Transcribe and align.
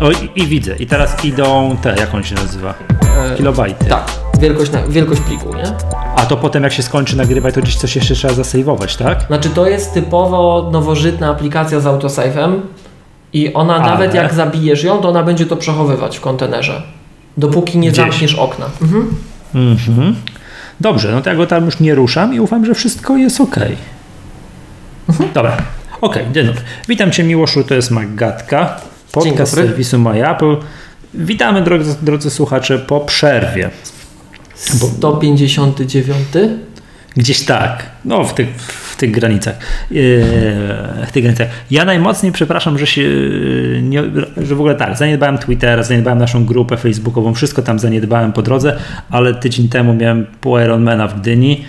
O, 0.00 0.10
i, 0.10 0.42
i 0.42 0.46
widzę. 0.46 0.76
I 0.76 0.86
teraz 0.86 1.24
idą 1.24 1.76
te, 1.82 1.94
jak 1.98 2.14
on 2.14 2.22
się 2.24 2.34
nazywa? 2.34 2.74
Kilobajty. 3.36 3.84
Tak, 3.84 4.10
wielkość, 4.40 4.72
na, 4.72 4.82
wielkość 4.82 5.20
pliku, 5.20 5.54
nie? 5.56 5.62
A 6.16 6.26
to 6.26 6.36
potem 6.36 6.62
jak 6.62 6.72
się 6.72 6.82
skończy 6.82 7.16
nagrywać, 7.16 7.54
to 7.54 7.60
gdzieś 7.60 7.76
coś 7.76 7.96
jeszcze 7.96 8.14
trzeba 8.14 8.34
zasejwować, 8.34 8.96
tak? 8.96 9.22
Znaczy 9.26 9.48
to 9.50 9.66
jest 9.68 9.94
typowo 9.94 10.68
nowożytna 10.72 11.30
aplikacja 11.30 11.80
z 11.80 11.84
autosave'em 11.84 12.60
i 13.32 13.54
ona 13.54 13.74
Ale- 13.76 13.84
nawet 13.90 14.14
jak 14.14 14.34
zabijesz 14.34 14.84
ją, 14.84 14.98
to 14.98 15.08
ona 15.08 15.22
będzie 15.22 15.46
to 15.46 15.56
przechowywać 15.56 16.18
w 16.18 16.20
kontenerze. 16.20 16.82
Dopóki 17.36 17.78
nie 17.78 17.88
Gdzieś. 17.90 17.96
zamkniesz 18.04 18.34
okna. 18.34 18.66
Mhm. 18.82 19.14
Mhm. 19.54 20.16
Dobrze, 20.80 21.12
no 21.12 21.22
to 21.22 21.30
ja 21.30 21.36
go 21.36 21.46
tam 21.46 21.64
już 21.64 21.80
nie 21.80 21.94
ruszam 21.94 22.34
i 22.34 22.40
ufam, 22.40 22.66
że 22.66 22.74
wszystko 22.74 23.16
jest 23.16 23.40
ok. 23.40 23.56
Dobra, 25.34 25.56
ok, 26.00 26.16
dzień 26.32 26.46
dobry. 26.46 26.62
Witam 26.88 27.10
Cię 27.10 27.24
Miłoszu, 27.24 27.64
to 27.64 27.74
jest 27.74 27.90
Magatka, 27.90 28.80
podcast 29.12 29.54
serwisu 29.54 29.98
MyApple. 29.98 30.56
Witamy 31.14 31.62
drodzy, 31.62 31.94
drodzy 32.02 32.30
słuchacze 32.30 32.78
po 32.78 33.00
przerwie. 33.00 33.70
159. 34.54 36.18
Gdzieś 37.16 37.44
tak, 37.44 37.86
no 38.04 38.24
w 38.24 38.34
tych, 38.34 38.48
w 38.72 38.96
tych 38.96 39.10
granicach. 39.10 39.54
Eee, 39.90 39.96
w 41.06 41.12
tych 41.12 41.22
granicach. 41.22 41.48
Ja 41.70 41.84
najmocniej 41.84 42.32
przepraszam, 42.32 42.78
że 42.78 42.86
się 42.86 43.02
e, 43.02 43.82
nie, 43.82 44.02
że 44.36 44.54
w 44.54 44.60
ogóle 44.60 44.74
tak, 44.74 44.96
zaniedbałem 44.96 45.38
Twittera, 45.38 45.82
zaniedbałem 45.82 46.18
naszą 46.18 46.44
grupę 46.44 46.76
facebookową, 46.76 47.34
wszystko 47.34 47.62
tam 47.62 47.78
zaniedbałem 47.78 48.32
po 48.32 48.42
drodze, 48.42 48.78
ale 49.10 49.34
tydzień 49.34 49.68
temu 49.68 49.94
miałem 49.94 50.26
pół 50.40 50.58
Ironmana 50.58 51.08
w 51.08 51.20
Gdyni 51.20 51.64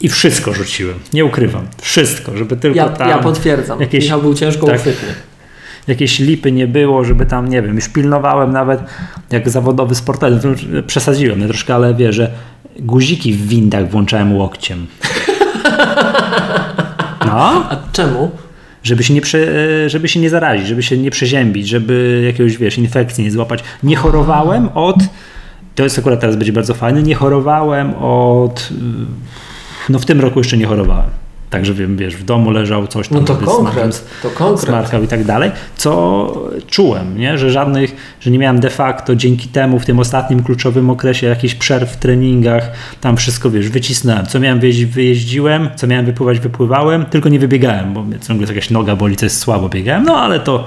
i 0.00 0.08
wszystko 0.08 0.52
rzuciłem. 0.52 0.98
Nie 1.12 1.24
ukrywam. 1.24 1.66
Wszystko, 1.82 2.36
żeby 2.36 2.56
tylko 2.56 2.76
Ja, 2.78 2.88
tam 2.88 3.08
ja 3.08 3.18
potwierdzam. 3.18 3.80
jakieś- 3.80 4.04
Michał 4.04 4.22
był 4.22 4.34
ciężko 4.34 4.66
tak. 4.66 4.76
uchwytny. 4.76 5.08
Jakieś 5.88 6.18
lipy 6.18 6.52
nie 6.52 6.66
było, 6.66 7.04
żeby 7.04 7.26
tam, 7.26 7.48
nie 7.48 7.62
wiem, 7.62 7.74
już 7.74 7.88
pilnowałem 7.88 8.52
nawet 8.52 8.80
jak 9.30 9.48
zawodowy 9.48 9.94
sportowiec, 9.94 10.42
przesadziłem 10.86 11.38
no 11.38 11.46
troszkę, 11.46 11.74
ale 11.74 11.94
wie, 11.94 12.12
że 12.12 12.30
guziki 12.78 13.32
w 13.32 13.48
windach 13.48 13.90
włączałem 13.90 14.36
łokciem. 14.36 14.86
No, 17.26 17.66
A 17.70 17.76
czemu? 17.92 18.30
żeby 18.86 19.04
się 19.04 19.14
nie, 19.14 19.20
prze, 19.20 19.38
żeby 19.90 20.08
się 20.08 20.20
nie 20.20 20.30
zarazić, 20.30 20.66
żeby 20.66 20.82
się 20.82 20.98
nie 20.98 21.10
przeziębić, 21.10 21.68
żeby 21.68 22.22
jakiegoś, 22.26 22.58
wiesz, 22.58 22.78
infekcji 22.78 23.24
nie 23.24 23.30
złapać. 23.30 23.64
Nie 23.82 23.96
chorowałem 23.96 24.68
od, 24.74 24.96
to 25.74 25.82
jest 25.84 25.98
akurat 25.98 26.20
teraz 26.20 26.36
będzie 26.36 26.52
bardzo 26.52 26.74
fajne, 26.74 27.02
nie 27.02 27.14
chorowałem 27.14 27.94
od, 27.94 28.68
y, 28.70 28.74
no 29.88 29.98
w 29.98 30.04
tym 30.04 30.20
roku 30.20 30.40
jeszcze 30.40 30.56
nie 30.56 30.66
chorowałem. 30.66 31.10
Także 31.50 31.74
wiem, 31.74 31.96
wiesz, 31.96 32.16
w 32.16 32.24
domu 32.24 32.50
leżał 32.50 32.86
coś 32.86 33.08
tam. 33.08 33.18
No 33.18 33.24
to 33.24 33.36
konkret. 33.36 34.04
To 34.22 34.30
konkret. 34.30 34.68
smarkał 34.68 35.02
i 35.02 35.08
tak 35.08 35.24
dalej, 35.24 35.50
co 35.76 36.32
czułem, 36.66 37.18
nie? 37.18 37.38
że 37.38 37.50
żadnych, 37.50 38.16
że 38.20 38.30
nie 38.30 38.38
miałem 38.38 38.60
de 38.60 38.70
facto 38.70 39.16
dzięki 39.16 39.48
temu 39.48 39.78
w 39.78 39.84
tym 39.84 39.98
ostatnim 39.98 40.42
kluczowym 40.42 40.90
okresie 40.90 41.26
jakichś 41.26 41.54
przerw 41.54 41.92
w 41.92 41.96
treningach, 41.96 42.70
tam 43.00 43.16
wszystko 43.16 43.50
wiesz, 43.50 43.68
wycisnąłem, 43.68 44.26
co 44.26 44.40
miałem 44.40 44.60
wyjeździć, 44.60 44.86
wyjeździłem, 44.86 45.68
co 45.76 45.86
miałem 45.86 46.06
wypływać, 46.06 46.40
wypływałem, 46.40 47.04
tylko 47.04 47.28
nie 47.28 47.38
wybiegałem, 47.38 47.94
bo 47.94 48.02
mnie 48.02 48.18
ciągle 48.20 48.46
jakaś 48.48 48.70
noga 48.70 48.96
boli, 48.96 49.16
co 49.16 49.26
jest 49.26 49.38
słabo 49.38 49.68
biegałem, 49.68 50.04
no 50.04 50.16
ale 50.16 50.40
to 50.40 50.64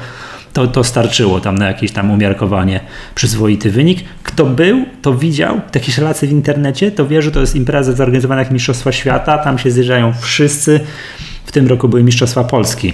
to, 0.53 0.67
to 0.67 0.83
starczyło 0.83 1.39
tam 1.39 1.57
na 1.57 1.67
jakieś 1.67 1.91
tam 1.91 2.11
umiarkowanie, 2.11 2.79
przyzwoity 3.15 3.71
wynik. 3.71 3.99
Kto 4.23 4.45
był, 4.45 4.85
to 5.01 5.13
widział 5.13 5.61
jakieś 5.75 5.97
relacje 5.97 6.27
w 6.27 6.31
internecie, 6.31 6.91
to 6.91 7.07
wie, 7.07 7.21
że 7.21 7.31
to 7.31 7.39
jest 7.39 7.55
impreza 7.55 7.93
zorganizowana 7.93 8.41
jak 8.41 8.51
Mistrzostwa 8.51 8.91
Świata, 8.91 9.37
tam 9.37 9.57
się 9.57 9.71
zjeżdżają 9.71 10.13
wszyscy. 10.21 10.79
W 11.45 11.51
tym 11.51 11.67
roku 11.67 11.89
były 11.89 12.03
Mistrzostwa 12.03 12.43
Polski 12.43 12.93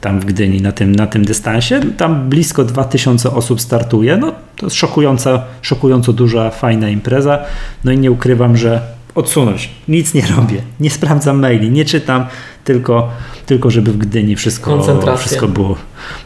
tam 0.00 0.20
w 0.20 0.24
Gdyni 0.24 0.62
na 0.62 0.72
tym, 0.72 0.96
na 0.96 1.06
tym 1.06 1.24
dystansie. 1.24 1.80
Tam 1.96 2.28
blisko 2.28 2.64
2000 2.64 3.30
osób 3.30 3.60
startuje. 3.60 4.16
No 4.16 4.32
to 4.56 4.66
jest 4.66 4.76
szokująca, 4.76 5.42
szokująco 5.62 6.12
duża, 6.12 6.50
fajna 6.50 6.88
impreza. 6.88 7.38
No 7.84 7.92
i 7.92 7.98
nie 7.98 8.10
ukrywam, 8.10 8.56
że 8.56 8.80
odsunąć. 9.14 9.70
Nic 9.88 10.14
nie 10.14 10.22
robię. 10.36 10.62
Nie 10.80 10.90
sprawdzam 10.90 11.40
maili, 11.40 11.70
nie 11.70 11.84
czytam, 11.84 12.26
tylko, 12.64 13.10
tylko 13.46 13.70
żeby 13.70 13.92
w 13.92 13.96
Gdyni 13.96 14.36
wszystko, 14.36 15.16
wszystko 15.16 15.48
było. 15.48 15.76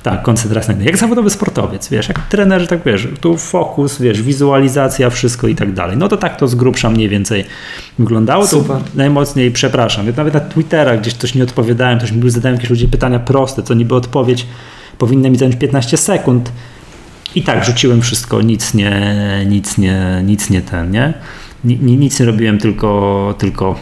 Tak, 0.02 0.22
koncentracja. 0.22 0.74
Jak 0.80 0.96
zawodowy 0.96 1.30
sportowiec, 1.30 1.88
wiesz, 1.88 2.08
jak 2.08 2.28
trener, 2.28 2.68
tak 2.68 2.80
wiesz, 2.86 3.08
tu 3.20 3.36
fokus, 3.36 4.00
wiesz, 4.00 4.22
wizualizacja, 4.22 5.10
wszystko 5.10 5.48
i 5.48 5.54
tak 5.54 5.72
dalej. 5.72 5.96
No 5.96 6.08
to 6.08 6.16
tak 6.16 6.36
to 6.36 6.48
z 6.48 6.54
grubsza 6.54 6.90
mniej 6.90 7.08
więcej 7.08 7.44
wyglądało. 7.98 8.46
Super. 8.46 8.76
To 8.76 8.82
najmocniej 8.94 9.50
przepraszam. 9.50 10.06
Ja 10.06 10.12
nawet 10.16 10.34
na 10.34 10.40
Twittera 10.40 10.96
gdzieś 10.96 11.14
coś 11.14 11.34
nie 11.34 11.42
odpowiadałem, 11.42 11.98
też 11.98 12.12
mi 12.12 12.30
zadałem 12.30 12.54
jakieś 12.54 12.70
ludzie 12.70 12.88
pytania 12.88 13.18
proste, 13.18 13.62
co 13.62 13.74
niby 13.74 13.94
odpowiedź 13.94 14.46
powinna 14.98 15.30
mi 15.30 15.36
zająć 15.36 15.56
15 15.56 15.96
sekund. 15.96 16.52
I 17.34 17.42
tak 17.42 17.64
rzuciłem 17.64 18.02
wszystko, 18.02 18.42
nic 18.42 18.74
nie, 18.74 19.02
nic 19.46 19.78
nie, 19.78 20.22
nic 20.24 20.50
nie 20.50 20.62
ten, 20.62 20.90
nie? 20.90 21.14
Ni- 21.64 21.78
ni- 21.78 21.96
Nic 21.96 22.20
nie 22.20 22.26
robiłem, 22.26 22.58
tylko, 22.58 23.34
tylko, 23.38 23.78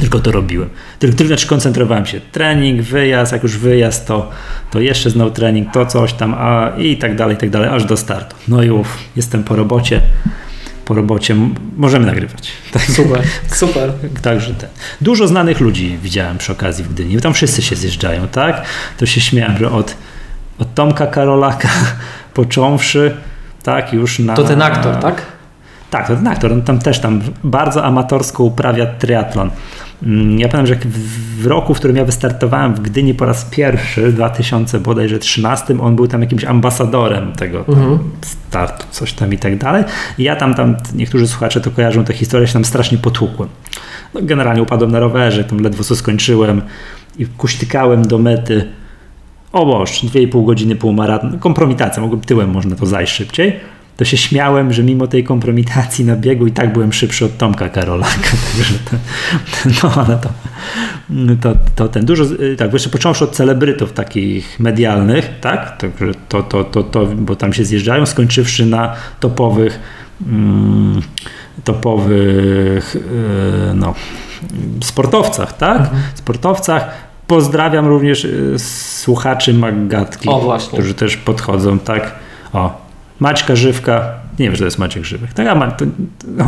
tylko 0.00 0.20
to 0.20 0.32
robiłem. 0.32 0.68
Tylko, 0.98 1.16
tylko 1.16 1.28
znaczy 1.28 1.46
koncentrowałem 1.46 2.06
się. 2.06 2.20
Trening, 2.20 2.80
wyjazd, 2.82 3.32
jak 3.32 3.42
już 3.42 3.58
wyjazd, 3.58 4.06
to, 4.06 4.30
to 4.70 4.80
jeszcze 4.80 5.10
znowu 5.10 5.30
trening, 5.30 5.72
to 5.72 5.86
coś 5.86 6.12
tam, 6.12 6.34
a 6.38 6.72
i 6.78 6.96
tak 6.96 7.16
dalej, 7.16 7.36
i 7.36 7.38
tak 7.38 7.50
dalej, 7.50 7.68
aż 7.68 7.84
do 7.84 7.96
startu. 7.96 8.36
No 8.48 8.62
i 8.62 8.70
uf, 8.70 8.98
jestem 9.16 9.44
po 9.44 9.56
robocie. 9.56 10.00
Po 10.84 10.94
robocie 10.94 11.36
możemy 11.76 12.06
nagrywać. 12.06 12.52
Tak, 12.72 12.82
Super, 12.82 13.22
super. 13.62 13.92
Także 14.22 14.54
ten. 14.54 14.68
Dużo 15.00 15.28
znanych 15.28 15.60
ludzi 15.60 15.98
widziałem 16.02 16.38
przy 16.38 16.52
okazji 16.52 16.84
w 16.84 16.88
Gdyni. 16.88 17.16
Tam 17.20 17.34
wszyscy 17.34 17.62
się 17.62 17.76
zjeżdżają, 17.76 18.28
tak? 18.28 18.62
To 18.98 19.06
się 19.06 19.20
śmiałem, 19.20 19.58
że 19.58 19.70
od, 19.70 19.96
od 20.58 20.74
Tomka 20.74 21.06
Karolaka 21.06 21.68
począwszy, 22.34 23.16
tak, 23.62 23.92
już 23.92 24.18
na... 24.18 24.34
To 24.34 24.44
ten 24.44 24.62
aktor, 24.62 24.96
tak? 24.96 25.22
Tak, 25.94 26.06
to 26.06 26.16
ten 26.16 26.26
aktor. 26.26 26.52
On 26.52 26.62
tam 26.62 26.78
też 26.78 27.00
tam 27.00 27.20
bardzo 27.44 27.84
amatorsko 27.84 28.44
uprawia 28.44 28.86
triatlon. 28.86 29.50
Mm, 30.02 30.38
Ja 30.38 30.48
pamiętam, 30.48 30.66
że 30.66 30.76
w, 31.40 31.46
roku, 31.46 31.74
w 31.74 31.78
którym 31.78 31.96
ja 31.96 32.04
wystartowałem 32.04 32.74
w 32.74 32.80
Gdyni 32.80 33.14
po 33.14 33.24
raz 33.24 33.44
pierwszy, 33.44 34.10
w 34.10 34.14
2000 34.14 34.80
bodajże 34.80 35.18
13, 35.18 35.80
on 35.80 35.96
był 35.96 36.08
tam 36.08 36.20
jakimś 36.20 36.44
ambasadorem 36.44 37.32
tego 37.32 37.64
tam 37.64 37.98
startu, 38.20 38.86
coś 38.90 39.12
tam 39.12 39.32
i 39.32 39.38
tak 39.38 39.58
dalej. 39.58 39.84
I 40.18 40.22
ja 40.22 40.36
tam, 40.36 40.54
tam, 40.54 40.76
niektórzy 40.94 41.28
słuchacze 41.28 41.60
to 41.60 41.70
kojarzą 41.70 42.04
tę 42.04 42.12
historię, 42.12 42.46
się 42.46 42.52
tam 42.52 42.64
strasznie 42.64 42.98
potłukłem. 42.98 43.48
No, 44.14 44.20
generalnie 44.22 44.62
upadłem 44.62 44.90
na 44.90 45.00
rowerze, 45.00 45.44
tam 45.44 45.58
ledwo 45.58 45.84
co 45.84 45.96
skończyłem 45.96 46.62
i 47.18 47.26
kuśtykałem 47.26 48.08
do 48.08 48.18
mety. 48.18 48.68
O 49.52 49.66
Boż, 49.66 49.90
2,5 49.90 50.46
godziny 50.46 50.76
półmaraton, 50.76 51.38
kompromitacja, 51.38 52.02
mogłem 52.02 52.20
tyłem 52.20 52.50
można 52.50 52.76
to 52.76 52.86
zajść 52.86 53.12
szybciej. 53.12 53.73
To 53.96 54.04
się 54.04 54.16
śmiałem, 54.16 54.72
że 54.72 54.82
mimo 54.82 55.06
tej 55.06 55.24
kompromitacji 55.24 56.04
na 56.04 56.16
biegu 56.16 56.46
i 56.46 56.52
tak 56.52 56.72
byłem 56.72 56.92
szybszy 56.92 57.24
od 57.24 57.38
Tomka 57.38 57.68
Karolaka. 57.68 58.30
Także 58.56 58.74
to, 58.90 58.96
no 59.82 60.02
ale 60.06 60.18
to, 60.18 60.28
to, 61.40 61.56
to 61.74 61.88
ten 61.88 62.04
dużo, 62.06 62.24
z- 62.24 62.58
tak, 62.58 62.72
jeszcze 62.72 62.88
począwszy 62.90 63.24
od 63.24 63.30
celebrytów 63.36 63.92
takich 63.92 64.60
medialnych, 64.60 65.30
tak, 65.40 65.78
także 65.78 66.12
to, 66.28 66.42
to, 66.42 66.64
to, 66.64 66.82
to, 66.82 67.06
bo 67.06 67.36
tam 67.36 67.52
się 67.52 67.64
zjeżdżają, 67.64 68.06
skończywszy 68.06 68.66
na 68.66 68.94
topowych 69.20 69.80
mm, 70.26 71.02
topowych 71.64 72.96
e, 72.96 73.74
no, 73.74 73.94
sportowcach, 74.82 75.56
tak? 75.56 75.90
Sportowcach. 76.14 76.90
Pozdrawiam 77.26 77.86
również 77.86 78.24
e, 78.24 78.28
słuchaczy 78.58 79.54
Maggatki, 79.54 80.28
O, 80.28 80.58
którzy 80.72 80.94
też 80.94 81.16
podchodzą, 81.16 81.78
tak? 81.78 82.14
O, 82.52 82.83
Maćka 83.20 83.56
Żywka. 83.56 84.14
Nie 84.38 84.46
wiem, 84.46 84.54
że 84.54 84.58
to 84.58 84.64
jest 84.64 84.78
Maciek 84.78 85.04
Żywek. 85.04 85.32
Tak, 85.32 85.46
a 85.46 85.70
to, 85.70 85.84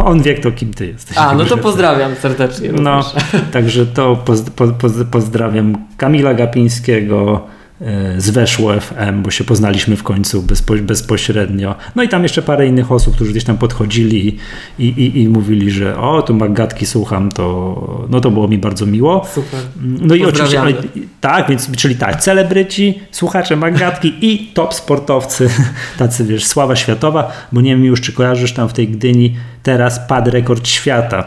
on 0.04 0.22
wie, 0.22 0.34
kto 0.34 0.52
kim 0.52 0.74
ty 0.74 0.86
jesteś. 0.86 1.18
A, 1.18 1.34
no 1.34 1.44
to 1.44 1.56
pozdrawiam 1.56 2.14
serdecznie. 2.14 2.72
No, 2.72 2.96
również. 2.96 3.24
także 3.52 3.86
to 3.86 4.16
poz, 4.16 4.42
po, 4.42 4.68
poz, 4.68 4.92
pozdrawiam 5.10 5.86
Kamila 5.96 6.34
Gapińskiego 6.34 7.46
e, 7.80 8.20
z 8.20 8.30
Weszło 8.30 8.80
FM, 8.80 9.22
bo 9.22 9.30
się 9.30 9.44
poznaliśmy 9.44 9.96
w 9.96 10.02
końcu 10.02 10.42
bezpo, 10.42 10.74
bezpośrednio. 10.82 11.74
No 11.96 12.02
i 12.02 12.08
tam 12.08 12.22
jeszcze 12.22 12.42
parę 12.42 12.66
innych 12.66 12.92
osób, 12.92 13.14
którzy 13.14 13.30
gdzieś 13.30 13.44
tam 13.44 13.58
podchodzili 13.58 14.38
i, 14.78 14.84
i, 14.84 15.22
i 15.22 15.28
mówili, 15.28 15.70
że 15.70 15.98
o, 15.98 16.22
tu 16.22 16.34
Maggatki 16.34 16.86
słucham, 16.86 17.32
to, 17.32 18.06
no 18.10 18.20
to 18.20 18.30
było 18.30 18.48
mi 18.48 18.58
bardzo 18.58 18.86
miło. 18.86 19.26
Super. 19.32 19.60
No 19.80 20.14
i 20.14 20.24
oczywiście, 20.24 20.60
ale- 20.60 20.72
tak, 21.20 21.48
więc 21.48 21.76
czyli 21.76 21.96
tak, 21.96 22.20
celebryci, 22.20 23.00
słuchacze 23.10 23.56
Maggatki 23.56 24.14
i 24.20 24.46
top 24.54 24.74
sportowcy, 24.74 25.50
tacy 25.98 26.24
wiesz, 26.24 26.46
sława 26.46 26.76
światowa, 26.76 27.32
bo 27.52 27.60
nie 27.60 27.70
wiem 27.70 27.84
już, 27.84 28.00
czy 28.00 28.12
kojarzysz 28.12 28.52
tam 28.52 28.68
w 28.68 28.72
tej 28.72 28.88
Gdyni, 28.88 29.36
teraz 29.62 30.00
padł 30.08 30.30
rekord 30.30 30.68
świata 30.68 31.24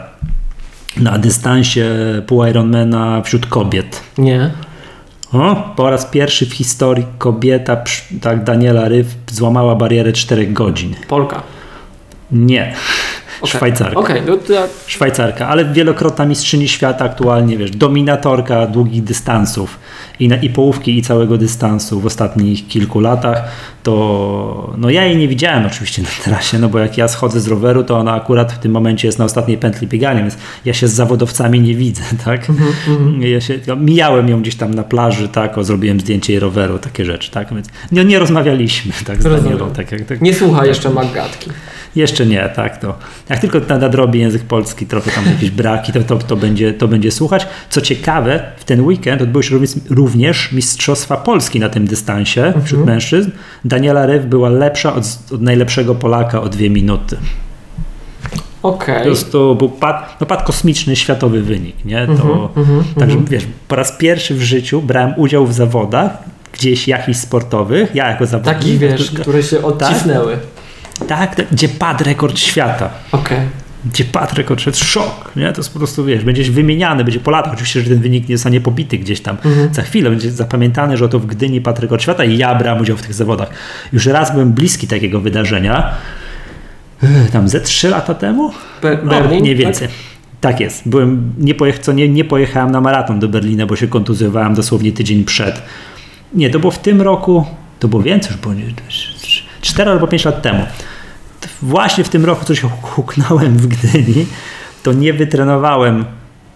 na 0.96 1.18
dystansie 1.18 1.84
pół 2.26 2.46
Ironmana 2.46 3.22
wśród 3.22 3.46
kobiet. 3.46 4.02
Nie. 4.18 4.50
O, 5.32 5.72
po 5.76 5.90
raz 5.90 6.06
pierwszy 6.06 6.46
w 6.46 6.52
historii 6.52 7.06
kobieta, 7.18 7.84
tak 8.22 8.44
Daniela 8.44 8.88
Ryw, 8.88 9.06
złamała 9.30 9.74
barierę 9.74 10.12
4 10.12 10.46
godzin. 10.46 10.94
Polka. 11.08 11.42
Nie. 12.32 12.74
Okay. 13.40 13.50
Szwajcarka. 13.50 14.00
Okay, 14.00 14.22
no 14.26 14.36
to. 14.36 14.52
Szwajcarka, 14.86 15.48
ale 15.48 15.64
wielokrotna 15.64 16.26
mistrzyni 16.26 16.68
świata 16.68 17.04
aktualnie, 17.04 17.56
wiesz, 17.56 17.70
dominatorka 17.70 18.66
długich 18.66 19.04
dystansów 19.04 19.78
i, 20.20 20.28
na, 20.28 20.36
i 20.36 20.50
połówki 20.50 20.98
i 20.98 21.02
całego 21.02 21.38
dystansu 21.38 22.00
w 22.00 22.06
ostatnich 22.06 22.68
kilku 22.68 23.00
latach, 23.00 23.44
to 23.82 24.74
no 24.78 24.90
ja 24.90 25.04
jej 25.04 25.16
nie 25.16 25.28
widziałem 25.28 25.66
oczywiście 25.66 26.02
na 26.02 26.08
trasie, 26.24 26.58
no 26.58 26.68
bo 26.68 26.78
jak 26.78 26.98
ja 26.98 27.08
schodzę 27.08 27.40
z 27.40 27.48
roweru, 27.48 27.84
to 27.84 27.98
ona 27.98 28.14
akurat 28.14 28.52
w 28.52 28.58
tym 28.58 28.72
momencie 28.72 29.08
jest 29.08 29.18
na 29.18 29.24
ostatniej 29.24 29.58
pętli 29.58 29.86
biegania, 29.86 30.20
więc 30.20 30.36
ja 30.64 30.74
się 30.74 30.88
z 30.88 30.92
zawodowcami 30.92 31.60
nie 31.60 31.74
widzę, 31.74 32.02
tak? 32.24 32.48
Mm-hmm. 32.48 33.20
Ja 33.20 33.40
się, 33.40 33.58
ja 33.66 33.76
mijałem 33.76 34.28
ją 34.28 34.40
gdzieś 34.40 34.54
tam 34.54 34.74
na 34.74 34.82
plaży, 34.82 35.28
tak, 35.28 35.58
o, 35.58 35.64
zrobiłem 35.64 36.00
zdjęcie 36.00 36.32
jej 36.32 36.40
roweru, 36.40 36.78
takie 36.78 37.04
rzeczy, 37.04 37.30
tak, 37.30 37.54
więc 37.54 37.68
nie, 37.92 38.04
nie 38.04 38.18
rozmawialiśmy, 38.18 38.92
tak, 39.06 39.22
z 39.22 39.24
Danielą, 39.24 39.70
tak, 39.70 39.92
jak, 39.92 40.04
tak, 40.04 40.20
Nie 40.20 40.34
słucha 40.34 40.58
tak, 40.58 40.68
jeszcze 40.68 40.90
Maggatki. 40.90 41.50
Jeszcze 41.96 42.26
nie, 42.26 42.48
tak, 42.56 42.80
to 42.80 42.98
jak 43.30 43.40
tylko 43.40 43.58
nadrobi 43.78 44.18
język 44.20 44.42
polski, 44.42 44.86
trochę 44.86 45.10
tam 45.10 45.24
jakieś 45.26 45.50
braki, 45.50 45.92
to, 45.92 46.02
to, 46.02 46.16
to, 46.16 46.36
będzie, 46.36 46.72
to 46.72 46.88
będzie 46.88 47.10
słuchać. 47.10 47.46
Co 47.70 47.80
ciekawe, 47.80 48.42
w 48.56 48.64
ten 48.64 48.80
weekend 48.80 49.22
odbyły 49.22 49.42
się 49.42 49.58
również 49.90 50.52
Mistrzostwa 50.52 51.16
Polski 51.16 51.60
na 51.60 51.68
tym 51.68 51.86
dystansie 51.86 52.44
mhm. 52.44 52.64
wśród 52.64 52.86
mężczyzn. 52.86 53.30
Daniela 53.64 54.06
Rew 54.06 54.26
była 54.26 54.48
lepsza 54.48 54.94
od, 54.94 55.04
od 55.32 55.42
najlepszego 55.42 55.94
Polaka 55.94 56.42
o 56.42 56.48
dwie 56.48 56.70
minuty. 56.70 57.16
Okej. 58.62 59.12
Okay. 59.12 59.24
To 59.30 59.54
był 59.54 59.68
pad, 59.68 60.16
no 60.20 60.26
pad 60.26 60.42
kosmiczny, 60.42 60.96
światowy 60.96 61.42
wynik. 61.42 61.84
Nie? 61.84 62.06
To, 62.06 62.50
mm 62.56 62.68
-hmm, 62.68 62.82
także 62.98 63.16
mm 63.16 63.26
-hmm. 63.26 63.30
wiesz, 63.30 63.46
po 63.68 63.76
raz 63.76 63.92
pierwszy 63.92 64.34
w 64.34 64.42
życiu 64.42 64.82
brałem 64.82 65.14
udział 65.16 65.46
w 65.46 65.52
zawodach, 65.52 66.10
gdzieś 66.52 66.88
jakichś 66.88 67.18
sportowych, 67.18 67.94
ja 67.94 68.10
jako 68.10 68.26
zawodnik. 68.26 68.54
Takich 68.54 68.78
wiesz, 68.78 69.10
które 69.10 69.42
się 69.42 69.62
odcisnęły. 69.62 70.32
Tak, 70.32 70.59
tak, 71.08 71.36
gdzie 71.52 71.68
padł 71.68 72.04
rekord 72.04 72.38
świata. 72.38 72.90
Okej. 73.12 73.38
Okay 73.38 73.60
gdzie 73.84 74.04
padł 74.04 74.34
rekord, 74.36 74.66
jest 74.66 74.84
szok, 74.84 75.32
nie? 75.36 75.52
To 75.52 75.60
jest 75.60 75.72
po 75.72 75.78
prostu, 75.78 76.04
wiesz, 76.04 76.24
będziesz 76.24 76.50
wymieniany, 76.50 77.04
będzie 77.04 77.20
po 77.20 77.30
latach, 77.30 77.52
oczywiście, 77.52 77.80
że 77.80 77.90
ten 77.90 77.98
wynik 77.98 78.28
nie 78.28 78.36
zostanie 78.36 78.60
pobity 78.60 78.98
gdzieś 78.98 79.20
tam 79.20 79.36
mhm. 79.44 79.74
za 79.74 79.82
chwilę, 79.82 80.10
będzie 80.10 80.30
zapamiętany, 80.30 80.96
że 80.96 81.04
oto 81.04 81.18
w 81.18 81.26
Gdyni 81.26 81.60
padł 81.60 81.82
rekord 81.82 82.02
świata 82.02 82.24
i 82.24 82.38
ja 82.38 82.54
brałem 82.54 82.82
udział 82.82 82.96
w 82.96 83.02
tych 83.02 83.14
zawodach. 83.14 83.50
Już 83.92 84.06
raz 84.06 84.32
byłem 84.32 84.52
bliski 84.52 84.86
takiego 84.88 85.20
wydarzenia, 85.20 85.94
tam 87.32 87.48
ze 87.48 87.60
trzy 87.60 87.88
lata 87.88 88.14
temu? 88.14 88.52
Be 88.82 88.96
Berlin? 88.96 89.30
No, 89.30 89.40
mniej 89.40 89.56
więcej. 89.56 89.88
Tak? 89.88 89.96
tak? 90.40 90.60
jest. 90.60 90.88
Byłem, 90.88 91.32
nie, 91.38 91.54
pojech, 91.54 91.78
co 91.78 91.92
nie, 91.92 92.08
nie 92.08 92.24
pojechałem 92.24 92.70
na 92.70 92.80
maraton 92.80 93.20
do 93.20 93.28
Berlina, 93.28 93.66
bo 93.66 93.76
się 93.76 93.88
kontuzjowałem 93.88 94.54
dosłownie 94.54 94.92
tydzień 94.92 95.24
przed. 95.24 95.62
Nie, 96.34 96.50
to 96.50 96.58
było 96.58 96.70
w 96.70 96.78
tym 96.78 97.02
roku, 97.02 97.44
to 97.78 97.88
było 97.88 98.02
więcej, 98.02 98.32
już 98.32 98.40
było 98.40 98.54
4 99.60 99.90
albo 99.90 100.06
5 100.06 100.24
lat 100.24 100.42
temu 100.42 100.66
właśnie 101.62 102.04
w 102.04 102.08
tym 102.08 102.24
roku 102.24 102.44
coś 102.44 102.60
huknąłem 102.82 103.56
w 103.56 103.66
Gdyni, 103.66 104.26
to 104.82 104.92
nie 104.92 105.12
wytrenowałem 105.12 106.04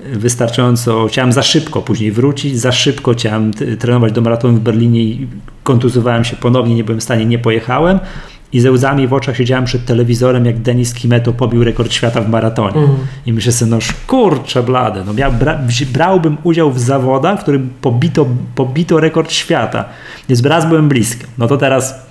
wystarczająco, 0.01 1.07
chciałem 1.07 1.33
za 1.33 1.43
szybko 1.43 1.83
później 1.83 2.13
wrócić, 2.13 2.59
za 2.59 2.73
szybko 2.73 3.13
chciałem 3.13 3.53
trenować 3.79 4.13
do 4.13 4.21
maratonu 4.21 4.55
w 4.55 4.61
Berlinie 4.61 5.01
i 5.01 5.27
kontuzowałem 5.63 6.25
się 6.25 6.37
ponownie, 6.37 6.75
nie 6.75 6.85
byłem 6.85 7.01
w 7.01 7.03
stanie, 7.03 7.27
nie 7.27 7.39
pojechałem 7.39 7.99
i 8.53 8.61
ze 8.61 8.73
łzami 8.73 9.09
w 9.09 9.13
oczach 9.13 9.37
siedziałem 9.37 9.65
przed 9.65 9.85
telewizorem, 9.85 10.47
jak 10.47 10.59
Denis 10.59 10.95
Kimeto 10.95 11.33
pobił 11.33 11.65
rekord 11.65 11.93
świata 11.93 12.21
w 12.21 12.29
maratonie. 12.29 12.77
Mm. 12.77 12.97
I 13.27 13.33
myślę 13.33 13.53
sobie, 13.53 13.71
no 13.71 13.79
kurczę 14.07 14.63
blade, 14.63 15.05
no 15.05 15.15
bra 15.15 15.59
brałbym 15.93 16.37
udział 16.43 16.73
w 16.73 16.81
zawodach, 16.81 17.39
w 17.39 17.43
którym 17.43 17.71
pobito, 17.81 18.27
pobito 18.55 19.01
rekord 19.01 19.33
świata. 19.33 19.85
Więc 20.29 20.45
raz 20.45 20.69
byłem 20.69 20.89
blisko. 20.89 21.27
No 21.39 21.47
to 21.47 21.57
teraz 21.57 22.07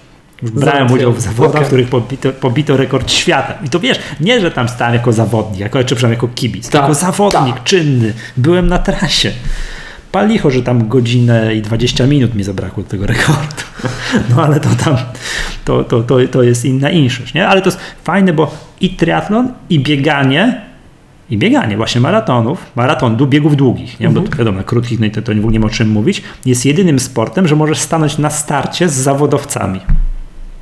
brałem 0.51 0.92
udział 0.92 1.13
w 1.13 1.22
zawodach, 1.22 1.63
w 1.63 1.68
których 1.68 1.90
pobito, 1.90 2.31
pobito, 2.31 2.78
rekord 2.78 3.12
świata. 3.12 3.54
I 3.66 3.69
to 3.69 3.80
wiesz, 3.80 4.00
nie, 4.19 4.42
że 4.42 4.51
tam 4.51 4.69
stałem 4.69 4.94
jako 4.94 5.13
zawodnik, 5.13 5.60
jako, 5.60 5.84
czy 5.84 5.95
przynajmniej 5.95 6.18
jako 6.18 6.28
kibic, 6.36 6.69
tak, 6.69 6.81
jako 6.81 6.94
zawodnik 6.94 7.56
tak. 7.56 7.63
czynny. 7.63 8.13
Byłem 8.38 8.68
na 8.68 8.80
trasie. 8.80 9.31
Palicho, 10.12 10.51
że 10.51 10.63
tam 10.63 10.88
godzinę 10.88 11.56
i 11.56 11.62
20 11.62 12.07
minut 12.07 12.36
mi 12.36 12.44
zabrakło 12.44 12.84
tego 12.84 13.07
rekordu. 13.07 13.63
No 14.30 14.44
ale 14.44 14.60
to 14.60 14.69
tam, 14.69 14.95
to, 15.66 15.84
to, 15.84 16.04
to, 16.04 16.18
to 16.31 16.44
jest 16.44 16.66
inna 16.66 16.90
inszość, 16.90 17.34
nie? 17.34 17.48
Ale 17.48 17.62
to 17.62 17.68
jest 17.68 17.80
fajne, 18.04 18.34
bo 18.34 18.51
i 18.81 18.90
triatlon, 18.90 19.54
i 19.69 19.80
bieganie, 19.80 20.62
i 21.30 21.38
bieganie 21.38 21.78
właśnie 21.78 22.01
maratonów, 22.01 22.72
maraton 22.75 23.18
biegów 23.28 23.56
długich, 23.56 24.00
nie? 24.00 24.07
Mhm. 24.07 24.25
bo 24.25 24.38
wiadomo, 24.38 24.63
krótkich 24.63 25.00
no 25.00 25.10
to, 25.10 25.22
to 25.22 25.34
nie, 25.34 25.42
nie 25.42 25.60
ma 25.60 25.66
o 25.66 25.69
czym 25.69 25.90
mówić, 25.90 26.24
jest 26.45 26.66
jedynym 26.66 27.00
sportem, 27.00 27.48
że 27.48 27.56
możesz 27.56 27.78
stanąć 27.78 28.18
na 28.18 28.30
starcie 28.30 28.90
z 28.90 28.94
zawodowcami. 28.94 29.80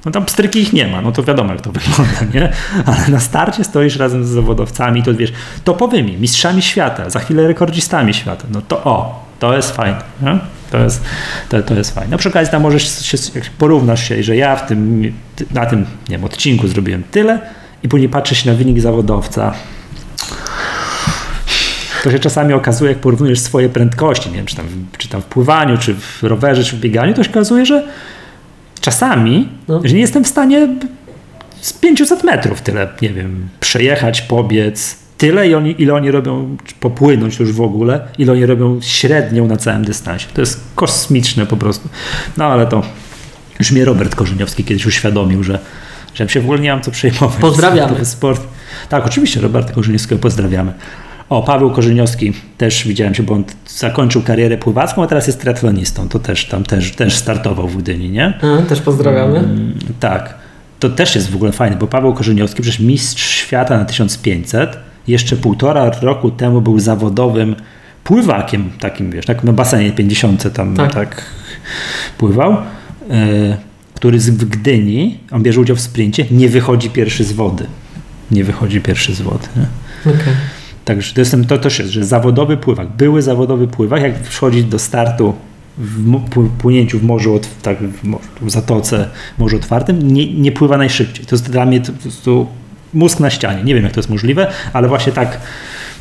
No 0.05 0.11
tam 0.11 0.25
pstryki 0.25 0.59
ich 0.59 0.73
nie 0.73 0.87
ma, 0.87 1.01
no 1.01 1.11
to 1.11 1.23
wiadomo 1.23 1.53
jak 1.53 1.61
to 1.61 1.71
wygląda, 1.79 2.33
nie? 2.33 2.51
Ale 2.85 3.07
na 3.09 3.19
starcie 3.19 3.63
stoisz 3.63 3.95
razem 3.95 4.25
z 4.25 4.29
zawodowcami, 4.29 5.03
to 5.03 5.13
wiesz, 5.13 5.33
topowymi, 5.63 6.17
mistrzami 6.17 6.61
świata, 6.61 7.09
za 7.09 7.19
chwilę 7.19 7.47
rekordzistami 7.47 8.13
świata, 8.13 8.43
no 8.51 8.61
to 8.61 8.83
o, 8.83 9.25
to 9.39 9.55
jest 9.55 9.75
fajne, 9.75 10.01
nie? 10.21 10.39
To 10.71 10.77
jest, 10.77 11.03
to, 11.49 11.61
to 11.61 11.73
jest 11.73 11.95
fajne. 11.95 12.11
No 12.11 12.17
przy 12.17 12.29
okazji 12.29 12.51
tam 12.51 12.61
możesz 12.61 13.05
się, 13.05 13.17
porównasz 13.57 14.07
się, 14.09 14.23
że 14.23 14.35
ja 14.35 14.55
w 14.55 14.67
tym, 14.67 15.13
na 15.51 15.65
tym, 15.65 15.79
nie 15.79 16.17
wiem, 16.17 16.23
odcinku 16.23 16.67
zrobiłem 16.67 17.03
tyle 17.11 17.39
i 17.83 17.89
później 17.89 18.09
patrzysz 18.09 18.45
na 18.45 18.53
wynik 18.53 18.79
zawodowca, 18.79 19.53
to 22.03 22.11
się 22.11 22.19
czasami 22.19 22.53
okazuje, 22.53 22.91
jak 22.91 22.99
porównujesz 22.99 23.39
swoje 23.39 23.69
prędkości, 23.69 24.29
nie 24.29 24.35
wiem, 24.35 24.45
czy 24.45 24.55
tam, 24.55 24.65
czy 24.97 25.09
tam 25.09 25.21
w 25.21 25.25
pływaniu, 25.25 25.77
czy 25.77 25.95
w 25.95 26.23
rowerze, 26.23 26.63
czy 26.63 26.75
w 26.75 26.79
bieganiu, 26.79 27.13
to 27.13 27.23
się 27.23 27.29
okazuje, 27.29 27.65
że 27.65 27.83
czasami, 28.81 29.49
no. 29.67 29.81
że 29.83 29.95
nie 29.95 30.01
jestem 30.01 30.23
w 30.23 30.27
stanie 30.27 30.67
z 31.61 31.73
500 31.73 32.23
metrów 32.23 32.61
tyle, 32.61 32.87
nie 33.01 33.09
wiem, 33.09 33.49
przejechać, 33.59 34.21
pobiec, 34.21 34.97
tyle, 35.17 35.49
i 35.49 35.55
oni, 35.55 35.75
ile 35.77 35.93
oni 35.93 36.11
robią, 36.11 36.57
popłynąć 36.79 37.39
już 37.39 37.51
w 37.51 37.61
ogóle, 37.61 38.01
ile 38.17 38.31
oni 38.31 38.45
robią 38.45 38.79
średnią 38.81 39.47
na 39.47 39.57
całym 39.57 39.85
dystansie. 39.85 40.27
To 40.33 40.41
jest 40.41 40.63
kosmiczne 40.75 41.45
po 41.45 41.57
prostu. 41.57 41.89
No 42.37 42.45
ale 42.45 42.67
to 42.67 42.83
już 43.59 43.71
mnie 43.71 43.85
Robert 43.85 44.15
Korzeniowski 44.15 44.63
kiedyś 44.63 44.85
uświadomił, 44.85 45.43
że, 45.43 45.59
że 46.13 46.29
się 46.29 46.41
w 46.41 46.43
ogóle 46.43 46.59
nie 46.59 46.71
mam 46.71 46.81
co 46.81 46.91
przejmować. 46.91 47.39
Pozdrawiamy. 47.41 48.05
Sport. 48.15 48.41
Tak, 48.89 49.05
oczywiście 49.05 49.41
Roberta 49.41 49.73
Korzeniowskiego 49.73 50.21
pozdrawiamy. 50.21 50.73
O, 51.31 51.43
Paweł 51.43 51.71
Korzeniowski 51.71 52.33
też 52.57 52.87
widziałem 52.87 53.15
się, 53.15 53.23
bo 53.23 53.33
on 53.33 53.43
zakończył 53.67 54.21
karierę 54.21 54.57
pływacką, 54.57 55.03
a 55.03 55.07
teraz 55.07 55.27
jest 55.27 55.41
triatlonistą. 55.41 56.09
To 56.09 56.19
też 56.19 56.45
tam 56.45 56.63
też, 56.63 56.91
też 56.91 57.15
startował 57.15 57.67
w 57.67 57.77
Gdyni, 57.77 58.09
nie? 58.09 58.39
A, 58.41 58.61
też 58.61 58.81
pozdrawiamy. 58.81 59.39
Mm, 59.39 59.73
tak. 59.99 60.33
To 60.79 60.89
też 60.89 61.15
jest 61.15 61.29
w 61.29 61.35
ogóle 61.35 61.51
fajne, 61.51 61.77
bo 61.77 61.87
Paweł 61.87 62.13
Korzeniowski, 62.13 62.61
przecież 62.61 62.79
mistrz 62.79 63.29
świata 63.29 63.77
na 63.77 63.85
1500, 63.85 64.77
jeszcze 65.07 65.35
półtora 65.35 65.91
roku 66.01 66.31
temu 66.31 66.61
był 66.61 66.79
zawodowym 66.79 67.55
pływakiem, 68.03 68.69
takim 68.79 69.11
wiesz, 69.11 69.25
tak 69.25 69.43
na 69.43 69.53
basenie 69.53 69.91
50 69.91 70.53
tam 70.53 70.75
tak, 70.75 70.93
tak 70.93 71.25
pływał, 72.17 72.57
e, 73.09 73.57
który 73.93 74.17
w 74.19 74.45
Gdyni, 74.45 75.19
on 75.31 75.43
bierze 75.43 75.61
udział 75.61 75.75
w 75.75 75.81
sprincie, 75.81 76.25
nie 76.31 76.49
wychodzi 76.49 76.89
pierwszy 76.89 77.23
z 77.23 77.31
wody. 77.31 77.65
Nie 78.31 78.43
wychodzi 78.43 78.81
pierwszy 78.81 79.15
z 79.15 79.21
wody. 79.21 79.47
Nie? 79.55 79.65
Okay. 80.11 80.33
Także 80.85 81.13
to, 81.13 81.21
jestem, 81.21 81.45
to 81.45 81.57
też 81.57 81.79
jest, 81.79 81.91
że 81.91 82.05
zawodowy 82.05 82.57
pływak, 82.57 82.87
były 82.87 83.21
zawodowy 83.21 83.67
pływak, 83.67 84.01
jak 84.01 84.23
wchodzi 84.23 84.63
do 84.63 84.79
startu 84.79 85.33
w 85.77 86.49
płynięciu 86.57 86.99
w 86.99 87.03
morzu, 87.03 87.39
tak, 87.61 87.77
w 88.41 88.51
zatoce, 88.51 89.09
morzu 89.37 89.57
otwartym, 89.57 90.11
nie, 90.11 90.33
nie 90.33 90.51
pływa 90.51 90.77
najszybciej. 90.77 91.25
To 91.25 91.35
jest 91.35 91.51
dla 91.51 91.65
mnie 91.65 91.81
to, 91.81 91.91
to 92.25 92.47
mózg 92.93 93.19
na 93.19 93.29
ścianie. 93.29 93.63
Nie 93.63 93.75
wiem, 93.75 93.83
jak 93.83 93.93
to 93.93 93.99
jest 93.99 94.09
możliwe, 94.09 94.47
ale 94.73 94.87
właśnie 94.87 95.13
tak 95.13 95.39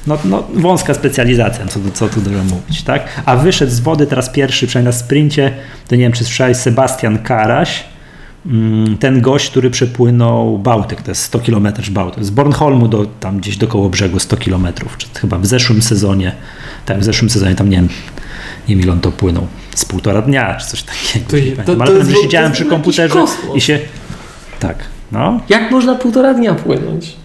no, 0.07 0.19
no, 0.25 0.49
wąska 0.55 0.95
specjalizacja, 0.95 1.67
co, 1.67 1.81
co 1.95 2.09
tu 2.09 2.21
dużo 2.21 2.45
mówić, 2.45 2.83
tak? 2.83 3.23
A 3.25 3.37
wyszedł 3.37 3.73
z 3.73 3.81
wody 3.81 4.07
teraz 4.07 4.31
pierwszy, 4.31 4.67
przynajmniej 4.67 4.95
na 4.95 4.99
sprincie, 4.99 5.53
to 5.89 5.97
nie 5.97 6.03
wiem, 6.03 6.13
czy 6.13 6.25
słyszałeś, 6.25 6.57
Sebastian 6.57 7.19
Karaś, 7.19 7.85
ten 9.01 9.21
gość, 9.21 9.51
który 9.51 9.71
przepłynął 9.71 10.59
Bałtyk, 10.59 11.03
to 11.03 11.11
jest 11.11 11.23
100 11.23 11.39
km 11.39 11.69
Bałtyk, 11.91 12.25
z 12.25 12.31
Bornholmu 12.31 12.89
do 12.89 13.07
tam 13.21 13.39
gdzieś 13.39 13.57
do 13.57 13.67
koło 13.69 13.91
brzegu 13.91 14.19
100 14.19 14.37
km, 14.37 14.67
czy 14.99 15.07
chyba 15.21 15.39
w 15.39 15.47
zeszłym 15.47 15.83
sezonie, 15.83 16.33
tak, 16.87 16.99
w 16.99 17.05
zeszłym 17.05 17.31
sezonie 17.31 17.55
tam 17.55 17.69
nie 17.69 17.77
wiem, 17.77 17.89
nie 18.69 18.77
wiem 18.77 18.85
ile 18.85 18.93
on 18.93 19.01
to 19.01 19.13
płynął, 19.13 19.47
z 19.75 19.85
półtora 19.85 20.23
dnia, 20.23 20.55
czy 20.55 20.67
coś 20.67 20.83
takiego. 20.83 21.27
To, 21.65 21.65
to, 21.65 21.77
to, 21.77 21.83
Ale 21.83 22.05
to 22.05 22.23
siedziałem 22.23 22.53
przy 22.53 22.65
komputerze 22.65 23.25
i 23.55 23.61
się, 23.61 23.79
tak, 24.59 24.77
no. 25.13 25.41
Jak 25.49 25.71
można 25.71 25.95
półtora 25.95 26.35
dnia 26.35 26.55
płynąć? 26.55 27.17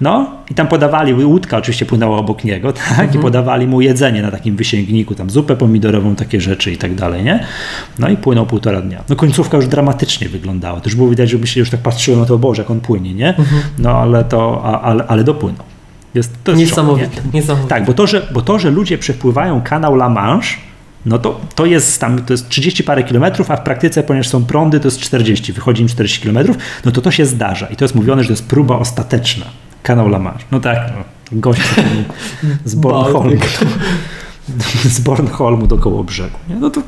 No 0.00 0.30
i 0.50 0.54
tam 0.54 0.68
podawali, 0.68 1.24
łódka 1.24 1.56
oczywiście 1.56 1.86
płynęła 1.86 2.18
obok 2.18 2.44
niego, 2.44 2.72
tak, 2.72 2.90
mhm. 2.90 3.14
i 3.14 3.18
podawali 3.18 3.66
mu 3.66 3.80
jedzenie 3.80 4.22
na 4.22 4.30
takim 4.30 4.56
wysięgniku, 4.56 5.14
tam 5.14 5.30
zupę 5.30 5.56
pomidorową, 5.56 6.14
takie 6.14 6.40
rzeczy 6.40 6.72
i 6.72 6.76
tak 6.76 6.94
dalej, 6.94 7.24
nie? 7.24 7.44
No 7.98 8.08
i 8.08 8.16
płynął 8.16 8.46
półtora 8.46 8.80
dnia. 8.80 9.04
No 9.08 9.16
końcówka 9.16 9.56
już 9.56 9.66
dramatycznie 9.66 10.28
wyglądała, 10.28 10.80
to 10.80 10.86
już 10.86 10.96
było 10.96 11.08
widać, 11.08 11.30
żeby 11.30 11.46
się 11.46 11.60
już 11.60 11.70
tak 11.70 11.80
patrzyło 11.80 12.16
na 12.16 12.24
to, 12.24 12.38
Boże, 12.38 12.62
jak 12.62 12.70
on 12.70 12.80
płynie, 12.80 13.14
nie? 13.14 13.28
Mhm. 13.28 13.62
No 13.78 13.90
ale 13.90 14.24
to, 14.24 14.62
ale, 14.82 15.06
ale 15.06 15.24
dopłynął. 15.24 15.64
Jest, 16.14 16.32
to 16.44 16.52
jest 16.52 16.60
niesamowite, 16.60 17.16
szok, 17.16 17.34
niesamowite. 17.34 17.68
Tak, 17.68 17.84
bo 17.84 17.92
to, 17.92 18.06
że, 18.06 18.26
bo 18.32 18.42
to, 18.42 18.58
że 18.58 18.70
ludzie 18.70 18.98
przepływają 18.98 19.62
kanał 19.62 19.94
La 19.94 20.08
Manche, 20.08 20.56
no 21.06 21.18
to, 21.18 21.40
to 21.54 21.66
jest 21.66 22.00
tam, 22.00 22.24
to 22.24 22.32
jest 22.32 22.48
30 22.48 22.84
parę 22.84 23.04
kilometrów, 23.04 23.50
a 23.50 23.56
w 23.56 23.62
praktyce, 23.62 24.02
ponieważ 24.02 24.28
są 24.28 24.44
prądy, 24.44 24.80
to 24.80 24.86
jest 24.86 25.00
40, 25.00 25.52
wychodzi 25.52 25.82
im 25.82 25.88
40 25.88 26.20
kilometrów, 26.20 26.56
no 26.84 26.92
to 26.92 27.00
to 27.00 27.10
się 27.10 27.26
zdarza 27.26 27.66
i 27.66 27.76
to 27.76 27.84
jest 27.84 27.94
mówione, 27.94 28.22
że 28.22 28.26
to 28.26 28.32
jest 28.32 28.46
próba 28.46 28.78
ostateczna 28.78 29.46
Kanał 29.86 30.08
La 30.08 30.18
Manche. 30.18 30.44
No 30.52 30.60
tak, 30.60 30.78
no. 30.96 31.04
gość 31.40 31.62
z 32.64 32.74
Bornholmu. 32.74 33.40
z 34.84 35.00
Bornholmu 35.00 35.66
do 35.66 35.78
koło 35.78 36.04
brzegu. 36.04 36.38
Nie? 36.48 36.56
No 36.56 36.70
to 36.70 36.82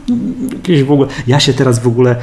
jakieś 0.53 0.83
w 0.83 0.93
ogóle. 0.93 1.09
Ja 1.27 1.41
się 1.41 1.55
teraz 1.55 1.79
w 1.79 1.87
ogóle 1.87 2.17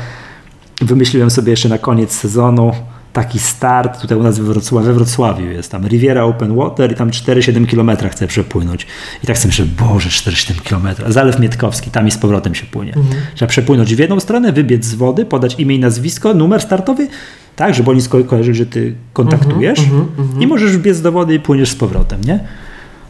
wymyśliłem 0.82 1.30
sobie 1.30 1.52
jeszcze 1.52 1.70
na 1.70 1.78
koniec 1.78 2.12
sezonu 2.12 2.72
taki 3.16 3.40
start 3.40 4.02
tutaj 4.02 4.18
u 4.18 4.24
nas 4.24 4.40
we 4.40 4.44
Wrocławiu, 4.44 4.88
we 4.88 4.94
Wrocławiu 4.94 5.46
jest 5.46 5.72
tam 5.72 5.88
Riviera 5.88 6.24
Open 6.24 6.56
Water 6.56 6.92
i 6.92 6.96
tam 6.96 7.10
4-7 7.10 7.68
km 7.68 8.10
chcę 8.10 8.28
przepłynąć. 8.28 8.88
I 9.24 9.28
tak 9.28 9.38
sobie 9.38 9.50
myślę, 9.50 9.66
Boże, 9.66 10.10
4-7 10.10 10.62
km. 10.70 11.14
Zalew 11.14 11.40
Mietkowski, 11.40 11.92
tam 11.92 12.08
i 12.08 12.12
z 12.12 12.18
powrotem 12.18 12.56
się 12.56 12.66
płynie. 12.66 12.94
Mhm. 12.96 13.22
Trzeba 13.36 13.50
przepłynąć 13.50 13.96
w 13.96 14.00
jedną 14.00 14.20
stronę, 14.20 14.52
wybiec 14.52 14.86
z 14.86 14.96
wody, 14.96 15.26
podać 15.26 15.60
imię 15.60 15.76
i 15.76 15.80
nazwisko, 15.80 16.34
numer 16.34 16.62
startowy, 16.62 17.08
tak, 17.56 17.76
żeby 17.76 17.92
oni 17.92 18.02
sko 18.02 18.24
kojarzyli, 18.24 18.58
że 18.58 18.66
ty 18.66 18.96
kontaktujesz 19.14 19.80
mm 19.80 20.06
-hmm, 20.06 20.42
i 20.42 20.48
możesz 20.48 20.78
biec 20.78 21.02
do 21.02 21.12
wody 21.12 21.36
i 21.36 21.40
płyniesz 21.40 21.70
z 21.70 21.76
powrotem, 21.76 22.22
nie? 22.22 22.40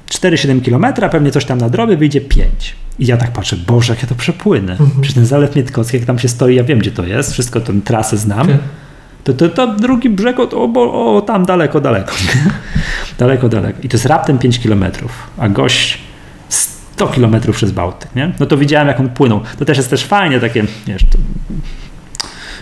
4-7 0.10 0.62
km, 0.66 1.10
pewnie 1.12 1.32
coś 1.32 1.46
tam 1.46 1.58
na 1.58 1.70
drobie, 1.70 1.98
wyjdzie 1.98 2.22
5. 2.22 2.76
I 3.00 3.06
ja 3.06 3.18
tak 3.18 3.32
patrzę, 3.32 3.58
Boże, 3.68 3.94
jak 3.94 4.02
ja 4.02 4.10
to 4.10 4.16
przepłynę. 4.16 4.76
-hmm. 4.76 4.90
Przecież 5.02 5.14
ten 5.14 5.26
Zalew 5.26 5.56
Mietkowski, 5.56 5.98
jak 5.98 6.06
tam 6.06 6.20
się 6.20 6.28
stoi, 6.28 6.56
ja 6.56 6.64
wiem, 6.64 6.80
gdzie 6.80 6.92
to 6.92 7.06
jest, 7.06 7.32
wszystko 7.34 7.62
tę 7.62 7.74
trasę 7.86 8.18
znam. 8.18 8.42
Okay 8.42 8.60
to, 9.26 9.34
to, 9.34 9.50
to 9.50 9.68
drugi 9.68 10.10
brzeg, 10.10 10.40
o, 10.40 10.50
o, 11.16 11.22
tam 11.22 11.46
daleko, 11.46 11.82
daleko. 11.82 12.14
daleko, 13.20 13.50
daleko. 13.50 13.80
I 13.84 13.90
to 13.90 13.98
jest 13.98 14.06
raptem 14.06 14.38
5 14.38 14.60
kilometrów, 14.60 15.12
a 15.38 15.50
gość 15.50 15.98
100 16.50 17.08
kilometrów 17.08 17.56
przez 17.56 17.72
Bałtyk, 17.72 18.16
nie? 18.16 18.32
No 18.40 18.46
to 18.46 18.58
widziałem, 18.58 18.88
jak 18.88 19.00
on 19.00 19.10
płynął. 19.10 19.42
To 19.60 19.66
też 19.66 19.78
jest 19.78 19.90
też 19.90 20.04
fajnie 20.04 20.40
takie, 20.40 20.66
wiesz, 20.88 21.04
to, 21.04 21.18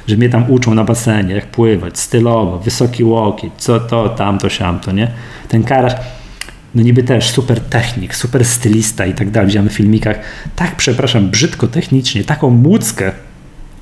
że 0.08 0.18
mnie 0.18 0.30
tam 0.30 0.52
uczą 0.52 0.74
na 0.74 0.84
basenie, 0.84 1.36
jak 1.36 1.46
pływać, 1.46 2.00
stylowo, 2.00 2.60
wysoki 2.60 3.04
łokieć, 3.04 3.54
co 3.58 3.80
to, 3.80 4.10
tamto, 4.10 4.50
siamto, 4.50 4.92
nie? 4.92 5.12
Ten 5.48 5.64
karaś, 5.64 5.94
no 6.76 6.82
niby 6.82 7.04
też 7.04 7.30
super 7.30 7.60
technik, 7.60 8.16
super 8.16 8.46
stylista 8.46 9.06
i 9.06 9.14
tak 9.14 9.32
dalej, 9.32 9.48
widziałem 9.48 9.70
w 9.70 9.74
filmikach, 9.74 10.20
tak, 10.56 10.76
przepraszam, 10.76 11.30
brzydko 11.30 11.68
technicznie, 11.68 12.24
taką 12.24 12.50
młódzkę 12.50 13.12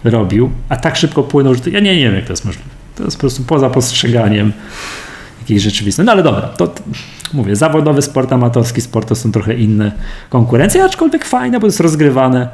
robił, 0.03 0.51
a 0.69 0.77
tak 0.77 0.95
szybko 0.95 1.23
płynął, 1.23 1.55
że 1.55 1.61
to, 1.61 1.69
ja 1.69 1.79
nie, 1.79 1.95
nie 1.95 2.03
wiem, 2.03 2.15
jak 2.15 2.25
to 2.25 2.33
jest 2.33 2.45
możliwe. 2.45 2.70
To 2.95 3.03
jest 3.03 3.17
po 3.17 3.21
prostu 3.21 3.43
poza 3.43 3.69
postrzeganiem 3.69 4.53
jakiejś 5.41 5.61
rzeczywistości. 5.61 6.05
No 6.05 6.11
ale 6.11 6.23
dobra, 6.23 6.41
to, 6.41 6.73
mówię, 7.33 7.55
zawodowy 7.55 8.01
sport, 8.01 8.33
amatorski 8.33 8.81
sport 8.81 9.07
to 9.07 9.15
są 9.15 9.31
trochę 9.31 9.53
inne 9.53 9.91
konkurencje, 10.29 10.83
aczkolwiek 10.83 11.25
fajne, 11.25 11.59
bo 11.59 11.67
jest 11.67 11.79
rozgrywane 11.79 12.49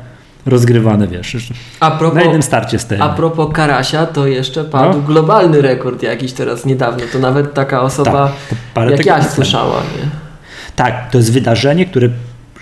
rozgrywane, 0.48 1.08
wiesz, 1.08 1.38
a 1.80 1.92
propos, 1.92 2.16
na 2.16 2.22
jednym 2.22 2.44
starcie 2.44 2.80
z 2.80 2.86
tym. 2.86 3.02
A 3.02 3.10
propos 3.10 3.54
Karasia, 3.54 4.06
to 4.06 4.28
jeszcze 4.28 4.64
padł 4.64 4.98
no? 4.98 5.04
globalny 5.04 5.62
rekord 5.62 6.04
jakiś 6.04 6.34
teraz 6.34 6.66
niedawno, 6.66 7.04
to 7.14 7.20
nawet 7.20 7.54
taka 7.54 7.82
osoba 7.82 8.32
tak, 8.74 8.90
jak 8.90 9.06
ja 9.06 9.24
słyszała. 9.24 9.76
Nie? 9.76 10.10
Tak, 10.76 11.12
to 11.12 11.18
jest 11.18 11.34
wydarzenie, 11.34 11.86
które 11.86 12.10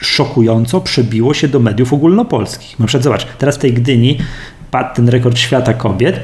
szokująco 0.01 0.81
przebiło 0.81 1.33
się 1.33 1.47
do 1.47 1.59
mediów 1.59 1.93
ogólnopolskich. 1.93 2.79
Na 2.79 2.87
przykład 2.87 3.03
zobacz, 3.03 3.27
teraz 3.37 3.55
w 3.55 3.59
tej 3.59 3.73
Gdyni 3.73 4.17
padł 4.71 4.95
ten 4.95 5.09
rekord 5.09 5.37
świata 5.37 5.73
kobiet. 5.73 6.19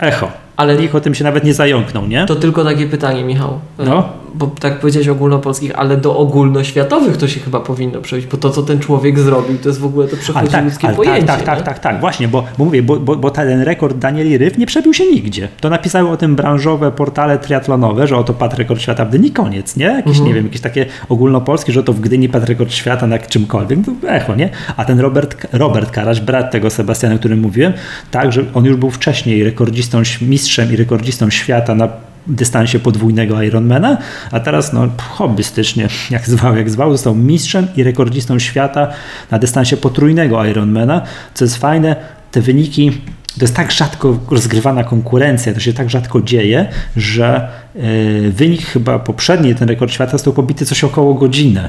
Echo. 0.00 0.30
Ale 0.56 0.76
nikt 0.76 0.94
o 0.94 1.00
tym 1.00 1.14
się 1.14 1.24
nawet 1.24 1.44
nie 1.44 1.54
zająknął, 1.54 2.06
nie? 2.06 2.26
To 2.26 2.36
tylko 2.36 2.64
takie 2.64 2.86
pytanie, 2.86 3.24
Michał. 3.24 3.60
No? 3.78 4.08
Bo 4.38 4.46
tak 4.60 4.80
powiedziałeś 4.80 5.08
ogólnopolskich, 5.08 5.78
ale 5.78 5.96
do 5.96 6.16
ogólnoświatowych 6.16 7.16
to 7.16 7.28
się 7.28 7.40
chyba 7.40 7.60
powinno 7.60 8.00
przejść, 8.00 8.26
bo 8.26 8.36
to, 8.36 8.50
co 8.50 8.62
ten 8.62 8.78
człowiek 8.78 9.18
zrobił, 9.18 9.58
to 9.58 9.68
jest 9.68 9.80
w 9.80 9.84
ogóle 9.84 10.08
to 10.08 10.16
przechodzi 10.16 10.52
tak, 10.52 10.64
ludzkie 10.64 10.86
tak, 10.86 10.96
pojęcie. 10.96 11.26
Tak, 11.26 11.42
tak, 11.42 11.56
tak, 11.56 11.64
tak, 11.64 11.78
tak, 11.78 12.00
właśnie, 12.00 12.28
bo, 12.28 12.44
bo 12.58 12.64
mówię, 12.64 12.82
bo, 12.82 12.96
bo, 12.96 13.16
bo 13.16 13.30
ten 13.30 13.62
rekord 13.62 13.98
Danieli 13.98 14.38
Ryf 14.38 14.58
nie 14.58 14.66
przebił 14.66 14.94
się 14.94 15.06
nigdzie. 15.06 15.48
To 15.60 15.70
napisały 15.70 16.08
o 16.08 16.16
tym 16.16 16.36
branżowe 16.36 16.92
portale 16.92 17.38
triatlonowe, 17.38 18.06
że 18.06 18.16
oto 18.16 18.34
padł 18.34 18.56
rekord 18.56 18.80
świata 18.80 19.04
w 19.04 19.08
Gdyni, 19.08 19.30
koniec, 19.30 19.76
nie? 19.76 19.84
Jakieś, 19.84 20.16
mhm. 20.16 20.28
nie 20.28 20.34
wiem, 20.34 20.44
jakieś 20.44 20.60
takie 20.60 20.86
ogólnopolskie, 21.08 21.72
że 21.72 21.82
to 21.82 21.92
w 21.92 22.00
Gdyni 22.00 22.28
padł 22.28 22.46
rekord 22.46 22.72
świata 22.72 23.06
na 23.06 23.18
czymkolwiek, 23.18 23.78
to 23.84 24.08
echo, 24.08 24.34
nie? 24.34 24.48
A 24.76 24.84
ten 24.84 25.00
Robert, 25.00 25.46
Robert 25.52 25.90
Karaś, 25.90 26.20
brat 26.20 26.50
tego 26.50 26.70
Sebastiana, 26.70 27.14
o 27.14 27.18
którym 27.18 27.40
mówiłem, 27.40 27.72
tak, 28.10 28.32
że 28.32 28.44
on 28.54 28.64
już 28.64 28.76
był 28.76 28.90
wcześniej 28.90 29.44
rekordzistą, 29.44 30.02
mistrzem 30.20 30.72
i 30.72 30.76
rekordzistą 30.76 31.30
świata 31.30 31.74
na 31.74 31.88
dystansie 32.28 32.78
podwójnego 32.78 33.42
Ironmana, 33.42 33.98
a 34.30 34.40
teraz 34.40 34.72
no, 34.72 34.88
hobbystycznie, 34.98 35.88
jak 36.10 36.28
zwał, 36.28 36.56
jak 36.56 36.70
zwał, 36.70 36.92
został 36.92 37.14
mistrzem 37.14 37.68
i 37.76 37.82
rekordzistą 37.82 38.38
świata 38.38 38.88
na 39.30 39.38
dystansie 39.38 39.76
potrójnego 39.76 40.44
Ironmana, 40.44 41.02
co 41.34 41.44
jest 41.44 41.56
fajne, 41.56 41.96
te 42.30 42.40
wyniki 42.40 42.92
to 43.38 43.44
jest 43.44 43.56
tak 43.56 43.72
rzadko 43.72 44.18
rozgrywana 44.30 44.84
konkurencja, 44.84 45.54
to 45.54 45.60
się 45.60 45.72
tak 45.72 45.90
rzadko 45.90 46.22
dzieje, 46.22 46.68
że 46.96 47.48
yy, 47.74 48.32
wynik 48.32 48.62
chyba 48.62 48.98
poprzedni, 48.98 49.54
ten 49.54 49.68
rekord 49.68 49.92
świata 49.92 50.12
został 50.12 50.32
pobity 50.32 50.66
coś 50.66 50.84
około 50.84 51.14
godzinę. 51.14 51.68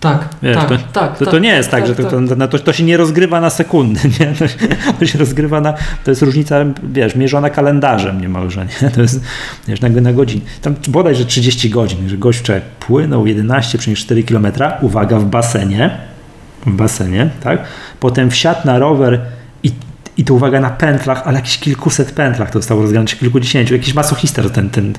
Tak, 0.00 0.28
Wiesz, 0.42 0.56
tak, 0.56 0.68
to, 0.68 0.76
tak, 0.92 1.18
to, 1.18 1.26
to, 1.26 1.38
nie 1.38 1.48
jest 1.48 1.70
tak, 1.70 1.80
tak, 1.80 1.88
że 1.88 1.94
to, 1.94 2.36
tak. 2.36 2.50
to, 2.50 2.58
to, 2.58 2.72
się 2.72 2.84
nie 2.84 2.96
rozgrywa 2.96 3.40
na 3.40 3.50
sekundy, 3.50 4.00
nie? 4.20 4.26
To, 4.26 4.48
się, 4.48 4.56
to 4.98 5.06
się 5.06 5.18
rozgrywa 5.18 5.60
na, 5.60 5.74
to 6.04 6.10
jest 6.10 6.22
różnica, 6.22 6.56
wiesz, 6.82 7.14
mierzona 7.14 7.50
kalendarzem 7.50 8.20
niemalże, 8.20 8.66
nie? 8.82 8.90
To 8.90 9.02
jest, 9.02 9.20
wiesz, 9.68 9.80
na, 9.80 9.88
na 9.88 10.12
godzin. 10.12 10.40
Tam 10.62 10.74
bodajże 10.88 11.24
30 11.24 11.70
godzin, 11.70 12.08
że 12.08 12.18
gość 12.18 12.38
wczoraj 12.38 12.62
płynął 12.80 13.24
11,4 13.24 14.24
km, 14.24 14.72
uwaga, 14.80 15.18
w 15.18 15.24
basenie, 15.24 15.90
w 16.66 16.70
basenie, 16.70 17.30
tak? 17.42 17.60
Potem 18.00 18.30
wsiadł 18.30 18.60
na 18.64 18.78
rower 18.78 19.20
i 20.18 20.24
to 20.24 20.34
uwaga 20.34 20.60
na 20.60 20.70
pętlach, 20.70 21.22
ale 21.24 21.38
jakichś 21.38 21.58
kilkuset 21.58 22.12
pętlach 22.12 22.50
to 22.50 22.58
zostało 22.58 22.82
rozgrane, 22.82 23.06
czy 23.06 23.16
kilkudziesięciu. 23.16 23.74
Jakiś 23.74 23.94
masochista 23.94 24.42
ten, 24.42 24.70
ten, 24.70 24.92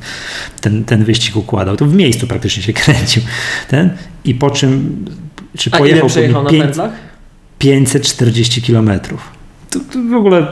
ten, 0.61 0.83
ten 0.83 1.03
wyścig 1.03 1.35
układał. 1.35 1.77
To 1.77 1.85
w 1.85 1.93
miejscu 1.93 2.27
praktycznie 2.27 2.63
się 2.63 2.73
kręcił. 2.83 3.23
Ten, 3.67 3.89
I 4.25 4.35
po 4.35 4.49
czym, 4.49 5.05
czy 5.57 5.69
A 5.73 5.77
pojechał 5.77 5.99
ile 5.99 6.09
przejechał 6.09 6.43
na 6.43 6.49
5, 6.49 6.63
pętlach? 6.63 6.91
540 7.59 8.61
kilometrów. 8.61 9.29
To, 9.69 9.79
to, 9.79 9.99
w 10.11 10.13
ogóle 10.13 10.47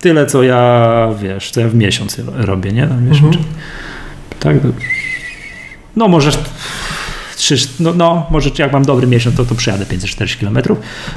tyle, 0.00 0.26
co 0.26 0.42
ja, 0.42 1.08
wiesz, 1.22 1.50
co 1.50 1.60
ja 1.60 1.68
w 1.68 1.74
miesiąc 1.74 2.20
robię, 2.34 2.72
nie? 2.72 2.86
Na 2.86 2.96
miesiąc. 2.96 3.36
Mhm. 3.36 3.54
Tak, 4.40 4.56
no 5.96 6.08
możesz 6.08 6.38
trzy, 7.36 7.56
no, 7.80 7.94
no 7.94 8.26
może 8.30 8.50
jak 8.58 8.72
mam 8.72 8.84
dobry 8.84 9.06
miesiąc, 9.06 9.36
to, 9.36 9.44
to 9.44 9.54
przejadę 9.54 9.86
540 9.86 10.38
km, 10.38 10.58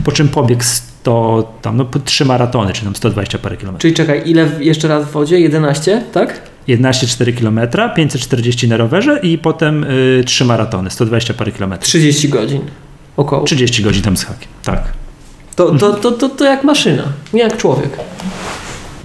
po 0.03 0.11
czym 0.11 0.27
pobieg 0.27 0.65
100, 0.65 1.53
tam, 1.61 1.77
no 1.77 1.85
trzy 2.05 2.25
maratony, 2.25 2.73
czy 2.73 2.83
tam 2.83 2.95
120 2.95 3.37
parę 3.37 3.57
kilometrów. 3.57 3.81
Czyli 3.81 3.93
czekaj, 3.93 4.21
ile 4.25 4.49
jeszcze 4.59 4.87
raz 4.87 5.05
w 5.05 5.11
wodzie? 5.11 5.39
11, 5.39 6.03
tak? 6.13 6.41
11,4 6.67 7.39
km, 7.39 7.59
540 7.95 8.67
na 8.67 8.77
rowerze 8.77 9.19
i 9.23 9.37
potem 9.37 9.83
y, 9.83 10.23
3 10.25 10.45
maratony, 10.45 10.89
120 10.89 11.33
parę 11.33 11.51
kilometrów. 11.51 11.89
30 11.89 12.29
godzin 12.29 12.61
około. 13.17 13.43
30 13.43 13.83
godzin 13.83 14.03
tam 14.03 14.17
z 14.17 14.23
hakiem, 14.23 14.47
tak. 14.63 14.83
To, 15.55 15.75
to, 15.75 15.93
to, 15.93 16.11
to, 16.11 16.29
to 16.29 16.45
jak 16.45 16.63
maszyna, 16.63 17.03
nie 17.33 17.41
jak 17.41 17.57
człowiek. 17.57 17.89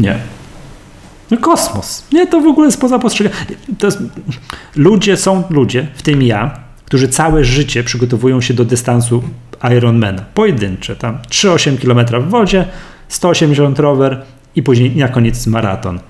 Nie. 0.01 0.19
No 1.31 1.39
kosmos. 1.39 2.05
Nie, 2.13 2.27
to 2.27 2.41
w 2.41 2.47
ogóle 2.47 2.67
jest 2.67 2.81
poza 2.81 2.99
postrzeganiem. 2.99 3.47
Ludzie 4.77 5.17
są 5.17 5.43
ludzie, 5.51 5.87
w 5.95 6.03
tym 6.03 6.23
ja, 6.23 6.61
którzy 6.93 7.09
całe 7.09 7.45
życie 7.45 7.85
przygotowują 7.85 8.41
się 8.41 8.55
do 8.55 8.65
dystansu 8.65 9.23
Ironmana. 9.77 10.25
Pojedyncze, 10.35 10.97
tam 10.97 11.19
3,8 11.29 11.79
km 11.79 12.23
w 12.23 12.31
wodzie, 12.31 12.67
180 13.09 13.79
rower 13.79 14.23
i 14.57 14.63
później 14.63 14.97
na 14.97 15.09
koniec 15.09 15.47
maraton. 15.47 16.01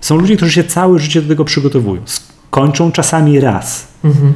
Są 0.00 0.16
ludzie, 0.16 0.36
którzy 0.36 0.52
się 0.52 0.64
całe 0.64 0.98
życie 0.98 1.22
do 1.22 1.28
tego 1.28 1.44
przygotowują. 1.44 2.02
Kończą 2.50 2.92
czasami 2.92 3.40
raz. 3.40 3.88
Mhm. 4.04 4.32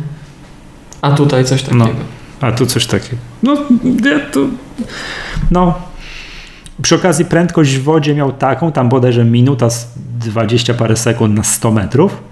A 1.02 1.10
tutaj 1.10 1.44
coś 1.44 1.62
takiego. 1.62 1.84
No, 1.84 1.88
a 2.40 2.52
tu 2.52 2.66
coś 2.66 2.86
takiego. 2.86 3.16
No, 3.42 3.56
ja 4.04 4.20
to, 4.32 4.40
no, 5.50 5.74
przy 6.82 6.94
okazji 6.94 7.24
prędkość 7.24 7.74
w 7.74 7.82
wodzie 7.82 8.14
miał 8.14 8.32
taką, 8.32 8.72
tam 8.72 8.88
bodajże 8.88 9.24
minuta 9.24 9.68
20 10.20 10.74
parę 10.74 10.96
sekund 10.96 11.34
na 11.34 11.42
100 11.42 11.70
metrów, 11.70 12.22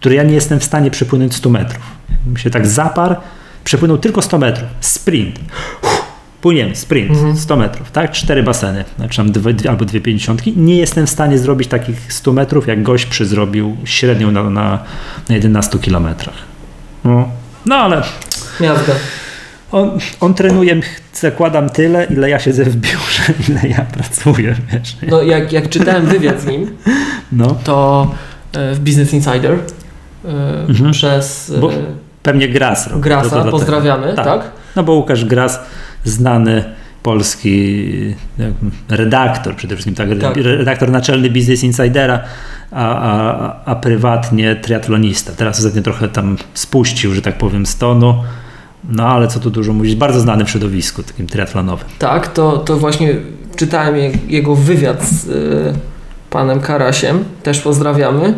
który 0.00 0.14
ja 0.14 0.22
nie 0.22 0.34
jestem 0.34 0.60
w 0.60 0.64
stanie 0.64 0.90
przepłynąć 0.90 1.34
100 1.34 1.50
metrów. 1.50 1.95
Się 2.36 2.50
tak 2.50 2.66
zaparł, 2.66 3.14
przepłynął 3.64 3.98
tylko 3.98 4.22
100 4.22 4.38
metrów. 4.38 4.68
Sprint. 4.80 5.40
Płyniemy, 6.40 6.76
sprint, 6.76 7.10
mhm. 7.10 7.36
100 7.36 7.56
metrów, 7.56 7.90
tak? 7.90 8.10
Cztery 8.10 8.42
baseny, 8.42 8.84
znaczy 8.96 9.16
tam 9.16 9.32
dwie, 9.32 9.70
albo 9.70 9.84
dwie 9.84 10.00
pięćdziesiątki. 10.00 10.52
Nie 10.56 10.76
jestem 10.76 11.06
w 11.06 11.10
stanie 11.10 11.38
zrobić 11.38 11.68
takich 11.68 12.12
100 12.12 12.32
metrów, 12.32 12.66
jak 12.66 12.82
gość 12.82 13.06
przyzrobił 13.06 13.76
średnią 13.84 14.30
na, 14.30 14.50
na, 14.50 14.78
na 15.28 15.34
11 15.34 15.78
kilometrach. 15.78 16.36
No, 17.04 17.28
no 17.66 17.76
ale... 17.76 18.02
Miazga. 18.60 18.92
On, 19.72 19.98
on 20.20 20.34
trenuje, 20.34 20.80
zakładam 21.12 21.70
tyle, 21.70 22.06
ile 22.10 22.30
ja 22.30 22.38
siedzę 22.38 22.64
w 22.64 22.76
biurze, 22.76 23.22
ile 23.48 23.68
ja 23.68 23.80
pracuję, 23.80 24.56
wiesz. 24.72 24.96
No 25.08 25.22
jak, 25.22 25.52
jak 25.52 25.68
czytałem 25.68 26.06
wywiad 26.06 26.40
z 26.40 26.46
nim, 26.46 26.76
no. 27.32 27.56
to 27.64 28.10
e, 28.52 28.74
w 28.74 28.80
Business 28.80 29.12
Insider 29.12 29.58
E, 30.26 30.66
mhm. 30.68 30.92
przez... 30.92 31.52
Bo 31.60 31.72
e, 31.72 31.76
pewnie 32.26 32.48
Gras. 32.48 32.88
Grasa, 32.96 33.44
pozdrawiamy, 33.44 34.14
tak. 34.14 34.24
tak? 34.24 34.50
No 34.76 34.82
bo 34.82 34.92
Łukasz 34.92 35.24
Gras, 35.24 35.60
znany 36.04 36.64
polski 37.02 38.14
redaktor, 38.88 39.56
przede 39.56 39.76
wszystkim 39.76 39.94
tak, 39.94 40.08
tak. 40.20 40.36
redaktor 40.36 40.90
naczelny 40.90 41.30
Business 41.30 41.64
Insidera, 41.64 42.20
a, 42.70 42.98
a, 42.98 43.64
a 43.64 43.74
prywatnie 43.74 44.56
triatlonista. 44.56 45.32
Teraz 45.32 45.58
ostatnio 45.58 45.82
trochę 45.82 46.08
tam 46.08 46.36
spuścił, 46.54 47.14
że 47.14 47.22
tak 47.22 47.38
powiem, 47.38 47.66
z 47.66 47.76
tonu. 47.76 48.14
No 48.88 49.08
ale 49.08 49.28
co 49.28 49.40
tu 49.40 49.50
dużo 49.50 49.72
mówić, 49.72 49.94
bardzo 49.94 50.20
znany 50.20 50.44
w 50.44 50.50
środowisku 50.50 51.02
takim 51.02 51.26
triatlonowym. 51.26 51.88
Tak, 51.98 52.28
to, 52.32 52.58
to 52.58 52.76
właśnie 52.76 53.14
czytałem 53.56 53.94
jego 54.28 54.54
wywiad 54.54 55.04
z 55.04 55.26
y, 55.26 55.72
panem 56.30 56.60
Karasiem, 56.60 57.24
też 57.42 57.60
pozdrawiamy. 57.60 58.34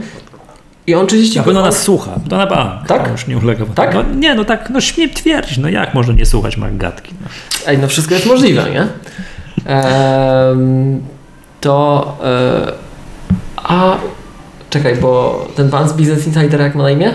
I 0.89 0.95
on 0.95 1.07
30 1.07 1.39
Na 1.39 1.45
pewno 1.45 1.63
nas 1.63 1.83
słucha, 1.83 2.11
to 2.29 2.37
na 2.37 2.47
bank. 2.47 2.87
Tak? 2.87 3.11
Już 3.13 3.27
nie 3.27 3.39
ulega. 3.39 3.65
Tak? 3.75 3.95
No, 3.95 4.03
nie, 4.03 4.35
no 4.35 4.45
tak, 4.45 4.71
no 4.71 4.81
śmiem 4.81 5.11
twierdzić, 5.11 5.59
no 5.59 5.69
jak 5.69 5.95
można 5.95 6.15
nie 6.15 6.27
słuchać 6.27 6.57
Maggatki? 6.57 7.15
No. 7.23 7.29
Ej, 7.67 7.79
no 7.79 7.89
wszystko 7.89 8.15
jest 8.15 8.27
możliwe, 8.27 8.71
nie? 8.71 8.87
Ehm, 9.67 11.01
to... 11.61 12.17
E, 12.25 12.73
a 13.57 13.97
czekaj, 14.71 14.97
bo 14.97 15.47
ten 15.55 15.71
pan 15.71 15.89
z 15.89 15.93
Business 15.93 16.27
Insider 16.27 16.61
jak 16.61 16.75
ma 16.75 16.83
na 16.83 16.91
imię? 16.91 17.15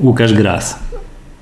Łukasz 0.00 0.32
Gras. 0.32 0.78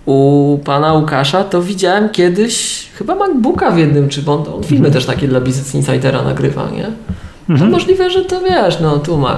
U 0.06 0.58
pana 0.64 0.92
Łukasza 0.92 1.44
to 1.44 1.62
widziałem 1.62 2.08
kiedyś 2.08 2.86
chyba 2.98 3.14
MacBooka 3.14 3.70
w 3.70 3.78
jednym, 3.78 4.08
czy 4.08 4.22
on, 4.26 4.40
on 4.40 4.62
filmy 4.62 4.86
mhm. 4.86 4.92
też 4.92 5.06
takie 5.06 5.28
dla 5.28 5.40
Business 5.40 5.74
Insidera 5.74 6.22
nagrywa, 6.22 6.70
nie? 6.70 6.86
Mhm. 7.48 7.70
To 7.70 7.76
możliwe, 7.76 8.10
że 8.10 8.24
to 8.24 8.40
wiesz, 8.40 8.80
no 8.80 8.98
tu 8.98 9.18
ma 9.18 9.36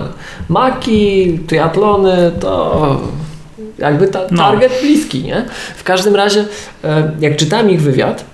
maki, 0.48 1.38
triatlony, 1.46 2.32
to 2.40 3.00
jakby 3.78 4.08
ta, 4.08 4.20
no. 4.30 4.36
target 4.36 4.72
no. 4.74 4.80
bliski, 4.82 5.22
nie? 5.22 5.44
W 5.76 5.84
każdym 5.84 6.16
razie, 6.16 6.44
e, 6.84 7.12
jak 7.20 7.36
czytałem 7.36 7.70
ich 7.70 7.82
wywiad, 7.82 8.24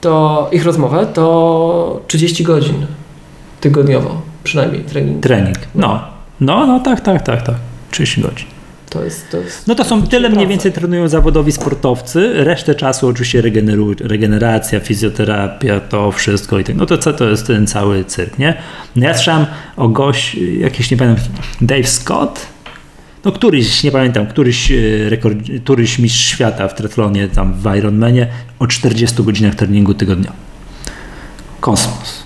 to 0.00 0.48
ich 0.52 0.64
rozmowę, 0.64 1.06
to 1.14 2.00
30 2.06 2.44
godzin 2.44 2.86
tygodniowo 3.60 4.20
przynajmniej 4.44 4.82
trening. 4.82 5.22
Trening, 5.22 5.58
no. 5.74 6.00
No, 6.40 6.66
no 6.66 6.80
tak, 6.80 7.00
tak, 7.00 7.22
tak, 7.22 7.42
tak. 7.42 7.56
30 7.90 8.20
godzin. 8.20 8.46
To 8.90 9.04
jest, 9.04 9.30
to 9.30 9.36
jest 9.36 9.66
no 9.66 9.74
to 9.74 9.84
są 9.84 10.02
tyle 10.02 10.28
mniej 10.28 10.46
więcej 10.46 10.72
trenują 10.72 11.08
zawodowi 11.08 11.52
sportowcy, 11.52 12.44
resztę 12.44 12.74
czasu 12.74 13.08
oczywiście 13.08 13.42
regeneracja, 14.00 14.80
fizjoterapia, 14.80 15.80
to 15.80 16.12
wszystko 16.12 16.58
i 16.58 16.64
tak. 16.64 16.76
No 16.76 16.86
to 16.86 16.98
co 16.98 17.12
to 17.12 17.28
jest 17.28 17.46
ten 17.46 17.66
cały 17.66 18.04
cyrk, 18.04 18.38
nie? 18.38 18.54
No 18.96 19.06
ja 19.06 19.14
słyszałem 19.14 19.46
o 19.76 19.88
gość, 19.88 20.36
jakiś 20.58 20.90
nie 20.90 20.96
pamiętam, 20.96 21.24
Dave 21.60 21.88
Scott, 21.88 22.46
no 23.24 23.32
któryś, 23.32 23.84
nie 23.84 23.90
pamiętam, 23.90 24.26
któryś, 24.26 24.72
e, 24.72 24.76
rekord, 25.08 25.38
któryś 25.64 25.98
mistrz 25.98 26.24
świata 26.24 26.68
w 26.68 26.74
triathlonie, 26.74 27.28
tam 27.28 27.54
w 27.54 27.76
Ironmanie 27.76 28.26
o 28.58 28.66
40 28.66 29.22
godzinach 29.22 29.54
treningu 29.54 29.94
tygodniowo. 29.94 30.36
Kosmos. 31.60 32.22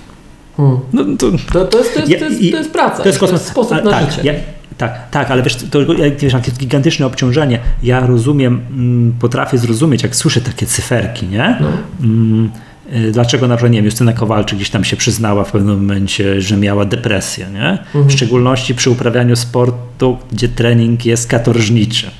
Hmm. 0.56 0.78
No, 0.92 1.04
to, 1.18 1.30
to, 1.52 1.64
to, 1.64 1.78
jest, 1.78 1.94
to, 1.94 2.00
jest, 2.00 2.18
to, 2.18 2.24
jest, 2.24 2.40
to 2.50 2.56
jest 2.56 2.72
praca. 2.72 3.02
To 3.02 3.08
jest, 3.08 3.18
kosmos. 3.18 3.40
To 3.40 3.44
jest 3.44 3.52
sposób 3.52 3.84
na 3.84 3.90
tak, 3.90 4.10
życie. 4.10 4.22
Ja, 4.24 4.32
tak, 4.78 5.10
tak, 5.10 5.30
ale 5.30 5.42
wiesz, 5.42 5.56
to, 5.56 5.78
wiesz, 6.18 6.34
gigantyczne 6.58 7.06
obciążenie. 7.06 7.58
Ja 7.82 8.06
rozumiem, 8.06 8.60
mm, 8.70 9.12
potrafię 9.20 9.58
zrozumieć, 9.58 10.02
jak 10.02 10.16
słyszę 10.16 10.40
takie 10.40 10.66
cyferki, 10.66 11.26
nie? 11.26 11.56
No. 11.60 11.68
Mm, 12.02 12.50
y, 12.94 13.12
dlaczego 13.12 13.48
na 13.48 13.56
przykład, 13.56 13.72
nie 13.72 13.78
wiem, 13.78 13.84
Justyna 13.84 14.12
Kowalczyk 14.12 14.58
gdzieś 14.58 14.70
tam 14.70 14.84
się 14.84 14.96
przyznała 14.96 15.44
w 15.44 15.52
pewnym 15.52 15.76
momencie, 15.80 16.40
że 16.40 16.56
miała 16.56 16.84
depresję, 16.84 17.46
nie? 17.52 17.70
Mhm. 17.70 18.08
W 18.08 18.12
szczególności 18.12 18.74
przy 18.74 18.90
uprawianiu 18.90 19.36
sportu, 19.36 20.18
gdzie 20.32 20.48
trening 20.48 21.06
jest 21.06 21.28
katorżniczy 21.28 22.10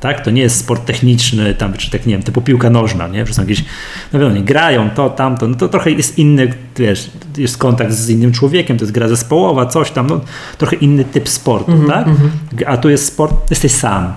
tak? 0.00 0.24
To 0.24 0.30
nie 0.30 0.42
jest 0.42 0.56
sport 0.56 0.84
techniczny, 0.84 1.54
tam, 1.54 1.72
czy 1.72 1.90
tak, 1.90 2.06
nie 2.06 2.14
wiem, 2.14 2.22
typu 2.22 2.40
piłka 2.40 2.70
nożna, 2.70 3.08
nie? 3.08 3.26
Że 3.26 3.34
są 3.34 3.42
jakieś, 3.42 3.64
no 4.12 4.18
wiadomo, 4.18 4.36
nie, 4.36 4.42
grają 4.42 4.90
to, 4.90 5.10
tamto, 5.10 5.48
no 5.48 5.54
to 5.54 5.68
trochę 5.68 5.90
jest 5.90 6.18
inny, 6.18 6.52
wiesz, 6.76 7.10
jest 7.38 7.58
kontakt 7.58 7.92
z 7.92 8.08
innym 8.08 8.32
człowiekiem, 8.32 8.78
to 8.78 8.84
jest 8.84 8.92
gra 8.92 9.08
zespołowa, 9.08 9.66
coś 9.66 9.90
tam, 9.90 10.06
no 10.06 10.20
trochę 10.58 10.76
inny 10.76 11.04
typ 11.04 11.28
sportu, 11.28 11.72
mm 11.72 11.84
-hmm, 11.84 11.90
tak? 11.90 12.06
Mm 12.06 12.18
-hmm. 12.18 12.64
A 12.66 12.76
tu 12.76 12.90
jest 12.90 13.06
sport, 13.06 13.50
jesteś 13.50 13.72
sam. 13.72 14.12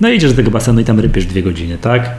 No 0.00 0.08
idziesz 0.08 0.30
do 0.30 0.36
tego 0.36 0.50
basenu 0.50 0.80
i 0.80 0.84
tam 0.84 1.00
rypiesz 1.00 1.26
dwie 1.26 1.42
godziny, 1.42 1.78
tak? 1.78 2.10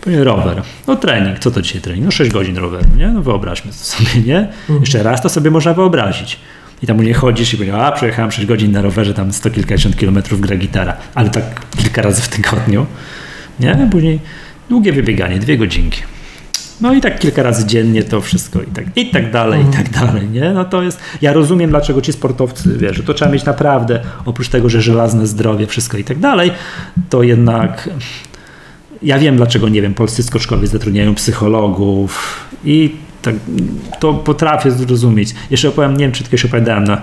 Później 0.00 0.24
rower. 0.24 0.62
No 0.86 0.96
trening, 0.96 1.38
co 1.38 1.50
to 1.50 1.62
dzisiaj 1.62 1.80
trening? 1.80 2.04
No 2.04 2.10
6 2.10 2.30
godzin 2.30 2.56
roweru, 2.56 2.88
nie? 2.96 3.08
No 3.08 3.22
wyobraźmy 3.22 3.72
to 3.72 3.78
sobie, 3.78 4.22
nie? 4.26 4.48
-hmm. 4.68 4.80
Jeszcze 4.80 5.02
raz 5.02 5.22
to 5.22 5.28
sobie 5.28 5.50
można 5.50 5.74
wyobrazić. 5.74 6.38
I 6.82 6.86
tam 6.86 6.98
u 6.98 7.02
niej 7.02 7.14
chodzisz 7.14 7.54
i 7.54 7.56
powiedział, 7.56 7.80
a 7.80 7.92
przejechałem 7.92 8.30
6 8.30 8.46
godzin 8.46 8.72
na 8.72 8.82
rowerze, 8.82 9.14
tam 9.14 9.32
sto 9.32 9.50
kilkadziesiąt 9.50 9.96
kilometrów 9.96 10.40
gra 10.40 10.56
gitara, 10.56 10.96
ale 11.14 11.30
tak 11.30 11.66
kilka 11.76 12.02
razy 12.02 12.22
w 12.22 12.28
tygodniu. 12.28 12.86
Nie? 13.60 13.88
Później 13.90 14.20
długie 14.68 14.92
wybieganie, 14.92 15.38
dwie 15.38 15.58
godzinki. 15.58 16.02
No 16.80 16.94
i 16.94 17.00
tak 17.00 17.18
kilka 17.18 17.42
razy 17.42 17.66
dziennie 17.66 18.02
to 18.02 18.20
wszystko 18.20 18.62
i 18.62 18.66
tak, 18.66 18.84
i 18.96 19.10
tak 19.10 19.32
dalej, 19.32 19.62
i 19.62 19.72
tak 19.76 19.90
dalej, 19.90 20.28
nie? 20.28 20.52
No 20.52 20.64
to 20.64 20.82
jest, 20.82 21.00
ja 21.22 21.32
rozumiem 21.32 21.70
dlaczego 21.70 22.00
ci 22.00 22.12
sportowcy, 22.12 22.78
wiesz, 22.78 22.96
że 22.96 23.02
to 23.02 23.14
trzeba 23.14 23.30
mieć 23.30 23.44
naprawdę, 23.44 24.00
oprócz 24.24 24.48
tego, 24.48 24.68
że 24.68 24.82
żelazne 24.82 25.26
zdrowie, 25.26 25.66
wszystko 25.66 25.98
i 25.98 26.04
tak 26.04 26.18
dalej, 26.18 26.50
to 27.10 27.22
jednak 27.22 27.90
ja 29.02 29.18
wiem 29.18 29.36
dlaczego, 29.36 29.68
nie 29.68 29.82
wiem, 29.82 29.94
polscy 29.94 30.22
skoczkowie 30.22 30.66
zatrudniają 30.66 31.14
psychologów 31.14 32.40
i 32.64 32.96
tak, 33.22 33.34
to 34.00 34.14
potrafię 34.14 34.70
zrozumieć. 34.70 35.34
Jeszcze 35.50 35.68
opowiem, 35.68 35.92
nie 35.92 36.04
wiem, 36.04 36.12
czy 36.12 36.24
kiedyś 36.24 36.44
opowiadałem 36.44 36.84
na 36.84 37.02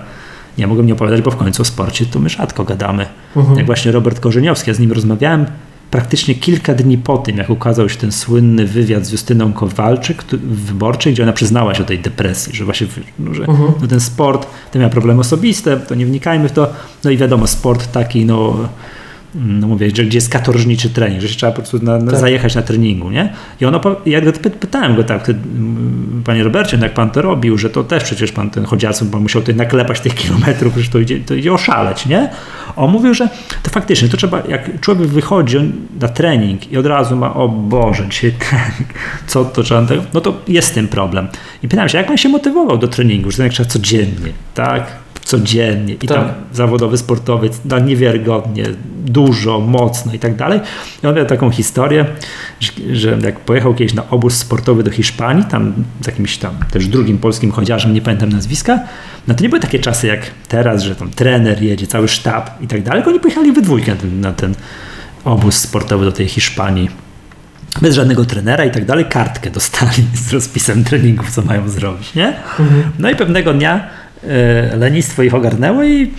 nie 0.57 0.67
mogę 0.67 0.83
nie 0.83 0.93
opowiadać, 0.93 1.21
bo 1.21 1.31
w 1.31 1.35
końcu 1.35 1.61
o 1.61 1.65
sporcie 1.65 2.05
to 2.05 2.19
my 2.19 2.29
rzadko 2.29 2.63
gadamy. 2.63 3.05
Mhm. 3.35 3.57
Jak 3.57 3.65
właśnie 3.65 3.91
Robert 3.91 4.19
Korzeniowski, 4.19 4.69
ja 4.69 4.73
z 4.73 4.79
nim 4.79 4.91
rozmawiałem 4.91 5.45
praktycznie 5.91 6.35
kilka 6.35 6.73
dni 6.73 6.97
po 6.97 7.17
tym, 7.17 7.37
jak 7.37 7.49
ukazał 7.49 7.89
się 7.89 7.97
ten 7.97 8.11
słynny 8.11 8.65
wywiad 8.65 9.05
z 9.05 9.11
Justyną 9.11 9.53
Kowalczyk 9.53 10.23
w 10.23 10.65
Wyborczej, 10.65 11.13
gdzie 11.13 11.23
ona 11.23 11.33
przyznała 11.33 11.75
się 11.75 11.83
o 11.83 11.85
tej 11.85 11.99
depresji, 11.99 12.55
że 12.55 12.65
właśnie 12.65 12.87
no, 13.19 13.33
że 13.33 13.43
mhm. 13.43 13.71
no, 13.81 13.87
ten 13.87 13.99
sport, 13.99 14.47
to 14.71 14.79
miał 14.79 14.89
problemy 14.89 15.19
osobiste, 15.19 15.77
to 15.77 15.95
nie 15.95 16.05
wnikajmy 16.05 16.49
w 16.49 16.51
to. 16.51 16.73
No 17.03 17.11
i 17.11 17.17
wiadomo, 17.17 17.47
sport 17.47 17.91
taki, 17.91 18.25
no 18.25 18.55
no 19.35 19.67
mówię, 19.67 19.89
że 19.95 20.03
gdzie 20.03 20.17
jest 20.17 20.29
katorżniczy 20.29 20.89
trening, 20.89 21.21
że 21.21 21.29
się 21.29 21.35
trzeba 21.35 21.51
po 21.51 21.55
prostu 21.55 21.79
na, 21.79 21.97
na 21.97 22.11
tak. 22.11 22.19
zajechać 22.19 22.55
na 22.55 22.61
treningu, 22.61 23.11
nie? 23.11 23.33
I 23.61 23.65
ono, 23.65 23.81
ja 24.05 24.21
go 24.21 24.31
pytałem 24.31 24.95
go 24.95 25.03
tak, 25.03 25.31
panie 26.25 26.43
Robercie, 26.43 26.77
no 26.77 26.83
jak 26.83 26.93
pan 26.93 27.09
to 27.09 27.21
robił, 27.21 27.57
że 27.57 27.69
to 27.69 27.83
też 27.83 28.03
przecież 28.03 28.31
pan 28.31 28.49
ten 28.49 28.65
chodziarstwo, 28.65 29.05
pan 29.05 29.21
musiał 29.21 29.41
tutaj 29.41 29.55
naklepać 29.55 29.99
tych 29.99 30.15
kilometrów, 30.21 30.77
że 30.77 30.91
to 30.91 30.99
idzie, 30.99 31.19
to 31.19 31.33
idzie 31.33 31.53
oszaleć, 31.53 32.05
nie? 32.05 32.29
On 32.75 32.91
mówił, 32.91 33.13
że 33.13 33.29
to 33.63 33.69
faktycznie, 33.69 34.09
to 34.09 34.17
trzeba, 34.17 34.43
jak 34.49 34.81
człowiek 34.81 35.07
wychodzi 35.07 35.57
na 36.01 36.07
trening 36.07 36.71
i 36.71 36.77
od 36.77 36.85
razu 36.85 37.15
ma, 37.15 37.33
o 37.33 37.49
Boże, 37.49 38.07
dzisiaj 38.09 38.31
trening, 38.31 38.93
co 39.27 39.45
to 39.45 39.63
trzeba, 39.63 39.87
no 40.13 40.21
to 40.21 40.33
jest 40.47 40.67
z 40.67 40.71
tym 40.71 40.87
problem. 40.87 41.27
I 41.63 41.67
pytałem 41.67 41.89
się, 41.89 41.97
jak 41.97 42.07
pan 42.07 42.17
się 42.17 42.29
motywował 42.29 42.77
do 42.77 42.87
treningu, 42.87 43.31
że 43.31 43.37
to 43.37 43.43
jak 43.43 43.51
trzeba 43.51 43.69
codziennie, 43.69 44.31
tak? 44.53 45.04
Codziennie 45.25 45.93
i 45.93 46.07
tak. 46.07 46.17
tam 46.17 46.29
zawodowy 46.53 46.97
sportowiec 46.97 47.61
da 47.65 47.79
niewiarygodnie 47.79 48.65
dużo, 49.05 49.59
mocno 49.59 50.13
i 50.13 50.19
tak 50.19 50.35
dalej. 50.35 50.59
I 51.03 51.07
on 51.07 51.15
miał 51.15 51.25
taką 51.25 51.49
historię, 51.49 52.05
że, 52.59 52.71
że 52.91 53.17
jak 53.23 53.39
pojechał 53.39 53.73
kiedyś 53.73 53.93
na 53.93 54.09
obóz 54.09 54.37
sportowy 54.37 54.83
do 54.83 54.91
Hiszpanii, 54.91 55.43
tam 55.43 55.73
z 56.01 56.07
jakimś 56.07 56.37
tam 56.37 56.51
też 56.71 56.87
drugim 56.87 57.17
polskim 57.17 57.51
chodziarzem, 57.51 57.93
nie 57.93 58.01
pamiętam 58.01 58.29
nazwiska, 58.29 58.79
no 59.27 59.33
to 59.33 59.43
nie 59.43 59.49
były 59.49 59.61
takie 59.61 59.79
czasy 59.79 60.07
jak 60.07 60.19
teraz, 60.47 60.83
że 60.83 60.95
tam 60.95 61.09
trener 61.09 61.63
jedzie, 61.63 61.87
cały 61.87 62.07
sztab 62.07 62.61
i 62.61 62.67
tak 62.67 62.83
dalej, 62.83 63.01
tylko 63.01 63.09
oni 63.09 63.19
pojechali 63.19 63.51
we 63.51 63.61
dwójkę 63.61 63.91
na 63.91 63.97
ten, 63.97 64.21
na 64.21 64.33
ten 64.33 64.55
obóz 65.23 65.55
sportowy 65.55 66.05
do 66.05 66.11
tej 66.11 66.27
Hiszpanii 66.27 66.89
bez 67.81 67.95
żadnego 67.95 68.25
trenera 68.25 68.65
i 68.65 68.71
tak 68.71 68.85
dalej, 68.85 69.05
kartkę 69.05 69.49
dostali 69.49 70.07
z 70.27 70.33
rozpisem 70.33 70.83
treningów, 70.83 71.31
co 71.31 71.41
mają 71.41 71.69
zrobić, 71.69 72.15
nie? 72.15 72.27
Mhm. 72.27 72.83
No 72.99 73.09
i 73.09 73.15
pewnego 73.15 73.53
dnia 73.53 73.87
lenistwo 74.77 75.23
ich 75.23 75.33
ogarnęło 75.33 75.83
i 75.83 76.11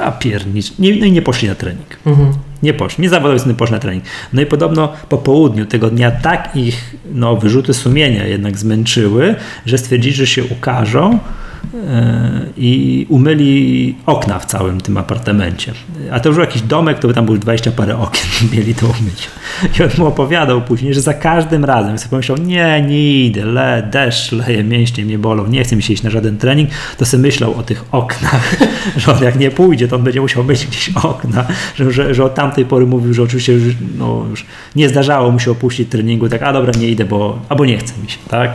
a 0.00 0.12
piernicz, 0.12 0.78
nie, 0.78 0.96
no 0.96 1.06
i 1.06 1.12
nie 1.12 1.22
poszli 1.22 1.48
na 1.48 1.54
trening. 1.54 1.98
Mhm. 2.06 2.32
Nie 2.62 2.74
poszli, 2.74 3.02
nie 3.02 3.08
zawodowi 3.08 3.48
nie 3.48 3.54
poszli 3.54 3.74
na 3.74 3.80
trening. 3.80 4.04
No 4.32 4.42
i 4.42 4.46
podobno 4.46 4.92
po 5.08 5.18
południu 5.18 5.66
tego 5.66 5.90
dnia 5.90 6.10
tak 6.10 6.56
ich 6.56 6.96
no, 7.12 7.36
wyrzuty 7.36 7.74
sumienia 7.74 8.26
jednak 8.26 8.58
zmęczyły, 8.58 9.34
że 9.66 9.78
stwierdzili, 9.78 10.14
że 10.14 10.26
się 10.26 10.44
ukażą 10.44 11.18
E, 11.18 11.47
i 12.56 13.06
umyli 13.08 13.94
okna 14.06 14.38
w 14.38 14.46
całym 14.46 14.80
tym 14.80 14.96
apartamencie. 14.96 15.72
A 16.12 16.20
to 16.20 16.28
już 16.28 16.36
był 16.36 16.44
jakiś 16.44 16.62
domek, 16.62 16.98
to 16.98 17.08
by 17.08 17.14
tam 17.14 17.24
było 17.24 17.38
20 17.38 17.70
parę 17.70 17.98
okien, 17.98 18.24
mieli 18.52 18.74
to 18.74 18.86
umyć. 18.86 19.28
I 19.78 19.82
on 19.82 19.88
mu 19.98 20.06
opowiadał 20.06 20.62
później, 20.62 20.94
że 20.94 21.00
za 21.00 21.14
każdym 21.14 21.64
razem 21.64 21.98
sobie 21.98 22.10
pomyślał, 22.10 22.38
nie, 22.38 22.84
nie 22.88 23.24
idę, 23.24 23.44
le, 23.44 23.88
deszcz 23.92 24.32
leje, 24.32 24.64
mięśnie 24.64 25.04
mnie 25.04 25.18
bolą, 25.18 25.46
nie 25.46 25.64
chcę 25.64 25.76
mi 25.76 25.82
się 25.82 25.92
iść 25.92 26.02
na 26.02 26.10
żaden 26.10 26.38
trening, 26.38 26.70
to 26.98 27.04
sobie 27.04 27.22
myślał 27.22 27.54
o 27.54 27.62
tych 27.62 27.84
oknach, 27.92 28.56
że 28.96 29.12
on 29.12 29.22
jak 29.22 29.38
nie 29.38 29.50
pójdzie, 29.50 29.88
to 29.88 29.96
on 29.96 30.02
będzie 30.02 30.20
musiał 30.20 30.44
myć 30.44 30.66
gdzieś 30.66 30.90
okna, 30.96 31.46
że, 31.76 31.92
że, 31.92 32.14
że 32.14 32.24
od 32.24 32.34
tamtej 32.34 32.64
pory 32.64 32.86
mówił, 32.86 33.14
że 33.14 33.22
oczywiście 33.22 33.52
już, 33.52 33.74
no, 33.98 34.24
już 34.30 34.46
nie 34.76 34.88
zdarzało 34.88 35.30
mu 35.30 35.40
się 35.40 35.50
opuścić 35.50 35.88
treningu, 35.88 36.28
tak, 36.28 36.42
a 36.42 36.52
dobra, 36.52 36.72
nie 36.80 36.88
idę, 36.88 37.04
bo, 37.04 37.38
albo 37.48 37.64
nie 37.64 37.78
chce 37.78 38.02
mi 38.02 38.10
się, 38.10 38.18
tak? 38.28 38.50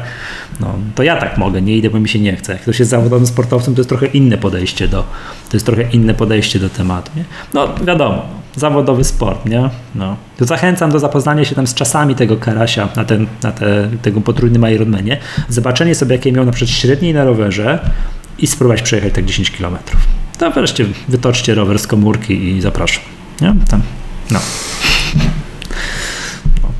No, 0.59 0.75
to 0.95 1.03
ja 1.03 1.15
tak 1.15 1.37
mogę, 1.37 1.61
nie 1.61 1.77
idę, 1.77 1.89
bo 1.89 1.99
mi 1.99 2.09
się 2.09 2.19
nie 2.19 2.35
chce. 2.35 2.53
Jak 2.53 2.61
ktoś 2.61 2.79
jest 2.79 2.91
zawodowym 2.97 3.27
sportowcem, 3.27 3.75
to 3.75 3.79
jest 3.79 3.89
trochę 3.89 4.05
inne 4.05 4.37
podejście 4.37 4.87
do, 4.87 5.03
to 5.49 5.57
jest 5.57 5.65
trochę 5.65 5.83
inne 5.83 6.13
podejście 6.13 6.59
do 6.59 6.69
tematu. 6.69 7.11
Nie? 7.15 7.23
No 7.53 7.75
wiadomo, 7.85 8.25
zawodowy 8.55 9.03
sport, 9.03 9.45
nie? 9.45 9.69
No. 9.95 10.15
To 10.37 10.45
zachęcam 10.45 10.91
do 10.91 10.99
zapoznania 10.99 11.45
się 11.45 11.55
tam 11.55 11.67
z 11.67 11.73
czasami 11.73 12.15
tego 12.15 12.37
Karasia 12.37 12.89
na, 12.95 13.05
ten, 13.05 13.27
na 13.43 13.51
te, 13.51 13.89
tego 14.01 14.21
potrójnym 14.21 14.71
Ironmanie, 14.71 15.17
zobaczenie 15.49 15.95
sobie, 15.95 16.15
jakie 16.15 16.31
miał 16.31 16.45
na 16.45 16.51
przykład 16.51 16.77
średniej 16.77 17.13
na 17.13 17.23
rowerze 17.23 17.79
i 18.39 18.47
spróbować 18.47 18.81
przejechać 18.81 19.13
tak 19.13 19.25
10 19.25 19.51
km. 19.51 19.77
To 20.37 20.51
wreszcie 20.51 20.85
wytoczcie 21.07 21.55
rower 21.55 21.79
z 21.79 21.87
komórki 21.87 22.47
i 22.47 22.61
zapraszam. 22.61 23.03
Nie? 23.41 23.55
Tam. 23.69 23.81
No. 24.31 24.39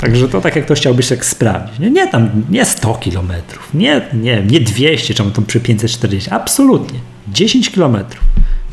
Także 0.04 0.30
to 0.30 0.42
tak 0.42 0.56
jak 0.56 0.66
ktoś 0.66 0.80
chciałby 0.80 1.04
się 1.04 1.16
tak 1.16 1.26
sprawdzić. 1.26 1.80
Nie, 1.80 1.92
nie 1.92 2.08
tam, 2.08 2.30
nie 2.50 2.66
100 2.66 2.94
km, 2.94 3.32
nie, 3.74 4.02
nie, 4.14 4.44
nie 4.44 4.60
200, 4.60 5.14
czemu 5.14 5.32
tam 5.32 5.46
przy 5.46 5.60
540, 5.60 6.30
absolutnie. 6.30 7.00
10 7.28 7.70
km. 7.70 7.98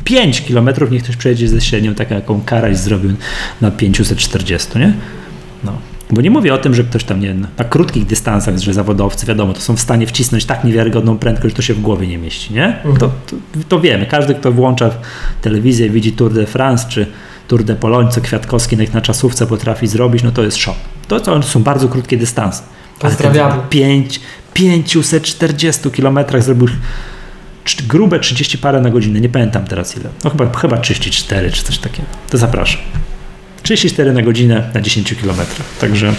5 0.03 0.41
km 0.41 0.69
niech 0.91 1.03
ktoś 1.03 1.15
przejedzie 1.15 1.47
ze 1.47 1.61
średnią, 1.61 1.95
taką 1.95 2.15
jaką 2.15 2.41
Karaś 2.41 2.77
zrobił 2.77 3.11
na 3.61 3.71
540, 3.71 4.79
nie? 4.79 4.93
No. 5.63 5.77
Bo 6.11 6.21
nie 6.21 6.31
mówię 6.31 6.53
o 6.53 6.57
tym, 6.57 6.75
że 6.75 6.83
ktoś 6.83 7.03
tam 7.03 7.19
nie, 7.19 7.33
na 7.33 7.63
krótkich 7.69 8.05
dystansach, 8.05 8.57
że 8.57 8.73
zawodowcy, 8.73 9.25
wiadomo, 9.25 9.53
to 9.53 9.61
są 9.61 9.75
w 9.75 9.79
stanie 9.79 10.07
wcisnąć 10.07 10.45
tak 10.45 10.63
niewiarygodną 10.63 11.17
prędkość, 11.17 11.51
że 11.51 11.55
to 11.55 11.61
się 11.61 11.73
w 11.73 11.81
głowie 11.81 12.07
nie 12.07 12.17
mieści, 12.17 12.53
nie? 12.53 12.65
Mhm. 12.65 12.97
To, 12.97 13.11
to, 13.27 13.35
to, 13.69 13.79
wiemy. 13.79 14.05
Każdy, 14.05 14.35
kto 14.35 14.51
włącza 14.51 14.89
telewizję, 15.41 15.89
widzi 15.89 16.11
Tour 16.11 16.33
de 16.33 16.45
France 16.45 16.85
czy 16.89 17.07
Tour 17.47 17.63
de 17.63 17.75
Pologne, 17.75 18.11
co 18.11 18.21
Kwiatkowski 18.21 18.77
na 18.93 19.01
czasówce 19.01 19.47
potrafi 19.47 19.87
zrobić, 19.87 20.23
no 20.23 20.31
to 20.31 20.43
jest 20.43 20.57
szok. 20.57 20.75
To, 21.11 21.19
to 21.19 21.43
są 21.43 21.63
bardzo 21.63 21.87
krótkie 21.87 22.17
dystanse. 22.17 22.63
Pozdrawiamy. 22.99 23.61
5, 23.69 24.19
540 24.53 25.91
kilometrach 25.91 26.43
zrobił 26.43 26.67
grube 27.87 28.19
30 28.19 28.57
parę 28.57 28.81
na 28.81 28.89
godzinę, 28.89 29.21
nie 29.21 29.29
pamiętam 29.29 29.65
teraz 29.65 29.97
ile. 29.97 30.09
No 30.23 30.29
chyba, 30.29 30.59
chyba 30.59 30.77
34 30.77 31.51
czy 31.51 31.63
coś 31.63 31.77
takiego. 31.77 32.07
To 32.29 32.37
zapraszam. 32.37 32.81
34 33.63 34.13
na 34.13 34.21
godzinę 34.21 34.69
na 34.73 34.81
10 34.81 35.15
km. 35.15 35.37
Także, 35.81 36.13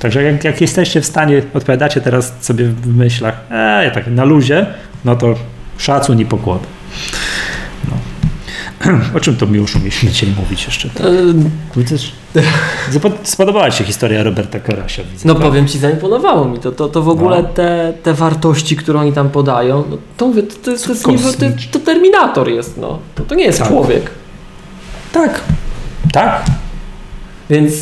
także 0.00 0.22
jak, 0.22 0.44
jak, 0.44 0.60
jesteście 0.60 1.00
w 1.00 1.06
stanie, 1.06 1.42
odpowiadacie 1.54 2.00
teraz 2.00 2.34
sobie 2.40 2.64
w 2.64 2.96
myślach, 2.96 3.40
e, 3.50 3.90
tak 3.94 4.06
na 4.06 4.24
luzie, 4.24 4.66
no 5.04 5.16
to 5.16 5.34
szacun 5.78 6.20
i 6.20 6.26
pokłon. 6.26 6.58
O 9.16 9.20
czym 9.20 9.36
to 9.36 9.46
Miłoszu 9.46 9.78
mieliśmy 9.78 10.10
dzisiaj 10.10 10.28
mówić 10.40 10.64
jeszcze? 10.64 10.88
Tak? 10.88 11.06
Widzisz? 11.76 12.12
Spodobała 13.22 13.70
Ci 13.70 13.78
się 13.78 13.84
historia 13.84 14.22
Roberta 14.22 14.60
Karasia? 14.60 15.02
Widzę, 15.02 15.28
no 15.28 15.34
prawda? 15.34 15.48
powiem 15.50 15.68
Ci, 15.68 15.78
zaimponowało 15.78 16.44
mi 16.44 16.58
to. 16.58 16.72
To, 16.72 16.88
to 16.88 17.02
w 17.02 17.08
ogóle 17.08 17.42
no. 17.42 17.48
te, 17.48 17.92
te 18.02 18.14
wartości, 18.14 18.76
które 18.76 19.00
oni 19.00 19.12
tam 19.12 19.30
podają, 19.30 19.84
no, 19.90 19.96
to, 20.16 20.26
mówię, 20.26 20.42
to, 20.42 20.54
to, 20.64 20.70
jest, 20.70 20.84
to, 20.84 20.92
jest 20.92 21.38
to, 21.38 21.78
to 21.78 21.78
Terminator 21.78 22.48
jest, 22.48 22.76
no. 22.76 22.98
To, 23.14 23.22
to 23.22 23.34
nie 23.34 23.44
jest 23.44 23.58
tak. 23.58 23.68
człowiek. 23.68 24.10
Tak, 25.12 25.40
tak. 26.12 26.44
Więc 27.50 27.74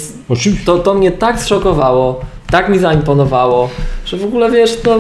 to, 0.65 0.79
to 0.79 0.95
mnie 0.95 1.13
tak 1.13 1.41
zszokowało, 1.41 2.21
tak 2.51 2.69
mi 2.69 2.79
zaimponowało, 2.79 3.71
że 4.05 4.17
w 4.17 4.25
ogóle 4.25 4.51
wiesz, 4.51 4.79
no 4.87 4.99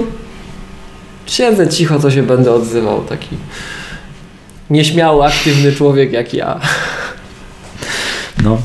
siedzę 1.26 1.68
cicho, 1.68 1.98
to 1.98 2.10
się 2.10 2.22
będę 2.22 2.52
odzywał. 2.52 3.00
Taki 3.00 3.36
nieśmiały, 4.70 5.24
aktywny 5.24 5.72
człowiek 5.72 6.12
jak 6.12 6.34
ja. 6.34 6.60
No, 8.44 8.58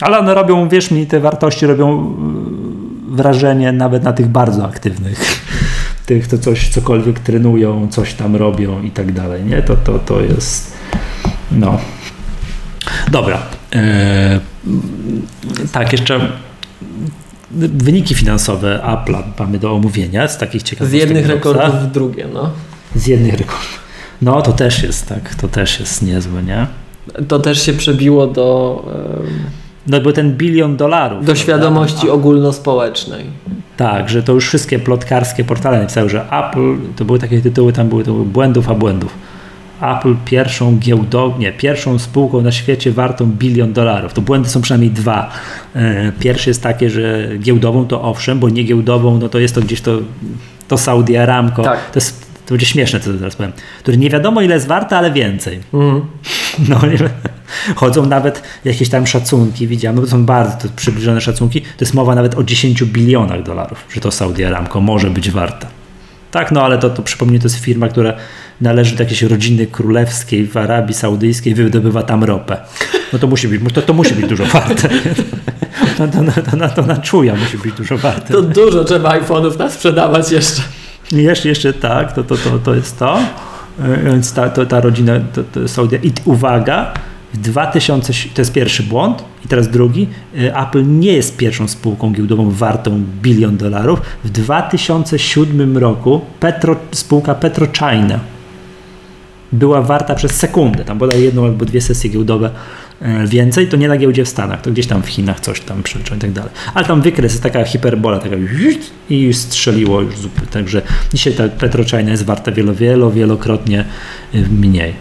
ale 0.00 0.18
one 0.18 0.34
robią, 0.34 0.68
wierz 0.68 0.90
mi, 0.90 1.06
te 1.06 1.20
wartości 1.20 1.66
robią 1.66 2.14
y, 3.10 3.16
wrażenie 3.16 3.72
nawet 3.72 4.02
na 4.02 4.12
tych 4.12 4.26
bardzo 4.26 4.64
aktywnych. 4.64 5.20
Tych, 6.06 6.26
co 6.26 6.38
coś, 6.38 6.68
cokolwiek 6.68 7.20
trenują, 7.20 7.88
coś 7.88 8.14
tam 8.14 8.36
robią 8.36 8.82
i 8.82 8.90
tak 8.90 9.12
dalej, 9.12 9.44
nie? 9.44 9.62
To, 9.62 9.76
to, 9.76 9.98
to 9.98 10.20
jest, 10.20 10.72
no. 11.52 11.78
Dobra. 13.10 13.42
Eee, 13.72 14.40
tak, 15.72 15.92
jeszcze 15.92 16.32
wyniki 17.50 18.14
finansowe 18.14 18.80
Apple'a 18.84 19.22
mamy 19.38 19.58
do 19.58 19.72
omówienia 19.72 20.28
z 20.28 20.38
takich 20.38 20.62
ciekawych. 20.62 20.90
Z 20.90 20.94
jednych 20.94 21.26
rekordów 21.26 21.74
w 21.74 21.86
drugie, 21.86 22.26
no. 22.34 22.50
Z 22.94 23.06
jednych 23.06 23.34
rekordów. 23.34 23.83
No 24.22 24.42
to 24.42 24.52
też 24.52 24.82
jest 24.82 25.08
tak, 25.08 25.34
to 25.34 25.48
też 25.48 25.80
jest 25.80 26.02
niezłe, 26.02 26.42
nie? 26.42 26.66
To 27.28 27.38
też 27.38 27.62
się 27.62 27.72
przebiło 27.72 28.26
do. 28.26 28.82
No 29.86 30.00
bo 30.00 30.12
ten 30.12 30.36
bilion 30.36 30.76
dolarów. 30.76 31.24
Do 31.24 31.34
świadomości 31.34 32.10
ogólnospołecznej. 32.10 33.24
Tak, 33.76 34.08
że 34.08 34.22
to 34.22 34.32
już 34.32 34.48
wszystkie 34.48 34.78
plotkarskie 34.78 35.44
portale 35.44 35.80
napisały, 35.80 36.08
że 36.08 36.24
Apple, 36.30 36.76
to 36.96 37.04
były 37.04 37.18
takie 37.18 37.40
tytuły, 37.40 37.72
tam 37.72 37.88
były, 37.88 38.04
to 38.04 38.12
były 38.12 38.24
błędów 38.24 38.70
a 38.70 38.74
błędów. 38.74 39.14
Apple 39.80 40.14
pierwszą 40.24 40.78
giełdową, 40.78 41.38
nie, 41.38 41.52
pierwszą 41.52 41.98
spółką 41.98 42.40
na 42.40 42.52
świecie 42.52 42.92
wartą 42.92 43.26
bilion 43.26 43.72
dolarów. 43.72 44.12
To 44.12 44.22
błędy 44.22 44.48
są 44.48 44.60
przynajmniej 44.60 44.90
dwa. 44.90 45.30
E, 45.74 46.12
pierwszy 46.12 46.50
jest 46.50 46.62
takie, 46.62 46.90
że 46.90 47.28
giełdową 47.38 47.86
to 47.86 48.02
owszem, 48.02 48.38
bo 48.38 48.48
nie 48.48 48.62
giełdową, 48.62 49.18
no 49.18 49.28
to 49.28 49.38
jest 49.38 49.54
to 49.54 49.60
gdzieś 49.60 49.80
to, 49.80 49.98
to 50.68 50.78
Saudi 50.78 51.16
Aramco. 51.16 51.62
Tak. 51.62 51.90
To 51.90 51.96
jest 51.96 52.23
to 52.46 52.54
będzie 52.54 52.66
śmieszne, 52.66 53.00
co 53.00 53.12
teraz 53.14 53.36
powiem, 53.36 53.52
który 53.78 53.96
nie 53.96 54.10
wiadomo 54.10 54.42
ile 54.42 54.54
jest 54.54 54.66
warte, 54.66 54.98
ale 54.98 55.12
więcej. 55.12 55.60
Mm. 55.74 56.00
No, 56.68 56.80
chodzą 57.76 58.06
nawet 58.06 58.42
jakieś 58.64 58.88
tam 58.88 59.06
szacunki, 59.06 59.66
widziałem, 59.66 59.96
no 59.96 60.02
to 60.02 60.08
są 60.08 60.24
bardzo 60.24 60.68
przybliżone 60.76 61.20
szacunki, 61.20 61.60
to 61.60 61.68
jest 61.80 61.94
mowa 61.94 62.14
nawet 62.14 62.34
o 62.34 62.44
10 62.44 62.84
bilionach 62.84 63.42
dolarów, 63.42 63.84
że 63.94 64.00
to 64.00 64.10
Saudi 64.10 64.44
Aramco 64.44 64.80
może 64.80 65.10
być 65.10 65.30
warta. 65.30 65.66
Tak, 66.30 66.52
no 66.52 66.62
ale 66.62 66.78
to, 66.78 66.90
to 66.90 67.02
przypomnę, 67.02 67.38
to 67.38 67.44
jest 67.44 67.58
firma, 67.58 67.88
która 67.88 68.14
należy 68.60 68.96
do 68.96 69.02
jakiejś 69.02 69.22
rodziny 69.22 69.66
królewskiej 69.66 70.46
w 70.46 70.56
Arabii 70.56 70.94
Saudyjskiej, 70.94 71.54
wydobywa 71.54 72.02
tam 72.02 72.24
ropę. 72.24 72.56
No 73.12 73.18
to 73.18 73.26
musi 73.26 73.48
być, 73.48 73.74
to, 73.74 73.82
to 73.82 73.92
musi 73.92 74.14
być 74.14 74.26
dużo 74.26 74.44
warte. 74.46 74.88
To, 75.98 76.08
to, 76.08 76.22
to, 76.32 76.50
to, 76.50 76.56
na, 76.56 76.68
to 76.68 76.82
na 76.82 76.96
czuja 76.96 77.34
musi 77.34 77.58
być 77.58 77.74
dużo 77.74 77.98
warte. 77.98 78.32
To 78.32 78.42
dużo 78.42 78.84
trzeba 78.84 79.18
iPhone'ów 79.18 79.58
nas 79.58 79.72
sprzedawać 79.72 80.32
jeszcze. 80.32 80.62
Jeszcze, 81.14 81.48
jeszcze 81.48 81.72
tak, 81.72 82.12
to, 82.12 82.24
to, 82.24 82.36
to, 82.36 82.58
to 82.58 82.74
jest 82.74 82.98
to. 82.98 83.18
E, 83.82 84.04
więc 84.04 84.32
ta, 84.32 84.50
to, 84.50 84.66
ta 84.66 84.80
rodzina 84.80 85.12
to, 85.32 85.42
to 85.44 85.68
Saudia. 85.68 85.98
I 86.02 86.12
uwaga, 86.24 86.92
w 87.34 87.38
2000, 87.38 88.12
to 88.34 88.40
jest 88.40 88.52
pierwszy 88.52 88.82
błąd 88.82 89.24
i 89.44 89.48
teraz 89.48 89.68
drugi, 89.68 90.08
e, 90.38 90.56
Apple 90.56 90.98
nie 90.98 91.12
jest 91.12 91.36
pierwszą 91.36 91.68
spółką 91.68 92.12
giełdową 92.12 92.50
wartą 92.50 93.04
bilion 93.22 93.56
dolarów. 93.56 94.02
W 94.24 94.30
2007 94.30 95.78
roku 95.78 96.20
Petro, 96.40 96.76
spółka 96.92 97.34
PetroChina 97.34 98.33
była 99.54 99.82
warta 99.82 100.14
przez 100.14 100.32
sekundę, 100.32 100.84
tam 100.84 100.98
bodaj 100.98 101.22
jedną 101.22 101.44
albo 101.44 101.64
dwie 101.64 101.80
sesje 101.80 102.10
giełdowe 102.10 102.50
E, 103.02 103.26
więcej, 103.26 103.68
to 103.68 103.76
nie 103.76 103.88
na 103.88 103.96
giełdzie 103.96 104.24
w 104.24 104.28
Stanach, 104.28 104.62
to 104.62 104.70
gdzieś 104.70 104.86
tam 104.86 105.02
w 105.02 105.06
Chinach 105.06 105.40
coś 105.40 105.60
tam 105.60 105.82
przeliczą 105.82 106.16
i 106.16 106.18
tak 106.18 106.32
dalej. 106.32 106.50
Ale 106.74 106.86
tam 106.86 107.02
wykres 107.02 107.32
jest 107.32 107.42
taka 107.42 107.64
hiperbola, 107.64 108.18
taka 108.18 108.36
i 109.10 109.34
strzeliło 109.34 110.00
już 110.00 110.18
zupełnie. 110.18 110.50
Także 110.50 110.82
dzisiaj 111.14 111.32
ta 111.32 111.48
Petrochina 111.48 112.10
jest 112.10 112.24
warta 112.24 112.52
wielo, 112.52 112.74
wielo, 112.74 113.10
wielokrotnie 113.10 113.84
e, 114.34 114.38
mniej. 114.38 114.94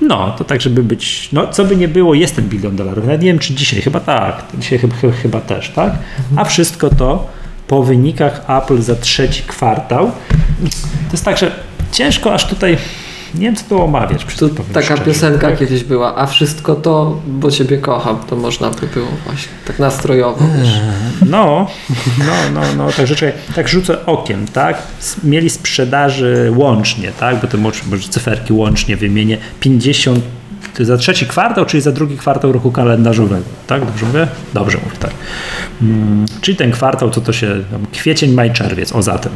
No, 0.00 0.34
to 0.38 0.44
tak, 0.44 0.60
żeby 0.60 0.82
być, 0.82 1.28
no 1.32 1.46
co 1.46 1.64
by 1.64 1.76
nie 1.76 1.88
było, 1.88 2.14
jest 2.14 2.36
ten 2.36 2.48
bilion 2.48 2.76
dolarów. 2.76 3.04
Nawet 3.04 3.22
nie 3.22 3.28
wiem, 3.28 3.38
czy 3.38 3.54
dzisiaj, 3.54 3.82
chyba 3.82 4.00
tak, 4.00 4.44
dzisiaj 4.58 4.78
chyba, 4.78 4.94
chyba 5.22 5.40
też, 5.40 5.70
tak? 5.70 5.92
A 6.36 6.44
wszystko 6.44 6.90
to 6.90 7.30
po 7.68 7.82
wynikach 7.82 8.44
Apple 8.48 8.82
za 8.82 8.94
trzeci 8.94 9.42
kwartał. 9.42 10.06
To 11.06 11.12
jest 11.12 11.24
tak, 11.24 11.38
że 11.38 11.50
ciężko 11.92 12.34
aż 12.34 12.48
tutaj 12.48 12.76
nie 13.34 13.40
wiem, 13.40 13.56
co 13.56 13.64
tu 13.68 13.82
omawiać. 13.82 14.24
To 14.38 14.48
taka 14.48 14.86
szczerze. 14.86 15.02
piosenka 15.02 15.48
tak? 15.48 15.58
kiedyś 15.58 15.84
była, 15.84 16.16
a 16.16 16.26
wszystko 16.26 16.74
to, 16.74 17.20
bo 17.26 17.50
Ciebie 17.50 17.78
kocham, 17.78 18.18
to 18.28 18.36
można 18.36 18.70
by 18.70 18.86
było 18.86 19.08
właśnie 19.26 19.52
tak 19.66 19.78
nastrojowo. 19.78 20.44
Wiesz. 20.58 20.68
No, 21.26 21.66
no, 22.18 22.34
no, 22.54 22.60
no, 22.76 22.92
tak 22.92 23.06
rzeczy, 23.06 23.32
tak 23.54 23.68
rzucę 23.68 24.06
okiem, 24.06 24.46
tak? 24.48 24.82
Mieli 25.24 25.50
sprzedaży 25.50 26.52
łącznie, 26.56 27.12
tak? 27.20 27.40
Bo 27.40 27.46
to 27.46 27.58
może, 27.58 27.80
może 27.90 28.08
cyferki 28.08 28.52
łącznie 28.52 28.96
wymienię, 28.96 29.38
50 29.60 30.24
to 30.76 30.84
za 30.84 30.96
trzeci 30.96 31.26
kwartał, 31.26 31.66
czyli 31.66 31.80
za 31.80 31.92
drugi 31.92 32.16
kwartał 32.16 32.52
roku 32.52 32.72
kalendarzowego. 32.72 33.44
Tak? 33.66 33.84
Dobrze 33.84 34.06
mówię? 34.06 34.28
Dobrze 34.54 34.78
mówię, 34.84 34.96
tak. 35.00 35.10
Hmm, 35.80 36.26
czyli 36.40 36.56
ten 36.56 36.70
kwartał, 36.70 37.10
co 37.10 37.20
to 37.20 37.32
się, 37.32 37.64
kwiecień, 37.92 38.32
maj, 38.32 38.52
czerwiec, 38.52 38.92
o 38.92 39.02
zatem. 39.02 39.32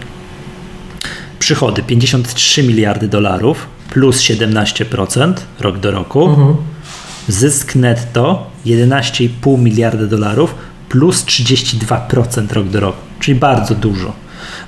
Przychody 1.39 1.83
53 1.83 2.63
miliardy 2.63 3.09
dolarów, 3.09 3.67
plus 3.91 4.21
17% 4.21 5.35
rok 5.61 5.79
do 5.79 5.91
roku. 5.91 6.29
Mhm. 6.29 6.57
Zysk 7.29 7.75
netto 7.75 8.51
11,5 8.67 9.59
miliarda 9.59 10.07
dolarów 10.07 10.55
plus 10.89 11.25
32% 11.25 12.53
rok 12.53 12.69
do 12.69 12.81
roku, 12.81 12.99
czyli 13.21 13.39
bardzo 13.39 13.75
dużo. 13.75 14.13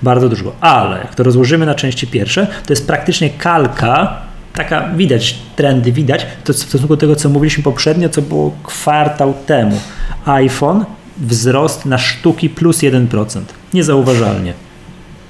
Bardzo 0.02 0.28
dużo. 0.28 0.52
Ale 0.60 0.98
jak 0.98 1.14
to 1.14 1.22
rozłożymy 1.22 1.66
na 1.66 1.74
części 1.74 2.06
pierwsze, 2.06 2.46
to 2.66 2.72
jest 2.72 2.86
praktycznie 2.86 3.30
kalka, 3.30 4.22
taka 4.52 4.88
widać, 4.88 5.38
trendy 5.56 5.92
widać, 5.92 6.26
to 6.44 6.52
w 6.52 6.56
stosunku 6.56 6.96
do 6.96 7.00
tego, 7.00 7.16
co 7.16 7.28
mówiliśmy 7.28 7.62
poprzednio, 7.62 8.08
co 8.08 8.22
było 8.22 8.52
kwartał 8.64 9.34
temu. 9.46 9.80
iPhone 10.24 10.84
wzrost 11.18 11.86
na 11.86 11.98
sztuki 11.98 12.50
plus 12.50 12.78
1%. 12.78 13.40
Niezauważalnie. 13.74 14.52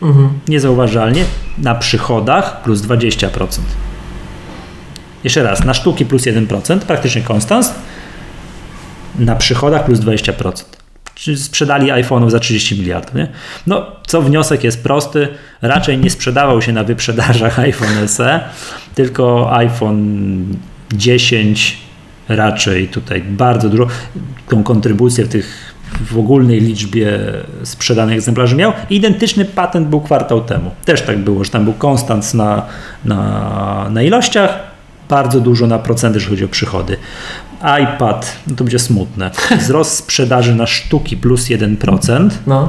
Mhm. 0.03 0.29
Niezauważalnie 0.49 1.25
na 1.59 1.75
przychodach 1.75 2.63
plus 2.63 2.81
20%. 2.81 3.29
Jeszcze 5.25 5.43
raz, 5.43 5.65
na 5.65 5.75
sztuki 5.75 6.07
plus 6.07 6.23
1%, 6.23 6.79
praktycznie 6.79 7.23
konstans. 7.23 7.75
na 9.19 9.37
przychodach 9.37 9.85
plus 9.85 9.99
20%. 9.99 10.65
Czyli 11.15 11.37
sprzedali 11.37 11.91
iPhone'ów 11.91 12.31
za 12.31 12.39
30 12.39 12.79
miliardów. 12.79 13.15
Nie? 13.15 13.29
No, 13.67 13.87
co 14.07 14.23
wniosek 14.23 14.65
jest 14.65 14.83
prosty, 14.83 15.29
raczej 15.63 15.99
nie 15.99 16.11
sprzedawał 16.11 16.63
się 16.63 16.73
na 16.73 16.85
wyprzedażach 16.85 17.59
iPhone 17.69 18.09
SE, 18.09 18.41
tylko 18.95 19.57
iPhone 19.57 20.45
10 20.93 21.79
raczej 22.29 22.89
tutaj 22.89 23.23
bardzo 23.23 23.69
dużo, 23.69 23.87
tą 24.49 24.63
kontrybucję 24.63 25.25
w 25.25 25.29
tych 25.29 25.73
w 26.01 26.19
ogólnej 26.19 26.61
liczbie 26.61 27.19
sprzedanych 27.63 28.15
egzemplarzy 28.15 28.57
miał. 28.57 28.73
Identyczny 28.91 29.45
patent 29.45 29.89
był 29.89 30.01
kwartał 30.01 30.41
temu. 30.41 30.71
Też 30.85 31.03
tak 31.03 31.19
było, 31.19 31.45
że 31.45 31.51
tam 31.51 31.65
był 31.65 31.73
konstans 31.73 32.35
na, 32.35 32.67
na, 33.05 33.89
na 33.91 34.03
ilościach, 34.03 34.72
bardzo 35.09 35.41
dużo 35.41 35.67
na 35.67 35.79
procenty, 35.79 36.17
jeżeli 36.19 36.31
chodzi 36.31 36.45
o 36.45 36.49
przychody. 36.49 36.97
iPad, 37.83 38.37
no 38.47 38.57
to 38.57 38.65
będzie 38.65 38.79
smutne. 38.79 39.31
Wzrost 39.61 39.95
sprzedaży 39.97 40.55
na 40.55 40.67
sztuki 40.67 41.17
plus 41.17 41.45
1%, 41.45 42.31
No. 42.47 42.69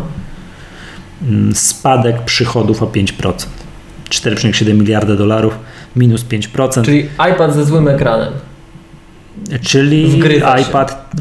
mm, 1.28 1.56
spadek 1.56 2.22
przychodów 2.22 2.84
o 2.84 2.86
5%. 2.86 3.46
4,7 4.10 4.74
miliarda 4.74 5.16
dolarów, 5.16 5.58
minus 5.96 6.26
5%. 6.26 6.82
Czyli 6.86 7.00
iPad 7.34 7.54
ze 7.54 7.66
złym 7.66 7.88
ekranem. 7.88 8.34
Czyli 9.62 10.08
Wgrywa 10.08 10.58
się. 10.58 10.64
iPad. 10.70 11.12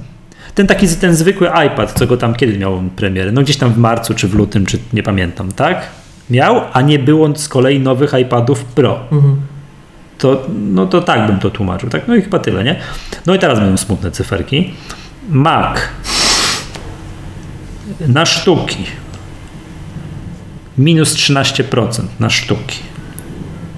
Ten 0.55 0.67
taki 0.67 0.89
ten 0.89 1.15
zwykły 1.17 1.49
iPad, 1.67 1.93
co 1.93 2.07
go 2.07 2.17
tam 2.17 2.35
kiedy 2.35 2.59
miał 2.59 2.83
premierę? 2.97 3.33
No 3.33 3.43
gdzieś 3.43 3.57
tam 3.57 3.73
w 3.73 3.79
marcu, 3.79 4.15
czy 4.15 4.29
w 4.29 4.35
lutym, 4.35 4.67
czy 4.67 4.79
nie 4.93 5.03
pamiętam, 5.03 5.53
tak? 5.53 5.83
Miał, 6.31 6.61
a 6.73 6.81
nie 6.83 6.99
było 6.99 7.37
z 7.37 7.49
kolei 7.49 7.81
nowych 7.81 8.13
iPadów 8.23 8.65
Pro. 8.65 9.01
Mhm. 9.13 9.37
To, 10.23 10.47
no 10.49 10.87
to 10.87 11.01
tak 11.01 11.27
bym 11.27 11.39
to 11.39 11.51
tłumaczył. 11.51 11.89
Tak? 11.89 12.09
No 12.09 12.15
i 12.15 12.23
chyba 12.23 12.39
tyle, 12.39 12.65
nie? 12.65 12.77
No 13.27 13.35
i 13.35 13.39
teraz 13.39 13.61
będą 13.61 13.77
smutne 13.77 14.11
cyferki. 14.11 14.75
Mac 15.29 15.79
na 18.01 18.27
sztuki 18.27 18.85
minus 20.79 21.15
13% 21.15 22.03
na 22.21 22.31
sztuki. 22.31 22.79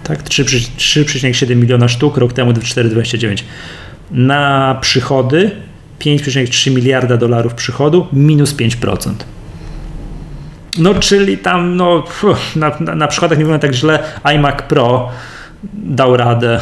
Tak, 0.02 0.22
3,7 0.22 1.04
3,7 1.04 1.56
miliona 1.56 1.88
sztuk, 1.88 2.16
rok 2.16 2.32
temu 2.32 2.52
4,29. 2.52 3.42
Na 4.10 4.78
przychody 4.80 5.50
5,3 6.00 6.70
miliarda 6.70 7.16
dolarów 7.16 7.54
przychodu, 7.54 8.06
minus 8.12 8.54
5%. 8.54 9.12
No, 10.78 10.94
czyli 10.94 11.38
tam, 11.38 11.76
no, 11.76 12.04
na, 12.56 12.72
na, 12.80 12.94
na 12.94 13.08
przychodach 13.08 13.38
nie 13.38 13.44
wygląda 13.44 13.68
tak 13.68 13.76
źle. 13.76 13.98
iMac 14.34 14.62
Pro 14.62 15.10
dał 15.72 16.16
radę. 16.16 16.60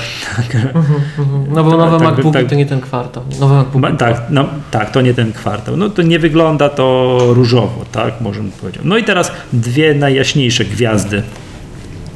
No 1.49 1.65
bo 1.65 1.71
Tak, 1.71 1.79
nowe 1.81 1.99
tak, 1.99 2.09
MacBooki 2.09 2.39
tak. 2.39 2.47
to 2.49 2.55
nie 2.55 2.67
ten 2.67 2.81
kwartał. 2.81 3.23
Nowe 3.41 3.55
MacBooki. 3.55 3.79
Ma- 3.79 3.93
Tak, 3.93 4.23
no, 4.31 4.45
tak, 4.71 4.91
to 4.91 5.01
nie 5.01 5.15
ten 5.15 5.33
kwartał. 5.33 5.77
No 5.77 5.89
to 5.91 6.03
nie 6.03 6.19
wygląda 6.19 6.69
to 6.69 7.19
różowo, 7.35 7.85
tak, 7.93 8.21
możemy 8.21 8.51
powiedzieć. 8.51 8.83
No 8.85 8.97
i 8.97 9.05
teraz 9.05 9.33
dwie 9.53 9.95
najjaśniejsze 9.95 10.65
gwiazdy, 10.65 11.23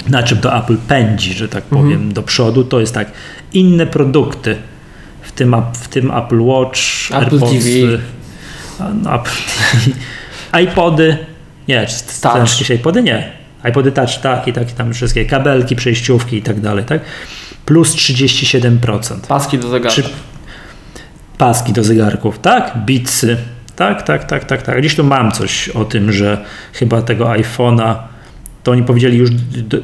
na 0.08 0.22
czym 0.22 0.38
to 0.38 0.56
Apple 0.58 0.76
pędzi, 0.88 1.32
że 1.32 1.48
tak 1.48 1.64
powiem, 1.64 2.12
do 2.12 2.22
przodu, 2.22 2.64
to 2.64 2.80
jest 2.80 2.94
tak, 2.94 3.10
inne 3.52 3.86
produkty, 3.86 4.56
w 5.22 5.32
tym, 5.32 5.56
w 5.74 5.88
tym 5.88 6.10
Apple 6.10 6.40
Watch, 6.40 6.80
Apple 7.10 7.16
AirPods, 7.18 7.52
TV. 7.52 7.98
no, 9.02 9.14
Apple 9.14 9.30
iPody, 10.62 11.16
nie, 11.68 11.86
czy 11.86 11.94
Touch. 12.22 12.32
to 12.32 12.38
jakieś 12.38 12.70
iPody? 12.70 13.02
Nie. 13.02 13.35
iPody 13.64 13.92
Touch, 13.92 14.18
tak, 14.22 14.48
i 14.48 14.52
tak, 14.52 14.72
tam 14.72 14.92
wszystkie 14.92 15.24
kabelki, 15.24 15.76
przejściówki 15.76 16.36
i 16.36 16.42
tak 16.42 16.60
dalej, 16.60 16.84
tak, 16.84 17.00
plus 17.64 17.94
37%. 17.94 19.20
Paski 19.28 19.58
do 19.58 19.68
zegarka. 19.68 20.02
Czy 20.02 20.08
paski 21.38 21.72
do 21.72 21.84
zegarków, 21.84 22.38
tak? 22.38 22.72
Bitsy. 22.86 23.36
Tak, 23.76 24.02
tak, 24.02 24.24
tak, 24.24 24.44
tak, 24.44 24.62
tak. 24.62 24.78
Gdzieś 24.78 24.96
tu 24.96 25.04
mam 25.04 25.32
coś 25.32 25.68
o 25.68 25.84
tym, 25.84 26.12
że 26.12 26.44
chyba 26.72 27.02
tego 27.02 27.24
iPhone'a 27.24 27.94
to 28.62 28.72
oni 28.72 28.82
powiedzieli 28.82 29.18
już 29.18 29.30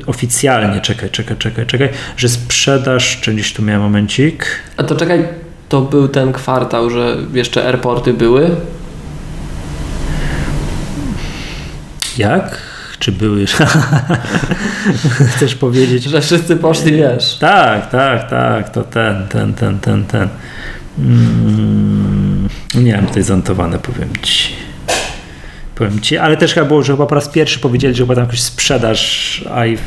oficjalnie, 0.07 0.81
czekaj, 0.81 1.11
czekaj, 1.11 1.37
czekaj, 1.37 1.67
czekaj, 1.67 1.89
że 2.17 2.29
sprzedaż, 2.29 3.21
czy 3.21 3.35
gdzieś 3.35 3.53
tu 3.53 3.63
miałem 3.63 3.83
momencik. 3.83 4.47
A 4.77 4.83
to 4.83 4.97
czekaj, 4.97 5.29
to 5.69 5.81
był 5.81 6.09
ten 6.09 6.33
kwartał, 6.33 6.91
że 6.91 7.17
jeszcze 7.33 7.67
airporty 7.67 8.13
były. 8.13 8.51
Jak? 12.19 12.72
Czy 13.03 13.13
były? 13.13 13.47
Chcesz 15.37 15.55
powiedzieć? 15.55 16.05
Że 16.05 16.21
wszyscy 16.21 16.57
poszli, 16.57 16.93
wiesz. 16.93 17.37
Tak, 17.41 17.91
tak, 17.91 18.31
tak, 18.31 18.69
to 18.69 18.83
ten, 18.83 19.29
ten, 19.29 19.55
ten, 19.55 19.79
ten, 19.79 20.05
ten. 20.05 20.29
Mm, 20.99 22.49
nie 22.75 22.97
mam 22.97 23.07
tutaj 23.07 23.23
zanotowane, 23.23 23.79
powiem 23.79 24.09
ci. 24.23 24.53
Powiem 25.75 26.01
ci, 26.01 26.19
ale 26.19 26.37
też 26.37 26.55
chyba 26.55 26.67
było, 26.67 26.83
że 26.83 26.93
chyba 26.93 27.07
po 27.07 27.15
raz 27.15 27.29
pierwszy 27.29 27.59
powiedzieli, 27.59 27.95
że 27.95 28.03
chyba 28.03 28.15
tam 28.15 28.25
jakaś 28.25 28.41
sprzedaż 28.41 29.45
i, 29.67 29.79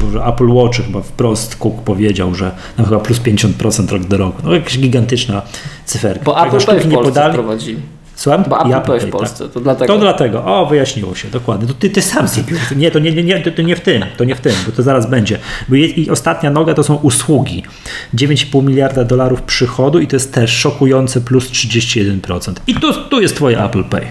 Boże, 0.00 0.24
Apple 0.24 0.48
Watch 0.48 0.76
chyba 0.76 1.02
wprost 1.02 1.56
Cook 1.56 1.82
powiedział, 1.82 2.34
że 2.34 2.50
tam 2.76 2.86
chyba 2.86 3.00
plus 3.00 3.20
50% 3.20 3.92
rok 3.92 4.04
do 4.04 4.16
roku. 4.16 4.42
No 4.44 4.54
jakaś 4.54 4.78
gigantyczna 4.78 5.42
cyferka. 5.84 6.24
Bo 6.24 6.46
Apple 6.46 6.66
Pay 6.66 6.80
w 6.80 6.86
nie 6.86 6.94
Polsce 6.94 7.10
podali. 7.10 7.32
wprowadzili. 7.32 7.80
Słucham? 8.18 8.44
Bo 8.48 8.68
I 8.68 8.72
Apple 8.72 8.86
Pay 8.86 9.00
w 9.00 9.02
tak. 9.02 9.10
Polsce, 9.10 9.48
to 9.48 9.60
dlatego. 9.60 9.94
To 9.94 10.00
dlatego. 10.00 10.44
O, 10.44 10.66
wyjaśniło 10.66 11.14
się, 11.14 11.28
dokładnie. 11.28 11.68
To 11.68 11.74
ty, 11.74 11.90
ty 11.90 12.02
sam 12.02 12.28
sypił. 12.38 12.56
Nie, 12.76 12.90
to 12.90 12.98
nie, 12.98 13.12
nie, 13.12 13.22
nie, 13.22 13.40
to, 13.40 13.50
to 13.50 13.62
nie 13.62 13.76
w 13.76 13.80
tym, 13.80 14.04
to 14.16 14.24
nie 14.24 14.34
w 14.34 14.40
tym, 14.40 14.52
bo 14.66 14.72
to 14.72 14.82
zaraz 14.82 15.10
będzie. 15.10 15.38
Bo 15.68 15.74
je, 15.74 15.86
I 15.86 16.10
ostatnia 16.10 16.50
noga 16.50 16.74
to 16.74 16.82
są 16.82 16.94
usługi. 16.94 17.62
9,5 18.14 18.64
miliarda 18.64 19.04
dolarów 19.04 19.42
przychodu 19.42 19.98
i 19.98 20.06
to 20.06 20.16
jest 20.16 20.34
też 20.34 20.50
szokujące 20.50 21.20
plus 21.20 21.50
31%. 21.50 22.52
I 22.66 22.74
tu, 22.74 22.92
tu 22.92 23.20
jest 23.20 23.36
twoje 23.36 23.64
Apple 23.64 23.84
Pay. 23.84 24.06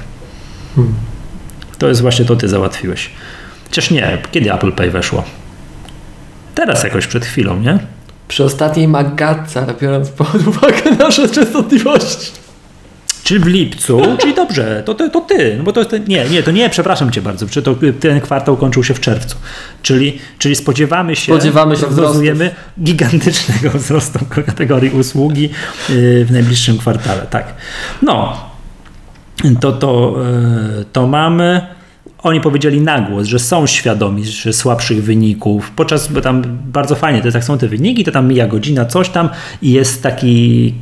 To 1.78 1.88
jest 1.88 2.02
właśnie 2.02 2.26
to 2.26 2.36
ty 2.36 2.48
załatwiłeś. 2.48 3.10
Chociaż 3.64 3.92
nie, 3.92 4.18
kiedy 4.32 4.54
Apple 4.54 4.72
Pay 4.72 4.92
weszło? 4.92 5.24
Teraz 6.56 6.84
jakoś 6.84 7.08
przed 7.08 7.26
chwilą, 7.26 7.60
nie? 7.60 7.80
Przy 8.28 8.44
ostatniej 8.44 8.88
Magatce, 8.88 9.66
biorąc 9.82 10.10
pod 10.10 10.48
uwagę 10.48 10.92
nasze 11.00 11.30
częstotliwości. 11.30 12.47
Czyli 13.28 13.40
w 13.40 13.46
lipcu, 13.46 14.02
czyli 14.20 14.34
dobrze, 14.34 14.84
to, 14.86 14.94
to, 14.94 15.10
to 15.10 15.22
ty. 15.22 15.56
No 15.58 15.64
bo 15.64 15.74
to 15.74 15.80
jest 15.80 15.90
ten, 15.90 16.06
nie, 16.08 16.30
nie, 16.30 16.44
to 16.44 16.52
nie, 16.52 16.70
przepraszam 16.70 17.12
cię 17.12 17.22
bardzo, 17.22 17.48
czy 17.48 17.62
to 17.62 17.76
ten 18.00 18.22
kwartał 18.22 18.58
kończył 18.58 18.84
się 18.84 18.94
w 18.94 19.00
czerwcu. 19.00 19.38
Czyli, 19.82 20.20
czyli 20.38 20.56
spodziewamy 20.56 21.16
się, 21.16 21.34
Spodziewamy 21.34 21.76
się 21.76 21.82
prognozujemy 21.82 22.56
gigantycznego 22.84 23.70
wzrostu 23.80 24.20
kategorii 24.46 24.90
usługi 24.90 25.44
yy, 25.90 26.26
w 26.26 26.32
najbliższym 26.32 26.78
kwartale. 26.78 27.22
Tak. 27.30 27.54
No, 28.02 28.38
to, 29.60 29.72
to, 29.72 30.16
yy, 30.78 30.86
to 30.94 31.08
mamy. 31.08 31.68
Oni 32.24 32.42
powiedzieli 32.42 32.82
na 32.82 33.02
głos, 33.02 33.28
że 33.28 33.40
są 33.40 33.68
świadomi 33.68 34.26
że 34.26 34.54
słabszych 34.54 35.04
wyników, 35.04 35.72
podczas, 35.72 36.08
bo 36.08 36.22
tam 36.22 36.44
bardzo 36.66 36.96
fajnie, 36.96 37.20
to 37.20 37.28
jest, 37.28 37.36
jak 37.36 37.44
są 37.44 37.58
te 37.58 37.68
wyniki, 37.68 38.04
to 38.04 38.12
tam 38.12 38.28
mija 38.28 38.48
godzina, 38.48 38.86
coś 38.86 39.10
tam 39.10 39.30
i 39.62 39.72
jest 39.72 40.04
taki 40.04 40.74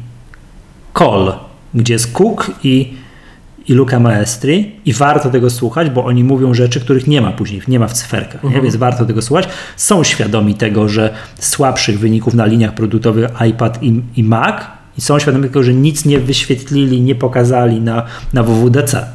call, 0.97 1.33
gdzie 1.75 1.93
jest 1.93 2.13
Cook 2.13 2.51
i, 2.63 2.93
i 3.67 3.73
Luca 3.73 3.99
Maestri 3.99 4.75
i 4.85 4.93
warto 4.93 5.29
tego 5.29 5.49
słuchać, 5.49 5.89
bo 5.89 6.05
oni 6.05 6.23
mówią 6.23 6.53
rzeczy, 6.53 6.79
których 6.79 7.07
nie 7.07 7.21
ma 7.21 7.31
później, 7.31 7.61
nie 7.67 7.79
ma 7.79 7.87
w 7.87 7.93
cyferkach, 7.93 8.43
nie? 8.43 8.61
więc 8.61 8.75
warto 8.75 9.05
tego 9.05 9.21
słuchać. 9.21 9.47
Są 9.77 10.03
świadomi 10.03 10.55
tego, 10.55 10.89
że 10.89 11.13
słabszych 11.39 11.99
wyników 11.99 12.33
na 12.33 12.45
liniach 12.45 12.73
produktowych 12.73 13.29
iPad 13.49 13.83
i, 13.83 14.01
i 14.15 14.23
Mac 14.23 14.55
i 14.97 15.01
są 15.01 15.19
świadomi 15.19 15.43
tego, 15.43 15.63
że 15.63 15.73
nic 15.73 16.05
nie 16.05 16.19
wyświetlili, 16.19 17.01
nie 17.01 17.15
pokazali 17.15 17.81
na, 17.81 18.03
na 18.33 18.43
WWDC. 18.43 19.05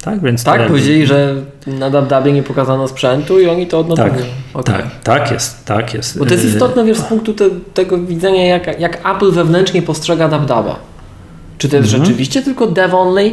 Tak, 0.00 0.20
więc 0.22 0.44
Tak, 0.44 0.66
powiedzieli, 0.66 1.06
że 1.06 1.34
na 1.66 1.90
DubDubie 1.90 2.32
nie 2.32 2.42
pokazano 2.42 2.88
sprzętu 2.88 3.40
i 3.40 3.46
oni 3.46 3.66
to 3.66 3.78
odnotowują. 3.78 4.14
tak, 4.14 4.26
Okej. 4.54 4.74
tak, 4.74 4.84
tak 5.02 5.30
jest, 5.30 5.64
tak 5.64 5.94
jest. 5.94 6.18
Bo 6.18 6.24
to 6.24 6.32
jest 6.32 6.44
Yy, 6.44 6.50
istotne, 6.50 6.84
wiesz, 6.84 6.98
z 6.98 7.02
punktu 7.02 7.34
te, 7.34 7.44
tego 7.74 7.98
widzenia, 7.98 8.46
jak, 8.46 8.80
jak 8.80 9.16
Apple 9.16 9.32
wewnętrznie 9.32 9.82
postrzega 9.82 10.28
DubDuba. 10.28 10.93
Czy 11.64 11.68
to 11.68 11.76
jest 11.76 11.88
Mhm. 11.94 12.04
rzeczywiście 12.04 12.42
tylko 12.42 12.66
dev 12.66 12.96
only? 12.96 13.32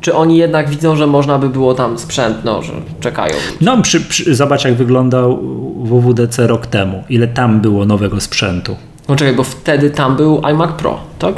Czy 0.00 0.14
oni 0.14 0.36
jednak 0.36 0.68
widzą, 0.70 0.96
że 0.96 1.06
można 1.06 1.38
by 1.38 1.48
było 1.48 1.74
tam 1.74 1.98
sprzęt, 1.98 2.36
no, 2.44 2.62
że 2.62 2.72
czekają? 3.00 3.34
No, 3.60 3.82
przy, 3.82 4.00
przy, 4.00 4.34
zobacz 4.34 4.64
jak 4.64 4.74
wyglądał 4.74 5.38
WWDC 5.84 6.46
rok 6.46 6.66
temu, 6.66 7.04
ile 7.08 7.28
tam 7.28 7.60
było 7.60 7.84
nowego 7.86 8.20
sprzętu. 8.20 8.76
No 9.08 9.16
czekaj, 9.16 9.34
bo 9.34 9.44
wtedy 9.44 9.90
tam 9.90 10.16
był 10.16 10.42
iMac 10.50 10.70
Pro, 10.72 11.00
tak? 11.18 11.34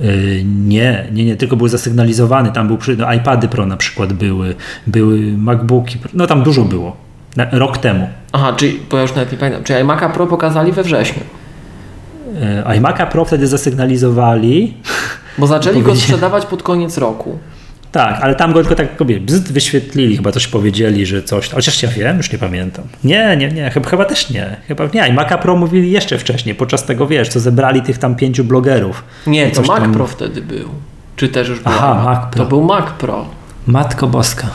Yy, 0.00 0.42
nie, 0.44 1.06
nie, 1.12 1.24
nie, 1.24 1.36
tylko 1.36 1.56
był 1.56 1.68
zasygnalizowany, 1.68 2.52
tam 2.52 2.66
był 2.66 2.78
przy, 2.78 2.96
no, 2.96 3.12
iPady 3.12 3.48
Pro 3.48 3.66
na 3.66 3.76
przykład 3.76 4.12
były, 4.12 4.54
były 4.86 5.18
MacBooki, 5.36 5.98
no 6.14 6.26
tam 6.26 6.42
dużo 6.42 6.62
było, 6.62 6.96
na, 7.36 7.46
rok 7.52 7.78
temu. 7.78 8.08
Aha, 8.32 8.52
czyli, 8.56 8.80
bo 8.90 8.96
ja 8.96 9.02
już 9.02 9.14
nawet 9.14 9.32
nie 9.32 9.38
pamiętam, 9.38 9.64
czy 9.64 9.72
iMac'a 9.72 10.12
Pro 10.12 10.26
pokazali 10.26 10.72
we 10.72 10.82
wrześniu? 10.82 11.22
Yy, 12.34 12.80
iMac'a 12.80 13.06
Pro 13.06 13.24
wtedy 13.24 13.46
zasygnalizowali, 13.46 14.74
Bo 15.38 15.46
zaczęli 15.46 15.82
go 15.82 15.96
sprzedawać 15.96 16.46
pod 16.46 16.62
koniec 16.62 16.98
roku. 16.98 17.38
tak, 17.92 18.18
ale 18.22 18.34
tam 18.34 18.52
go 18.52 18.60
tylko 18.60 18.74
tak 18.74 18.98
sobie 18.98 19.20
bzd 19.20 19.52
wyświetlili, 19.52 20.16
chyba 20.16 20.32
coś 20.32 20.46
powiedzieli, 20.46 21.06
że 21.06 21.22
coś, 21.22 21.48
chociaż 21.50 21.82
ja 21.82 21.88
wiem, 21.88 22.16
już 22.16 22.32
nie 22.32 22.38
pamiętam. 22.38 22.84
Nie, 23.04 23.36
nie, 23.36 23.48
nie, 23.48 23.70
chyba, 23.70 23.90
chyba 23.90 24.04
też 24.04 24.30
nie, 24.30 24.56
chyba 24.68 24.84
nie, 24.94 25.02
iMac'a 25.02 25.38
Pro 25.38 25.56
mówili 25.56 25.90
jeszcze 25.90 26.18
wcześniej, 26.18 26.54
podczas 26.54 26.84
tego, 26.84 27.06
wiesz, 27.06 27.28
co 27.28 27.40
zebrali 27.40 27.82
tych 27.82 27.98
tam 27.98 28.16
pięciu 28.16 28.44
blogerów. 28.44 29.04
Nie, 29.26 29.48
I 29.48 29.52
to 29.52 29.62
Mac 29.62 29.80
tam- 29.80 29.92
Pro 29.92 30.06
wtedy 30.06 30.42
był. 30.42 30.68
Czy 31.16 31.28
też 31.28 31.48
już 31.48 31.60
był 31.60 31.72
Aha? 31.72 32.02
Mac 32.04 32.32
Pro. 32.32 32.44
To 32.44 32.48
był 32.48 32.62
Mac 32.62 32.84
Pro. 32.98 33.26
Matko 33.66 34.06
Boska. 34.06 34.46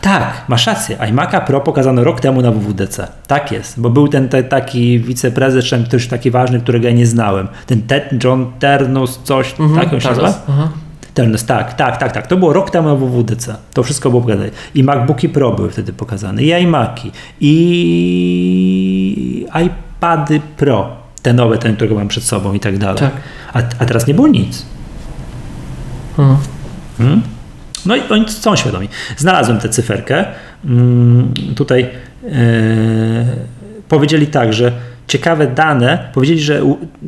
Tak, 0.00 0.44
masz 0.48 0.66
rację. 0.66 0.96
iMac'a 0.96 1.40
Pro 1.40 1.60
pokazano 1.60 2.04
rok 2.04 2.20
temu 2.20 2.42
na 2.42 2.50
WWDC. 2.50 3.08
Tak 3.26 3.52
jest, 3.52 3.80
bo 3.80 3.90
był 3.90 4.08
ten 4.08 4.28
te, 4.28 4.42
taki 4.42 5.00
wiceprezes, 5.00 5.74
ktoś 5.86 6.06
taki 6.06 6.30
ważny, 6.30 6.60
którego 6.60 6.86
ja 6.86 6.94
nie 6.94 7.06
znałem. 7.06 7.48
Ten 7.66 7.82
Ted, 7.82 8.24
John 8.24 8.46
Ternus, 8.58 9.20
coś, 9.24 9.54
tak 9.74 9.92
on 9.92 10.00
się 10.00 10.08
nazywa? 10.08 10.34
Ternus, 11.14 11.44
tak, 11.44 11.74
tak, 11.74 11.96
tak, 11.96 12.12
tak. 12.12 12.26
To 12.26 12.36
było 12.36 12.52
rok 12.52 12.70
temu 12.70 12.88
na 12.88 12.94
WWDC. 12.94 13.56
To 13.74 13.82
wszystko 13.82 14.10
było 14.10 14.22
pokazane. 14.22 14.50
I 14.74 14.84
MacBooki 14.84 15.28
Pro 15.28 15.52
były 15.52 15.70
wtedy 15.70 15.92
pokazane, 15.92 16.42
i 16.42 16.62
iMaki, 16.62 17.10
i 17.40 19.46
iPady 19.64 20.40
Pro. 20.56 20.88
Te 21.22 21.32
nowe, 21.32 21.58
ten, 21.58 21.76
którego 21.76 21.94
mam 21.94 22.08
przed 22.08 22.24
sobą 22.24 22.52
i 22.52 22.60
tak 22.60 22.78
dalej. 22.78 23.00
Tak. 23.00 23.12
A, 23.52 23.58
a 23.78 23.86
teraz 23.86 24.06
nie 24.06 24.14
było 24.14 24.28
nic. 24.28 24.66
Mhm. 26.18 26.38
Mm? 27.00 27.22
No 27.86 27.96
i 27.96 28.00
oni 28.10 28.28
są 28.28 28.56
świadomi. 28.56 28.88
Znalazłem 29.16 29.58
tę 29.58 29.68
cyferkę. 29.68 30.24
Mm, 30.64 31.34
tutaj 31.56 31.82
e, 31.82 31.88
powiedzieli 33.88 34.26
tak, 34.26 34.52
że 34.52 34.72
ciekawe 35.08 35.46
dane, 35.46 36.10
powiedzieli, 36.14 36.40
że 36.40 36.62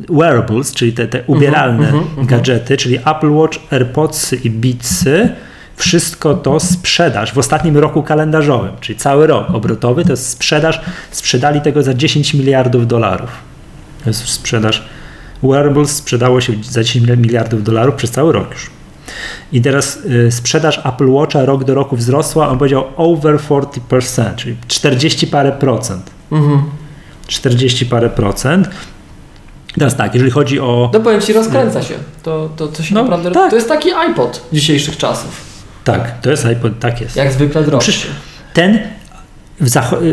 wearables, 0.09 0.73
czyli 0.73 0.93
te, 0.93 1.07
te 1.07 1.23
ubieralne 1.27 1.93
gadżety, 2.23 2.77
czyli 2.77 2.97
Apple 2.97 3.31
Watch, 3.31 3.57
AirPodsy 3.71 4.35
i 4.35 4.49
Beatsy, 4.49 5.29
wszystko 5.75 6.33
to 6.33 6.59
sprzedaż 6.59 7.33
w 7.33 7.37
ostatnim 7.37 7.77
roku 7.77 8.03
kalendarzowym, 8.03 8.71
czyli 8.81 8.99
cały 8.99 9.27
rok 9.27 9.49
obrotowy, 9.49 10.03
to 10.03 10.11
jest 10.11 10.29
sprzedaż, 10.29 10.81
sprzedali 11.11 11.61
tego 11.61 11.83
za 11.83 11.93
10 11.93 12.33
miliardów 12.33 12.87
dolarów. 12.87 13.29
To 14.03 14.09
jest 14.09 14.27
sprzedaż. 14.27 14.85
Wearables 15.43 15.95
sprzedało 15.95 16.41
się 16.41 16.53
za 16.63 16.83
10 16.83 17.07
miliardów 17.07 17.63
dolarów 17.63 17.95
przez 17.95 18.11
cały 18.11 18.33
rok 18.33 18.51
już. 18.51 18.74
I 19.51 19.61
teraz 19.61 19.97
y, 20.05 20.31
sprzedaż 20.31 20.81
Apple 20.85 21.09
Watcha 21.09 21.45
rok 21.45 21.63
do 21.63 21.75
roku 21.75 21.95
wzrosła, 21.95 22.49
on 22.49 22.57
powiedział 22.57 22.83
over 22.97 23.35
40%, 23.35 24.35
czyli 24.35 24.57
40 24.67 25.27
parę 25.27 25.51
procent. 25.51 26.11
Mhm. 26.31 26.63
40 27.27 27.85
parę 27.85 28.09
procent. 28.09 28.69
Teraz 29.77 29.95
tak, 29.95 30.13
jeżeli 30.13 30.31
chodzi 30.31 30.59
o. 30.59 30.89
No 30.93 30.99
powiem 30.99 31.21
Ci, 31.21 31.33
rozkręca 31.33 31.83
się. 31.83 31.93
To, 32.23 32.49
to, 32.55 32.67
to 32.67 32.83
się 32.83 32.95
No, 32.95 33.01
naprawdę... 33.01 33.31
tak. 33.31 33.49
To 33.49 33.55
jest 33.55 33.67
taki 33.67 33.93
iPod 33.93 34.47
dzisiejszych 34.53 34.97
czasów. 34.97 35.41
Tak, 35.83 36.21
to 36.21 36.31
jest 36.31 36.45
iPod, 36.45 36.79
tak 36.79 37.01
jest. 37.01 37.15
Jak 37.15 37.31
zwykle. 37.31 37.63
Przecież 37.79 38.07
ten 38.53 38.79
w, 39.61 39.69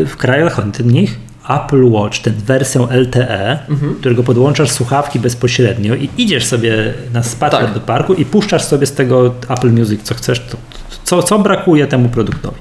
w 0.07 0.17
krajach 0.17 0.49
zachodnich 0.49 1.19
Apple 1.49 1.83
Watch, 1.89 2.19
ten 2.19 2.33
wersją 2.33 2.87
LTE, 2.89 3.59
Mhm. 3.69 3.95
którego 3.95 4.23
podłączasz 4.23 4.71
słuchawki 4.71 5.19
bezpośrednio 5.19 5.95
i 5.95 6.09
idziesz 6.17 6.45
sobie 6.45 6.93
na 7.13 7.23
spacer 7.23 7.59
Tak. 7.59 7.73
do 7.73 7.79
parku 7.79 8.13
i 8.13 8.25
puszczasz 8.25 8.63
sobie 8.63 8.85
z 8.85 8.91
tego 8.93 9.33
Apple 9.49 9.71
Music, 9.71 10.01
co 10.03 10.15
chcesz, 10.15 10.39
to, 10.39 10.57
co, 11.03 11.23
co 11.23 11.39
brakuje 11.39 11.87
temu 11.87 12.09
produktowi. 12.09 12.57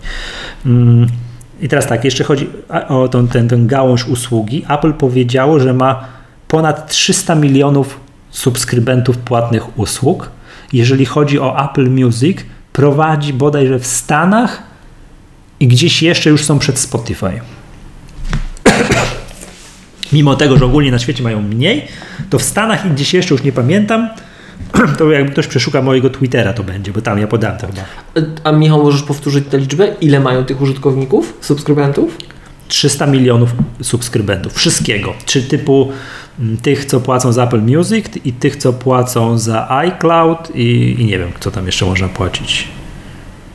Mm, 0.66 1.06
I 1.60 1.68
teraz 1.68 1.86
tak, 1.86 2.04
jeszcze 2.04 2.24
chodzi 2.24 2.50
o 2.88 3.08
tą, 3.08 3.28
ten, 3.28 3.48
ten 3.48 3.66
gałąź 3.66 4.04
usługi. 4.08 4.64
Apple 4.68 4.92
powiedziało, 4.92 5.60
że 5.60 5.74
ma 5.74 6.04
ponad 6.48 6.88
300 6.90 7.34
milionów 7.34 8.00
subskrybentów 8.30 9.18
płatnych 9.18 9.78
usług. 9.78 10.30
Jeżeli 10.72 11.04
chodzi 11.06 11.38
o 11.40 11.64
Apple 11.70 11.90
Music, 11.90 12.38
prowadzi 12.72 13.32
bodajże 13.32 13.78
w 13.78 13.86
Stanach 13.86 14.62
i 15.60 15.66
gdzieś 15.68 16.02
jeszcze 16.02 16.30
już 16.30 16.44
są 16.44 16.58
przed 16.58 16.78
Spotify. 16.78 17.40
Mimo 20.12 20.36
tego, 20.36 20.58
że 20.58 20.64
ogólnie 20.64 20.90
na 20.90 20.98
świecie 20.98 21.22
mają 21.22 21.42
mniej, 21.42 21.88
to 22.30 22.38
w 22.38 22.42
Stanach 22.42 22.86
i 22.86 22.90
gdzieś 22.90 23.14
jeszcze 23.14 23.34
już 23.34 23.42
nie 23.42 23.52
pamiętam, 23.52 24.08
to 24.98 25.10
jakby 25.10 25.32
ktoś 25.32 25.46
przeszuka 25.46 25.82
mojego 25.82 26.10
Twittera 26.10 26.52
to 26.52 26.64
będzie, 26.64 26.92
bo 26.92 27.00
tam 27.00 27.18
ja 27.18 27.26
podałem 27.26 27.58
to 27.58 27.66
chyba. 27.66 27.82
A 28.44 28.52
Michał, 28.52 28.82
możesz 28.82 29.02
powtórzyć 29.02 29.44
tę 29.50 29.58
liczbę? 29.58 29.88
Ile 30.00 30.20
mają 30.20 30.44
tych 30.44 30.60
użytkowników, 30.60 31.38
subskrybentów? 31.40 32.18
300 32.68 33.06
milionów 33.06 33.54
subskrybentów. 33.82 34.54
Wszystkiego. 34.54 35.14
Czy 35.24 35.42
typu 35.42 35.92
mm, 36.40 36.56
tych, 36.56 36.84
co 36.84 37.00
płacą 37.00 37.32
za 37.32 37.44
Apple 37.44 37.60
Music 37.60 38.06
i 38.24 38.32
tych, 38.32 38.56
co 38.56 38.72
płacą 38.72 39.38
za 39.38 39.70
iCloud 39.70 40.50
i, 40.54 40.96
i 40.98 41.04
nie 41.04 41.18
wiem, 41.18 41.30
co 41.40 41.50
tam 41.50 41.66
jeszcze 41.66 41.86
można 41.86 42.08
płacić. 42.08 42.68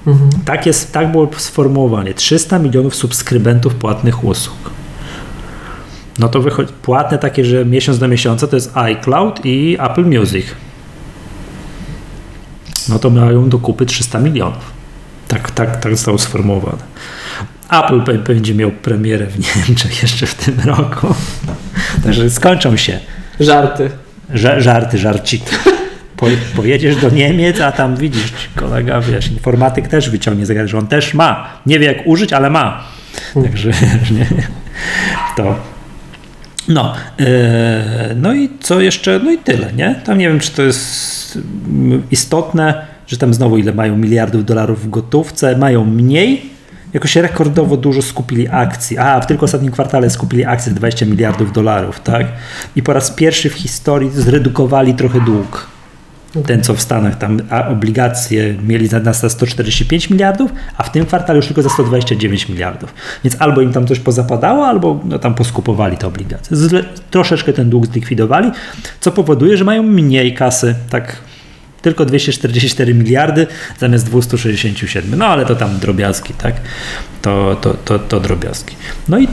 Mhm. 0.07 0.29
Tak, 0.45 0.65
jest, 0.65 0.93
tak 0.93 1.11
było 1.11 1.29
sformułowanie. 1.37 2.13
300 2.13 2.59
milionów 2.59 2.95
subskrybentów 2.95 3.75
płatnych 3.75 4.23
usług. 4.23 4.69
No 6.19 6.29
to 6.29 6.41
wychodzi, 6.41 6.73
płatne 6.81 7.17
takie, 7.17 7.45
że 7.45 7.65
miesiąc 7.65 7.99
do 7.99 8.07
miesiąca 8.07 8.47
to 8.47 8.55
jest 8.55 8.77
iCloud 8.77 9.39
i 9.45 9.77
Apple 9.79 10.05
Music. 10.05 10.45
No 12.89 12.99
to 12.99 13.09
mają 13.09 13.49
do 13.49 13.59
kupy 13.59 13.85
300 13.85 14.19
milionów. 14.19 14.71
Tak, 15.27 15.51
tak, 15.51 15.77
tak 15.79 15.91
zostało 15.91 16.17
sformułowane. 16.17 16.83
Apple 17.71 18.23
będzie 18.23 18.55
miał 18.55 18.71
premierę 18.71 19.25
w 19.27 19.39
Niemczech 19.67 20.01
jeszcze 20.01 20.25
w 20.25 20.35
tym 20.35 20.59
roku. 20.65 21.15
Także 22.03 22.29
skończą 22.29 22.77
się 22.77 22.99
Żarty. 23.39 23.89
Ża- 24.33 24.59
żarty, 24.59 24.97
żarciki. 24.97 25.55
Po, 26.17 26.27
pojedziesz 26.55 26.95
do 26.95 27.09
Niemiec, 27.09 27.61
a 27.61 27.71
tam 27.71 27.95
widzisz, 27.95 28.33
kolega, 28.55 29.01
wiesz, 29.01 29.31
informatyk 29.31 29.87
też 29.87 30.09
wyciągnie 30.09 30.45
zegarek, 30.45 30.69
że 30.69 30.77
on 30.77 30.87
też 30.87 31.13
ma. 31.13 31.47
Nie 31.65 31.79
wie 31.79 31.85
jak 31.85 31.97
użyć, 32.07 32.33
ale 32.33 32.49
ma. 32.49 32.83
Także 33.33 33.69
wiesz, 33.71 34.11
nie? 34.17 34.27
to. 35.35 35.55
No, 36.67 36.93
yy, 37.19 37.25
no 38.15 38.33
i 38.33 38.49
co 38.59 38.81
jeszcze? 38.81 39.19
No 39.19 39.31
i 39.31 39.37
tyle, 39.37 39.73
nie? 39.73 39.95
Tam 40.05 40.17
nie 40.17 40.29
wiem, 40.29 40.39
czy 40.39 40.51
to 40.51 40.61
jest 40.61 41.39
istotne, 42.11 42.85
że 43.07 43.17
tam 43.17 43.33
znowu 43.33 43.57
ile 43.57 43.73
mają 43.73 43.97
miliardów 43.97 44.45
dolarów 44.45 44.83
w 44.83 44.89
gotówce, 44.89 45.57
mają 45.57 45.85
mniej. 45.85 46.57
Jakoś 46.93 47.15
rekordowo 47.15 47.77
dużo 47.77 48.01
skupili 48.01 48.47
akcji. 48.47 48.97
A, 48.97 49.21
w 49.21 49.27
tylko 49.27 49.45
ostatnim 49.45 49.71
kwartale 49.71 50.09
skupili 50.09 50.45
akcje 50.45 50.71
20 50.71 51.05
miliardów 51.05 51.51
dolarów, 51.51 51.99
tak? 51.99 52.27
I 52.75 52.83
po 52.83 52.93
raz 52.93 53.11
pierwszy 53.11 53.49
w 53.49 53.53
historii 53.53 54.11
zredukowali 54.11 54.93
trochę 54.93 55.21
dług. 55.21 55.76
Ten, 56.43 56.63
co 56.63 56.73
w 56.73 56.81
Stanach, 56.81 57.17
tam 57.17 57.41
obligacje 57.69 58.55
mieli 58.67 58.87
za 58.87 58.99
nas 58.99 59.21
za 59.21 59.29
145 59.29 60.09
miliardów, 60.09 60.51
a 60.77 60.83
w 60.83 60.91
tym 60.91 61.05
kwartale 61.05 61.37
już 61.37 61.45
tylko 61.45 61.61
za 61.61 61.69
129 61.69 62.49
miliardów. 62.49 62.93
Więc 63.23 63.35
albo 63.39 63.61
im 63.61 63.73
tam 63.73 63.87
coś 63.87 63.99
pozapadało, 63.99 64.67
albo 64.67 65.01
no, 65.05 65.19
tam 65.19 65.35
poskupowali 65.35 65.97
te 65.97 66.07
obligacje. 66.07 66.57
Zle, 66.57 66.83
troszeczkę 67.11 67.53
ten 67.53 67.69
dług 67.69 67.87
zlikwidowali, 67.87 68.51
co 68.99 69.11
powoduje, 69.11 69.57
że 69.57 69.63
mają 69.63 69.83
mniej 69.83 70.33
kasy, 70.33 70.75
tak 70.89 71.17
tylko 71.81 72.05
244 72.05 72.93
miliardy 72.93 73.47
zamiast 73.79 74.05
267. 74.05 75.15
No 75.19 75.25
ale 75.25 75.45
to 75.45 75.55
tam 75.55 75.79
drobiazgi, 75.79 76.33
tak? 76.33 76.55
To, 77.21 77.57
to, 77.61 77.73
to, 77.73 77.99
to 77.99 78.19
drobiazgi. 78.19 78.75
No 79.09 79.17
i 79.17 79.27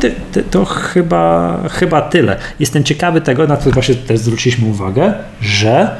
to 0.51 0.65
chyba, 0.65 1.59
chyba 1.69 2.03
tyle. 2.03 2.37
Jestem 2.61 2.85
ciekawy 2.85 3.21
tego, 3.21 3.47
na 3.47 3.57
co 3.57 3.71
właśnie 3.71 3.95
też 3.95 4.19
zwróciliśmy 4.19 4.69
uwagę, 4.69 5.15
że 5.41 5.97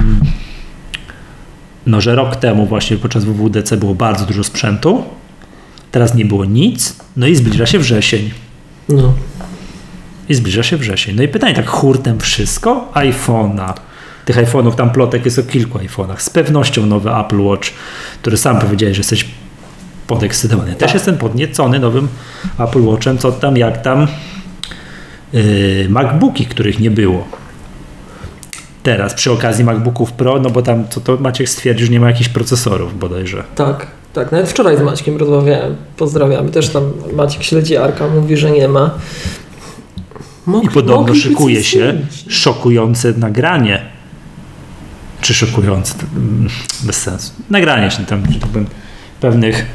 mm, 0.00 0.19
no, 1.90 2.00
że 2.00 2.14
rok 2.14 2.36
temu 2.36 2.66
właśnie 2.66 2.96
podczas 2.96 3.24
WWDC 3.24 3.76
było 3.76 3.94
bardzo 3.94 4.26
dużo 4.26 4.44
sprzętu, 4.44 5.04
teraz 5.90 6.14
nie 6.14 6.24
było 6.24 6.44
nic, 6.44 6.96
no 7.16 7.26
i 7.26 7.36
zbliża 7.36 7.66
się 7.66 7.78
wrzesień. 7.78 8.30
No. 8.88 9.12
I 10.28 10.34
zbliża 10.34 10.62
się 10.62 10.76
wrzesień. 10.76 11.16
No 11.16 11.22
i 11.22 11.28
pytanie, 11.28 11.54
tak 11.54 11.68
hurtem 11.68 12.20
wszystko? 12.20 12.88
iPhone'a. 12.94 13.74
Tych 14.24 14.36
iPhone'ów, 14.36 14.74
tam 14.74 14.90
plotek 14.90 15.24
jest 15.24 15.38
o 15.38 15.42
kilku 15.42 15.78
iPhone'ach. 15.78 16.18
Z 16.18 16.30
pewnością 16.30 16.86
nowy 16.86 17.10
Apple 17.16 17.40
Watch, 17.40 17.70
który 18.22 18.36
sam 18.36 18.58
powiedziałeś, 18.58 18.96
że 18.96 19.00
jesteś 19.00 19.24
podekscytowany. 20.06 20.70
Też 20.70 20.78
Tak. 20.78 20.94
jestem 20.94 21.16
podniecony 21.16 21.78
nowym 21.78 22.08
Apple 22.58 22.82
Watchem, 22.82 23.18
co 23.18 23.32
tam, 23.32 23.56
jak 23.56 23.82
tam 23.82 24.06
yy, 25.32 25.86
MacBooki, 25.88 26.46
których 26.46 26.78
nie 26.80 26.90
było. 26.90 27.28
Teraz 28.82 29.14
przy 29.14 29.32
okazji 29.32 29.64
MacBooków 29.64 30.12
Pro, 30.12 30.40
no 30.40 30.50
bo 30.50 30.62
tam, 30.62 30.88
co 30.88 31.00
to 31.00 31.16
Maciek 31.16 31.48
stwierdził, 31.48 31.86
że 31.86 31.92
nie 31.92 32.00
ma 32.00 32.06
jakichś 32.06 32.28
procesorów 32.28 32.98
bodajże. 32.98 33.44
Tak, 33.54 33.86
tak. 34.12 34.32
Nawet 34.32 34.48
wczoraj 34.48 34.76
z 34.76 34.80
Maćkiem 34.80 35.16
rozmawiałem. 35.16 35.76
Pozdrawiamy. 35.96 36.50
Też 36.50 36.68
tam 36.68 36.92
Maciek 37.12 37.42
śledzi 37.42 37.76
Arka, 37.76 38.08
mówi, 38.08 38.36
że 38.36 38.50
nie 38.50 38.68
ma. 38.68 38.90
I 40.62 40.68
podobno 40.68 41.14
szykuje 41.14 41.64
się 41.64 41.94
szokujące 42.28 43.12
nagranie. 43.12 43.82
Czy 45.20 45.34
szokujące? 45.34 45.94
To, 45.94 46.04
mm, 46.16 46.48
Bez 46.82 46.96
sensu. 46.96 47.32
Nagranie 47.50 47.90
się 47.90 48.04
tam, 48.04 48.22
że 48.32 48.40
tak 48.40 48.50
powiem, 48.50 48.66
pewnych 49.20 49.66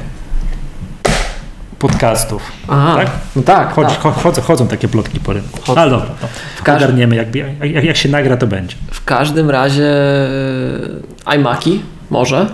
podcastów. 1.88 2.42
Aha, 2.68 2.94
tak? 2.96 3.10
no 3.36 3.42
tak, 3.42 3.72
Chodź, 3.72 3.88
tak. 3.88 4.00
cho- 4.02 4.12
chodzą, 4.22 4.42
chodzą 4.42 4.66
takie 4.68 4.88
plotki 4.88 5.20
po 5.20 5.32
rynku. 5.32 5.60
Chodzą. 5.60 5.80
Ale 5.80 5.90
dobra, 5.90 6.06
to 6.58 6.64
każdym- 6.64 6.84
ogarniemy. 6.88 7.16
Jak, 7.16 7.34
jak, 7.64 7.84
jak 7.84 7.96
się 7.96 8.08
nagra, 8.08 8.36
to 8.36 8.46
będzie. 8.46 8.76
W 8.90 9.04
każdym 9.04 9.50
razie 9.50 9.84
e, 11.26 11.34
iMaki 11.36 11.82
może, 12.10 12.46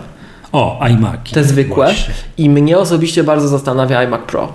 O, 0.52 0.80
iMaki. 0.90 1.34
te 1.34 1.44
zwykłe. 1.44 1.74
Właśnie. 1.86 2.14
I 2.38 2.50
mnie 2.50 2.78
osobiście 2.78 3.24
bardzo 3.24 3.48
zastanawia 3.48 4.02
iMac 4.02 4.20
Pro. 4.26 4.52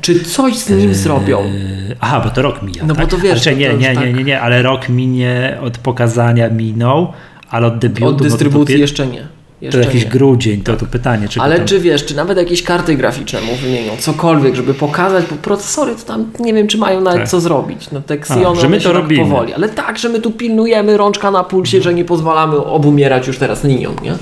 Czy 0.00 0.24
coś 0.24 0.56
z 0.58 0.70
nim 0.70 0.94
zrobią? 0.94 1.40
Eee, 1.40 1.96
Aha, 2.00 2.20
bo 2.24 2.30
to 2.30 2.42
rok 2.42 2.62
mija. 2.62 2.84
No 2.86 2.94
bo 2.94 3.00
tak? 3.00 3.10
to 3.10 3.18
wiesz, 3.18 3.42
Znaczy, 3.42 3.56
nie, 3.58 3.68
nie, 3.68 3.76
nie, 3.78 3.94
tak. 3.94 4.14
nie, 4.14 4.24
nie, 4.24 4.40
ale 4.40 4.62
rok 4.62 4.88
minie 4.88 5.58
od 5.62 5.78
pokazania 5.78 6.50
minął, 6.50 7.12
Ale 7.50 7.66
od 7.66 7.78
debiutu... 7.78 8.06
Od 8.06 8.18
no 8.18 8.24
dystrybucji 8.24 8.80
jeszcze 8.80 9.06
nie. 9.06 9.26
To 9.60 9.64
Jeszcze 9.64 9.80
jakiś 9.80 10.04
nie. 10.04 10.10
grudzień, 10.10 10.60
to 10.62 10.76
tu 10.76 10.86
pytanie, 10.86 11.28
czy 11.28 11.40
Ale 11.40 11.56
tam... 11.58 11.66
czy 11.66 11.80
wiesz, 11.80 12.04
czy 12.04 12.16
nawet 12.16 12.38
jakieś 12.38 12.62
karty 12.62 12.96
graficzne 12.96 13.40
mu 13.40 13.54
wymienią, 13.56 13.92
cokolwiek, 13.98 14.54
żeby 14.54 14.74
pokazać, 14.74 15.24
bo 15.30 15.36
procesory 15.36 15.94
to 15.96 16.02
tam 16.02 16.30
nie 16.40 16.54
wiem, 16.54 16.66
czy 16.66 16.78
mają 16.78 17.00
nawet 17.00 17.20
Tak. 17.20 17.28
co 17.28 17.40
zrobić. 17.40 17.90
No 17.92 18.00
te 18.00 18.14
Xeony 18.14 18.60
że 18.60 18.68
my 18.68 18.78
to 18.78 18.84
tak 18.84 18.92
robimy. 18.94 19.24
powoli, 19.24 19.54
ale 19.54 19.68
tak, 19.68 19.98
że 19.98 20.08
my 20.08 20.20
tu 20.20 20.30
pilnujemy 20.30 20.96
rączka 20.96 21.30
na 21.30 21.44
pulsie, 21.44 21.82
że 21.82 21.94
nie 21.94 22.04
pozwalamy 22.04 22.56
obumierać 22.56 23.26
już 23.26 23.38
teraz 23.38 23.64
linią, 23.64 23.94
nie? 24.02 24.14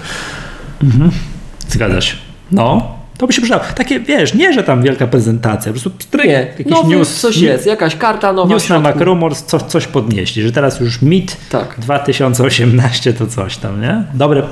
Zgadza 1.68 2.00
się. 2.00 2.16
No, 2.52 2.94
to 3.18 3.26
by 3.26 3.32
się 3.32 3.42
przydało. 3.42 3.62
Takie, 3.76 4.00
wiesz, 4.00 4.34
nie, 4.34 4.52
że 4.52 4.62
tam 4.62 4.82
wielka 4.82 5.06
prezentacja, 5.06 5.72
po 5.72 5.80
prostu 5.80 5.90
stryk, 5.98 6.26
Nie, 6.26 6.32
jakiś 6.58 6.66
nowy 6.66 6.96
news, 6.96 7.20
coś 7.20 7.36
jest, 7.36 7.66
jakaś 7.66 7.96
karta 7.96 8.32
nowa 8.32 8.48
news 8.54 8.68
na. 8.68 8.80
MacRumors, 8.80 9.42
co, 9.42 9.60
coś 9.60 9.86
podnieśli, 9.86 10.42
że 10.42 10.52
teraz 10.52 10.80
już 10.80 11.02
MIT 11.02 11.36
Tak. 11.50 11.74
2018 11.78 13.12
to 13.12 13.26
coś 13.26 13.56
tam, 13.56 13.80
nie? 13.80 14.04
Dobre, 14.14 14.42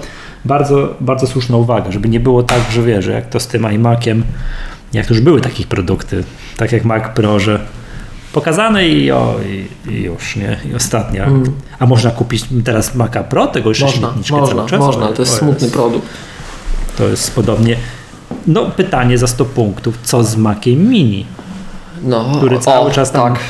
bardzo, 0.44 0.94
bardzo 1.00 1.26
słuszna 1.26 1.56
uwaga, 1.56 1.92
żeby 1.92 2.08
nie 2.08 2.20
było 2.20 2.42
tak, 2.42 2.60
że 2.72 2.82
wiesz, 2.82 3.04
że 3.04 3.12
jak 3.12 3.28
to 3.28 3.40
z 3.40 3.46
tym 3.46 3.72
iMaciem, 3.72 4.24
jak 4.92 5.06
to 5.06 5.14
już 5.14 5.22
były 5.22 5.40
takich 5.40 5.66
produkty, 5.66 6.24
tak 6.56 6.72
jak 6.72 6.84
Mac 6.84 7.02
Pro, 7.14 7.40
że 7.40 7.60
pokazane 8.32 8.88
i, 8.88 9.10
o, 9.10 9.36
i, 9.46 9.90
i 9.92 10.02
już, 10.02 10.36
nie? 10.36 10.58
I 10.70 10.74
ostatnia. 10.74 11.28
A 11.78 11.86
można 11.86 12.10
kupić 12.10 12.44
teraz 12.64 12.94
Maca 12.94 13.22
Pro, 13.22 13.46
tego 13.46 13.68
jeszcze 13.68 13.86
Mm. 13.86 14.00
Można, 14.00 14.08
śmietniczkę 14.08 14.36
można, 14.36 14.54
cały 14.56 14.70
czas? 14.70 14.80
można, 14.80 15.08
to 15.08 15.22
jest 15.22 15.34
o, 15.34 15.38
smutny 15.38 15.70
produkt. 15.70 16.08
To 16.98 17.08
jest 17.08 17.34
podobnie. 17.34 17.76
No, 18.46 18.66
pytanie 18.70 19.18
za 19.18 19.26
100 19.26 19.44
punktów. 19.44 19.98
Co 20.02 20.24
z 20.24 20.36
Maciem 20.36 20.88
Mini? 20.88 21.26
No, 22.02 22.32
Który 22.36 22.58
cały 22.58 22.90
o, 22.90 22.90
czas 22.90 23.12
tam- 23.12 23.32
Tak, 23.34 23.42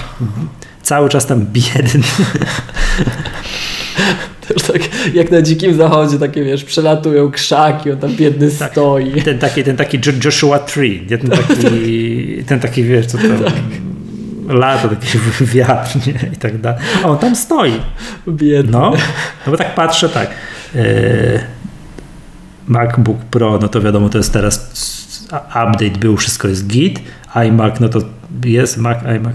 Cały 0.82 1.08
czas 1.08 1.26
tam 1.26 1.46
biedny. 1.46 2.00
też 4.48 4.62
tak 4.62 4.82
jak 5.14 5.30
na 5.30 5.42
dzikim 5.42 5.74
zachodzie, 5.76 6.18
takie 6.18 6.44
wiesz, 6.44 6.64
przelatują 6.64 7.30
krzaki, 7.30 7.92
on 7.92 7.98
tam 7.98 8.10
biedny 8.16 8.50
Tak. 8.50 8.72
stoi. 8.72 9.22
Ten 9.22 9.38
taki, 9.38 9.64
ten 9.64 9.76
taki 9.76 9.96
Jo- 10.06 10.12
Joshua 10.24 10.58
Tree. 10.58 11.06
Ten 11.08 11.30
taki, 11.30 12.44
ten 12.46 12.60
taki 12.60 12.84
wiesz, 12.84 13.06
co 13.06 13.18
to 13.18 13.24
lato, 14.54 14.88
taki 14.88 15.18
wiatr 15.40 15.96
nie? 16.06 16.30
i 16.32 16.36
tak 16.36 16.60
dalej. 16.60 16.80
A 17.04 17.08
on 17.08 17.18
tam 17.18 17.36
stoi. 17.36 17.72
Biedny. 18.28 18.72
No, 18.72 18.90
no 19.46 19.50
bo 19.52 19.56
tak 19.56 19.74
patrzę, 19.74 20.08
tak. 20.08 20.30
E, 20.74 20.82
MacBook 22.68 23.18
Pro, 23.18 23.58
no 23.58 23.68
to 23.68 23.80
wiadomo, 23.80 24.08
to 24.08 24.18
jest 24.18 24.32
teraz 24.32 24.70
update 25.48 25.98
był, 25.98 26.16
wszystko 26.16 26.48
jest 26.48 26.66
git. 26.66 27.00
iMac, 27.34 27.80
no 27.80 27.88
to 27.88 27.98
jest 28.44 28.76
Mac, 28.76 28.98
iMac. 29.16 29.34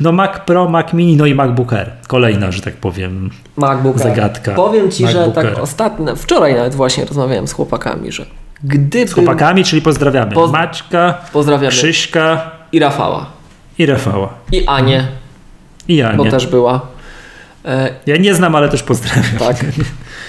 No 0.00 0.12
Mac 0.12 0.38
Pro, 0.46 0.68
Mac 0.68 0.92
Mini, 0.92 1.16
no 1.16 1.26
i 1.26 1.34
MacBook 1.34 1.72
Air. 1.72 1.90
Kolejna, 2.06 2.50
że 2.52 2.62
tak 2.62 2.74
powiem. 2.76 3.30
MacBook. 3.56 3.98
Zagadka. 3.98 4.52
Powiem 4.54 4.90
Ci, 4.90 5.08
że 5.08 5.32
tak 5.34 5.44
Air. 5.46 5.60
ostatnio, 5.60 6.16
wczoraj 6.16 6.54
nawet 6.54 6.74
właśnie 6.74 7.04
rozmawiałem 7.04 7.48
z 7.48 7.52
chłopakami, 7.52 8.12
że 8.12 8.26
gdyby... 8.64 9.08
Z 9.08 9.12
chłopakami, 9.14 9.64
czyli 9.64 9.82
pozdrawiamy. 9.82 10.32
Poz- 10.34 10.52
Maćka, 10.52 11.14
Pozdrawiamy. 11.32 11.70
Krzyśka 11.70 12.50
I 12.72 12.78
Rafała. 12.78 13.26
i 13.78 13.86
Rafała. 13.86 14.28
I 14.52 14.66
Anię, 14.66 15.06
I 15.88 15.96
ja 15.96 16.14
bo 16.14 16.24
też 16.24 16.46
była. 16.46 16.80
E, 17.64 17.90
Ja 18.06 18.16
nie 18.16 18.34
znam, 18.34 18.54
ale 18.54 18.68
też 18.68 18.82
pozdrawiam. 18.82 19.24
tak, 19.38 19.56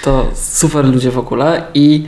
to 0.04 0.26
super 0.34 0.84
ludzie 0.84 1.10
w 1.10 1.18
ogóle 1.18 1.62
i 1.74 2.06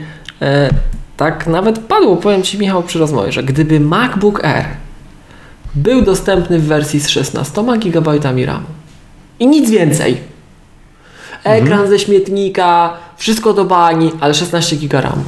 tak 1.17 1.47
nawet 1.47 1.79
padło, 1.79 2.15
powiem 2.15 2.43
Ci 2.43 2.57
Michał 2.57 2.83
przy 2.83 2.99
rozmowie, 2.99 3.31
że 3.31 3.43
gdyby 3.43 3.79
MacBook 3.79 4.45
Air 4.45 4.65
był 5.75 6.01
dostępny 6.01 6.59
w 6.59 6.65
wersji 6.65 6.99
z 6.99 7.09
16 7.09 7.63
GB 7.79 8.11
RAMu 8.45 8.67
i 9.39 9.47
nic 9.47 9.69
więcej, 9.69 10.17
ekran 11.43 11.87
ze 11.87 11.99
śmietnika, 11.99 12.93
wszystko 13.17 13.53
do 13.53 13.65
bani, 13.65 14.11
ale 14.19 14.33
16 14.33 14.75
GB 14.75 15.01
RAMu, 15.01 15.23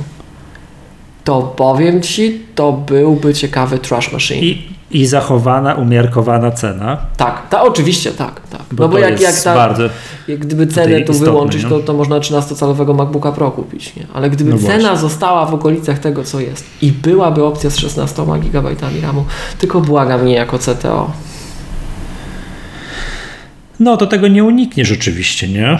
to 1.23 1.41
powiem 1.41 2.01
Ci, 2.01 2.41
to 2.55 2.71
byłby 2.71 3.33
ciekawy 3.33 3.79
trash 3.79 4.11
machine. 4.11 4.41
I, 4.41 4.74
I 4.91 5.05
zachowana, 5.05 5.73
umiarkowana 5.73 6.51
cena. 6.51 6.97
Tak, 7.17 7.49
ta, 7.49 7.61
oczywiście, 7.61 8.11
tak, 8.11 8.41
tak. 8.49 8.61
Bo 8.71 8.83
no 8.83 8.89
bo 8.89 8.95
to 8.95 9.01
jak, 9.01 9.21
jest 9.21 9.23
jak 9.23 9.43
ta, 9.43 9.55
bardzo. 9.55 9.83
Jak 10.27 10.39
gdyby 10.39 10.67
cenę 10.67 11.01
tu 11.01 11.13
wyłączyć, 11.13 11.63
nie? 11.63 11.69
to, 11.69 11.79
to 11.79 11.93
można 11.93 12.19
13-calowego 12.19 12.95
MacBooka 12.95 13.31
Pro 13.31 13.51
kupić, 13.51 13.95
nie? 13.95 14.07
Ale 14.13 14.29
gdyby 14.29 14.51
No 14.51 14.57
cena 14.57 14.67
właśnie. 14.79 14.97
została 14.97 15.45
w 15.45 15.53
okolicach 15.53 15.99
tego, 15.99 16.23
co 16.23 16.39
jest 16.39 16.65
i 16.81 16.91
byłaby 16.91 17.43
opcja 17.43 17.69
z 17.69 17.77
16 17.77 18.25
GB 18.51 18.69
RAMu, 19.01 19.25
tylko 19.57 19.81
błagam 19.81 20.21
mnie 20.21 20.33
jako 20.33 20.59
CTO. 20.59 21.11
No 23.79 23.97
to 23.97 24.07
tego 24.07 24.27
nie 24.27 24.43
unikniesz 24.43 24.91
oczywiście, 24.91 25.47
nie? 25.47 25.77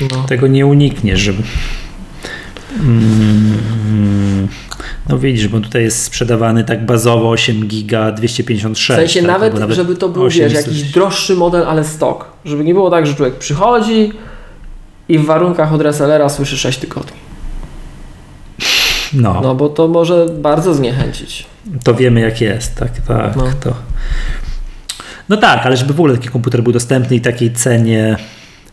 No. 0.00 0.24
Tego 0.28 0.46
nie 0.46 0.66
unikniesz, 0.66 1.20
żeby. 1.20 1.42
Mm, 2.80 4.48
no 5.08 5.18
widzisz, 5.18 5.48
bo 5.48 5.60
tutaj 5.60 5.82
jest 5.82 6.02
sprzedawany 6.02 6.64
tak 6.64 6.86
bazowo 6.86 7.30
8 7.30 7.66
giga 7.68 8.12
256. 8.12 8.90
W 8.90 9.02
sensie 9.02 9.20
tak? 9.20 9.28
nawet, 9.28 9.54
Albo 9.62 9.74
żeby 9.74 9.96
to 9.96 10.08
był, 10.08 10.22
wiesz, 10.24 10.36
800. 10.36 10.66
jakiś 10.66 10.82
droższy 10.82 11.34
model, 11.36 11.62
ale 11.68 11.84
stok. 11.84 12.26
Żeby 12.44 12.64
nie 12.64 12.74
było 12.74 12.90
tak, 12.90 13.06
że 13.06 13.14
człowiek 13.14 13.34
przychodzi 13.38 14.12
i 15.08 15.18
w 15.18 15.24
warunkach 15.24 15.72
od 15.72 15.80
resellera 15.80 16.28
słyszy 16.28 16.58
6 16.58 16.78
tygodni. 16.78 17.16
No, 19.12 19.40
No 19.42 19.54
bo 19.54 19.68
to 19.68 19.88
może 19.88 20.26
bardzo 20.38 20.74
zniechęcić. 20.74 21.46
to 21.84 21.94
wiemy 21.94 22.20
jak 22.20 22.40
jest, 22.40 22.74
tak, 22.76 22.90
tak. 23.08 23.36
No. 23.36 23.44
To. 23.60 23.74
No 25.28 25.36
tak, 25.36 25.66
ale 25.66 25.76
żeby 25.76 25.92
w 25.94 26.00
ogóle 26.00 26.14
taki 26.16 26.28
komputer 26.28 26.62
był 26.62 26.72
dostępny 26.72 27.16
i 27.16 27.20
takiej 27.20 27.52
cenie 27.52 28.16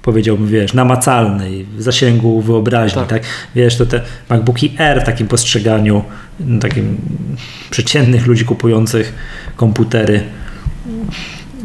powiedziałbym, 0.02 0.48
wiesz, 0.48 0.74
namacalnej, 0.74 1.66
w 1.78 1.82
zasięgu 1.82 2.42
wyobraźni, 2.42 3.00
Tak. 3.00 3.10
tak. 3.10 3.24
Wiesz, 3.56 3.78
to 3.78 3.86
te 3.86 4.02
MacBooki 4.30 4.74
R 4.78 5.02
w 5.02 5.06
takim 5.06 5.28
postrzeganiu, 5.28 6.04
no, 6.40 6.60
takim 6.60 6.98
przeciętnych 7.70 8.28
ludzi 8.28 8.46
kupujących 8.46 9.14
komputery, 9.56 10.24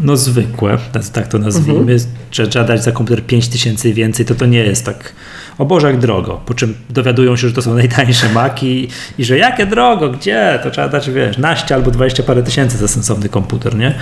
no 0.00 0.16
zwykłe, 0.16 0.78
tak- 1.12 1.28
to 1.28 1.38
nazwijmy, 1.38 1.80
Mhm. 1.92 1.98
trzeba 2.30 2.64
dać 2.66 2.84
za 2.84 2.92
komputer 2.92 3.26
5000 3.26 3.92
więcej, 3.92 4.26
to 4.26 4.34
to 4.34 4.46
nie 4.46 4.58
jest 4.58 4.84
tak, 4.84 5.12
o 5.58 5.64
Boże, 5.64 5.86
jak 5.86 5.98
drogo, 5.98 6.40
po 6.46 6.54
czym 6.54 6.74
dowiadują 6.90 7.36
się, 7.36 7.48
że 7.48 7.54
to 7.54 7.62
są 7.62 7.74
najtańsze 7.84 8.28
Maki 8.28 8.88
i 9.18 9.24
że 9.24 9.38
jakie 9.38 9.66
drogo, 9.66 10.10
gdzie, 10.10 10.58
to 10.62 10.70
trzeba 10.70 10.88
dać, 10.88 11.10
wiesz, 11.10 11.38
naście 11.38 11.74
albo 11.74 11.90
20 11.90 12.22
parę 12.22 12.42
tysięcy 12.42 12.76
za 12.78 12.88
sensowny 12.88 13.28
komputer, 13.28 13.76
nie? 13.76 13.94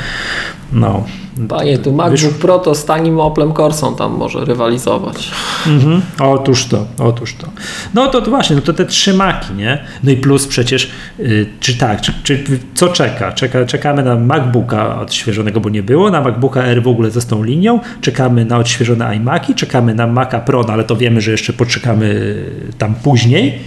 No. 0.73 1.05
Panie, 1.49 1.79
tu 1.79 1.93
MacBook 1.93 2.35
Pro 2.35 2.59
to 2.59 2.75
z 2.75 2.85
tanim 2.85 3.21
Oplem 3.21 3.53
Corsą 3.53 3.97
tam 3.97 4.13
może 4.13 4.45
rywalizować. 4.45 5.31
Mhm. 5.67 6.03
Otóż 6.21 6.67
to, 6.67 6.87
otóż 6.99 7.35
to. 7.35 7.47
No 7.95 8.07
to, 8.07 8.23
to 8.23 8.31
właśnie, 8.31 8.57
no 8.57 8.63
to 8.63 8.73
te 8.73 8.85
trzy 8.85 9.15
maki, 9.15 9.55
nie? 9.55 9.79
No 10.05 10.11
i 10.11 10.17
plus 10.17 10.47
przecież, 10.47 10.91
y, 11.21 11.47
czy 11.61 11.79
tak, 11.79 12.01
czy, 12.01 12.13
czy, 12.23 12.45
co 12.75 12.89
czeka? 12.89 13.33
czeka? 13.33 13.67
Czekamy 13.67 14.03
na 14.03 14.17
MacBooka 14.17 15.01
odświeżonego, 15.01 15.61
bo 15.61 15.71
nie 15.71 15.83
było, 15.83 16.11
na 16.11 16.21
MacBooka 16.21 16.63
R 16.63 16.83
w 16.83 16.89
ogóle 16.89 17.11
ze 17.11 17.21
tą 17.21 17.43
linią, 17.43 17.81
czekamy 18.01 18.45
na 18.45 18.59
odświeżone 18.59 19.17
iMaki, 19.17 19.55
czekamy 19.55 19.95
na 19.95 20.07
Maca 20.07 20.41
Pro, 20.41 20.63
no 20.63 20.73
ale 20.73 20.85
to 20.85 20.97
wiemy, 20.97 21.21
że 21.21 21.31
jeszcze 21.31 21.44
poczekamy 21.53 22.07
y, 22.07 22.73
tam 22.79 22.95
później. 22.95 23.59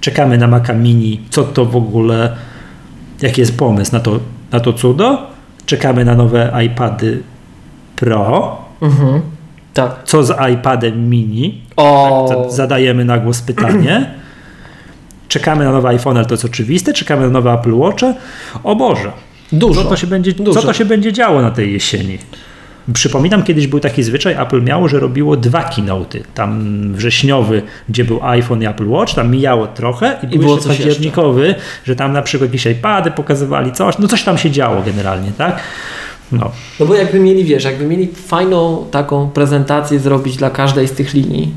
Czekamy 0.00 0.38
na 0.38 0.46
Maca 0.46 0.72
Mini, 0.74 1.20
co 1.30 1.44
to 1.44 1.64
w 1.64 1.76
ogóle, 1.76 2.36
jaki 3.22 3.40
jest 3.40 3.58
pomysł 3.58 3.92
na 3.92 4.00
to, 4.00 4.20
na 4.52 4.60
to 4.60 4.72
cudo? 4.72 5.26
Czekamy 5.66 6.04
na 6.04 6.14
nowe 6.14 6.52
iPady 6.66 7.22
Pro, 7.96 8.58
Mhm. 8.82 9.20
Tak. 9.74 9.96
co 10.04 10.24
z 10.24 10.32
iPadem 10.54 11.08
mini? 11.10 11.60
O, 11.76 12.26
Tak, 12.28 12.52
zadajemy 12.52 13.04
na 13.04 13.18
głos 13.18 13.42
pytanie. 13.42 14.10
Czekamy 15.28 15.64
na 15.64 15.72
nowe 15.72 15.88
iPhone, 15.88 16.16
ale 16.16 16.26
to 16.26 16.34
jest 16.34 16.44
oczywiste. 16.44 16.92
Czekamy 16.92 17.22
na 17.22 17.30
nowe 17.30 17.52
Apple 17.52 17.74
Watche. 17.74 18.14
O 18.64 18.76
Boże, 18.76 19.12
dużo. 19.52 19.82
co 19.82 19.88
to 19.88 19.96
się 19.96 20.06
będzie, 20.06 20.32
Dużo. 20.32 20.60
co 20.60 20.66
to 20.66 20.72
się 20.72 20.84
będzie 20.84 21.12
działo 21.12 21.42
na 21.42 21.50
tej 21.50 21.72
jesieni? 21.72 22.18
Przypominam, 22.92 23.42
kiedyś 23.42 23.66
był 23.66 23.80
taki 23.80 24.02
zwyczaj, 24.02 24.34
Apple 24.38 24.62
miało, 24.62 24.88
że 24.88 25.00
robiło 25.00 25.36
dwa 25.36 25.62
keynote'y. 25.62 26.20
Tam 26.34 26.92
wrześniowy, 26.92 27.62
gdzie 27.88 28.04
był 28.04 28.20
iPhone 28.22 28.62
i 28.62 28.66
Apple 28.66 28.88
Watch, 28.88 29.14
tam 29.14 29.30
mijało 29.30 29.66
trochę 29.66 30.18
i, 30.22 30.26
był 30.26 30.38
było 30.38 30.54
jeszcze 30.54 30.68
coś 30.68 30.76
październikowy, 30.76 31.54
że 31.84 31.96
tam 31.96 32.12
na 32.12 32.22
przykład 32.22 32.50
jakieś 32.50 32.66
iPady 32.66 33.10
pokazywali 33.10 33.72
coś, 33.72 33.98
no 33.98 34.08
coś 34.08 34.24
tam 34.24 34.38
się 34.38 34.50
działo 34.50 34.82
generalnie, 34.82 35.32
tak? 35.38 35.60
No, 36.32 36.50
No 36.80 36.86
bo 36.86 36.94
jakby 36.94 37.20
mieli, 37.20 37.44
wiesz, 37.44 37.64
jakby 37.64 37.86
mieli 37.86 38.06
fajną 38.06 38.86
taką 38.90 39.30
prezentację 39.30 39.98
zrobić 39.98 40.36
dla 40.36 40.50
każdej 40.50 40.88
z 40.88 40.92
tych 40.92 41.14
linii, 41.14 41.54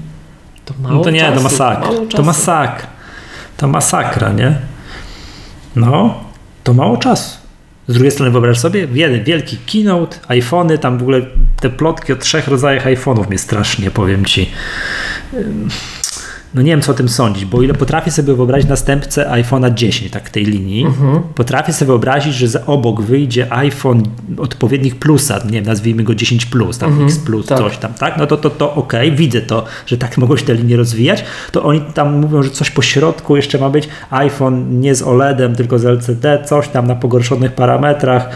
to 0.65 0.73
mało 0.82 0.95
no 0.95 1.01
to 1.01 1.09
nie, 1.09 1.19
czasu, 1.19 1.36
to 1.36 1.41
masakra. 1.41 1.89
To 2.09 2.23
masakra. 2.23 2.88
To 3.57 3.67
masakra, 3.67 4.32
nie? 4.32 4.55
No, 5.75 6.23
to 6.63 6.73
mało 6.73 6.97
czasu. 6.97 7.41
Z 7.92 7.94
drugiej 7.94 8.12
strony 8.12 8.32
wyobraź 8.32 8.60
sobie, 8.60 8.88
jeden 8.94 9.24
wielki 9.24 9.58
keynote, 9.72 10.18
iPhony, 10.28 10.78
tam 10.78 10.98
w 10.98 11.02
ogóle 11.02 11.22
te 11.62 11.70
plotki 11.70 12.14
o 12.14 12.16
trzech 12.16 12.48
rodzajach 12.48 12.86
iPhone'ów 12.86 13.28
mnie 13.28 13.38
strasznie, 13.38 13.92
powiem 13.92 14.26
Ci. 14.26 14.52
No 16.54 16.62
nie 16.62 16.72
wiem 16.72 16.82
co 16.82 16.91
o 16.91 16.95
tym 16.95 17.10
sądzić, 17.10 17.45
bo 17.45 17.62
ile 17.62 17.74
potrafię 17.74 18.12
sobie 18.12 18.34
wyobrazić 18.36 18.70
następcę 18.70 19.26
iPhone'a 19.32 19.74
10, 19.74 20.12
tak 20.12 20.30
tej 20.30 20.45
linii, 20.45 20.86
Mhm. 20.86 21.20
potrafię 21.36 21.74
sobie 21.74 21.88
wyobrazić, 21.88 22.34
że 22.34 22.47
za 22.47 22.66
obok 22.66 23.02
wyjdzie 23.02 23.54
iPhone 23.54 24.04
odpowiednik 24.38 24.95
plusa, 24.95 25.39
nie 25.45 25.52
wiem, 25.52 25.66
nazwijmy 25.66 26.04
go 26.04 26.16
10 26.16 26.45
plus, 26.45 26.78
tam 26.78 27.04
X 27.06 27.20
plus, 27.20 27.45
tak. 27.45 27.58
coś 27.58 27.78
tam, 27.78 27.93
tak? 27.93 28.18
No 28.18 28.28
to, 28.28 28.38
to, 28.38 28.49
to 28.49 28.76
okej, 28.76 29.12
widzę 29.12 29.41
to, 29.41 29.66
że 29.86 29.97
tak 29.97 30.18
mogą 30.18 30.38
się 30.38 30.45
te 30.45 30.54
linie 30.54 30.78
rozwijać, 30.78 31.24
to 31.52 31.64
oni 31.64 31.82
tam 31.82 32.20
mówią, 32.20 32.43
że 32.43 32.49
coś 32.49 32.72
po 32.72 32.82
środku 32.82 33.36
jeszcze 33.36 33.58
ma 33.58 33.70
być, 33.70 33.89
iPhone 34.10 34.80
nie 34.82 34.95
z 34.95 35.02
OLEDem, 35.02 35.56
tylko 35.56 35.80
z 35.80 35.86
LCD, 35.86 36.43
coś 36.45 36.68
tam 36.68 36.88
na 36.88 36.95
pogorszonych 36.95 37.52
parametrach. 37.52 38.30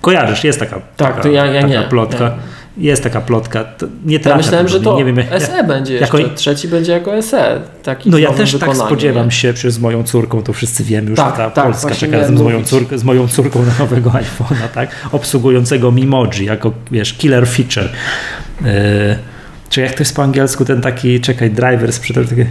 Kojarzysz, 0.00 0.44
jest 0.44 0.58
taka, 0.60 0.80
taka, 0.96 1.22
to 1.22 1.28
ja- 1.28 1.46
ja 1.46 1.62
taka 1.62 1.66
nie, 1.74 1.82
plotka. 1.88 2.24
ja 2.24 2.34
Jest 2.76 3.02
taka 3.02 3.20
plotka. 3.20 3.64
To 3.64 3.86
nie 4.04 4.14
Ja 4.14 4.20
trafia 4.20 4.36
myślałem, 4.36 4.66
tego, 4.66 4.78
że 4.78 4.84
to 4.84 4.96
nie 4.96 5.04
wiem, 5.04 5.16
jak- 5.16 5.42
SE 5.42 5.64
będzie 5.64 5.94
jako- 5.98 6.18
jeszcze. 6.18 6.34
Trzeci 6.34 6.68
będzie 6.68 6.92
jako 6.92 7.22
SE. 7.22 7.60
Taki 7.82 8.10
No 8.10 8.18
ja 8.18 8.30
też 8.32 8.58
tak 8.58 8.76
spodziewam 8.76 9.24
nie? 9.26 9.30
się, 9.32 9.52
przecież 9.52 9.72
z 9.72 9.78
moją 9.78 10.02
córką, 10.02 10.42
to 10.42 10.52
wszyscy 10.52 10.84
wiemy 10.84 11.10
już, 11.10 11.16
Tak, 11.16 11.36
ta 11.36 11.50
tak, 11.50 11.64
Polska 11.64 11.94
czeka 11.94 12.26
z 12.26 12.30
moją, 12.30 12.64
córką, 12.64 12.98
z 12.98 13.04
moją 13.04 13.28
córką 13.28 13.62
na 13.64 13.72
nowego 13.78 14.10
iPhone'a, 14.20 14.68
tak? 14.74 14.90
Obsługującego 15.12 15.92
Mimoji 15.92 16.44
jako, 16.44 16.72
wiesz, 16.90 17.12
killer 17.12 17.46
feature. 17.48 17.88
Yy, 18.60 18.68
czy 19.70 19.80
jak 19.80 19.92
to 19.92 19.98
jest 19.98 20.16
po 20.16 20.22
angielsku, 20.22 20.64
ten 20.64 20.80
taki, 20.80 21.20
czekaj, 21.20 21.50
driver 21.50 21.92
sprzedał 21.92 22.24
takie 22.24 22.46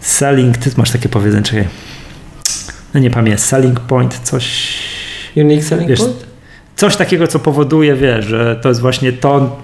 selling, 0.00 0.56
ty 0.56 0.70
masz 0.76 0.90
takie 0.90 1.08
powiedzenie, 1.08 1.42
czekaj. 1.42 1.68
No 2.94 3.00
nie 3.00 3.10
pamiętam, 3.10 3.38
selling 3.46 3.80
point, 3.80 4.20
coś... 4.22 4.74
Unique 5.36 5.64
selling 5.64 5.88
Wiesz, 5.90 5.98
point? 6.00 6.29
Coś 6.80 6.96
takiego, 6.96 7.26
co 7.26 7.38
powoduje, 7.38 7.94
wiesz, 7.94 8.24
że 8.24 8.56
to 8.62 8.68
jest 8.68 8.80
właśnie 8.80 9.12
to, 9.12 9.60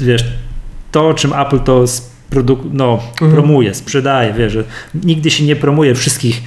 wiesz, 0.00 0.24
to, 0.92 1.14
czym 1.14 1.32
Apple 1.32 1.60
to 1.60 1.84
produk- 2.32 2.70
no, 2.72 2.98
Mhm. 3.12 3.32
promuje, 3.32 3.74
sprzedaje, 3.74 4.32
wiesz, 4.32 4.52
że 4.52 4.64
nigdy 4.94 5.30
się 5.30 5.44
nie 5.44 5.56
promuje 5.56 5.94
wszystkich, 5.94 6.42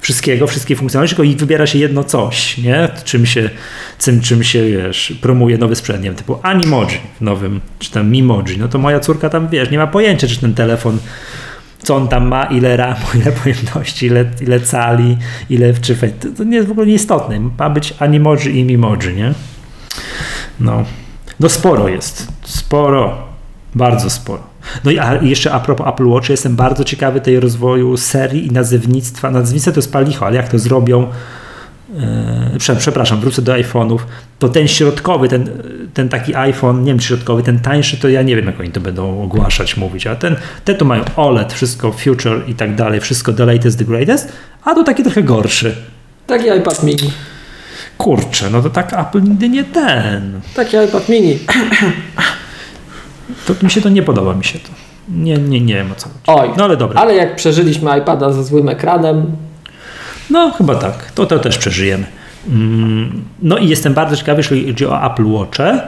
wszystkiego, 0.00 0.46
wszystkich 0.46 0.78
funkcjonalności, 0.78 1.16
tylko 1.16 1.32
i 1.32 1.36
wybiera 1.36 1.66
się 1.66 1.78
jedno 1.78 2.04
coś, 2.04 2.58
nie? 2.58 2.88
Czym 3.04 3.26
się, 3.26 3.50
czym, 3.98 4.20
czym 4.20 4.44
się, 4.44 4.64
wiesz, 4.70 5.12
promuje 5.20 5.58
nowy 5.58 5.76
sprzęt, 5.76 5.98
nie 6.02 6.04
wiem, 6.08 6.14
typu 6.16 6.38
Animoji 6.42 6.96
w 7.18 7.20
nowym, 7.20 7.60
czy 7.78 7.90
tam 7.90 8.10
Mimoji, 8.10 8.58
no 8.58 8.68
to 8.68 8.78
moja 8.78 9.00
córka 9.00 9.30
tam, 9.30 9.48
wiesz, 9.48 9.70
nie 9.70 9.78
ma 9.78 9.86
pojęcia, 9.86 10.28
czy 10.28 10.40
ten 10.40 10.54
telefon 10.54 10.98
co 11.88 11.96
on 11.96 12.08
tam 12.08 12.28
ma, 12.28 12.44
ile 12.44 12.76
ramu, 12.76 13.06
ile 13.22 13.32
pojemności, 13.32 14.06
ile, 14.06 14.24
ile 14.40 14.60
cali, 14.60 15.16
ile 15.50 15.74
czy 15.74 15.96
fe- 15.96 16.12
to, 16.20 16.28
to 16.36 16.44
nie 16.44 16.56
jest 16.56 16.68
w 16.68 16.70
ogóle 16.70 16.86
nieistotne. 16.86 17.40
Ma 17.58 17.70
być 17.70 17.94
Animoji 17.98 18.58
i 18.58 18.64
Mimoji, 18.64 19.14
nie? 19.16 19.34
No. 20.60 20.84
No 21.40 21.48
sporo 21.48 21.88
jest. 21.88 22.28
Sporo. 22.44 23.18
Bardzo 23.74 24.10
sporo. 24.10 24.42
No 24.84 24.90
i 24.90 24.98
a 24.98 25.14
jeszcze 25.22 25.52
a 25.52 25.60
propos 25.60 25.86
Apple 25.86 26.06
Watch, 26.06 26.28
jestem 26.28 26.56
bardzo 26.56 26.84
ciekawy 26.84 27.20
tej 27.20 27.40
rozwoju 27.40 27.96
serii 27.96 28.46
i 28.46 28.50
nazewnictwa. 28.50 29.30
Nazewnictwo 29.30 29.72
to 29.72 29.78
jest 29.78 29.92
palicho, 29.92 30.26
ale 30.26 30.36
jak 30.36 30.48
to 30.48 30.58
zrobią, 30.58 31.06
prze- 32.58 32.76
przepraszam, 32.76 33.20
wrócę 33.20 33.42
do 33.42 33.52
iPhone'ów, 33.52 33.98
to 34.38 34.48
ten 34.48 34.68
środkowy, 34.68 35.28
ten, 35.28 35.48
ten 35.94 36.08
taki 36.08 36.34
iPhone, 36.34 36.80
nie 36.80 36.86
wiem 36.90 36.98
czy 36.98 37.06
środkowy, 37.08 37.42
ten 37.42 37.58
tańszy, 37.60 37.96
to 37.96 38.08
ja 38.08 38.22
nie 38.22 38.36
wiem 38.36 38.46
jak 38.46 38.60
oni 38.60 38.70
to 38.70 38.80
będą 38.80 39.22
ogłaszać, 39.22 39.76
mówić, 39.76 40.06
a 40.06 40.16
ten, 40.16 40.36
te 40.64 40.74
tu 40.74 40.84
mają 40.84 41.04
OLED, 41.16 41.52
wszystko 41.52 41.92
future 41.92 42.40
i 42.48 42.54
tak 42.54 42.74
dalej, 42.74 43.00
wszystko 43.00 43.32
the 43.32 43.46
latest, 43.46 43.78
the 43.78 43.84
greatest, 43.84 44.32
a 44.64 44.74
tu 44.74 44.84
taki 44.84 45.02
trochę 45.02 45.22
gorszy. 45.22 45.74
Taki 46.26 46.46
iPad 46.58 46.82
mini. 46.82 47.10
Kurczę, 47.98 48.50
no 48.50 48.62
to 48.62 48.70
tak 48.70 48.92
Apple 48.92 49.22
nigdy 49.22 49.48
nie 49.48 49.64
ten. 49.64 50.40
Taki 50.54 50.76
iPad 50.76 51.08
mini. 51.08 51.38
To 53.46 53.54
mi 53.62 53.70
się 53.70 53.80
to 53.80 53.88
nie 53.88 54.02
podoba, 54.02 54.34
mi 54.34 54.44
się 54.44 54.58
to. 54.58 54.68
Nie, 55.08 55.36
nie, 55.36 55.60
nie 55.60 55.74
wiem 55.74 55.92
o 55.92 55.94
co 55.94 56.08
chodzi. 56.08 56.22
Oj, 56.26 56.50
No 56.56 56.64
ale 56.64 56.76
dobra. 56.76 57.00
ale 57.00 57.14
jak 57.14 57.36
przeżyliśmy 57.36 57.98
iPada 57.98 58.32
ze 58.32 58.44
złym 58.44 58.68
ekranem, 58.68 59.26
No, 60.30 60.50
chyba 60.50 60.74
tak. 60.74 61.12
To, 61.12 61.26
to 61.26 61.38
też 61.38 61.58
przeżyjemy. 61.58 62.06
Mm, 62.48 63.24
No 63.42 63.58
i 63.58 63.68
jestem 63.68 63.94
bardzo 63.94 64.16
ciekawy, 64.16 64.40
jeśli 64.40 64.66
chodzi 64.66 64.86
o 64.86 65.12
Apple 65.12 65.24
Watche, 65.32 65.80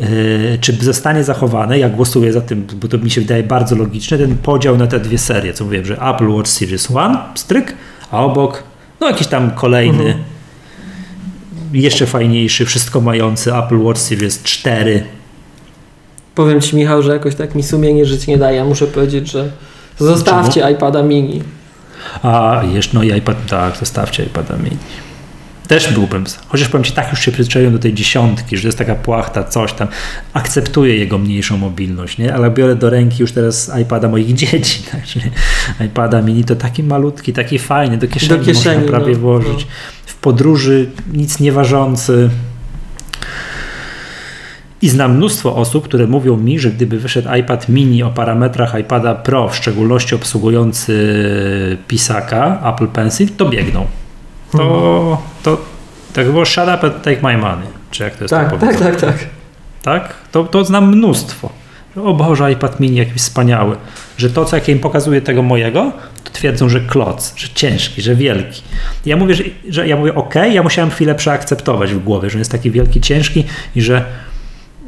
yy, 0.00 0.06
czy 0.60 0.72
zostanie 0.72 1.24
zachowany, 1.24 1.78
ja 1.78 1.88
głosuję 1.88 2.32
za 2.32 2.40
tym, 2.40 2.66
bo 2.74 2.88
to 2.88 2.98
mi 2.98 3.10
się 3.10 3.20
wydaje 3.20 3.42
bardzo 3.42 3.76
logiczne, 3.76 4.18
ten 4.18 4.36
podział 4.36 4.76
na 4.76 4.86
te 4.86 5.00
dwie 5.00 5.18
serie, 5.18 5.52
co 5.52 5.64
mówiłem, 5.64 5.84
że 5.86 5.94
Apple 6.00 6.28
Watch 6.28 6.50
Series 6.50 6.88
1, 6.88 7.16
stryk, 7.34 7.74
a 8.10 8.24
obok, 8.24 8.62
no 9.00 9.06
jakiś 9.08 9.26
tam 9.26 9.50
kolejny, 9.50 10.14
jeszcze 11.72 12.06
fajniejszy, 12.06 12.66
wszystko 12.66 13.00
mający 13.00 13.54
Apple 13.56 13.78
Watch 13.78 14.00
Series 14.00 14.42
4. 14.42 15.04
powiem 16.34 16.60
Ci 16.60 16.76
Michał, 16.76 17.02
że 17.02 17.12
jakoś 17.12 17.34
tak 17.34 17.54
mi 17.54 17.62
sumienie 17.62 18.06
żyć 18.06 18.26
nie 18.26 18.38
daje. 18.38 18.64
Muszę 18.64 18.86
powiedzieć, 18.86 19.30
że 19.30 19.50
zostawcie 19.98 20.70
iPada 20.72 21.02
mini. 21.02 21.42
A 22.22 22.62
jeszcze, 22.72 22.96
no 22.96 23.02
i 23.02 23.18
iPad, 23.18 23.46
tak, 23.46 23.76
zostawcie 23.76 24.24
iPada 24.24 24.56
mini. 24.56 24.76
Też 25.68 25.92
byłbym, 25.92 26.24
chociaż 26.48 26.68
powiem 26.68 26.84
Ci, 26.84 26.92
tak 26.92 27.10
już 27.10 27.20
się 27.20 27.32
przyzwyczaiłem 27.32 27.72
do 27.72 27.78
tej 27.78 27.94
dziesiątki, 27.94 28.56
że 28.56 28.62
to 28.62 28.68
jest 28.68 28.78
taka 28.78 28.94
płachta, 28.94 29.44
coś 29.44 29.72
tam. 29.72 29.88
Akceptuję 30.32 30.96
jego 30.96 31.18
mniejszą 31.18 31.56
mobilność, 31.56 32.18
nie? 32.18 32.34
Ale 32.34 32.50
biorę 32.50 32.76
do 32.76 32.90
ręki 32.90 33.22
już 33.22 33.32
teraz 33.32 33.70
iPada 33.82 34.08
moich 34.08 34.34
dzieci, 34.42 34.82
tak? 34.92 35.00
IPada 35.86 36.22
mini 36.22 36.44
to 36.44 36.56
taki 36.56 36.82
malutki, 36.82 37.32
taki 37.32 37.58
fajny, 37.58 37.98
do 37.98 38.08
kieszeni, 38.08 38.40
Do 38.40 38.46
kieszeni, 38.46 38.76
można 38.76 38.98
prawie 38.98 39.12
no, 39.12 39.18
włożyć. 39.18 39.66
W 40.06 40.14
podróży 40.14 40.90
nic 41.12 41.40
nie 41.40 41.52
ważący. 41.52 42.30
I 44.82 44.88
znam 44.88 45.16
mnóstwo 45.16 45.56
osób, 45.56 45.84
które 45.84 46.06
mówią 46.06 46.36
mi, 46.36 46.58
że 46.58 46.70
gdyby 46.70 46.98
wyszedł 46.98 47.34
iPad 47.34 47.68
mini 47.68 48.02
o 48.02 48.10
parametrach 48.10 48.80
iPada 48.80 49.14
Pro, 49.14 49.48
w 49.48 49.56
szczególności 49.56 50.14
obsługujący 50.14 51.78
pisaka 51.88 52.72
Apple 52.74 52.88
Pencil, 52.88 53.28
to 53.36 53.48
biegną. 53.48 53.86
To, 54.52 55.22
to 55.42 55.58
tak 56.12 56.30
było 56.30 56.44
shut 56.44 56.64
up 56.64 56.86
and 56.86 57.02
take 57.02 57.22
my 57.22 57.38
money. 57.38 57.66
Czy 57.90 58.02
jak 58.02 58.16
to 58.16 58.24
jest 58.24 58.34
Tak, 58.34 58.50
to 58.50 58.58
tak, 58.58 58.76
tak, 58.76 59.00
tak. 59.00 59.16
tak? 59.82 60.14
To, 60.32 60.44
to 60.44 60.64
znam 60.64 60.88
mnóstwo. 60.96 61.50
O 61.96 62.14
Boże, 62.14 62.52
iPad 62.52 62.80
mini 62.80 62.96
jakiś 62.96 63.14
wspaniały. 63.14 63.76
Że 64.18 64.30
to, 64.30 64.44
co 64.44 64.56
jak 64.56 64.68
ja 64.68 64.74
im 64.74 64.80
pokazuję 64.80 65.20
tego 65.20 65.42
mojego, 65.42 65.92
to 66.24 66.32
twierdzą, 66.32 66.68
że 66.68 66.80
kloc, 66.80 67.34
że 67.36 67.48
ciężki, 67.54 68.02
że 68.02 68.14
wielki. 68.14 68.62
Ja 69.06 69.16
mówię, 69.16 69.34
że, 69.34 69.44
że 69.68 69.88
ja 69.88 69.96
mówię 69.96 70.14
ok, 70.14 70.34
ja 70.52 70.62
musiałem 70.62 70.90
chwilę 70.90 71.14
przeakceptować 71.14 71.94
w 71.94 72.04
głowie, 72.04 72.30
że 72.30 72.38
jest 72.38 72.50
taki 72.50 72.70
wielki, 72.70 73.00
ciężki 73.00 73.44
i 73.76 73.82
że 73.82 74.04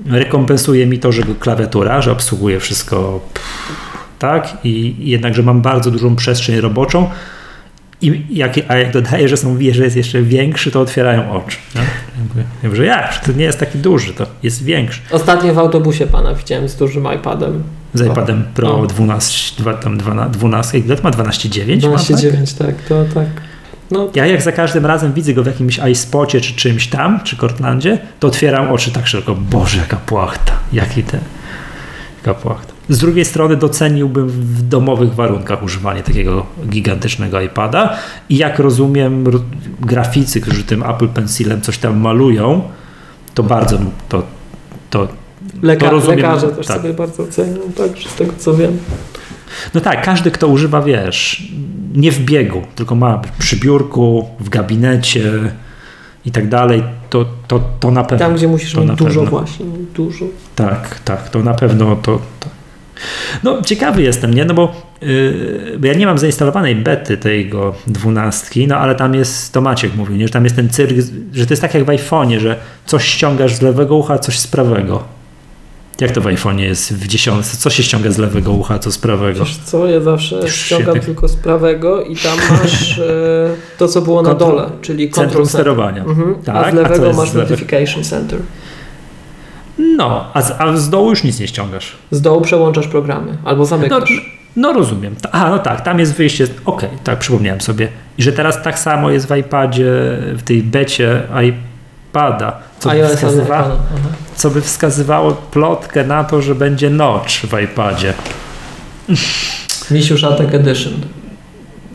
rekompensuje 0.06 0.86
mi 0.86 0.98
to, 0.98 1.12
że 1.12 1.22
klawiatura, 1.40 2.00
że 2.00 2.12
obsługuje 2.12 2.60
wszystko 2.60 3.20
tak 4.18 4.56
i 4.64 4.94
i 4.98 5.10
jednak, 5.10 5.34
że 5.34 5.42
mam 5.42 5.62
bardzo 5.62 5.90
dużą 5.90 6.16
przestrzeń 6.16 6.60
roboczą 6.60 7.10
i 8.00 8.22
jak, 8.30 8.52
a 8.68 8.76
jak 8.76 8.92
dodaję, 8.92 9.28
że 9.28 9.36
są 9.36 9.58
że 9.72 9.84
jest 9.84 9.96
jeszcze 9.96 10.22
większy, 10.22 10.70
to 10.70 10.80
otwierają 10.80 11.32
oczy. 11.32 11.56
Ja 12.62 12.68
mówię, 12.68 12.76
że 12.76 12.84
jak? 12.84 13.24
To 13.24 13.32
nie 13.32 13.44
jest 13.44 13.58
taki 13.58 13.78
duży, 13.78 14.12
to 14.14 14.26
jest 14.42 14.64
większy. 14.64 15.00
Ostatnio 15.10 15.54
w 15.54 15.58
autobusie 15.58 16.06
pana 16.06 16.34
widziałem 16.34 16.68
z 16.68 16.76
dużym 16.76 17.06
iPadem. 17.16 17.62
Z 17.94 18.00
iPadem 18.06 18.44
Pro 18.54 18.68
No. 18.68 18.86
12, 18.86 19.62
dwa- 19.62 19.74
tam 19.74 19.98
12, 19.98 20.38
12 20.38 20.78
ile 20.78 20.96
to 20.96 21.02
ma 21.02 21.10
12,9? 21.10 21.88
ma, 21.90 21.96
tak? 21.98 22.06
12,9, 22.06 22.58
tak, 22.58 22.74
to 22.88 23.04
tak. 23.14 23.26
No, 23.90 24.08
Ja 24.14 24.26
jak 24.26 24.42
za 24.42 24.52
każdym 24.52 24.86
razem 24.86 25.12
widzę 25.12 25.34
go 25.34 25.42
w 25.42 25.46
jakimś 25.46 25.80
iSpocie 25.90 26.40
czy 26.40 26.54
czymś 26.54 26.86
tam, 26.86 27.20
czy 27.24 27.36
Cortlandzie, 27.36 27.98
to 28.20 28.28
otwieram 28.28 28.68
oczy 28.72 28.90
tak 28.92 29.06
szeroko. 29.06 29.34
Boże, 29.34 29.78
jaka 29.78 29.96
płachta. 29.96 30.52
Jaki 30.72 31.02
ten, 31.02 31.20
jaka 32.16 32.34
płachta. 32.40 32.72
Z 32.88 32.98
drugiej 32.98 33.24
strony 33.24 33.56
doceniłbym 33.56 34.28
w 34.28 34.62
domowych 34.62 35.14
warunkach 35.14 35.62
używanie 35.62 36.02
takiego 36.02 36.46
gigantycznego 36.68 37.40
iPada 37.40 37.96
i 38.28 38.36
jak 38.36 38.58
rozumiem 38.58 39.26
ro- 39.28 39.40
graficy, 39.80 40.40
którzy 40.40 40.62
tym 40.64 40.82
Apple 40.82 41.08
Pencilem 41.08 41.60
coś 41.60 41.78
tam 41.78 42.00
malują, 42.00 42.62
to 43.34 43.42
bardzo 43.42 43.78
to, 44.08 44.22
to 44.90 45.08
leka- 45.62 45.78
to 45.80 45.90
rozumiem, 45.90 46.16
lekarze 46.16 46.48
też 46.48 46.66
tak. 46.66 46.76
sobie 46.82 46.94
bardzo 46.94 47.26
cenią, 47.26 47.60
tak, 47.76 47.98
z 48.10 48.14
tego 48.14 48.32
co 48.38 48.54
wiem. 48.54 48.78
No 49.74 49.80
tak, 49.80 50.04
każdy, 50.04 50.30
kto 50.30 50.48
używa, 50.48 50.82
wiesz, 50.82 51.52
nie 51.94 52.12
w 52.12 52.20
biegu, 52.20 52.62
tylko 52.74 52.94
ma 52.94 53.22
przy 53.38 53.56
biurku, 53.56 54.28
w 54.40 54.48
gabinecie 54.48 55.32
i 56.26 56.30
tak 56.30 56.48
dalej, 56.48 56.82
to, 57.10 57.24
to, 57.48 57.60
to 57.80 57.90
na 57.90 58.04
pewno. 58.04 58.26
Tam, 58.26 58.34
gdzie 58.34 58.48
musisz 58.48 58.76
mieć 58.76 58.90
dużo 58.90 59.20
pewno. 59.20 59.38
właśnie, 59.38 59.66
dużo. 59.94 60.24
Tak, 60.54 61.00
tak, 61.04 61.28
to 61.28 61.42
na 61.42 61.54
pewno 61.54 61.96
to. 61.96 62.20
to. 62.40 62.48
No, 63.42 63.62
ciekawy 63.62 64.02
jestem, 64.02 64.34
nie? 64.34 64.44
No 64.44 64.54
bo, 64.54 64.72
yy, 65.02 65.76
bo 65.78 65.86
ja 65.86 65.94
nie 65.94 66.06
mam 66.06 66.18
zainstalowanej 66.18 66.76
bety 66.76 67.16
tego 67.16 67.74
dwunastki, 67.86 68.66
no 68.66 68.76
ale 68.76 68.94
tam 68.94 69.14
jest, 69.14 69.52
to 69.52 69.60
Maciek 69.60 69.96
mówił, 69.96 70.16
nie? 70.16 70.26
że 70.26 70.32
tam 70.32 70.44
jest 70.44 70.56
ten 70.56 70.68
cyrk, 70.68 70.96
że 71.32 71.46
to 71.46 71.52
jest 71.52 71.62
tak 71.62 71.74
jak 71.74 71.84
w 71.84 71.86
iPhone'ie, 71.86 72.38
że 72.38 72.56
coś 72.86 73.04
ściągasz 73.04 73.54
z 73.54 73.62
lewego 73.62 73.96
ucha, 73.96 74.18
coś 74.18 74.38
z 74.38 74.46
prawego. 74.46 75.04
Jak 76.00 76.10
to 76.10 76.20
w 76.20 76.24
iPhone'ie 76.24 76.60
jest 76.60 76.94
w 76.94 77.06
dziesiątce? 77.06 77.56
Co 77.56 77.70
się 77.70 77.82
ściąga 77.82 78.10
z 78.10 78.18
lewego 78.18 78.52
ucha, 78.52 78.78
co 78.78 78.92
z 78.92 78.98
prawego? 78.98 79.40
Wiesz 79.40 79.56
co, 79.56 79.86
ja 79.86 80.00
zawsze 80.00 80.36
Już 80.36 80.54
ściągam 80.54 80.94
świetnie. 80.94 81.06
tylko 81.06 81.28
z 81.28 81.36
prawego 81.36 82.02
i 82.02 82.16
tam 82.16 82.38
masz 82.62 82.98
e, 82.98 83.04
to, 83.78 83.88
co 83.88 84.00
było 84.02 84.22
na 84.22 84.34
dole, 84.34 84.70
czyli 84.80 85.10
Centrum 85.10 85.24
control 85.24 85.46
center. 85.46 85.60
sterowania. 85.60 86.04
Mhm. 86.04 86.34
Tak, 86.44 86.56
a 86.56 86.60
a 86.60 86.70
z 86.70 86.74
lewego 86.74 87.06
jest 87.06 87.18
masz 87.18 87.30
z 87.30 87.34
notification 87.34 88.04
center. 88.04 88.38
No, 89.78 90.30
a 90.34 90.42
z, 90.42 90.52
a 90.58 90.76
z 90.76 90.90
dołu 90.90 91.10
już 91.10 91.24
nic 91.24 91.40
nie 91.40 91.48
ściągasz. 91.48 91.96
Z 92.10 92.20
dołu 92.20 92.40
przełączasz 92.40 92.88
programy 92.88 93.36
albo 93.44 93.64
zamykasz. 93.64 94.34
No 94.56 94.72
rozumiem. 94.72 95.14
A, 95.32 95.50
no 95.50 95.58
tak, 95.58 95.80
tam 95.80 95.98
jest 95.98 96.14
wyjście. 96.14 96.44
Okej, 96.44 96.88
okay, 96.88 96.88
tak, 97.04 97.18
przypomniałem 97.18 97.60
sobie. 97.60 97.88
I 98.18 98.22
że 98.22 98.32
teraz 98.32 98.62
tak 98.62 98.78
samo 98.78 99.10
jest 99.10 99.28
w 99.28 99.36
iPadzie, 99.36 99.92
w 100.34 100.42
tej 100.44 100.62
becie 100.62 101.22
iPada, 101.44 102.58
co 102.78 102.90
by, 102.90 103.08
wskazywa, 103.08 103.76
co 104.36 104.50
by 104.50 104.60
wskazywało 104.60 105.32
plotkę 105.32 106.04
na 106.06 106.24
to, 106.24 106.42
że 106.42 106.54
będzie 106.54 106.90
notch 106.90 107.32
w 107.32 107.60
iPadzie. 107.64 108.14
Misiu 109.90 110.18
Szatek 110.18 110.54
Edition. 110.54 110.92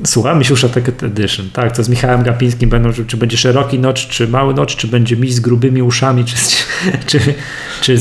Słucham, 0.05 0.39
Misiu 0.39 0.55
Szatek 0.55 1.03
Edition, 1.03 1.49
tak, 1.53 1.75
to 1.75 1.83
z 1.83 1.89
Michałem 1.89 2.23
Gapińskim 2.23 2.69
będą, 2.69 2.89
czy 3.07 3.17
będzie 3.17 3.37
szeroki 3.37 3.79
notch, 3.79 4.01
czy 4.01 4.27
mały 4.27 4.53
notch, 4.53 4.75
czy 4.75 4.87
będzie 4.87 5.17
mi 5.17 5.31
z 5.31 5.39
grubymi 5.39 5.81
uszami, 5.81 6.25
czy, 6.25 6.35
czy, 7.05 7.19
czy, 7.81 7.99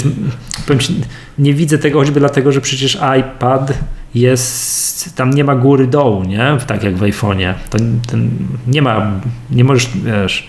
ci, 0.78 0.95
nie 1.39 1.55
widzę 1.55 1.78
tego 1.78 1.99
choćby 1.99 2.20
dlatego, 2.20 2.53
że 2.53 2.61
przecież 2.61 2.99
iPad 3.20 3.72
jest, 4.14 5.16
tam 5.16 5.30
nie 5.30 5.45
ma 5.45 5.57
góry 5.57 5.86
dołu, 5.86 6.24
nie? 6.24 6.57
Tak 6.66 6.82
jak 6.82 6.97
w 6.97 7.01
iPhone'ie. 7.01 7.55
To, 7.70 7.78
nie 8.66 8.82
ma, 8.82 9.20
nie 9.51 9.64
możesz, 9.64 9.91
wiesz, 10.05 10.49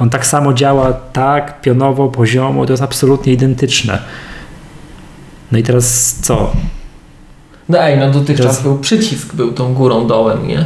on 0.00 0.10
tak 0.10 0.26
samo 0.26 0.52
działa, 0.52 0.92
tak, 0.92 1.60
pionowo, 1.60 2.08
poziomo, 2.08 2.66
to 2.66 2.72
jest 2.72 2.82
absolutnie 2.82 3.32
identyczne. 3.32 3.98
No 5.52 5.58
i 5.58 5.62
teraz 5.62 6.14
co? 6.22 6.52
No 7.68 7.78
ej, 7.78 7.98
no 7.98 8.10
dotychczas 8.10 8.46
teraz... 8.46 8.62
był 8.62 8.78
przycisk, 8.78 9.34
był 9.34 9.52
tą 9.52 9.74
górą 9.74 10.06
dołem, 10.06 10.48
nie? 10.48 10.64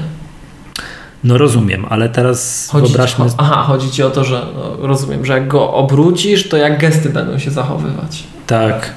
No 1.25 1.39
rozumiem, 1.39 1.87
ale 1.89 2.09
teraz 2.09 2.69
chodzi 2.71 2.87
wyobraźmy... 2.87 3.31
Ci, 3.31 3.35
aha, 3.39 3.63
chodzi 3.63 3.91
Ci 3.91 4.03
o 4.03 4.11
to, 4.11 4.25
że 4.25 4.47
no, 4.55 4.87
rozumiem, 4.87 5.25
że 5.25 5.33
jak 5.33 5.49
go 5.49 5.73
obrócisz, 5.73 6.49
to 6.49 6.57
jak 6.57 6.81
gesty 6.81 7.11
będą 7.11 7.39
się 7.39 7.51
zachowywać. 7.51 8.25
Tak. 8.47 8.91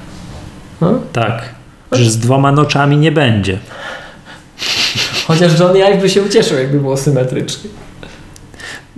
Hmm? 0.79 0.99
Tak. 1.13 1.43
Że 1.91 2.09
z 2.09 2.17
dwoma 2.17 2.51
noczami 2.51 2.97
nie 2.97 3.11
będzie. 3.11 3.59
Chociaż 5.27 5.59
Johnny 5.59 5.85
Ive 5.85 6.01
by 6.01 6.09
się 6.09 6.23
ucieszył, 6.23 6.57
jakby 6.57 6.79
było 6.79 6.97
symetrycznie. 6.97 7.69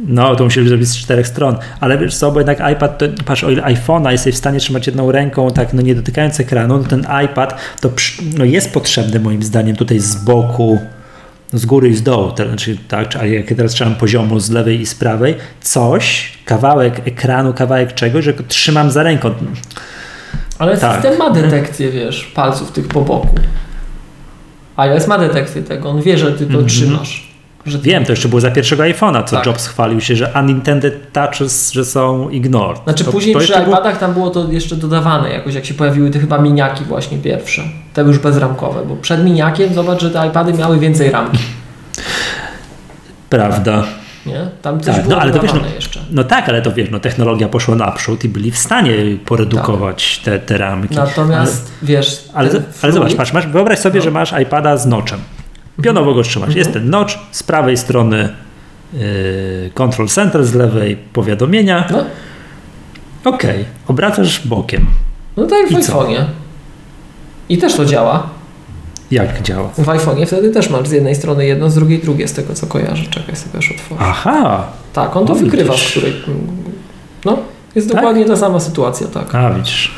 No, 0.08 0.36
to 0.36 0.44
musieli 0.44 0.70
zrobić 0.70 0.90
z 0.90 0.98
czterech 0.98 1.28
stron. 1.28 1.58
Ale 1.80 1.98
wiesz 1.98 2.18
co, 2.18 2.32
bo 2.32 2.40
jednak 2.40 2.60
iPad, 2.74 2.98
to, 2.98 3.06
patrz, 3.26 3.44
o 3.44 3.50
ile 3.50 3.64
iPhone'a 3.64 4.12
jesteś 4.12 4.36
w 4.36 4.38
stanie 4.38 4.60
trzymać 4.60 4.88
jedną 4.88 5.12
ręką, 5.12 5.52
tak, 5.52 5.74
no 5.74 5.82
nie 5.82 5.96
dotykając 5.96 6.40
ekranu, 6.40 6.78
no 6.78 6.84
ten 6.84 7.06
iPad 7.26 7.62
to 7.82 7.90
no 8.38 8.46
jest 8.46 8.74
potrzebny 8.74 9.20
moim 9.20 9.44
zdaniem 9.44 9.76
tutaj 9.76 10.00
z 10.00 10.16
boku, 10.16 10.80
z 11.54 11.66
góry 11.66 11.90
i 11.90 11.96
z 11.96 12.04
dołu, 12.04 12.32
to 12.32 12.48
znaczy, 12.48 12.78
tak, 12.88 13.16
a 13.16 13.26
jak 13.26 13.48
teraz 13.48 13.72
trzymam 13.72 13.96
poziomu 13.96 14.40
z 14.40 14.50
lewej 14.50 14.82
i 14.82 14.86
z 14.86 14.96
prawej, 14.96 15.36
coś, 15.62 16.34
kawałek 16.46 17.08
ekranu, 17.08 17.54
kawałek 17.54 17.94
czegoś, 17.94 18.26
że 18.26 18.34
trzymam 18.34 18.92
za 18.92 19.04
ręką. 19.04 19.32
Ale 20.60 20.78
tak. 20.78 20.94
system 20.94 21.18
ma 21.18 21.30
detekcję, 21.30 21.92
wiesz, 21.92 22.32
palców 22.36 22.72
tych 22.72 22.88
po 22.88 23.02
boku. 23.02 23.36
iOS 24.76 25.08
ma 25.08 25.18
detekcję 25.18 25.62
tego, 25.64 25.90
on 25.90 26.02
wie, 26.02 26.18
że 26.18 26.32
ty 26.32 26.46
to 26.46 26.54
mm 26.54 26.66
-hmm. 26.66 26.68
trzymasz. 26.68 27.29
Że 27.66 27.78
Wiem, 27.78 28.06
to 28.06 28.12
jeszcze 28.12 28.30
było 28.30 28.42
za 28.42 28.52
pierwszego 28.52 28.84
iPhone'a, 28.84 29.24
co 29.24 29.36
tak. 29.36 29.46
Jobs 29.46 29.68
chwalił 29.68 30.02
się, 30.02 30.16
że 30.16 30.32
unintended 30.40 31.14
touches, 31.14 31.72
że 31.72 31.86
są 31.86 32.30
ignored. 32.30 32.84
Znaczy 32.84 33.06
to, 33.06 33.12
później 33.12 33.34
to 33.34 33.40
przy 33.40 33.54
iPadach 33.54 33.82
było... 33.82 33.96
tam 34.00 34.14
było 34.14 34.30
to 34.30 34.52
jeszcze 34.52 34.76
dodawane 34.76 35.30
jakoś, 35.30 35.56
jak 35.56 35.66
się 35.66 35.74
pojawiły 35.74 36.12
te 36.12 36.20
chyba 36.20 36.38
miniaki 36.38 36.84
właśnie 36.84 37.18
pierwsze, 37.18 37.62
te 37.94 38.02
już 38.02 38.20
bezramkowe, 38.20 38.86
bo 38.86 38.96
przed 38.96 39.26
miniakiem 39.26 39.74
zobacz, 39.74 40.02
że 40.02 40.12
te 40.12 40.28
iPady 40.28 40.54
miały 40.54 40.80
więcej 40.80 41.12
ramki. 41.12 41.38
Prawda. 43.30 43.84
Nie? 44.26 44.50
Tam 44.62 44.80
coś 44.80 44.96
tak, 44.96 45.04
było 45.04 45.16
no, 45.16 45.22
ale 45.22 45.32
to 45.32 45.40
wiesz, 45.40 45.54
no, 45.54 45.60
jeszcze. 45.76 46.00
No 46.12 46.24
tak, 46.24 46.50
ale 46.50 46.62
to 46.62 46.72
wiesz, 46.72 46.90
no, 46.92 47.00
technologia 47.00 47.50
poszła 47.50 47.76
naprzód 47.76 48.24
i 48.24 48.30
byli 48.30 48.52
w 48.52 48.58
stanie 48.58 48.94
poredukować 49.26 50.18
tak. 50.18 50.34
te, 50.34 50.40
te 50.40 50.58
ramki. 50.58 50.96
Natomiast 50.96 51.72
ale, 51.82 51.88
wiesz. 51.88 52.24
Ale, 52.34 52.50
ale 52.82 52.92
zobacz, 52.92 53.16
masz, 53.16 53.34
masz, 53.34 53.48
wyobraź 53.48 53.80
sobie, 53.80 54.00
no. 54.00 54.04
że 54.04 54.12
masz 54.12 54.34
iPada 54.42 54.78
z 54.78 54.86
noczem. 54.86 55.20
Pionowo 55.82 56.14
go 56.14 56.24
trzymasz. 56.24 56.48
Mhm. 56.48 56.58
Jest 56.58 56.74
ten 56.74 56.90
notch, 56.90 57.14
z 57.32 57.44
prawej 57.44 57.78
strony 57.78 58.30
yy, 58.94 59.00
control 59.74 60.08
center, 60.08 60.46
z 60.46 60.54
lewej 60.54 60.96
powiadomienia. 61.14 61.88
No. 61.92 62.04
Okej, 63.26 63.52
okay. 63.52 63.66
obracasz 63.88 64.48
bokiem. 64.48 64.86
No 65.38 65.46
tak 65.46 65.60
jak 65.60 65.82
w 65.82 65.86
iPhone'ie. 65.86 66.26
I 67.50 67.58
też 67.58 67.76
to 67.76 67.86
działa. 67.86 68.30
Jak 69.12 69.42
działa? 69.42 69.70
W 69.70 69.86
iPhone'ie 69.86 70.26
wtedy 70.26 70.50
też 70.50 70.70
masz 70.70 70.88
z 70.88 70.92
jednej 70.92 71.16
strony 71.16 71.46
jedno, 71.46 71.70
z 71.70 71.76
drugiej 71.76 72.00
drugie, 72.00 72.28
z 72.28 72.34
tego 72.34 72.54
co 72.54 72.68
kojarzę. 72.68 73.04
Czekaj 73.10 73.36
sobie 73.36 73.56
już 73.56 73.72
otworzę. 73.72 74.02
Aha! 74.04 74.68
Tak, 74.94 75.16
on 75.16 75.28
to 75.28 75.36
wykrywa, 75.36 75.74
w 75.74 75.92
której... 75.92 76.14
No, 77.26 77.38
jest 77.76 77.88
tak? 77.88 77.98
dokładnie 77.98 78.26
ta 78.26 78.38
sama 78.38 78.60
sytuacja, 78.60 79.08
tak. 79.08 79.36
A, 79.36 79.54
widzisz. 79.54 79.92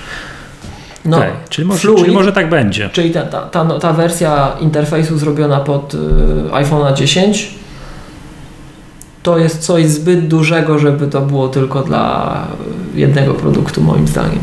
No, 1.05 1.17
okay. 1.17 1.31
czyli, 1.49 1.67
może, 1.67 1.79
Fluid, 1.79 1.99
czyli 1.99 2.13
może 2.13 2.31
tak 2.31 2.49
będzie. 2.49 2.89
Czyli 2.89 3.11
ta, 3.11 3.21
ta, 3.21 3.41
ta, 3.41 3.79
ta 3.79 3.93
wersja 3.93 4.51
interfejsu 4.59 5.17
zrobiona 5.17 5.59
pod 5.59 5.93
y, 5.93 5.97
iPhone'a 6.51 6.93
10 6.93 7.61
to 9.23 9.37
jest 9.37 9.59
coś 9.59 9.87
zbyt 9.87 10.27
dużego, 10.27 10.79
żeby 10.79 11.07
to 11.07 11.21
było 11.21 11.49
tylko 11.49 11.83
dla 11.83 12.47
jednego 12.95 13.33
produktu, 13.33 13.81
moim 13.81 14.07
zdaniem. 14.07 14.39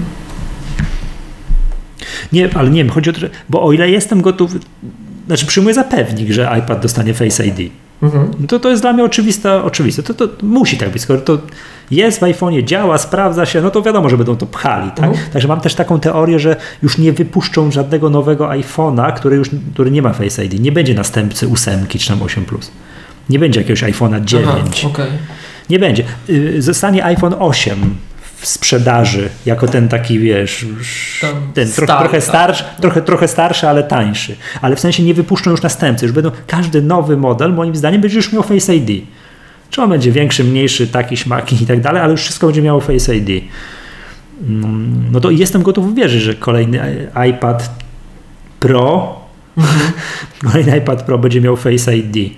Nie, 2.32 2.50
ale 2.56 2.70
nie 2.70 2.84
wiem, 2.84 2.92
chodzi 2.92 3.10
o 3.10 3.12
to, 3.12 3.20
że, 3.20 3.30
bo 3.48 3.62
o 3.62 3.72
ile 3.72 3.90
jestem 3.90 4.22
gotów, 4.22 4.52
znaczy 5.26 5.46
przyjmuję 5.46 5.74
za 5.74 5.84
pewnik, 5.84 6.30
że 6.30 6.58
iPad 6.58 6.80
dostanie 6.80 7.14
Face 7.14 7.46
ID. 7.46 7.72
Mhm. 8.02 8.46
To, 8.48 8.58
to 8.60 8.70
jest 8.70 8.82
dla 8.82 8.92
mnie 8.92 9.04
oczywiste, 9.04 9.62
oczywiste. 9.62 10.02
To, 10.02 10.14
to 10.14 10.28
musi 10.42 10.76
tak 10.76 10.90
być. 10.90 11.02
Skoro 11.02 11.20
to 11.20 11.38
jest 11.90 12.20
w 12.20 12.22
iPhone'ie, 12.22 12.64
działa, 12.64 12.98
sprawdza 12.98 13.46
się, 13.46 13.60
no 13.60 13.70
to 13.70 13.82
wiadomo, 13.82 14.08
że 14.08 14.16
będą 14.16 14.36
to 14.36 14.46
pchali. 14.46 14.90
Tak? 14.90 15.04
Mhm. 15.04 15.30
Także 15.32 15.48
mam 15.48 15.60
też 15.60 15.74
taką 15.74 16.00
teorię, 16.00 16.38
że 16.38 16.56
już 16.82 16.98
nie 16.98 17.12
wypuszczą 17.12 17.70
żadnego 17.70 18.10
nowego 18.10 18.48
iPhone'a, 18.48 19.12
który 19.12 19.36
już 19.36 19.50
który 19.74 19.90
nie 19.90 20.02
ma 20.02 20.12
Face 20.12 20.44
ID. 20.44 20.60
Nie 20.60 20.72
będzie 20.72 20.94
następcy 20.94 21.48
8 21.52 21.86
czy 21.86 22.08
tam 22.08 22.22
8 22.22 22.44
Plus. 22.44 22.70
Nie 23.30 23.38
będzie 23.38 23.60
jakiegoś 23.60 23.82
iPhone'a 23.82 24.24
9. 24.24 24.48
Aha, 24.48 24.88
okay. 24.88 25.08
Nie 25.70 25.78
będzie. 25.78 26.04
Y, 26.28 26.62
zostanie 26.62 27.04
iPhone 27.04 27.34
8 27.38 27.94
w 28.40 28.46
sprzedaży, 28.46 29.28
jako 29.46 29.68
ten 29.68 29.88
taki, 29.88 30.18
wiesz, 30.18 30.66
ten 31.54 31.72
trochę, 31.72 31.98
trochę, 31.98 32.18
tak. 32.18 32.24
starszy, 32.24 32.64
trochę, 32.80 33.02
trochę 33.02 33.28
starszy, 33.28 33.68
ale 33.68 33.82
tańszy. 33.82 34.36
Ale 34.60 34.76
w 34.76 34.80
sensie 34.80 35.02
nie 35.02 35.14
wypuszczą 35.14 35.50
już 35.50 35.62
następcy. 35.62 36.06
Już 36.06 36.14
będą, 36.14 36.30
każdy 36.46 36.82
nowy 36.82 37.16
model, 37.16 37.52
moim 37.52 37.76
zdaniem, 37.76 38.00
będzie 38.00 38.16
już 38.16 38.32
miał 38.32 38.42
Face 38.42 38.76
ID. 38.76 39.06
Czy 39.70 39.82
on 39.82 39.90
będzie 39.90 40.12
większy, 40.12 40.44
mniejszy, 40.44 40.86
taki, 40.86 41.16
śmaki 41.16 41.62
i 41.62 41.66
tak 41.66 41.80
dalej, 41.80 42.02
ale 42.02 42.12
już 42.12 42.20
wszystko 42.20 42.46
będzie 42.46 42.62
miało 42.62 42.80
Face 42.80 43.16
ID. 43.16 43.44
Mm, 44.48 45.04
no 45.12 45.20
to 45.20 45.30
jestem 45.30 45.62
gotów 45.62 45.94
wierzyć, 45.94 46.22
że 46.22 46.34
kolejny 46.34 47.08
iPad 47.30 47.70
Pro, 48.60 49.16
kolejny 50.52 50.78
iPad 50.78 51.02
Pro 51.02 51.18
będzie 51.18 51.40
miał 51.40 51.56
Face 51.56 51.96
ID. 51.96 52.32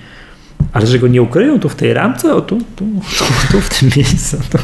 Ale 0.73 0.87
że 0.87 0.99
go 0.99 1.09
nie 1.09 1.23
ukryją 1.23 1.61
tu 1.61 1.69
w 1.69 1.75
tej 1.75 1.95
ramce, 1.95 2.35
o 2.35 2.41
tu, 2.41 2.59
tu, 2.77 2.85
tu, 3.19 3.25
tu 3.53 3.61
w 3.61 3.79
tym 3.79 3.91
miejscu. 3.97 4.37
To... 4.51 4.59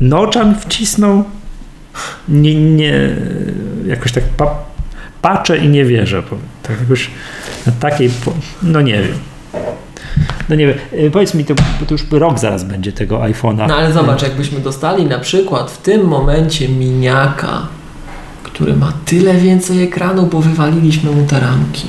Noczami 0.00 0.54
wcisnął. 0.54 1.24
Nie, 2.28 2.54
nie, 2.54 3.16
jakoś 3.86 4.12
tak 4.12 4.24
pa, 4.24 4.54
patrzę 5.22 5.58
i 5.58 5.68
nie 5.68 5.84
wierzę. 5.84 6.22
Tak 6.62 6.80
jakoś 6.80 7.10
na 7.66 7.72
takiej, 7.72 8.10
no 8.62 8.80
nie 8.80 9.02
wiem. 9.02 9.18
No 10.48 10.54
nie 10.56 10.66
wiem, 10.66 10.76
y, 10.92 11.10
powiedz 11.10 11.34
mi, 11.34 11.44
to, 11.44 11.54
bo 11.54 11.86
to 11.86 11.94
już 11.94 12.10
rok 12.10 12.38
zaraz 12.38 12.64
będzie 12.64 12.92
tego 12.92 13.18
iPhone'a. 13.18 13.68
No 13.68 13.76
ale 13.76 13.92
zobacz, 13.92 14.22
jakbyśmy 14.22 14.60
dostali 14.60 15.04
na 15.04 15.18
przykład 15.18 15.70
w 15.70 15.78
tym 15.78 16.04
momencie 16.04 16.68
miniaka, 16.68 17.66
który 18.42 18.76
ma 18.76 18.92
tyle 19.04 19.34
więcej 19.34 19.82
ekranu, 19.82 20.26
bo 20.26 20.40
wywaliliśmy 20.40 21.10
mu 21.10 21.26
te 21.26 21.40
ramki. 21.40 21.86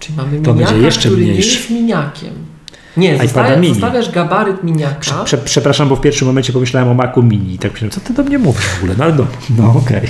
Czyli 0.00 0.16
mamy 0.16 0.30
miniaka, 0.32 0.52
to 0.52 0.54
będzie 0.54 0.86
jeszcze 0.86 1.08
który 1.08 1.22
mniejszy. 1.22 1.48
nie 1.48 1.54
jest 1.54 1.70
miniakiem. 1.70 2.49
Nie, 2.96 3.18
zostawiasz, 3.18 3.68
zostawiasz 3.68 4.10
gabaryt 4.10 4.64
miniaka. 4.64 5.00
Prze, 5.00 5.14
prze, 5.24 5.38
przepraszam, 5.38 5.88
bo 5.88 5.96
w 5.96 6.00
pierwszym 6.00 6.28
momencie 6.28 6.52
pomyślałem 6.52 6.88
o 6.88 6.94
Macu 6.94 7.22
Mini. 7.22 7.58
Tak 7.58 7.72
myślałem, 7.72 7.90
co 7.90 8.00
ty 8.00 8.14
do 8.14 8.22
mnie 8.22 8.38
mówisz 8.38 8.64
w 8.64 8.78
ogóle? 8.78 8.94
No 8.98 9.04
ale 9.04 9.14
no, 9.14 9.26
no 9.58 9.70
okej. 9.70 9.98
Okay. 9.98 10.08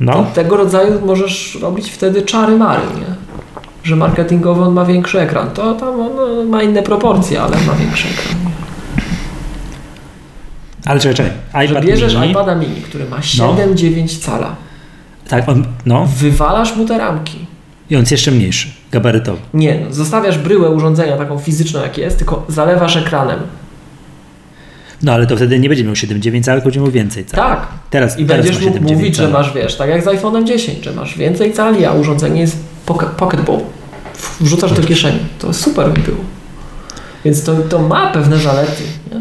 No. 0.00 0.26
tego 0.34 0.56
rodzaju 0.56 1.06
możesz 1.06 1.58
robić 1.60 1.90
wtedy 1.90 2.22
czary 2.22 2.56
mary, 2.56 2.82
nie? 2.96 3.14
Że 3.84 3.96
marketingowo 3.96 4.62
on 4.62 4.74
ma 4.74 4.84
większy 4.84 5.20
ekran. 5.20 5.50
To 5.50 5.74
tam 5.74 6.00
on 6.00 6.48
ma 6.48 6.62
inne 6.62 6.82
proporcje, 6.82 7.42
ale 7.42 7.56
ma 7.66 7.74
większy 7.74 8.08
ekran. 8.08 8.44
Nie? 8.44 8.50
Ale 10.84 11.00
czekaj, 11.00 11.14
czekaj. 11.14 11.66
iPad 11.66 11.68
że 11.68 11.88
bierzesz 11.90 12.14
mini. 12.14 12.30
iPada 12.30 12.54
mini, 12.54 12.82
który 12.82 13.04
ma 13.04 13.16
7,9 13.16 14.02
no. 14.02 14.08
cala. 14.20 14.56
Tak, 15.28 15.48
on, 15.48 15.64
no. 15.86 16.08
Wywalasz 16.16 16.76
mu 16.76 16.86
te 16.86 16.98
ramki. 16.98 17.46
I 17.90 17.96
on 17.96 18.00
jest 18.00 18.12
jeszcze 18.12 18.30
mniejszy, 18.30 18.68
gabarytowy. 18.92 19.38
Nie, 19.54 19.86
zostawiasz 19.90 20.38
bryłę 20.38 20.70
urządzenia 20.70 21.16
taką 21.16 21.38
fizyczną 21.38 21.80
jak 21.80 21.98
jest, 21.98 22.18
tylko 22.18 22.44
zalewasz 22.48 22.96
ekranem. 22.96 23.38
No 25.02 25.12
ale 25.12 25.26
to 25.26 25.36
wtedy 25.36 25.58
nie 25.58 25.68
będzie 25.68 25.84
miał 25.84 25.94
7,9 25.94 26.50
ale 26.50 26.60
będzie 26.60 26.80
miał 26.80 26.90
więcej 26.90 27.24
cali. 27.24 27.42
Tak. 27.42 27.66
Teraz, 27.90 28.18
I 28.18 28.26
teraz 28.26 28.46
będziesz 28.46 28.64
mógł 28.64 28.80
mówić, 28.80 29.16
że 29.16 29.28
masz, 29.28 29.54
wiesz, 29.54 29.76
tak 29.76 29.88
jak 29.90 30.02
z 30.02 30.06
iPhone'em 30.06 30.44
10, 30.44 30.84
że 30.84 30.92
masz 30.92 31.18
więcej 31.18 31.52
cali, 31.52 31.84
a 31.84 31.92
urządzenie 31.92 32.40
jest 32.40 32.56
pocketball. 33.16 33.60
Wrzucasz 34.40 34.72
do 34.72 34.82
kieszeni. 34.82 35.18
To 35.38 35.52
super 35.52 35.90
by 35.90 36.00
było. 36.00 36.18
Więc 37.24 37.44
to, 37.44 37.56
to 37.56 37.78
ma 37.78 38.12
pewne 38.12 38.38
zalety. 38.38 38.82
Nie? 39.12 39.20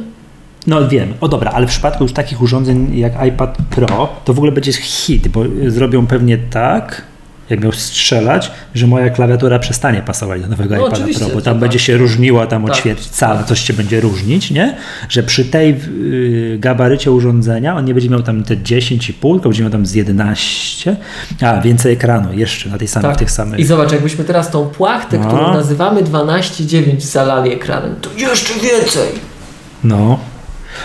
No 0.67 0.87
wiem, 0.87 1.13
o 1.21 1.27
dobra, 1.27 1.51
ale 1.51 1.67
w 1.67 1.69
przypadku 1.69 2.03
już 2.03 2.13
takich 2.13 2.41
urządzeń 2.41 2.97
jak 2.97 3.25
iPad 3.27 3.57
Pro, 3.69 4.09
to 4.25 4.33
w 4.33 4.37
ogóle 4.37 4.51
będzie 4.51 4.73
hit, 4.73 5.27
bo 5.27 5.43
zrobią 5.67 6.07
pewnie 6.07 6.37
tak, 6.37 7.01
jak 7.49 7.63
miał 7.63 7.71
strzelać, 7.71 8.51
że 8.75 8.87
moja 8.87 9.09
klawiatura 9.09 9.59
przestanie 9.59 10.01
pasować 10.01 10.41
do 10.41 10.47
nowego 10.47 10.75
No 10.75 10.87
iPada 10.87 11.05
Pro, 11.19 11.27
bo 11.27 11.41
tam 11.41 11.53
tak. 11.53 11.57
będzie 11.57 11.79
się 11.79 11.97
różniła 11.97 12.47
tam 12.47 12.65
o 12.65 12.67
Tak. 13.19 13.45
coś 13.45 13.59
się 13.59 13.73
będzie 13.73 14.01
różnić, 14.01 14.51
nie? 14.51 14.77
Że 15.09 15.23
przy 15.23 15.45
tej 15.45 15.75
y, 16.01 16.57
gabarycie 16.59 17.11
urządzenia 17.11 17.75
on 17.75 17.85
nie 17.85 17.93
będzie 17.93 18.09
miał 18.09 18.23
tam 18.23 18.43
te 18.43 18.55
10,5, 18.57 19.33
tylko 19.33 19.49
będzie 19.49 19.63
miał 19.63 19.71
tam 19.71 19.85
z 19.85 19.93
11, 19.93 20.95
a 21.41 21.61
więcej 21.61 21.93
ekranu 21.93 22.33
jeszcze 22.33 22.69
na 22.69 22.77
tej 22.77 22.87
samej, 22.87 23.13
w 23.15 23.17
tych 23.17 23.31
samych. 23.31 23.51
Tak. 23.51 23.59
I 23.59 23.65
zobacz, 23.65 23.91
jakbyśmy 23.91 24.23
teraz 24.23 24.51
tą 24.51 24.65
płachtę, 24.69 25.19
No. 25.19 25.27
którą 25.27 25.53
nazywamy 25.53 26.03
12.9 26.03 27.01
zalali 27.01 27.53
ekranem, 27.53 27.95
to 28.01 28.09
jeszcze 28.17 28.53
więcej. 28.53 29.09
No. 29.83 30.19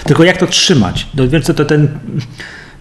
Tylko 0.04 0.24
jak 0.24 0.36
to 0.36 0.46
trzymać? 0.46 1.06
No 1.14 1.28
wiesz 1.28 1.44
co, 1.44 1.54
to 1.54 1.64
ten, 1.64 1.88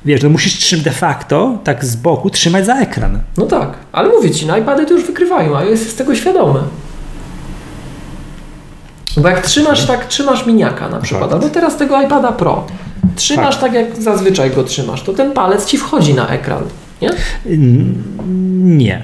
wiesz, 0.05 0.23
no 0.23 0.29
musisz 0.29 0.53
trzymać 0.53 0.85
de 0.85 0.91
facto, 0.91 1.57
tak 1.63 1.85
z 1.85 1.95
boku, 1.95 2.29
trzymać 2.29 2.65
za 2.65 2.75
ekran. 2.79 3.19
No 3.37 3.45
tak, 3.45 3.69
ale 3.91 4.09
mówię 4.09 4.31
ci, 4.31 4.45
na 4.45 4.57
iPady 4.57 4.85
to 4.85 4.93
już 4.93 5.03
wykrywają, 5.05 5.57
a 5.57 5.63
jest 5.63 5.89
z 5.89 5.95
tego 5.95 6.15
świadomy. 6.15 6.59
Bo 9.17 9.29
jak 9.29 9.41
trzymasz 9.41 9.85
tak, 9.85 10.05
trzymasz 10.07 10.45
miniaka 10.45 10.89
na 10.89 10.99
przykład, 10.99 11.29
Tak. 11.29 11.33
albo 11.33 11.49
teraz 11.49 11.77
tego 11.77 12.01
iPada 12.01 12.31
Pro, 12.31 12.67
trzymasz 13.15 13.57
tak. 13.57 13.73
jak 13.73 13.95
zazwyczaj 14.01 14.51
go 14.51 14.63
trzymasz, 14.63 15.03
to 15.03 15.13
ten 15.13 15.31
palec 15.31 15.65
ci 15.65 15.77
wchodzi 15.77 16.13
na 16.13 16.27
ekran, 16.27 16.63
nie? 17.01 17.09
Nie. 18.77 19.03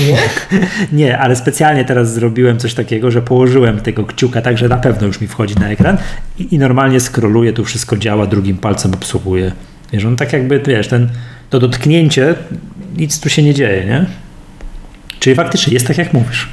Nie? 0.00 0.18
Nie, 1.02 1.18
ale 1.18 1.36
specjalnie 1.36 1.84
teraz 1.84 2.12
zrobiłem 2.14 2.58
coś 2.58 2.74
takiego, 2.74 3.10
że 3.10 3.22
położyłem 3.22 3.80
tego 3.80 4.04
kciuka 4.04 4.42
tak, 4.42 4.58
że 4.58 4.68
na 4.68 4.76
pewno 4.76 5.06
już 5.06 5.20
mi 5.20 5.26
wchodzi 5.28 5.54
na 5.54 5.68
ekran 5.68 5.96
i, 6.38 6.54
i 6.54 6.58
normalnie 6.58 7.00
skroluję, 7.00 7.52
tu 7.52 7.64
wszystko 7.64 7.96
działa, 7.96 8.26
drugim 8.26 8.56
palcem 8.58 8.94
obsługuję. 8.94 9.52
Wiesz, 9.92 10.04
on 10.04 10.16
tak 10.16 10.32
jakby, 10.32 10.60
wiesz, 10.66 10.88
ten, 10.88 11.08
to 11.50 11.58
dotknięcie, 11.60 12.34
nic 12.96 13.20
tu 13.20 13.28
się 13.28 13.42
nie 13.42 13.54
dzieje, 13.54 13.84
nie? 13.84 14.06
Czyli 15.20 15.36
faktycznie 15.36 15.72
jest 15.74 15.86
tak, 15.86 15.98
jak 15.98 16.12
mówisz. 16.12 16.48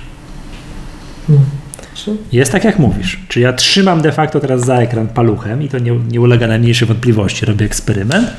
Jest 2.31 2.51
tak, 2.51 2.63
jak 2.63 2.79
mówisz. 2.79 3.19
Czy 3.27 3.39
ja 3.39 3.53
trzymam 3.53 4.01
de 4.01 4.11
facto 4.11 4.39
teraz 4.39 4.65
za 4.65 4.75
ekran 4.75 5.07
paluchem 5.07 5.63
i 5.63 5.69
to 5.69 5.79
nie, 5.79 5.91
nie 6.11 6.21
ulega 6.21 6.47
najmniejszej 6.47 6.87
wątpliwości, 6.87 7.45
robię 7.45 7.65
eksperyment, 7.65 8.29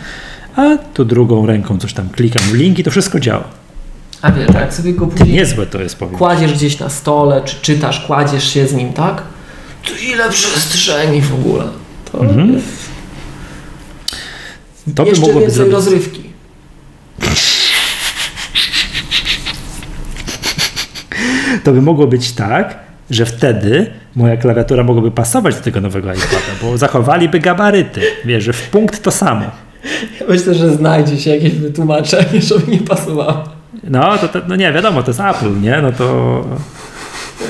a 0.57 0.77
tu 0.95 1.05
drugą 1.05 1.47
ręką 1.47 1.79
coś 1.79 1.93
tam 1.93 2.09
klikam 2.09 2.43
w 2.43 2.55
link 2.55 2.79
i 2.79 2.85
to 2.85 2.91
wszystko 2.91 3.21
działa. 3.21 3.45
A 4.23 4.33
wiesz, 4.33 4.49
a 4.57 4.61
jak 4.61 4.75
sobie 4.75 4.93
go 4.93 5.07
później 5.07 5.33
Niezłe 5.37 5.67
to 5.67 5.83
jest, 5.83 5.97
powiem. 5.99 6.15
kładziesz 6.19 6.53
gdzieś 6.53 6.79
na 6.79 6.89
stole, 6.89 7.43
czy 7.45 7.57
czytasz, 7.63 8.01
kładziesz 8.01 8.55
się 8.55 8.67
z 8.67 8.73
nim, 8.75 8.93
tak? 8.93 9.23
To 9.85 9.91
ile 10.15 10.31
przestrzeni 10.31 11.23
w 11.23 11.35
ogóle. 11.35 11.65
To 12.13 12.21
Mhm. 12.25 12.53
jest... 12.55 12.90
To 14.95 15.05
by 15.05 15.11
mogłoby 15.11 15.41
więcej 15.41 15.51
zrobić. 15.57 15.75
rozrywki. 15.75 16.23
To 21.65 21.73
by 21.73 21.83
mogło 21.83 22.07
być 22.07 22.33
tak, 22.33 22.79
że 23.11 23.27
wtedy 23.27 23.91
moja 24.17 24.37
klawiatura 24.37 24.85
mogłaby 24.85 25.11
pasować 25.11 25.55
do 25.55 25.61
tego 25.61 25.81
nowego 25.81 26.13
iPada, 26.13 26.53
bo 26.63 26.79
zachowaliby 26.79 27.41
gabaryty. 27.41 28.01
Wiesz, 28.25 28.45
że 28.45 28.53
w 28.53 28.71
punkt 28.71 29.03
to 29.03 29.11
samo. 29.11 29.45
Ja 30.21 30.27
myślę, 30.29 30.55
że 30.55 30.75
znajdzie 30.75 31.19
się 31.19 31.31
jakieś 31.31 31.53
wytłumaczenie, 31.53 32.41
żeby 32.43 32.73
nie 32.73 32.79
pasowało. 32.79 33.45
No, 33.85 34.19
to, 34.19 34.29
to 34.29 34.41
no 34.49 34.57
nie, 34.57 34.73
wiadomo, 34.73 35.03
to 35.03 35.11
jest 35.11 35.21
Apple, 35.21 35.61
nie? 35.61 35.83
No 35.83 35.93
to... 35.93 36.45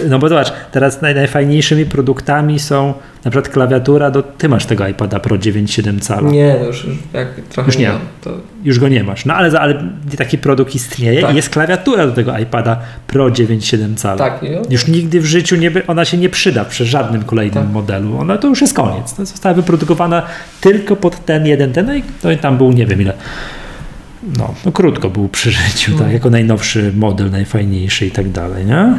No 0.09 0.19
bo 0.19 0.29
zobacz, 0.29 0.53
teraz 0.73 1.03
naj, 1.03 1.15
najfajniejszymi 1.15 1.87
produktami 1.87 2.59
są 2.59 2.95
na 3.25 3.31
przykład 3.31 3.49
klawiatura 3.53 4.11
do... 4.11 4.23
Ty 4.23 4.49
masz 4.49 4.67
tego 4.67 4.89
iPada 4.89 5.21
Pro 5.21 5.37
9,7 5.37 6.01
cala. 6.01 6.31
Nie, 6.31 6.57
no 6.61 6.67
już, 6.67 6.87
jak 7.13 7.29
trochę 7.49 7.69
Już 7.69 7.79
nie. 7.79 7.89
mam, 7.89 7.99
to 8.21 8.31
Już 8.65 8.79
go 8.79 8.89
nie 8.89 9.05
masz. 9.05 9.25
No 9.25 9.35
ale, 9.35 9.61
ale 9.61 9.83
taki 10.19 10.39
produkt 10.39 10.75
istnieje 10.75 11.23
Tak. 11.23 11.33
i 11.33 11.37
jest 11.37 11.51
klawiatura 11.51 12.07
do 12.07 12.13
tego 12.13 12.39
iPada 12.39 12.81
Pro 13.07 13.27
9,7 13.27 13.95
cala. 13.97 14.17
tak, 14.17 14.43
nie? 14.43 14.63
Już 14.71 14.87
nigdy 14.87 15.21
w 15.21 15.27
życiu 15.27 15.57
nie, 15.57 15.71
ona 15.87 16.05
się 16.05 16.17
nie 16.19 16.29
przyda 16.29 16.65
przy 16.65 16.85
żadnym 16.87 17.23
kolejnym 17.25 17.65
Tak. 17.65 17.73
modelu. 17.73 18.19
Ona 18.19 18.39
to 18.39 18.49
już 18.49 18.61
jest 18.61 18.75
koniec. 18.75 19.15
To 19.15 19.27
została 19.27 19.55
wyprodukowana 19.55 20.23
tylko 20.61 20.97
pod 20.97 21.25
ten 21.25 21.47
jeden, 21.47 21.73
ten, 21.73 21.87
no 21.87 21.95
i, 21.95 22.03
no 22.25 22.31
i 22.31 22.39
tam 22.39 22.57
był 22.59 22.73
nie 22.73 22.87
wiem 22.87 23.03
ile. 23.03 23.13
No, 24.39 24.55
no 24.67 24.73
krótko 24.73 25.11
był 25.11 25.29
przy 25.29 25.51
życiu, 25.51 25.99
tak, 25.99 26.13
jako 26.13 26.31
najnowszy 26.31 26.93
model, 26.97 27.31
najfajniejszy 27.31 28.07
i 28.07 28.11
tak 28.11 28.29
dalej, 28.31 28.67
nie? 28.67 28.93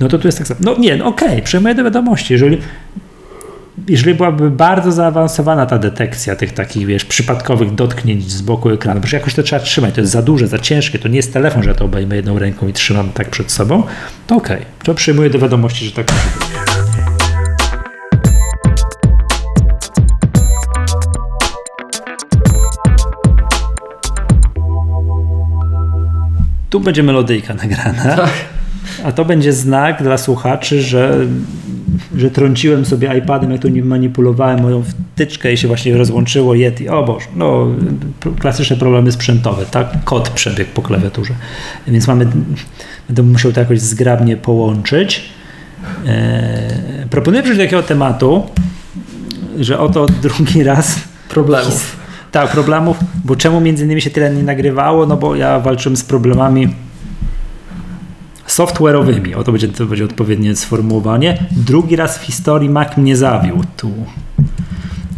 No 0.00 0.08
to 0.08 0.18
tu 0.18 0.28
jest 0.28 0.38
tak 0.38 0.46
samo. 0.46 0.60
No 0.62 0.74
nie, 0.78 0.96
no 0.96 1.06
okej, 1.06 1.42
przyjmuję 1.42 1.74
do 1.74 1.84
wiadomości. 1.84 2.32
Jeżeli, 2.32 2.58
jeżeli 3.88 4.14
byłaby 4.14 4.50
bardzo 4.50 4.92
zaawansowana 4.92 5.66
ta 5.66 5.78
detekcja 5.78 6.36
tych 6.36 6.52
takich, 6.52 6.86
wiesz, 6.86 7.04
przypadkowych 7.04 7.74
dotknięć 7.74 8.30
z 8.30 8.42
boku 8.42 8.70
ekranu, 8.70 9.00
bo 9.00 9.06
jakoś 9.12 9.34
to 9.34 9.42
trzeba 9.42 9.62
trzymać, 9.62 9.94
to 9.94 10.00
jest 10.00 10.12
za 10.12 10.22
duże, 10.22 10.46
za 10.48 10.58
ciężkie, 10.58 10.98
to 10.98 11.08
nie 11.08 11.16
jest 11.16 11.32
telefon, 11.32 11.62
że 11.62 11.68
ja 11.68 11.74
to 11.74 11.84
obejmę 11.84 12.16
jedną 12.16 12.38
ręką 12.38 12.68
i 12.68 12.72
trzymam 12.72 13.12
tak 13.12 13.30
przed 13.30 13.52
sobą, 13.52 13.82
to 14.26 14.36
okej, 14.36 14.62
to 14.84 14.94
przyjmuję 14.94 15.30
do 15.30 15.38
wiadomości, 15.38 15.84
że 15.84 15.92
tak 15.92 16.06
może 16.12 16.24
być. 16.38 16.66
Tu 26.70 26.80
będzie 26.80 27.02
melodyjka 27.02 27.54
nagrana. 27.54 28.16
Tak. 28.16 28.55
A 29.06 29.12
to 29.12 29.24
będzie 29.24 29.52
znak 29.52 30.02
dla 30.02 30.18
słuchaczy, 30.18 30.82
że, 30.82 31.18
że 32.16 32.30
trąciłem 32.30 32.84
sobie 32.84 33.18
iPadem, 33.18 33.50
jak 33.50 33.60
to 33.60 33.68
nim 33.68 33.86
manipulowałem 33.86 34.62
moją 34.62 34.82
wtyczkę 34.82 35.52
i 35.52 35.56
się 35.56 35.68
właśnie 35.68 35.96
rozłączyło 35.96 36.54
Yeti. 36.54 36.88
O 36.88 37.04
Boże, 37.04 37.26
no 37.36 37.66
klasyczne 38.38 38.76
problemy 38.76 39.12
sprzętowe, 39.12 39.66
tak? 39.70 40.04
Kod 40.04 40.28
przebiegł 40.28 40.70
po 40.74 40.82
klawiaturze. 40.82 41.34
Więc 41.86 42.08
mamy, 42.08 42.26
będę 43.08 43.22
musiał 43.22 43.52
to 43.52 43.60
jakoś 43.60 43.80
zgrabnie 43.80 44.36
połączyć. 44.36 45.22
Eee, 46.06 47.08
proponuję 47.10 47.42
przejść 47.42 47.58
do 47.58 47.64
takiego 47.64 47.82
tematu, 47.82 48.42
że 49.60 49.78
oto 49.78 50.06
drugi 50.22 50.62
raz 50.62 51.00
Problemów. 51.28 51.96
tak, 52.32 52.50
problemów, 52.50 52.96
bo 53.24 53.36
czemu 53.36 53.60
między 53.60 53.84
innymi 53.84 54.00
się 54.00 54.10
tyle 54.10 54.34
nie 54.34 54.42
nagrywało? 54.42 55.06
No 55.06 55.16
bo 55.16 55.36
ja 55.36 55.60
walczyłem 55.60 55.96
z 55.96 56.04
problemami 56.04 56.85
software'owymi. 58.48 59.34
O 59.34 59.44
to 59.44 59.52
będzie, 59.52 59.68
to 59.68 59.86
będzie 59.86 60.04
odpowiednie 60.04 60.56
sformułowanie. 60.56 61.38
Drugi 61.50 61.96
raz 61.96 62.18
w 62.18 62.22
historii 62.22 62.70
Mac 62.70 62.96
mnie 62.96 63.16
zawiódł. 63.16 63.92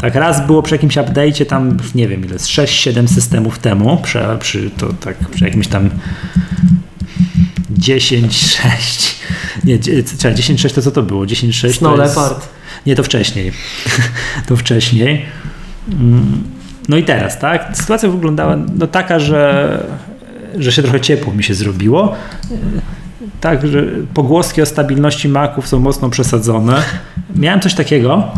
Tak, 0.01 0.15
raz 0.15 0.47
było 0.47 0.63
przy 0.63 0.75
jakimś 0.75 0.97
update'cie 0.97 1.47
tam, 1.47 1.77
nie 1.95 2.09
wiem 2.09 2.25
ile, 2.25 2.39
z 2.39 2.49
6-7 2.49 3.09
systemów 3.09 3.59
temu, 3.59 4.01
przy, 4.03 4.21
przy, 4.41 4.71
to, 4.71 4.93
tak, 4.93 5.17
przy 5.19 5.45
jakimś 5.45 5.69
tam 5.69 5.91
10-6. 7.79 9.15
Nie, 9.65 9.79
czekaj, 9.79 10.35
10-6 10.35 10.75
to 10.75 10.83
co 10.83 10.91
to 10.91 11.03
było? 11.03 11.25
10-6 11.25 11.73
Snow 11.73 11.97
to 11.97 12.03
jest... 12.03 12.17
Leopard. 12.17 12.49
Nie, 12.87 12.97
to 12.97 13.03
wcześniej. 13.03 13.53
to 14.49 14.57
wcześniej. 14.57 15.25
Mm, 15.93 16.45
No 16.89 16.97
i 16.97 17.05
teraz, 17.05 17.39
tak? 17.39 17.71
Sytuacja 17.77 18.09
wyglądała 18.09 18.57
no 18.79 18.87
taka, 18.87 19.19
że, 19.19 19.87
że 20.59 20.73
się 20.73 20.83
trochę 20.83 21.01
ciepło 21.01 21.33
mi 21.35 21.45
się 21.45 21.55
zrobiło. 21.55 22.17
Tak, 23.41 23.67
że 23.67 23.85
pogłoski 24.15 24.63
o 24.63 24.67
stabilności 24.67 25.29
maków 25.29 25.69
są 25.69 25.79
mocno 25.79 26.11
przesadzone. 26.11 26.83
Miałem 27.37 27.61
coś 27.61 27.75
takiego, 27.75 28.29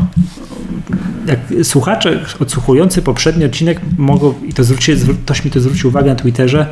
jak 1.26 1.38
słuchacze 1.64 2.20
odsłuchujący 2.40 3.02
poprzedni 3.02 3.44
odcinek 3.44 3.80
mogą, 3.98 4.34
i 4.46 4.52
to 4.52 4.64
zwróci, 4.64 4.96
zwró- 4.96 5.14
ktoś 5.24 5.44
mi 5.44 5.50
to 5.50 5.60
zwrócił 5.60 5.88
uwagę 5.88 6.10
na 6.10 6.16
Twitterze, 6.16 6.66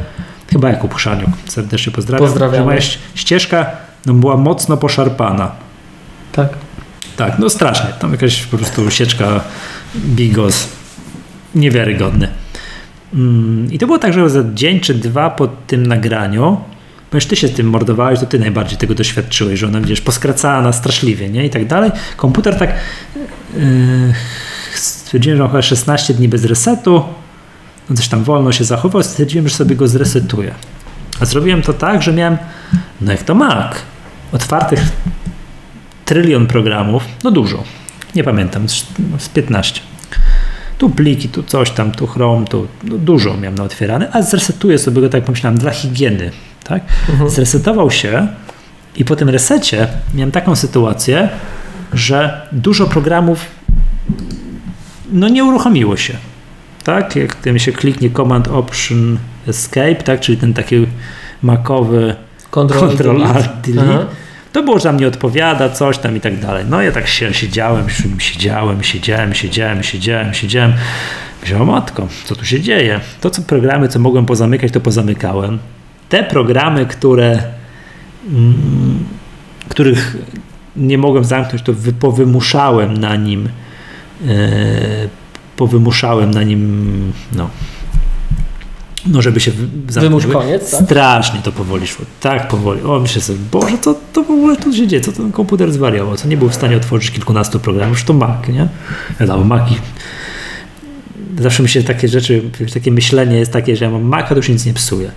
chyba 0.51 0.69
Jakub 0.71 0.91
Puszaniuk, 0.93 1.31
serdecznie 1.49 1.93
pozdrawiam, 1.93 2.27
Pozdrawiamy. 2.29 2.57
że 2.59 2.65
moja 2.65 2.81
ścieżka 3.15 3.67
no, 4.07 4.15
była 4.15 4.37
mocno 4.37 4.77
poszarpana. 4.77 5.51
Tak. 6.33 6.49
Tak, 7.17 7.39
no 7.39 7.51
strasznie. 7.51 7.91
Tam 8.01 8.11
jakaś 8.13 8.43
po 8.47 8.57
prostu 8.57 8.91
sieczka 8.91 9.41
bigos 9.97 10.69
niewiarygodny. 11.55 12.29
Mm, 13.15 13.73
I 13.73 13.79
to 13.79 13.87
było 13.87 13.99
tak, 13.99 14.13
że 14.13 14.31
za 14.31 14.41
dzień 14.55 14.81
czy 14.81 14.95
dwa 14.95 15.31
po 15.31 15.47
tym 15.49 15.87
nagraniu, 15.87 16.61
ponieważ 17.11 17.27
ty 17.27 17.37
się 17.37 17.49
z 17.49 17.53
tym 17.53 17.67
mordowałeś, 17.67 18.21
to 18.21 18.27
ty 18.27 18.39
najbardziej 18.39 18.79
tego 18.79 18.95
doświadczyłeś, 18.95 19.61
że 19.61 19.67
ona 19.67 19.81
wiesz, 19.81 20.01
poskracana 20.01 20.73
straszliwie, 20.73 21.29
nie? 21.29 21.47
I 21.47 21.51
tak 21.51 21.67
dalej. 21.67 21.91
Komputer 22.17 22.59
tak 22.59 22.75
yy, 23.57 24.15
stwierdziłem, 24.75 25.39
że 25.39 25.47
chyba 25.49 25.63
16 25.63 26.15
dni 26.15 26.29
bez 26.29 26.45
resetu, 26.45 27.03
on 27.91 27.97
coś 27.97 28.09
tam 28.09 28.25
wolno 28.25 28.53
się 28.53 28.65
zachował, 28.65 29.03
stwierdziłem, 29.03 29.49
że 29.49 29.55
sobie 29.55 29.77
go 29.77 29.89
zresetuję. 29.89 30.55
A 31.21 31.25
zrobiłem 31.25 31.63
to 31.63 31.73
tak, 31.73 32.03
że 32.03 32.13
miałem, 32.13 32.39
no 33.01 33.13
jak 33.13 33.23
to 33.23 33.35
Mac, 33.35 33.77
otwartych 34.33 34.81
trylion 36.05 36.47
programów, 36.47 37.05
no 37.25 37.31
dużo, 37.31 37.65
nie 38.15 38.25
pamiętam, 38.25 38.67
no 38.99 39.19
z 39.19 39.29
15. 39.29 39.81
Tu 40.79 40.91
pliki, 40.91 41.29
tu 41.29 41.43
coś 41.43 41.71
tam, 41.71 41.93
tu 41.93 42.07
Chrome, 42.07 42.47
tu 42.47 42.67
no 42.85 42.99
dużo 42.99 43.37
miałem 43.37 43.55
naotwierane, 43.55 44.09
a 44.13 44.23
zresetuję 44.23 44.79
sobie 44.79 45.01
go, 45.01 45.09
tak 45.09 45.25
pomyślałem, 45.25 45.59
dla 45.59 45.71
higieny. 45.71 46.31
Tak? 46.65 46.83
Zresetował 47.27 47.91
się 47.91 48.29
i 48.97 49.05
po 49.05 49.17
tym 49.17 49.29
resecie 49.29 49.89
miałem 50.15 50.33
taką 50.33 50.57
sytuację, 50.57 51.29
że 51.93 52.49
dużo 52.53 52.87
programów 52.87 53.47
no 55.13 55.29
nie 55.29 55.45
uruchomiło 55.45 55.97
się. 55.97 56.15
Tak, 56.85 57.17
jak 57.17 57.35
tym 57.35 57.59
się 57.59 57.73
kliknie 57.73 58.11
Command 58.11 58.49
Option 58.49 59.19
Escape, 59.49 59.95
tak, 59.95 60.21
czyli 60.21 60.39
ten 60.39 60.55
taki 60.55 60.87
makowy 61.43 62.17
Control, 62.51 62.81
Control 62.81 63.25
Alt 63.25 63.51
Delete, 63.61 64.07
to 64.53 64.63
było, 64.63 64.79
że 64.79 64.85
tam 64.85 64.97
nie 64.97 65.09
odpowiada, 65.09 65.69
coś 65.69 65.99
tam 65.99 66.17
i 66.17 66.21
tak 66.21 66.41
dalej. 66.41 66.65
No 66.69 66.83
ja 66.83 66.93
tak 66.93 67.09
się 67.09 67.35
siedziałem, 67.35 67.91
siedziałem, 68.19 68.83
siedziałem, 68.83 69.35
siedziałem, 69.35 69.83
siedziałem, 69.83 70.35
siedziałem. 70.35 70.73
Myślałem, 71.43 71.67
matko, 71.67 72.09
co 72.25 72.37
tu 72.37 72.45
się 72.45 72.61
dzieje? 72.61 73.01
To, 73.21 73.31
co 73.31 73.43
programy, 73.43 73.89
co 73.89 73.99
mogłem 73.99 74.27
pozamykać, 74.27 74.73
to 74.73 74.81
pozamykałem. 74.81 75.59
Te 76.09 76.25
programy, 76.25 76.87
które, 76.87 77.43
mm, 78.29 79.05
których 79.69 80.17
nie 80.77 80.99
mogłem 80.99 81.25
zamknąć, 81.25 81.63
to 81.63 81.73
wy, 81.73 81.93
powymuszałem 81.93 82.97
na 82.97 83.17
nim, 83.17 83.49
yy, 84.21 84.29
powymuszałem 85.57 86.31
na 86.31 86.43
nim, 86.43 87.13
no, 87.33 87.51
no 89.13 89.23
żeby 89.23 89.41
się. 89.41 89.53
Wymusz 89.87 90.27
koniec, 90.27 90.71
tak? 90.71 90.85
Strasznie 90.85 91.41
to 91.43 91.53
powoli 91.53 91.87
szło. 91.87 92.05
Tak 92.21 92.49
powoli. 92.49 92.83
O, 92.83 93.01
myślę 93.01 93.23
sobie, 93.23 93.39
Boże, 93.53 93.79
co 93.81 93.95
to 94.13 94.23
w 94.23 94.31
ogóle 94.31 94.57
tu 94.57 94.73
się 94.73 94.87
dzieje? 94.87 95.03
Co 95.03 95.13
ten 95.13 95.33
komputer 95.33 95.73
zwariował? 95.73 96.17
Co 96.17 96.29
nie 96.29 96.37
był 96.37 96.49
w 96.49 96.55
stanie 96.55 96.77
otworzyć 96.77 97.11
kilkunastu 97.11 97.61
programów? 97.61 97.99
Już 97.99 98.05
to 98.05 98.13
Mac, 98.13 98.49
nie? 98.49 98.69
Wiadomo, 99.21 99.45
Maki. 99.45 99.77
Zawsze 101.41 101.63
mi 101.63 101.69
się 101.69 101.83
takie 101.83 102.09
rzeczy, 102.09 102.43
takie 102.75 102.91
myślenie 102.93 103.39
jest 103.39 103.53
takie, 103.53 103.77
że 103.77 103.85
ja 103.85 103.91
mam 103.91 104.03
Maca, 104.03 104.29
to 104.29 104.37
już 104.37 104.49
nic 104.49 104.67
nie 104.67 104.75
psuje. 104.75 105.11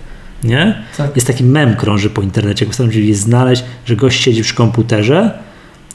Nie? 0.44 0.82
Tak. 0.96 1.16
Jest 1.16 1.26
taki 1.26 1.44
mem 1.44 1.76
krąży 1.76 2.10
po 2.10 2.22
internecie, 2.22 2.64
jak 2.64 2.70
postanowili 2.70 3.14
znaleźć, 3.14 3.64
że 3.86 3.96
gość 3.96 4.22
siedzi 4.22 4.42
przy 4.42 4.54
komputerze 4.54 5.38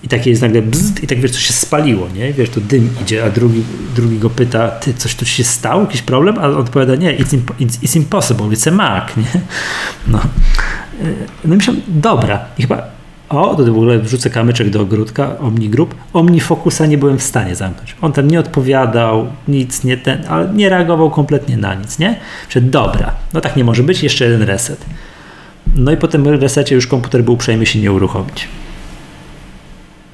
i 0.04 0.08
takie 0.08 0.30
jest 0.30 0.42
nagle 0.42 0.62
bzd, 0.62 1.04
i 1.04 1.08
tak 1.08 1.20
wiesz, 1.20 1.32
coś 1.32 1.44
się 1.44 1.54
spaliło, 1.54 2.08
nie? 2.16 2.34
Wiesz, 2.34 2.50
to 2.50 2.62
dym 2.62 2.90
idzie, 3.02 3.26
a 3.26 3.30
drugi, 3.30 3.64
drugi 3.96 4.20
go 4.20 4.30
pyta, 4.30 4.70
ty, 4.70 4.94
coś 4.94 5.16
tu 5.16 5.26
się 5.26 5.44
stało? 5.44 5.82
Jakiś 5.82 6.02
problem? 6.02 6.38
A 6.38 6.48
on 6.48 6.56
odpowiada, 6.56 6.96
nie, 6.96 7.18
it's, 7.18 7.34
imp 7.34 7.52
it's, 7.60 7.80
it's 7.84 7.98
impossible, 7.98 8.46
it's 8.46 8.82
a 8.82 9.08
nie? 9.18 9.42
No. 10.08 10.20
No 11.46 11.54
i 11.54 11.58
myślałem, 11.58 11.82
dobra. 11.88 12.46
I 12.58 12.62
chyba, 12.62 12.84
o, 13.30 13.56
to 13.56 13.66
w 13.66 13.70
ogóle 13.70 14.00
wrzucę 14.00 14.30
kamyczek 14.30 14.70
do 14.70 14.82
ogródka, 14.82 15.40
OmniGroup. 15.40 15.96
OmniFocusa 16.14 16.86
nie 16.86 16.98
byłem 16.98 17.18
w 17.18 17.24
stanie 17.24 17.56
zamknąć. 17.56 17.96
On 18.02 18.14
tam 18.14 18.28
nie 18.28 18.40
odpowiadał, 18.40 19.28
nic, 19.48 19.84
nie 19.84 19.98
ten, 19.98 20.24
ale 20.30 20.54
nie 20.54 20.70
reagował 20.70 21.12
kompletnie 21.12 21.58
na 21.58 21.76
nic, 21.76 22.00
nie? 22.00 22.20
Że 22.50 22.62
dobra, 22.62 23.16
no 23.34 23.42
tak 23.42 23.56
nie 23.56 23.64
może 23.64 23.84
być, 23.84 24.04
jeszcze 24.04 24.26
jeden 24.26 24.42
reset. 24.42 24.86
No 25.76 25.92
i 25.92 25.98
po 25.98 26.08
tym 26.08 26.28
resecie 26.28 26.76
już 26.76 26.88
komputer 26.88 27.24
był 27.24 27.34
uprzejmy 27.34 27.66
się 27.66 27.80
nie 27.80 27.92
uruchomić. 27.92 28.48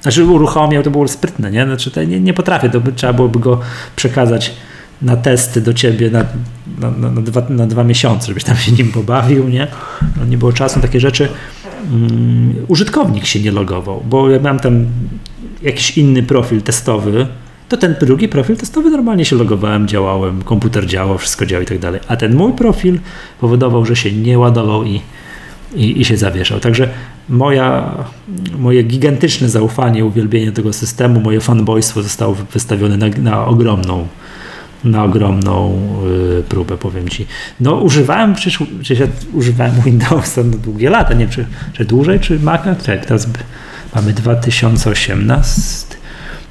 Znaczy 0.04 0.26
uruchomił, 0.26 0.84
to 0.84 0.92
było 0.92 1.08
sprytne, 1.08 1.52
nie? 1.52 1.66
Znaczy 1.66 2.08
nie, 2.08 2.20
nie 2.20 2.34
potrafię, 2.34 2.70
to 2.70 2.82
by, 2.82 2.92
trzeba 2.92 3.14
byłoby 3.14 3.40
go 3.40 3.60
przekazać 3.96 4.54
na 5.02 5.16
testy 5.16 5.62
do 5.62 5.74
ciebie 5.74 6.10
na, 6.10 6.26
na, 6.80 6.92
na, 6.92 7.12
na, 7.12 7.22
dwa, 7.22 7.42
na 7.50 7.68
dwa 7.68 7.84
miesiące, 7.84 8.28
żebyś 8.28 8.44
tam 8.44 8.56
się 8.56 8.72
nim 8.72 8.92
pobawił, 8.92 9.50
nie? 9.50 9.68
No, 10.18 10.26
nie 10.26 10.38
było 10.38 10.54
czasu 10.54 10.76
na 10.76 10.82
takie 10.82 11.00
rzeczy. 11.00 11.30
Um, 11.92 12.56
użytkownik 12.68 13.26
się 13.26 13.40
nie 13.40 13.52
logował, 13.52 14.04
bo 14.10 14.30
ja 14.30 14.40
miałem 14.40 14.60
tam 14.60 14.86
jakiś 15.62 15.98
inny 15.98 16.24
profil 16.24 16.62
testowy, 16.62 17.28
to 17.70 17.78
ten 17.78 17.96
drugi 18.02 18.28
profil 18.28 18.58
testowy 18.58 18.90
normalnie 18.90 19.26
się 19.26 19.36
logowałem, 19.36 19.88
działałem, 19.88 20.42
komputer 20.42 20.86
działał, 20.86 21.18
wszystko 21.18 21.46
działo 21.46 21.64
i 21.64 21.66
tak 21.66 21.80
dalej. 21.80 22.00
A 22.08 22.16
ten 22.16 22.36
mój 22.36 22.54
profil 22.54 23.00
powodował, 23.40 23.86
że 23.86 23.96
się 23.96 24.12
nie 24.12 24.40
ładował 24.40 24.84
i, 24.84 25.02
i, 25.76 26.02
i 26.02 26.06
się 26.06 26.18
zawieszał. 26.18 26.60
Także 26.60 26.90
moja, 27.30 27.96
moje 28.58 28.84
gigantyczne 28.84 29.50
zaufanie, 29.50 30.06
uwielbienie 30.06 30.52
tego 30.52 30.74
systemu, 30.74 31.20
moje 31.20 31.42
fanboystwo 31.42 32.04
zostało 32.04 32.36
wystawione 32.36 32.98
na, 32.98 33.08
na 33.08 33.46
ogromną 33.46 34.08
na 34.84 35.04
ogromną 35.04 35.80
y, 36.40 36.44
próbę, 36.44 36.78
powiem 36.78 37.10
Ci. 37.10 37.26
No 37.60 37.76
używałem, 37.76 38.34
przecież, 38.34 38.60
przecież 38.82 39.00
ja 39.00 39.08
używałem 39.34 39.82
Windowsa 39.86 40.44
na 40.44 40.58
długie 40.58 40.90
lata, 40.90 41.14
nie 41.14 41.28
czy, 41.28 41.46
czy 41.74 41.86
dłużej, 41.86 42.20
czy 42.20 42.40
Maca, 42.40 42.76
tak, 42.76 43.06
teraz 43.06 43.28
mamy 43.96 44.14
2018, 44.14 45.96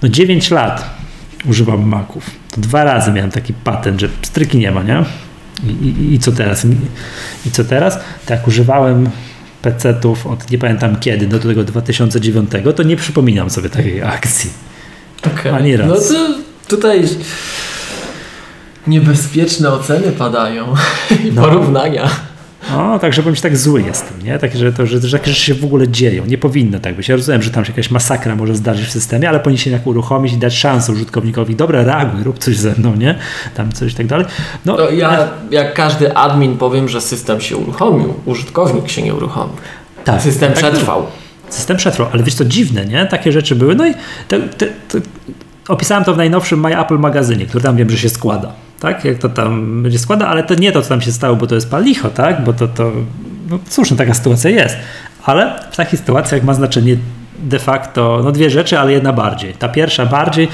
no 0.02 0.08
9 0.08 0.50
lat 0.50 1.02
używam 1.48 1.82
Maców. 1.82 2.30
To 2.50 2.60
dwa 2.60 2.84
razy 2.84 3.12
miałem 3.12 3.30
taki 3.30 3.52
patent, 3.52 4.00
że 4.00 4.08
stryki 4.22 4.58
nie 4.58 4.70
ma, 4.70 4.82
nie? 4.82 5.04
I, 5.64 5.70
i, 5.70 6.14
i 6.14 6.18
co 6.18 6.32
teraz? 6.32 6.64
I, 6.64 6.68
I 7.46 7.50
co 7.50 7.64
teraz? 7.64 7.98
Tak, 8.26 8.48
używałem 8.48 9.10
PC-ów 9.62 10.26
od 10.26 10.50
nie 10.50 10.58
pamiętam 10.58 11.00
kiedy, 11.00 11.26
do 11.26 11.38
tego 11.38 11.64
2009, 11.64 12.50
to 12.76 12.82
nie 12.82 12.96
przypominam 12.96 13.50
sobie 13.50 13.70
takiej 13.70 14.02
akcji. 14.02 14.50
Okay. 15.34 15.54
Ani 15.54 15.76
raz. 15.76 15.88
No 15.88 15.94
to 15.94 16.34
tutaj 16.68 17.08
niebezpieczne 18.86 19.70
oceny 19.70 20.12
padają 20.12 20.74
i 21.24 21.32
no. 21.32 21.42
porównania. 21.42 22.10
No, 22.70 22.98
także 22.98 23.22
bądź 23.22 23.40
tak 23.40 23.56
zły 23.56 23.82
jestem, 23.82 24.22
nie? 24.24 24.38
Tak, 24.38 24.56
że, 24.56 24.72
to, 24.72 24.86
że, 24.86 25.00
że 25.00 25.18
takie 25.18 25.30
rzeczy 25.30 25.44
się 25.44 25.54
w 25.54 25.64
ogóle 25.64 25.88
dzieją. 25.88 26.26
Nie 26.26 26.38
powinno 26.38 26.80
tak 26.80 26.94
być. 26.94 27.08
Ja 27.08 27.16
rozumiem, 27.16 27.42
że 27.42 27.50
tam 27.50 27.64
się 27.64 27.72
jakaś 27.72 27.90
masakra 27.90 28.36
może 28.36 28.54
zdarzyć 28.54 28.86
w 28.86 28.90
systemie, 28.90 29.28
ale 29.28 29.40
powinien 29.40 29.58
się 29.58 29.70
jak 29.70 29.86
uruchomić 29.86 30.32
i 30.32 30.36
dać 30.36 30.54
szansę 30.54 30.92
użytkownikowi. 30.92 31.56
Dobra, 31.56 31.84
reaguj, 31.84 32.22
rób 32.22 32.38
coś 32.38 32.56
ze 32.56 32.74
mną, 32.74 32.96
nie? 32.96 33.18
Tam 33.54 33.72
coś 33.72 33.92
i 33.92 33.94
tak 33.94 34.06
dalej. 34.06 34.26
No, 34.64 34.76
no 34.76 34.90
ja, 34.90 35.28
jak 35.50 35.74
każdy 35.74 36.16
admin 36.16 36.58
powiem, 36.58 36.88
że 36.88 37.00
system 37.00 37.40
się 37.40 37.56
uruchomił, 37.56 38.14
użytkownik 38.24 38.88
się 38.88 39.02
nie 39.02 39.14
uruchomił. 39.14 39.56
Tak, 40.04 40.22
system 40.22 40.52
tak, 40.52 40.58
przetrwał. 40.58 41.06
System 41.48 41.76
przetrwał, 41.76 42.08
ale 42.12 42.22
wiesz 42.22 42.34
co 42.34 42.44
dziwne, 42.44 42.86
nie? 42.86 43.06
Takie 43.06 43.32
rzeczy 43.32 43.54
były. 43.54 43.74
No 43.74 43.86
i 43.86 43.94
te, 44.28 44.40
te, 44.40 44.66
te, 44.66 45.00
opisałem 45.68 46.04
to 46.04 46.14
w 46.14 46.16
najnowszym 46.16 46.60
My 46.60 46.80
Apple 46.80 46.98
magazynie, 46.98 47.46
który 47.46 47.64
tam 47.64 47.76
wiem, 47.76 47.90
że 47.90 47.98
się 47.98 48.08
składa 48.08 48.52
tak? 48.82 49.04
Jak 49.04 49.18
to 49.18 49.28
tam 49.28 49.82
będzie 49.82 49.98
składa, 49.98 50.28
ale 50.28 50.42
to 50.42 50.54
nie 50.54 50.72
to, 50.72 50.82
co 50.82 50.88
tam 50.88 51.00
się 51.00 51.12
stało, 51.12 51.36
bo 51.36 51.46
to 51.46 51.54
jest 51.54 51.70
palicho, 51.70 52.10
tak? 52.10 52.44
Bo 52.44 52.52
to, 52.52 52.68
to 52.68 52.92
no 53.50 53.58
cóż, 53.68 53.90
no 53.90 53.96
taka 53.96 54.14
sytuacja 54.14 54.50
jest. 54.50 54.76
Ale 55.24 55.60
w 55.72 55.76
takich 55.76 56.00
sytuacjach 56.00 56.44
ma 56.44 56.54
znaczenie 56.54 56.96
de 57.38 57.58
facto 57.58 58.20
no 58.24 58.32
dwie 58.32 58.50
rzeczy, 58.50 58.78
ale 58.78 58.92
jedna 58.92 59.12
bardziej. 59.12 59.54
Ta 59.54 59.68
pierwsza 59.68 60.06
bardziej 60.06 60.48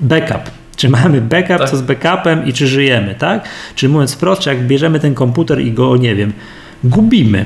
backup. 0.00 0.50
Czy 0.76 0.88
mamy 0.88 1.20
backup, 1.20 1.58
tak. 1.58 1.70
co 1.70 1.76
z 1.76 1.82
backupem 1.82 2.46
i 2.46 2.52
czy 2.52 2.66
żyjemy, 2.66 3.14
tak? 3.14 3.48
Czy 3.74 3.88
mówiąc 3.88 4.14
wprost, 4.14 4.46
jak 4.46 4.66
bierzemy 4.66 5.00
ten 5.00 5.14
komputer 5.14 5.60
i 5.60 5.72
go, 5.72 5.96
nie 5.96 6.14
wiem, 6.14 6.32
gubimy, 6.84 7.44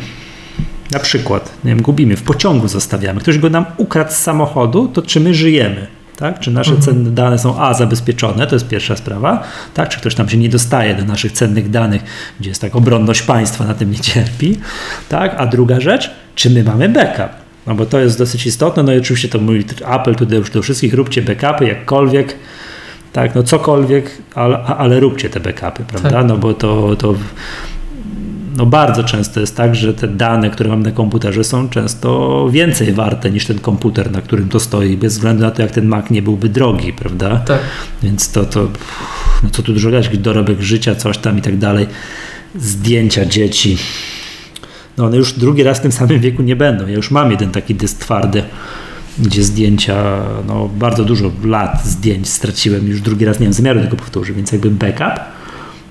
na 0.91 0.99
przykład, 0.99 1.53
nie 1.65 1.71
wiem, 1.71 1.83
gubimy, 1.83 2.17
w 2.17 2.23
pociągu 2.23 2.69
zostawiamy, 2.69 3.21
ktoś 3.21 3.39
go 3.39 3.51
nam 3.51 3.65
ukradł 3.77 4.11
z 4.11 4.17
samochodu, 4.17 4.89
to 4.89 5.03
czy 5.03 5.21
my 5.21 5.35
żyjemy? 5.35 5.87
Tak? 6.17 6.41
Czy 6.41 6.51
nasze 6.51 6.71
mhm. 6.71 6.83
cenne 6.83 7.11
dane 7.11 7.39
są 7.39 7.61
A 7.61 7.75
zabezpieczone, 7.75 8.47
to 8.47 8.55
jest 8.55 8.69
pierwsza 8.69 8.97
sprawa, 8.97 9.43
tak? 9.75 9.89
Czy 9.89 9.99
ktoś 9.99 10.15
tam 10.15 10.29
się 10.29 10.37
nie 10.37 10.49
dostaje 10.49 10.95
do 10.95 11.05
naszych 11.05 11.33
cennych 11.33 11.71
danych, 11.71 12.03
gdzie 12.41 12.49
jest 12.49 12.61
tak 12.61 12.77
obronność 12.77 13.23
państwa 13.23 13.65
na 13.65 13.75
tym 13.75 13.91
nie 13.91 13.99
cierpi, 14.01 14.59
tak? 15.09 15.35
A 15.39 15.47
druga 15.47 15.81
rzecz, 15.81 16.11
czy 16.35 16.51
my 16.51 16.65
mamy 16.65 16.89
backup? 16.89 17.43
No 17.67 17.75
bo 17.75 17.87
to 17.87 17.99
jest 17.99 18.19
dosyć 18.19 18.47
istotne, 18.47 18.83
no 18.83 18.93
i 18.93 18.99
oczywiście 18.99 19.29
to 19.29 19.39
mówi 19.39 19.65
apel 19.87 20.15
tutaj 20.15 20.39
już 20.39 20.51
do 20.51 20.63
wszystkich, 20.63 20.95
róbcie 20.95 21.23
backupy 21.23 21.65
jakkolwiek, 21.65 22.37
tak, 23.13 23.35
no 23.35 23.43
cokolwiek, 23.43 24.11
ale, 24.35 24.59
ale 24.59 25.01
róbcie 25.01 25.31
te 25.31 25.41
backupy, 25.41 25.85
prawda? 25.85 26.11
Tak. 26.11 26.27
No 26.27 26.37
bo 26.37 26.55
to, 26.55 26.97
to 26.97 27.15
no 28.57 28.67
bardzo 28.67 29.05
często 29.05 29.41
jest 29.41 29.57
tak, 29.57 29.75
że 29.75 29.95
te 29.95 30.09
dane, 30.09 30.51
które 30.51 30.71
mam 30.71 30.83
na 30.83 30.91
komputerze 30.91 31.45
są 31.45 31.69
często 31.69 32.49
więcej 32.51 32.93
warte 32.93 33.31
niż 33.31 33.47
ten 33.47 33.59
komputer, 33.59 34.11
na 34.11 34.21
którym 34.21 34.49
to 34.49 34.61
stoi, 34.61 34.97
bez 34.97 35.13
względu 35.13 35.43
na 35.43 35.51
to, 35.51 35.63
jak 35.63 35.71
ten 35.71 35.87
Mac 35.87 36.11
nie 36.11 36.23
byłby 36.23 36.49
drogi, 36.49 36.93
prawda? 36.93 37.37
Tak. 37.37 37.61
Więc 38.03 38.33
to, 38.33 38.45
to 38.45 38.69
no 39.43 39.51
co 39.53 39.63
tu 39.63 39.73
dużo 39.73 39.91
gadać, 39.91 40.19
dorobek 40.19 40.61
życia, 40.61 40.95
coś 40.95 41.19
tam 41.19 41.39
i 41.39 41.43
tak 41.43 41.59
dalej, 41.59 41.87
zdjęcia 42.55 43.25
dzieci. 43.25 43.79
No 44.97 45.07
one 45.07 45.17
już 45.17 45.33
drugi 45.33 45.63
raz 45.63 45.79
w 45.79 45.81
tym 45.81 45.93
samym 45.93 46.21
wieku 46.21 46.43
nie 46.43 46.57
będą. 46.57 46.87
Ja 46.87 46.95
już 46.95 47.11
mam 47.11 47.31
jeden 47.31 47.51
taki 47.51 47.75
dysk 47.75 47.99
twardy, 47.99 48.43
gdzie 49.19 49.43
zdjęcia, 49.43 50.23
no 50.47 50.69
bardzo 50.69 51.05
dużo 51.05 51.31
lat 51.45 51.85
zdjęć 51.85 52.29
straciłem, 52.29 52.89
już 52.89 53.01
drugi 53.01 53.25
raz 53.25 53.41
nie 53.41 53.47
mam 53.47 53.53
zamiaru 53.53 53.81
tego 53.81 53.97
powtórzyć, 53.97 54.37
więc 54.37 54.53
jakby 54.53 54.71
backup, 54.71 55.21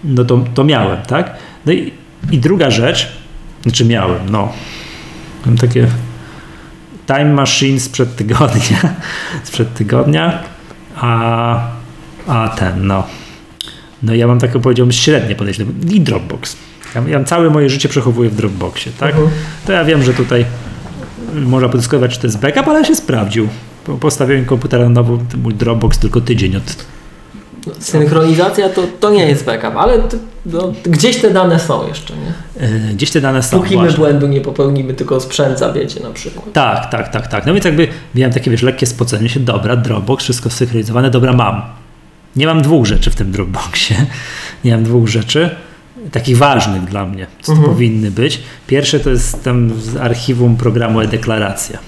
no 0.03 0.24
to, 0.24 0.45
to 0.53 0.64
miałem, 0.64 1.01
tak? 1.01 1.38
No 1.66 1.72
i 1.72 2.01
i 2.32 2.39
druga 2.39 2.72
rzecz, 2.72 3.11
znaczy 3.63 3.86
miałem, 3.86 4.30
no, 4.30 4.53
mam 5.45 5.57
takie 5.57 5.88
time 7.07 7.34
machine 7.34 7.80
sprzed 7.80 8.15
tygodnia, 8.15 8.95
sprzed 9.43 9.74
tygodnia, 9.74 10.43
a, 10.95 11.61
a 12.28 12.49
ten, 12.49 12.88
no, 12.88 13.03
no 14.03 14.15
ja 14.15 14.28
mam 14.28 14.39
takie, 14.39 14.59
powiedziałbym, 14.59 14.91
średnie 14.91 15.36
podejście 15.36 15.65
i 15.89 16.01
Dropbox. 16.01 16.57
Ja, 16.95 17.01
ja 17.07 17.24
całe 17.24 17.49
moje 17.49 17.69
życie 17.69 17.89
przechowuję 17.89 18.30
w 18.30 18.36
Dropboxie, 18.36 18.91
tak? 18.99 19.15
-huh. 19.15 19.28
To 19.65 19.74
ja 19.74 19.86
wiem, 19.86 20.03
że 20.03 20.13
tutaj 20.13 20.45
można 21.36 21.69
podyskutować, 21.69 22.13
czy 22.13 22.19
to 22.19 22.28
jest 22.28 22.39
backup, 22.39 22.67
ale 22.67 22.86
się 22.86 22.95
sprawdził. 22.95 23.47
Postawiłem 23.99 24.45
komputer 24.45 24.80
na 24.80 24.89
nowo, 24.89 25.19
mój 25.38 25.53
Dropbox 25.53 25.99
tylko 25.99 26.22
tydzień 26.22 26.55
od 26.55 26.86
Synchronizacja 27.80 28.70
to, 28.70 28.82
to 28.99 29.09
nie 29.09 29.26
jest 29.26 29.45
backup, 29.45 29.76
ale 29.76 29.99
to, 29.99 30.18
no, 30.45 30.74
gdzieś 30.84 31.18
te 31.18 31.32
dane 31.32 31.59
są 31.59 31.88
jeszcze, 31.88 32.14
nie? 32.14 32.68
Yy, 32.68 32.93
gdzieś 32.93 33.12
te 33.12 33.22
dane 33.22 33.43
są. 33.43 33.59
Póki 33.59 33.78
my 33.78 33.91
błędu 33.91 34.28
nie 34.28 34.41
popełnimy, 34.41 34.93
tylko 34.93 35.20
sprzęt 35.20 35.59
zabiecie 35.59 35.99
na 35.99 36.12
przykład. 36.12 36.53
Tak, 36.53 36.91
tak, 36.91 37.09
tak, 37.09 37.28
tak. 37.28 37.45
No 37.45 37.53
więc 37.53 37.66
jakby 37.66 37.88
miałem 38.16 38.34
takie, 38.34 38.51
wiesz, 38.51 38.62
lekkie 38.62 38.86
spocenie 38.86 39.30
się, 39.30 39.39
dobra, 39.39 39.76
Dropbox, 39.76 40.24
wszystko 40.24 40.49
synchronizowane, 40.49 41.09
dobra, 41.09 41.34
mam. 41.34 41.62
Nie 42.36 42.45
mam 42.45 42.62
dwóch 42.62 42.86
rzeczy 42.86 43.12
w 43.12 43.16
tym 43.16 43.32
Dropboxie. 43.32 43.95
Nie 44.66 44.72
mam 44.72 44.84
dwóch 44.84 45.07
rzeczy 45.07 45.49
takich 46.12 46.38
ważnych 46.38 46.84
dla 46.84 47.05
mnie, 47.05 47.28
co 47.41 47.51
mhm. 47.51 47.70
powinny 47.70 48.12
być. 48.12 48.41
Pierwsze 48.68 48.99
to 48.99 49.09
jest 49.09 49.43
tam 49.43 49.82
z 49.82 49.97
archiwum 49.97 50.57
programu 50.57 51.01
e-deklaracja. 51.01 51.80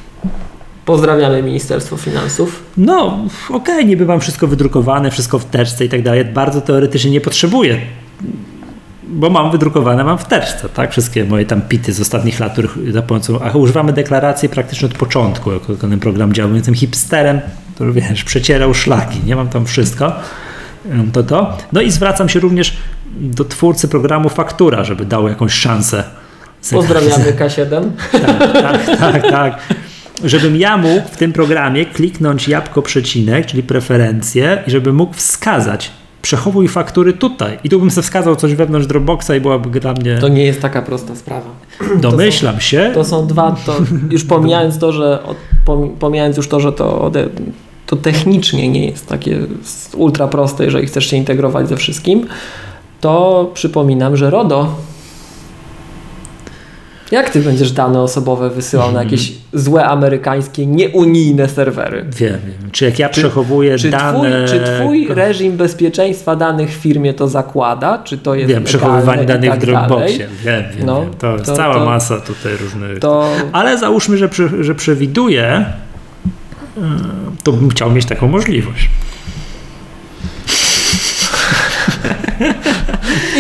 Pozdrawiamy 0.85 1.43
Ministerstwo 1.43 1.97
Finansów. 1.97 2.63
No, 2.77 3.05
okej, 3.49 3.75
okay, 3.75 3.85
niby 3.85 4.05
mam 4.05 4.19
wszystko 4.19 4.47
wydrukowane, 4.47 5.11
wszystko 5.11 5.39
w 5.39 5.45
teczce 5.45 5.85
i 5.85 5.89
tak 5.89 6.01
dalej. 6.01 6.25
Bardzo 6.25 6.61
teoretycznie 6.61 7.11
nie 7.11 7.21
potrzebuję 7.21 7.77
bo 9.13 9.29
mam 9.29 9.51
wydrukowane, 9.51 10.03
mam 10.03 10.17
w 10.17 10.25
teczce, 10.25 10.69
tak? 10.69 10.91
Wszystkie 10.91 11.25
moje 11.25 11.45
tam 11.45 11.61
pity 11.61 11.93
z 11.93 12.01
ostatnich 12.01 12.39
lat, 12.39 12.53
których 12.53 12.77
za 12.91 13.01
pomocą, 13.01 13.39
a 13.41 13.57
używamy 13.57 13.93
deklaracji 13.93 14.49
praktycznie 14.49 14.87
od 14.87 14.93
początku, 14.93 15.51
jako 15.51 15.75
ten 15.75 15.99
program 15.99 16.33
działał. 16.33 16.55
Jestem 16.55 16.75
hipsterem, 16.75 17.41
który 17.75 17.93
wiesz, 17.93 18.23
przecierał 18.23 18.73
szlaki, 18.73 19.19
nie 19.25 19.35
mam 19.35 19.49
tam 19.49 19.65
wszystko. 19.65 20.13
To 21.13 21.23
to. 21.23 21.57
No 21.73 21.81
i 21.81 21.91
zwracam 21.91 22.29
się 22.29 22.39
również 22.39 22.77
do 23.15 23.45
twórcy 23.45 23.87
programu 23.87 24.29
Faktura, 24.29 24.83
żeby 24.83 25.05
dał 25.05 25.27
jakąś 25.27 25.53
szansę. 25.53 26.03
Pozdrawiamy 26.71 27.33
K7. 27.39 27.89
Tak, 28.11 28.53
tak, 28.53 28.99
tak, 28.99 29.21
tak. 29.31 29.59
Żebym 30.23 30.55
ja 30.55 30.77
mógł 30.77 31.07
w 31.11 31.17
tym 31.17 31.33
programie 31.33 31.85
kliknąć 31.85 32.47
jabłko 32.47 32.81
przecinek, 32.81 33.45
czyli 33.45 33.63
preferencje 33.63 34.63
i 34.67 34.71
żeby 34.71 34.93
mógł 34.93 35.13
wskazać 35.13 35.91
przechowuj 36.23 36.67
faktury 36.67 37.13
tutaj. 37.13 37.59
I 37.63 37.69
tu 37.69 37.79
bym 37.79 37.91
sobie 37.91 38.03
wskazał 38.03 38.35
coś 38.35 38.55
wewnątrz 38.55 38.87
Dropboxa 38.87 39.29
i 39.37 39.41
byłaby 39.41 39.79
dla 39.79 39.93
mnie... 39.93 40.17
To 40.17 40.27
nie 40.27 40.43
jest 40.43 40.61
taka 40.61 40.81
prosta 40.81 41.15
sprawa. 41.15 41.49
Domyślam 42.01 42.55
to 42.55 42.61
są, 42.61 42.67
się. 42.67 42.91
To 42.93 43.03
są 43.03 43.27
dwa, 43.27 43.55
to 43.65 43.75
już 44.11 44.23
pomijając 44.23 44.79
to, 44.79 44.91
że 44.91 45.19
pomijając 45.99 46.37
już 46.37 46.47
to, 46.47 46.59
że 46.59 46.71
to, 46.73 47.11
to 47.85 47.95
technicznie 47.95 48.69
nie 48.69 48.85
jest 48.85 49.07
takie 49.07 49.39
ultra 49.95 50.27
proste, 50.27 50.65
jeżeli 50.65 50.87
chcesz 50.87 51.05
się 51.05 51.17
integrować 51.17 51.69
ze 51.69 51.77
wszystkim, 51.77 52.27
to 53.01 53.51
przypominam, 53.53 54.17
że 54.17 54.29
RODO 54.29 54.75
jak 57.13 57.29
ty 57.29 57.41
będziesz 57.41 57.71
dane 57.71 58.01
osobowe 58.01 58.49
wysyłał 58.49 58.91
na 58.91 59.03
jakieś 59.03 59.33
złe 59.53 59.85
amerykańskie, 59.85 60.65
nieunijne 60.65 61.49
serwery? 61.49 62.05
Wiem, 62.17 62.37
wiem. 62.45 62.71
Czy 62.71 62.85
jak 62.85 62.99
ja 62.99 63.09
przechowuję 63.09 63.77
czy 63.77 63.89
dane... 63.89 64.47
Twój, 64.47 64.59
czy 64.59 64.63
twój 64.65 65.07
reżim 65.09 65.57
bezpieczeństwa 65.57 66.35
danych 66.35 66.69
w 66.69 66.73
firmie 66.73 67.13
to 67.13 67.27
zakłada? 67.27 67.97
Czy 68.03 68.17
to 68.17 68.35
jest 68.35 68.49
Wiem, 68.49 68.63
przechowywanie 68.63 69.25
danych 69.25 69.49
tak 69.49 69.59
w 69.59 69.65
Dropboxie. 69.65 70.27
Wiem, 70.43 70.63
wiem, 70.77 70.85
no, 70.85 71.01
wiem. 71.01 71.11
To, 71.13 71.17
to 71.17 71.37
jest 71.37 71.53
cała 71.53 71.73
to, 71.73 71.85
masa 71.85 72.21
tutaj 72.21 72.57
różnych... 72.57 72.99
To... 72.99 73.29
Ale 73.51 73.77
załóżmy, 73.77 74.17
że, 74.17 74.29
przy, 74.29 74.63
że 74.63 74.75
przewiduję, 74.75 75.65
y, 76.77 76.81
to 77.43 77.51
bym 77.51 77.69
chciał 77.69 77.91
mieć 77.91 78.05
taką 78.05 78.27
możliwość. 78.27 78.89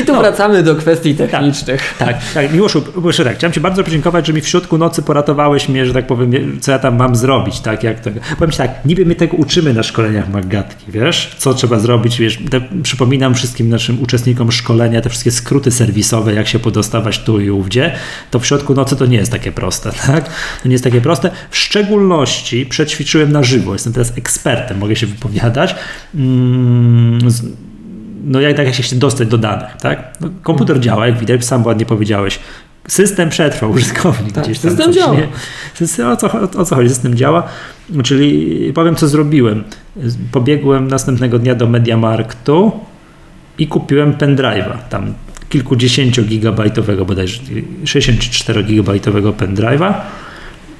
I 0.01 0.05
tu 0.05 0.13
no. 0.13 0.19
wracamy 0.19 0.63
do 0.63 0.75
kwestii 0.75 1.15
technicznych. 1.15 1.95
Tak, 1.99 2.07
tak. 2.07 2.33
tak. 2.33 2.53
Miłoszu, 2.53 2.81
proszę 2.81 3.23
tak, 3.23 3.35
chciałem 3.35 3.53
Ci 3.53 3.59
bardzo 3.59 3.83
podziękować, 3.83 4.27
że 4.27 4.33
mi 4.33 4.41
w 4.41 4.47
środku 4.47 4.77
nocy 4.77 5.01
poratowałeś 5.01 5.69
mnie, 5.69 5.85
że 5.85 5.93
tak 5.93 6.07
powiem, 6.07 6.57
co 6.61 6.71
ja 6.71 6.79
tam 6.79 6.95
mam 6.95 7.15
zrobić, 7.15 7.59
tak, 7.59 7.83
jak 7.83 7.99
tego. 7.99 8.19
Powiem 8.37 8.51
Ci 8.51 8.57
tak, 8.57 8.85
niby 8.85 9.05
my 9.05 9.15
tego 9.15 9.37
uczymy 9.37 9.73
na 9.73 9.83
szkoleniach 9.83 10.29
Maggatki, 10.29 10.85
wiesz, 10.91 11.35
co 11.37 11.53
trzeba 11.53 11.79
zrobić, 11.79 12.19
wiesz, 12.19 12.39
te, 12.51 12.61
przypominam 12.83 13.35
wszystkim 13.35 13.69
naszym 13.69 14.01
uczestnikom 14.01 14.51
szkolenia 14.51 15.01
te 15.01 15.09
wszystkie 15.09 15.31
skróty 15.31 15.71
serwisowe, 15.71 16.33
jak 16.33 16.47
się 16.47 16.59
podostawać 16.59 17.19
tu 17.19 17.39
i 17.39 17.49
ówdzie, 17.49 17.91
to 18.31 18.39
w 18.39 18.45
środku 18.45 18.73
nocy 18.73 18.95
to 18.95 19.05
nie 19.05 19.17
jest 19.17 19.31
takie 19.31 19.51
proste, 19.51 19.91
tak, 20.07 20.25
to 20.63 20.67
nie 20.69 20.71
jest 20.71 20.83
takie 20.83 21.01
proste, 21.01 21.31
w 21.49 21.57
szczególności 21.57 22.65
przećwiczyłem 22.65 23.31
na 23.31 23.43
żywo, 23.43 23.73
jestem 23.73 23.93
teraz 23.93 24.17
ekspertem, 24.17 24.77
mogę 24.77 24.95
się 24.95 25.07
wypowiadać, 25.07 25.75
mm, 26.15 27.19
no 28.23 28.41
jak, 28.41 28.57
tak 28.57 28.65
jak 28.65 28.75
się 28.75 28.95
dostać 28.95 29.27
do 29.27 29.37
danych, 29.37 29.77
tak? 29.81 30.17
No, 30.21 30.29
komputer 30.43 30.75
mhm. 30.75 30.83
działa, 30.83 31.07
jak 31.07 31.17
widać, 31.17 31.45
sam 31.45 31.65
ładnie 31.65 31.85
powiedziałeś. 31.85 32.39
System 32.87 33.29
przetrwał, 33.29 33.71
użytkownik 33.77 34.33
tak, 34.33 34.43
gdzieś 34.43 34.59
tam. 34.59 34.71
System 34.71 34.93
działa. 34.93 35.15
Nie, 35.15 36.07
o, 36.07 36.15
co, 36.15 36.31
o, 36.31 36.61
o 36.61 36.65
co 36.65 36.75
chodzi? 36.75 36.89
System 36.89 37.15
działa. 37.15 37.43
Czyli 38.03 38.71
powiem, 38.75 38.95
co 38.95 39.07
zrobiłem. 39.07 39.63
Pobiegłem 40.31 40.87
następnego 40.87 41.39
dnia 41.39 41.55
do 41.55 41.67
Mediamarktu 41.67 42.71
i 43.57 43.67
kupiłem 43.67 44.13
pendrive'a. 44.13 44.77
Tam 44.89 45.13
kilkudziesięciogigabajtowego, 45.49 47.05
bodajże 47.05 47.41
64-gigabajtowego 47.83 49.33
pendrive'a. 49.33 49.93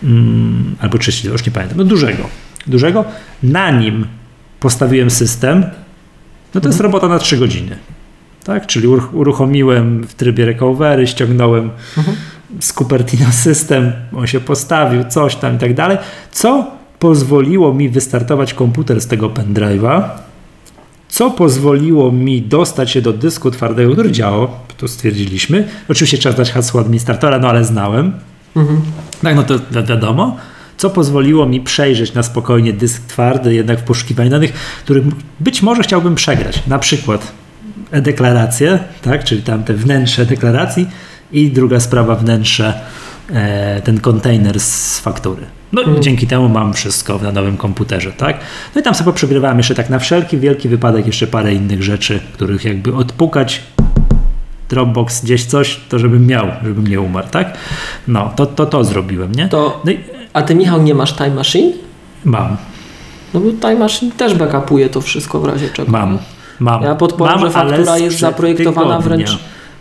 Mm, 0.04 0.76
albo 0.80 0.98
30, 0.98 1.28
już 1.28 1.46
nie 1.46 1.52
pamiętam. 1.52 1.78
No 1.78 1.84
dużego. 1.84 2.24
Dużego. 2.68 3.06
Na 3.44 3.72
nim 3.72 4.06
postawiłem 4.60 5.10
system 5.10 5.64
no 6.54 6.62
to 6.62 6.68
jest 6.68 6.80
mhm. 6.80 6.92
robota 6.92 7.08
na 7.08 7.20
3 7.20 7.38
godziny. 7.38 7.78
Tak? 8.44 8.68
Czyli 8.68 8.88
uruchomiłem 9.14 10.04
w 10.04 10.14
trybie 10.14 10.46
recovery, 10.46 11.08
ściągnąłem 11.08 11.70
mhm. 11.98 12.18
z 12.60 12.74
Cupertino 12.74 13.32
System, 13.32 13.92
on 14.16 14.28
się 14.28 14.40
postawił, 14.40 15.04
coś 15.10 15.36
tam 15.36 15.56
i 15.56 15.58
tak 15.58 15.74
dalej, 15.74 15.98
co 16.32 16.72
pozwoliło 17.00 17.74
mi 17.74 17.90
wystartować 17.90 18.54
komputer 18.54 19.02
z 19.02 19.08
tego 19.08 19.30
pendrive'a, 19.30 20.04
co 21.08 21.32
pozwoliło 21.32 22.12
mi 22.12 22.42
dostać 22.42 22.92
się 22.92 23.02
do 23.02 23.14
dysku 23.14 23.52
twardego, 23.52 23.94
który 23.94 24.12
działał, 24.12 24.48
to 24.78 24.88
stwierdziliśmy. 24.88 25.68
Oczywiście 25.90 26.18
trzeba 26.18 26.36
dać 26.36 26.52
hasło 26.52 26.82
administratora, 26.82 27.40
no 27.40 27.50
ale 27.50 27.66
znałem. 27.66 28.14
Mhm. 28.56 28.82
Tak, 29.22 29.36
no 29.36 29.44
to 29.44 29.56
wiadomo 29.72 30.38
co 30.78 30.90
pozwoliło 30.90 31.46
mi 31.46 31.62
przejrzeć 31.62 32.14
na 32.14 32.24
spokojnie 32.24 32.74
dysk 32.74 33.06
twardy, 33.08 33.54
jednak 33.54 33.80
w 33.80 33.84
poszukiwaniu 33.84 34.30
danych, 34.30 34.54
których 34.84 35.04
być 35.40 35.62
może 35.62 35.84
chciałbym 35.84 36.16
przegrać. 36.16 36.64
Na 36.68 36.80
przykład 36.80 37.32
e-deklaracje, 37.92 38.80
tak, 39.02 39.24
czyli 39.24 39.42
tam 39.42 39.64
te 39.64 39.74
wnętrze 39.74 40.26
deklaracji 40.26 40.88
i 41.32 41.52
druga 41.52 41.80
sprawa 41.80 42.16
wnętrze, 42.16 42.82
e, 43.34 43.82
ten 43.82 44.00
kontener 44.00 44.60
z 44.60 45.00
faktury. 45.00 45.46
No 45.72 45.84
hmm. 45.84 46.04
dzięki 46.04 46.28
temu 46.28 46.50
mam 46.50 46.74
wszystko 46.74 47.20
na 47.24 47.32
nowym 47.32 47.58
komputerze, 47.58 48.12
tak? 48.12 48.40
No 48.76 48.82
i 48.82 48.84
tam 48.84 48.96
sobie 48.96 49.14
przegrywałem 49.14 49.58
jeszcze 49.58 49.76
tak 49.76 49.90
na 49.90 50.00
wszelki 50.00 50.38
wielki 50.38 50.70
wypadek 50.70 51.08
jeszcze 51.08 51.28
parę 51.28 51.54
innych 51.54 51.84
rzeczy, 51.84 52.20
których 52.34 52.66
jakby 52.66 52.96
odpukać 52.96 53.64
Dropbox 54.70 55.24
gdzieś 55.24 55.46
coś, 55.46 55.80
to 55.90 56.00
żebym 56.00 56.28
miał, 56.28 56.48
żebym 56.64 56.88
nie 56.88 57.02
umarł, 57.02 57.28
tak? 57.32 57.58
No, 58.08 58.34
to 58.36 58.46
to, 58.46 58.66
to 58.66 58.84
zrobiłem, 58.84 59.32
nie? 59.32 59.48
To 59.48 59.82
no 59.86 59.92
i, 59.92 60.00
a 60.34 60.42
ty, 60.42 60.56
Michał, 60.56 60.82
nie 60.82 60.96
masz 60.96 61.14
Time 61.14 61.30
Machine? 61.30 61.74
Mam. 62.26 62.58
No 63.34 63.40
bo 63.40 63.52
Time 63.52 63.76
Machine 63.76 64.12
też 64.12 64.36
backupuje 64.36 64.90
to 64.90 65.02
wszystko 65.02 65.40
w 65.40 65.46
razie 65.46 65.70
czego. 65.70 65.92
Mam. 65.92 66.18
Mam. 66.60 66.84
Ja 66.84 66.96
podpowiem, 66.96 67.40
że 67.40 67.52
faktura 67.52 67.98
jest 67.98 68.20
zaprojektowana 68.20 69.00
wręcz 69.00 69.40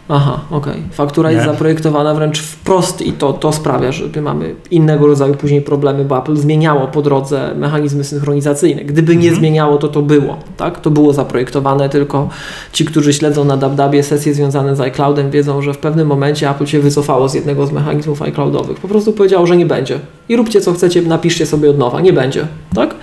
Aha, 0.08 0.40
okej. 0.50 0.72
Okay. 0.72 0.82
Faktura 0.92 1.30
nie? 1.30 1.34
jest 1.34 1.46
zaprojektowana 1.46 2.14
wręcz 2.14 2.40
wprost 2.40 3.02
i 3.02 3.12
to, 3.12 3.32
to 3.32 3.52
sprawia, 3.52 3.92
że 3.92 4.04
mamy 4.22 4.54
innego 4.70 5.06
rodzaju 5.06 5.34
później 5.34 5.62
problemy, 5.62 6.04
bo 6.04 6.18
Apple 6.18 6.36
zmieniało 6.36 6.88
po 6.88 7.02
drodze 7.02 7.54
mechanizmy 7.56 8.04
synchronizacyjne. 8.04 8.84
Gdyby 8.84 9.16
nie 9.16 9.28
mhm. 9.28 9.40
zmieniało, 9.40 9.78
to 9.78 9.88
to 9.88 10.02
było, 10.02 10.36
tak? 10.56 10.80
To 10.80 10.90
było 10.90 11.12
zaprojektowane, 11.12 11.88
tylko 11.88 12.28
ci, 12.72 12.84
którzy 12.84 13.12
śledzą 13.12 13.44
na 13.44 13.56
DabDabie 13.56 14.02
sesje 14.02 14.34
związane 14.34 14.76
z 14.76 14.80
iCloudem 14.80 15.30
wiedzą, 15.30 15.62
że 15.62 15.74
w 15.74 15.78
pewnym 15.78 16.08
momencie 16.08 16.50
Apple 16.50 16.66
się 16.66 16.80
wycofało 16.80 17.28
z 17.28 17.34
jednego 17.34 17.66
z 17.66 17.72
mechanizmów 17.72 18.22
iCloudowych. 18.22 18.80
Po 18.80 18.88
prostu 18.88 19.12
powiedziało, 19.12 19.46
że 19.46 19.56
nie 19.56 19.66
będzie. 19.66 20.00
I 20.28 20.36
róbcie 20.36 20.60
co 20.60 20.72
chcecie, 20.72 21.02
napiszcie 21.02 21.46
sobie 21.46 21.70
od 21.70 21.78
nowa. 21.78 22.00
Nie 22.00 22.12
będzie, 22.12 22.46
tak? 22.74 22.94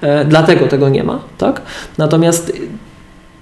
E, 0.00 0.24
dlatego 0.24 0.66
tego 0.66 0.88
nie 0.88 1.04
ma, 1.04 1.18
tak? 1.38 1.62
Natomiast 1.98 2.52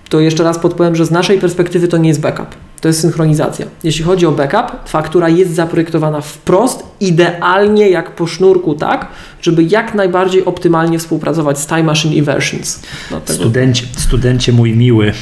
to 0.09 0.21
jeszcze 0.21 0.45
raz 0.45 0.59
podpowiem, 0.59 0.97
że 0.97 1.07
z 1.07 1.11
naszej 1.11 1.41
perspektywy 1.41 1.89
to 1.89 1.97
nie 1.97 2.09
jest 2.09 2.21
backup 2.21 2.47
to 2.85 2.89
jest 2.89 3.01
synchronizacja. 3.01 3.66
Jeśli 3.85 4.05
chodzi 4.05 4.26
o 4.26 4.32
backup, 4.32 4.89
faktura 4.89 5.28
jest 5.28 5.55
zaprojektowana 5.55 6.20
wprost, 6.20 6.82
idealnie 7.01 7.89
jak 7.91 8.14
po 8.14 8.26
sznurku, 8.26 8.74
tak, 8.74 9.09
żeby 9.43 9.62
jak 9.62 9.95
najbardziej 9.95 10.45
optymalnie 10.45 10.99
współpracować 10.99 11.59
z 11.59 11.66
Time 11.66 11.82
Machine 11.82 12.14
i 12.14 12.22
Versions. 12.22 12.82
Studencie, 13.24 13.87
studencie 13.97 14.53
mój 14.53 14.72
miły, 14.72 15.12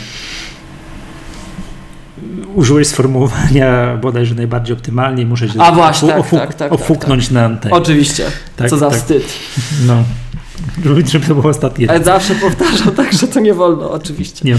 użyłeś 2.54 2.88
sformułowania 2.88 3.96
bodajże 3.96 4.34
najbardziej 4.34 4.76
optymalnie, 4.76 5.26
muszę 5.26 5.48
się 5.48 5.60
A 5.60 5.72
właśnie, 5.72 6.08
tak, 6.08 6.30
tak, 6.30 6.54
tak, 6.54 6.72
ofuknąć 6.72 7.24
tak, 7.24 7.34
na 7.34 7.44
antenie. 7.44 7.74
Oczywiście, 7.74 8.24
tak, 8.56 8.70
co 8.70 8.78
za 8.78 8.90
tak. 8.90 8.98
wstyd. 8.98 9.24
No. 9.86 10.04
Żeby, 10.84 11.06
żeby 11.06 11.26
to 11.26 11.34
było 11.34 11.48
ostatnie. 11.48 11.90
Ale 11.90 12.04
zawsze 12.04 12.34
powtarzam 12.34 12.94
tak, 12.94 13.12
że 13.12 13.28
to 13.28 13.40
nie 13.40 13.54
wolno, 13.54 13.90
oczywiście. 13.90 14.44
Nie, 14.44 14.56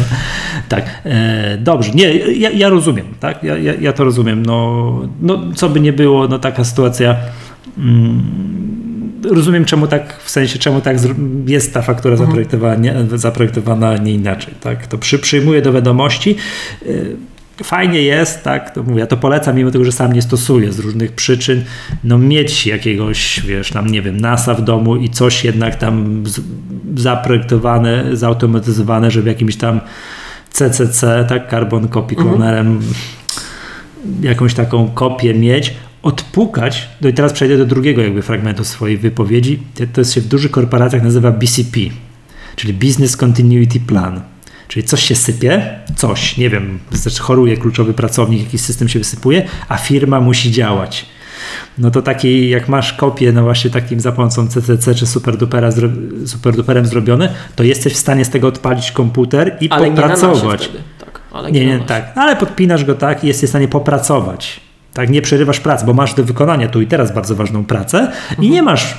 tak, 0.69 1.01
e, 1.05 1.57
dobrze. 1.57 1.91
Nie, 1.91 2.15
ja, 2.17 2.49
ja 2.49 2.69
rozumiem, 2.69 3.05
tak? 3.19 3.43
Ja, 3.43 3.57
ja, 3.57 3.73
ja, 3.73 3.93
to 3.93 4.03
rozumiem. 4.03 4.45
No, 4.45 5.01
no, 5.21 5.39
co 5.55 5.69
by 5.69 5.79
nie 5.79 5.93
było, 5.93 6.27
no 6.27 6.39
taka 6.39 6.63
sytuacja. 6.63 7.15
Mm, 7.77 8.23
rozumiem, 9.31 9.65
czemu 9.65 9.87
tak, 9.87 10.19
w 10.23 10.29
sensie, 10.29 10.59
czemu 10.59 10.81
tak 10.81 10.97
jest 11.45 11.73
ta 11.73 11.81
faktura 11.81 12.13
mhm. 12.13 12.27
zaprojektowana, 12.27 12.75
nie, 12.75 12.95
zaprojektowana 13.15 13.97
nie 13.97 14.13
inaczej, 14.13 14.53
tak? 14.61 14.87
To 14.87 14.97
przy, 14.97 15.19
przyjmuję 15.19 15.61
do 15.61 15.73
wiadomości. 15.73 16.35
Fajnie 17.63 18.01
jest, 18.01 18.43
tak, 18.43 18.73
to 18.73 18.83
mówię, 18.83 18.99
ja 18.99 19.07
to 19.07 19.17
polecam, 19.17 19.55
mimo 19.55 19.71
tego, 19.71 19.85
że 19.85 19.91
sam 19.91 20.13
nie 20.13 20.21
stosuję 20.21 20.71
z 20.71 20.79
różnych 20.79 21.11
przyczyn, 21.11 21.63
no 22.03 22.17
mieć 22.17 22.67
jakiegoś, 22.67 23.41
wiesz, 23.45 23.71
tam, 23.71 23.87
nie 23.87 24.01
wiem, 24.01 24.21
NASA 24.21 24.53
w 24.53 24.61
domu 24.61 24.95
i 24.95 25.09
coś 25.09 25.43
jednak 25.43 25.75
tam 25.75 26.23
zaprojektowane, 26.95 28.17
zautomatyzowane, 28.17 29.11
żeby 29.11 29.29
jakimś 29.29 29.55
tam 29.55 29.81
CCC, 30.49 31.25
tak, 31.29 31.49
Carbon 31.49 31.87
Copy 31.87 32.15
Clonerem, 32.15 32.67
mhm. 32.67 32.93
jakąś 34.21 34.53
taką 34.53 34.91
kopię 34.91 35.33
mieć, 35.33 35.73
odpukać, 36.03 36.89
no 37.01 37.09
i 37.09 37.13
teraz 37.13 37.33
przejdę 37.33 37.57
do 37.57 37.65
drugiego 37.65 38.01
jakby 38.01 38.21
fragmentu 38.21 38.63
swojej 38.63 38.97
wypowiedzi, 38.97 39.59
to 39.93 40.03
się 40.03 40.21
w 40.21 40.27
dużych 40.27 40.51
korporacjach 40.51 41.03
nazywa 41.03 41.31
BCP, 41.31 41.79
czyli 42.55 42.73
Business 42.73 43.17
Continuity 43.17 43.79
Plan. 43.79 44.32
Czyli 44.67 44.83
coś 44.83 45.03
się 45.03 45.15
sypie, 45.15 45.79
coś, 45.95 46.37
nie 46.37 46.49
wiem, 46.49 46.79
znaczy 46.91 47.21
choruje 47.21 47.57
kluczowy 47.57 47.93
pracownik, 47.93 48.43
jakiś 48.43 48.61
system 48.61 48.89
się 48.89 48.99
wysypuje, 48.99 49.47
a 49.69 49.77
firma 49.77 50.21
musi 50.21 50.51
działać. 50.51 51.05
No 51.77 51.91
to 51.91 52.01
taki, 52.01 52.49
jak 52.49 52.69
masz 52.69 52.93
kopię, 52.93 53.31
no 53.31 53.43
właśnie 53.43 53.69
takim 53.69 53.99
za 53.99 54.11
pomocą 54.11 54.47
CCC 54.47 54.95
czy 54.95 55.05
superdupera, 55.05 55.69
superduperem 56.25 56.85
zrobione, 56.85 57.29
to 57.55 57.63
jesteś 57.63 57.93
w 57.93 57.97
stanie 57.97 58.25
z 58.25 58.29
tego 58.29 58.47
odpalić 58.47 58.91
komputer 58.91 59.57
i 59.61 59.69
ale 59.69 59.87
popracować. 59.89 60.69
Nie, 60.73 60.79
tak, 61.05 61.19
ale 61.31 61.51
nie, 61.51 61.65
nie, 61.65 61.79
tak, 61.79 62.11
ale 62.15 62.35
podpinasz 62.35 62.85
go 62.85 62.95
tak 62.95 63.23
i 63.23 63.27
jesteś 63.27 63.47
w 63.47 63.51
stanie 63.51 63.67
popracować. 63.67 64.59
Tak, 64.93 65.09
nie 65.09 65.21
przerywasz 65.21 65.59
pracy, 65.59 65.85
bo 65.85 65.93
masz 65.93 66.13
do 66.13 66.23
wykonania 66.23 66.67
tu 66.67 66.81
i 66.81 66.87
teraz 66.87 67.13
bardzo 67.13 67.35
ważną 67.35 67.65
pracę 67.65 67.99
mhm. 67.99 68.43
i 68.43 68.49
nie 68.49 68.63
masz 68.63 68.97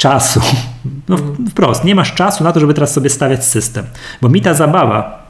czasu. 0.00 0.40
No 1.08 1.16
wprost, 1.50 1.84
nie 1.84 1.94
masz 1.94 2.14
czasu 2.14 2.44
na 2.44 2.52
to, 2.52 2.60
żeby 2.60 2.74
teraz 2.74 2.92
sobie 2.92 3.10
stawiać 3.10 3.44
system. 3.44 3.84
Bo 4.22 4.28
mi 4.28 4.40
ta 4.40 4.54
zabawa 4.54 5.26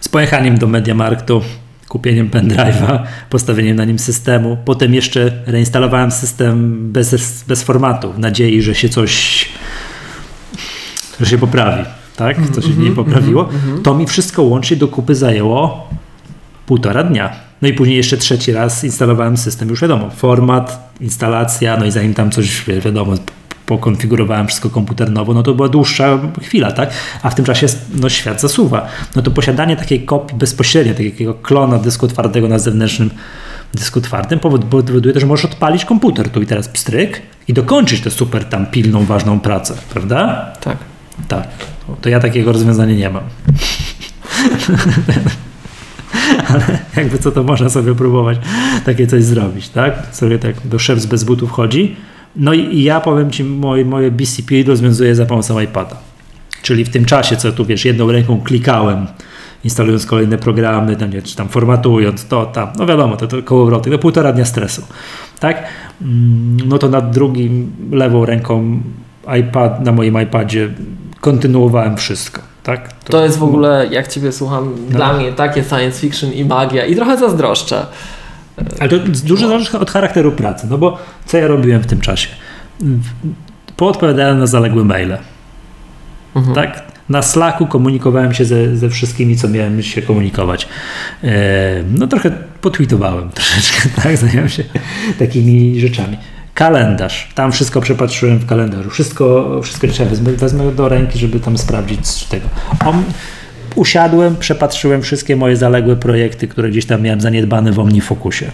z 0.00 0.08
pojechaniem 0.08 0.58
do 0.58 0.66
Mediamarktu, 0.66 1.42
kupieniem 1.88 2.30
pendrive'a, 2.30 2.98
postawieniem 3.30 3.76
na 3.76 3.84
nim 3.84 3.98
systemu, 3.98 4.58
potem 4.64 4.94
jeszcze 4.94 5.32
reinstalowałem 5.46 6.10
system 6.10 6.78
bez, 6.92 7.44
bez 7.48 7.62
formatu, 7.62 8.12
w 8.12 8.18
nadziei, 8.18 8.62
że 8.62 8.74
się 8.74 8.88
coś 8.88 9.46
że 11.20 11.26
się 11.26 11.38
poprawi, 11.38 11.84
tak? 12.16 12.36
Co 12.54 12.62
się 12.62 12.68
nie 12.68 12.90
poprawiło. 12.90 13.48
To 13.82 13.94
mi 13.94 14.06
wszystko 14.06 14.42
łącznie 14.42 14.76
do 14.76 14.88
kupy 14.88 15.14
zajęło 15.14 15.88
półtora 16.66 17.04
dnia. 17.04 17.32
No 17.62 17.68
i 17.68 17.74
później 17.74 17.96
jeszcze 17.96 18.16
trzeci 18.16 18.52
raz 18.52 18.84
instalowałem 18.84 19.36
system, 19.36 19.68
już 19.68 19.80
wiadomo, 19.80 20.10
format, 20.10 20.94
instalacja, 21.00 21.76
no 21.76 21.84
i 21.84 21.90
zanim 21.90 22.14
tam 22.14 22.30
coś, 22.30 22.64
wiadomo, 22.84 23.14
pokonfigurowałem 23.66 24.46
wszystko 24.46 24.70
komputer 24.70 25.10
nowo, 25.10 25.34
no 25.34 25.42
to 25.42 25.54
była 25.54 25.68
dłuższa 25.68 26.18
chwila, 26.42 26.72
tak? 26.72 26.90
A 27.22 27.30
w 27.30 27.34
tym 27.34 27.44
czasie 27.44 27.66
no, 28.00 28.08
świat 28.08 28.40
zasuwa. 28.40 28.88
No 29.16 29.22
to 29.22 29.30
posiadanie 29.30 29.76
takiej 29.76 30.04
kopii 30.04 30.38
bezpośrednio, 30.38 30.94
takiego 30.94 31.34
klona 31.34 31.78
dysku 31.78 32.08
twardego 32.08 32.48
na 32.48 32.58
zewnętrznym 32.58 33.10
dysku 33.74 34.00
twardym 34.00 34.38
powoduje 34.38 35.14
to, 35.14 35.20
że 35.20 35.26
możesz 35.26 35.44
odpalić 35.44 35.84
komputer 35.84 36.30
tu 36.30 36.42
i 36.42 36.46
teraz 36.46 36.68
pstryk 36.68 37.22
i 37.48 37.52
dokończyć 37.52 38.00
tę 38.00 38.10
super 38.10 38.44
tam 38.44 38.66
pilną, 38.66 39.04
ważną 39.04 39.40
pracę, 39.40 39.74
prawda? 39.90 40.52
Tak. 40.60 40.76
Tak. 41.28 41.48
To 42.00 42.08
ja 42.08 42.20
takiego 42.20 42.52
rozwiązania 42.52 42.94
nie 42.94 43.10
mam. 43.10 43.24
ale 46.48 46.78
jakby 46.96 47.18
co 47.18 47.32
to 47.32 47.42
można 47.42 47.68
sobie 47.68 47.94
próbować 47.94 48.38
takie 48.84 49.06
coś 49.06 49.24
zrobić, 49.24 49.68
tak? 49.68 49.94
Sobie 50.12 50.38
tak 50.38 50.66
do 50.66 50.78
szef 50.78 51.06
bez 51.06 51.24
butów 51.24 51.50
chodzi. 51.50 51.96
No 52.36 52.52
i, 52.52 52.82
ja 52.82 53.00
powiem 53.00 53.30
Ci, 53.30 53.44
moje, 53.44 53.84
moje 53.84 54.10
BCP 54.10 54.54
rozwiązuję 54.66 55.14
za 55.14 55.26
pomocą 55.26 55.60
iPada. 55.60 55.96
Czyli 56.62 56.84
w 56.84 56.90
tym 56.90 57.04
czasie, 57.04 57.36
co 57.36 57.52
tu 57.52 57.64
wiesz, 57.64 57.84
jedną 57.84 58.12
ręką 58.12 58.40
klikałem, 58.40 59.06
instalując 59.64 60.06
kolejne 60.06 60.38
programy, 60.38 60.96
tam, 60.96 61.10
nie, 61.10 61.22
czy 61.22 61.36
tam 61.36 61.48
formatując 61.48 62.26
to, 62.26 62.46
tam, 62.46 62.68
no 62.78 62.86
wiadomo, 62.86 63.16
to, 63.16 63.26
to 63.26 63.42
kołowrotek, 63.42 63.92
to 63.92 63.98
półtora 63.98 64.32
dnia 64.32 64.44
stresu, 64.44 64.82
tak? 65.40 65.64
Mm, 66.02 66.56
no 66.68 66.78
to 66.78 66.88
nad 66.88 67.10
drugim, 67.10 67.72
lewą 67.92 68.24
ręką 68.24 68.80
iPad, 69.40 69.84
na 69.84 69.92
moim 69.92 70.22
iPadzie 70.22 70.68
kontynuowałem 71.20 71.96
wszystko. 71.96 72.42
Tak? 72.62 72.92
To, 72.92 73.12
to 73.12 73.24
jest 73.24 73.38
w 73.38 73.42
ogóle, 73.42 73.86
jak 73.90 74.08
Ciebie 74.08 74.32
słucham, 74.32 74.74
no. 74.90 74.96
dla 74.96 75.12
mnie 75.12 75.32
takie 75.32 75.64
science 75.64 76.00
fiction 76.00 76.32
i 76.32 76.44
magia 76.44 76.86
i 76.86 76.96
trochę 76.96 77.18
zazdroszczę. 77.18 77.86
Ale 78.80 78.88
to 78.88 78.98
dużo 79.24 79.48
zależy 79.48 79.78
od 79.78 79.90
charakteru 79.90 80.32
pracy, 80.32 80.66
no 80.70 80.78
bo 80.78 80.98
co 81.26 81.38
ja 81.38 81.46
robiłem 81.46 81.82
w 81.82 81.86
tym 81.86 82.00
czasie? 82.00 82.28
Poodpowiadałem 83.76 84.38
na 84.38 84.46
zaległe 84.46 84.84
maile. 84.84 85.18
Mhm. 86.36 86.54
Tak? 86.54 86.94
Na 87.08 87.22
Slacku 87.22 87.66
komunikowałem 87.66 88.34
się 88.34 88.44
ze, 88.44 88.76
ze 88.76 88.90
wszystkimi, 88.90 89.36
co 89.36 89.48
miałem 89.48 89.82
się 89.82 90.02
komunikować. 90.02 90.68
E, 91.24 91.82
no 91.94 92.06
trochę 92.06 92.30
potweetowałem 92.60 93.30
troszeczkę, 93.34 93.88
tak? 94.02 94.16
Zająłem 94.16 94.48
się 94.48 94.64
takimi 95.18 95.80
rzeczami. 95.80 96.16
Kalendarz. 96.54 97.28
Tam 97.34 97.52
wszystko 97.52 97.80
przepatrzyłem 97.80 98.38
w 98.38 98.46
kalendarzu. 98.46 98.90
Wszystko, 98.90 99.60
wszystko 99.62 99.86
trzeba 99.88 100.10
wezmę, 100.10 100.32
wezmę 100.32 100.72
do 100.72 100.88
ręki, 100.88 101.18
żeby 101.18 101.40
tam 101.40 101.58
sprawdzić 101.58 102.06
z 102.06 102.28
tego. 102.28 102.48
On, 102.86 103.02
usiadłem, 103.74 104.36
przepatrzyłem 104.36 105.02
wszystkie 105.02 105.36
moje 105.36 105.56
zaległe 105.56 105.96
projekty, 105.96 106.48
które 106.48 106.68
gdzieś 106.68 106.86
tam 106.86 107.02
miałem 107.02 107.20
zaniedbane 107.20 107.72
w 107.72 107.78
OmniFocusie. 107.78 108.50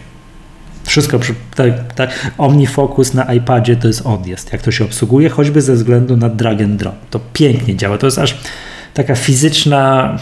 Wszystko, 0.84 1.20
tak, 1.54 1.92
tak. 1.94 2.10
OmniFocus 2.38 3.14
na 3.14 3.34
iPadzie 3.34 3.76
to 3.76 3.88
jest 3.88 4.06
odjazd. 4.06 4.52
Jak 4.52 4.62
to 4.62 4.70
się 4.70 4.84
obsługuje, 4.84 5.28
choćby 5.28 5.62
ze 5.62 5.74
względu 5.74 6.16
na 6.16 6.28
drag 6.28 6.62
and 6.62 6.76
drop. 6.76 6.94
To 7.10 7.20
pięknie 7.32 7.76
działa. 7.76 7.98
To 7.98 8.06
jest 8.06 8.18
aż 8.18 8.36
taka 8.94 9.14
fizyczna, 9.14 10.16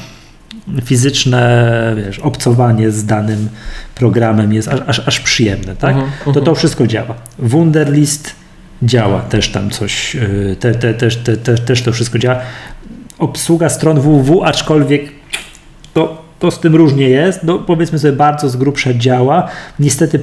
fizyczne 0.84 1.94
wiesz, 1.96 2.18
obcowanie 2.18 2.90
z 2.90 3.04
danym 3.04 3.48
programem 3.94 4.52
jest 4.52 4.68
aż, 4.68 4.80
aż, 4.86 5.08
aż 5.08 5.20
przyjemne. 5.20 5.76
Tak? 5.76 5.96
Uh 5.96 6.02
-huh, 6.02 6.06
uh 6.06 6.26
-huh. 6.26 6.34
To 6.34 6.40
to 6.40 6.54
wszystko 6.54 6.86
działa. 6.86 7.14
Wunderlist 7.38 8.34
działa 8.82 9.20
też 9.20 9.48
tam 9.48 9.70
coś, 9.70 10.16
y, 10.16 10.56
te, 10.60 10.74
te, 10.74 10.94
te, 10.94 11.10
te, 11.10 11.36
te, 11.36 11.54
też 11.54 11.82
to 11.82 11.92
wszystko 11.92 12.18
działa 12.18 12.40
obsługa 13.18 13.68
stron 13.68 14.00
www, 14.00 14.44
aczkolwiek 14.44 15.02
to, 15.94 16.22
to 16.38 16.50
z 16.50 16.60
tym 16.60 16.76
różnie 16.76 17.08
jest. 17.08 17.42
No, 17.42 17.58
powiedzmy 17.58 17.98
sobie, 17.98 18.12
bardzo 18.12 18.48
z 18.48 18.56
grubsza 18.56 18.94
działa. 18.94 19.48
Niestety 19.78 20.20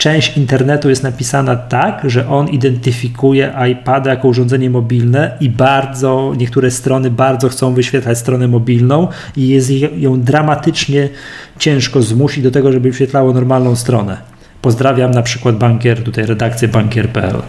część 0.00 0.36
internetu 0.36 0.88
jest 0.88 1.02
napisana 1.02 1.56
tak, 1.56 2.00
że 2.04 2.28
on 2.28 2.48
identyfikuje 2.48 3.54
iPada 3.72 4.10
jako 4.10 4.28
urządzenie 4.28 4.70
mobilne 4.70 5.36
i 5.40 5.50
bardzo, 5.50 6.32
niektóre 6.36 6.70
strony 6.70 7.10
bardzo 7.10 7.48
chcą 7.48 7.74
wyświetlać 7.74 8.18
stronę 8.18 8.48
mobilną 8.48 9.08
i 9.36 9.48
jest 9.48 9.70
ją 9.96 10.20
dramatycznie 10.20 11.08
ciężko 11.58 12.02
zmusić 12.02 12.44
do 12.44 12.50
tego, 12.50 12.72
żeby 12.72 12.90
wyświetlało 12.90 13.32
normalną 13.32 13.76
stronę. 13.76 14.16
Pozdrawiam 14.62 15.10
na 15.10 15.22
przykład 15.22 15.56
bankier, 15.56 16.04
tutaj 16.04 16.26
redakcję 16.26 16.68
bankier.pl. 16.68 17.42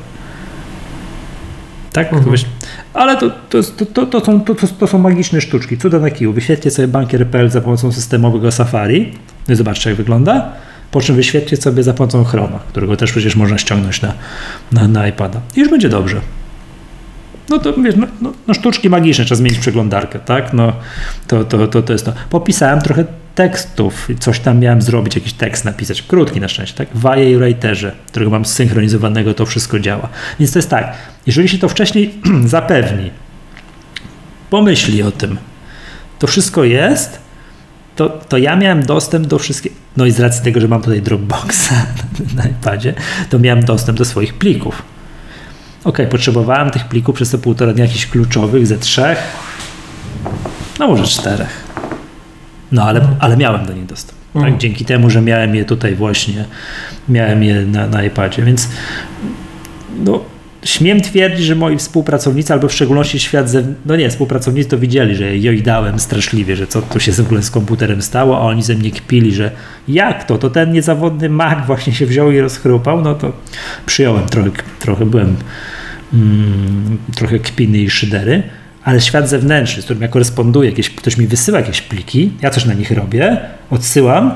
Tak? 1.94 2.14
Mhm. 2.14 2.36
Ale 2.94 3.18
to, 3.18 3.30
to, 3.50 3.64
to, 3.94 4.06
to, 4.06 4.26
są, 4.26 4.42
to, 4.42 4.56
to 4.80 4.88
są 4.88 4.98
magiczne 4.98 5.42
sztuczki, 5.42 5.78
cuda 5.78 6.00
na 6.00 6.10
kiju. 6.10 6.34
Wyświetlcie 6.34 6.72
sobie 6.72 6.88
bankier.pl 6.88 7.50
za 7.50 7.62
pomocą 7.62 7.92
systemowego 7.92 8.52
Safari, 8.52 9.14
no 9.48 9.54
i 9.54 9.58
zobaczcie 9.58 9.90
jak 9.90 9.98
wygląda, 9.98 10.54
po 10.92 11.02
czym 11.02 11.16
wyświetlcie 11.16 11.58
sobie 11.58 11.84
za 11.84 11.94
pomocą 11.94 12.24
Chroma, 12.24 12.60
którego 12.70 12.98
też 12.98 13.12
przecież 13.12 13.36
można 13.36 13.58
ściągnąć 13.58 14.02
na, 14.02 14.14
na, 14.72 14.88
na 14.88 15.08
iPada. 15.08 15.42
I 15.56 15.60
już 15.60 15.70
będzie 15.70 15.90
dobrze. 15.90 16.22
No 17.52 17.60
to 17.60 17.74
wiesz, 17.74 17.96
no, 17.96 18.08
no, 18.22 18.34
no, 18.48 18.54
sztuczki 18.54 18.90
magiczne, 18.90 19.26
trzeba 19.26 19.38
zmienić 19.38 19.60
przeglądarkę, 19.60 20.20
tak? 20.20 20.54
No 20.54 20.74
to, 21.28 21.44
to, 21.44 21.68
to, 21.68 21.82
to 21.82 21.94
jest 21.94 22.06
to. 22.06 22.14
Popisałem 22.30 22.82
trochę 22.82 23.06
tekstów, 23.36 24.08
coś 24.20 24.40
tam 24.40 24.60
miałem 24.60 24.82
zrobić, 24.82 25.16
jakiś 25.16 25.34
tekst 25.34 25.66
napisać, 25.66 26.02
krótki 26.02 26.42
na 26.42 26.48
szczęście, 26.48 26.78
tak? 26.78 26.88
W 26.94 27.18
i 27.18 27.38
Writerze, 27.38 27.92
którego 28.08 28.32
mam 28.32 28.46
zsynchronizowanego, 28.46 29.34
to 29.34 29.46
wszystko 29.46 29.80
działa. 29.80 30.10
Więc 30.40 30.52
to 30.52 30.60
jest 30.60 30.70
tak, 30.70 30.94
jeżeli 31.28 31.50
się 31.50 31.58
to 31.58 31.70
wcześniej 31.70 32.14
zapewni, 32.46 33.12
pomyśli 34.50 35.04
o 35.04 35.12
tym, 35.12 35.38
to 36.20 36.28
wszystko 36.28 36.64
jest, 36.64 37.20
to, 37.96 38.10
to 38.10 38.38
ja 38.38 38.56
miałem 38.56 38.86
dostęp 38.86 39.28
do 39.28 39.40
wszystkich, 39.40 39.72
no 39.98 40.06
i 40.06 40.12
z 40.12 40.20
racji 40.20 40.44
tego, 40.44 40.62
że 40.62 40.68
mam 40.68 40.82
tutaj 40.82 41.02
Dropboxa 41.02 41.74
na 42.38 42.44
iPadzie, 42.44 42.94
to 43.30 43.40
miałem 43.40 43.66
dostęp 43.66 43.98
do 43.98 44.06
swoich 44.06 44.34
plików. 44.34 44.84
Ok, 45.84 45.98
potrzebowałem 46.10 46.70
tych 46.70 46.86
plików 46.86 47.16
przez 47.16 47.30
te 47.30 47.38
półtora 47.38 47.74
dnia 47.74 47.86
jakichś 47.86 48.06
kluczowych 48.06 48.68
ze 48.68 48.78
trzech, 48.78 49.18
no 50.80 50.88
może 50.88 51.04
czterech. 51.04 51.68
No 52.72 52.84
ale, 52.84 53.08
ale 53.20 53.38
miałem 53.38 53.66
do 53.66 53.74
nich 53.74 53.86
dostęp. 53.86 54.20
Tak? 54.34 54.44
Mhm. 54.44 54.60
Dzięki 54.60 54.86
temu, 54.86 55.10
że 55.10 55.22
miałem 55.22 55.56
je 55.56 55.66
tutaj 55.66 55.96
właśnie, 55.96 56.46
miałem 57.10 57.44
je 57.44 57.66
na, 57.66 57.88
na 57.88 58.04
iPadzie, 58.04 58.44
więc 58.44 58.70
no, 60.00 60.24
śmiem 60.66 61.02
twierdzić, 61.02 61.46
że 61.46 61.56
moi 61.56 61.78
współpracownicy, 61.78 62.54
albo 62.54 62.68
w 62.68 62.74
szczególności 62.74 63.20
świat 63.20 63.50
zewnętrzny, 63.50 63.82
no 63.86 63.96
nie, 63.96 64.10
współpracownicy 64.10 64.70
to 64.70 64.78
widzieli, 64.78 65.16
że 65.16 65.38
ja 65.38 65.62
dałem 65.62 66.00
straszliwie, 66.00 66.56
że 66.56 66.68
co 66.68 66.82
tu 66.82 67.00
się 67.00 67.12
w 67.12 67.20
ogóle 67.20 67.44
z 67.44 67.52
komputerem 67.52 68.02
stało, 68.02 68.38
a 68.38 68.42
oni 68.42 68.64
ze 68.64 68.76
mnie 68.76 68.92
kpili, 68.92 69.34
że 69.34 69.52
jak 69.88 70.24
to, 70.24 70.38
to 70.38 70.50
ten 70.50 70.72
niezawodny 70.72 71.30
Mac 71.30 71.66
właśnie 71.66 71.94
się 71.94 72.06
wziął 72.06 72.32
i 72.32 72.40
rozchrupał, 72.40 73.02
no 73.02 73.16
to 73.16 73.34
przyjąłem 73.86 74.26
trochę, 74.26 74.50
trochę 74.80 75.06
byłem 75.06 75.36
mm, 76.14 76.98
trochę 77.16 77.40
kpiny 77.40 77.78
i 77.78 77.90
szydery, 77.90 78.44
ale 78.84 79.02
świat 79.02 79.30
zewnętrzny, 79.30 79.82
z 79.82 79.86
którym 79.86 80.02
ja 80.02 80.08
koresponduję, 80.08 80.70
jakieś, 80.70 80.90
ktoś 80.90 81.18
mi 81.18 81.28
wysyła 81.28 81.60
jakieś 81.60 81.82
pliki, 81.82 82.32
ja 82.42 82.50
coś 82.50 82.66
na 82.66 82.74
nich 82.74 82.92
robię, 82.92 83.38
odsyłam, 83.70 84.32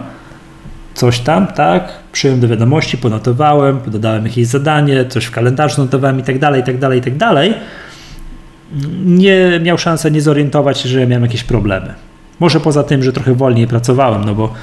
coś 0.95 1.19
tam, 1.19 1.47
tak, 1.47 1.89
przyjąłem 2.11 2.41
do 2.41 2.47
wiadomości, 2.47 2.97
ponotowałem, 2.97 3.79
dodałem 3.87 4.25
jakieś 4.25 4.47
zadanie, 4.47 5.05
coś 5.05 5.25
w 5.25 5.31
kalendarzu 5.31 5.81
notowałem 5.81 6.19
i 6.19 6.23
tak 6.23 6.39
dalej, 6.39 6.61
i 6.61 6.63
tak 6.63 6.77
dalej, 6.77 6.99
i 6.99 7.01
tak 7.01 7.17
dalej. 7.17 7.53
nie 9.05 9.59
miał 9.63 9.77
szansy 9.77 10.11
nie 10.11 10.21
zorientować 10.21 10.79
się, 10.79 10.89
że 10.89 10.99
ja 10.99 11.07
miałem 11.07 11.23
jakieś 11.23 11.43
problemy. 11.43 11.93
Może 12.39 12.59
poza 12.59 12.83
tym, 12.83 13.03
że 13.03 13.13
trochę 13.13 13.33
wolniej 13.33 13.67
pracowałem, 13.67 14.25
no 14.25 14.35
bo, 14.35 14.53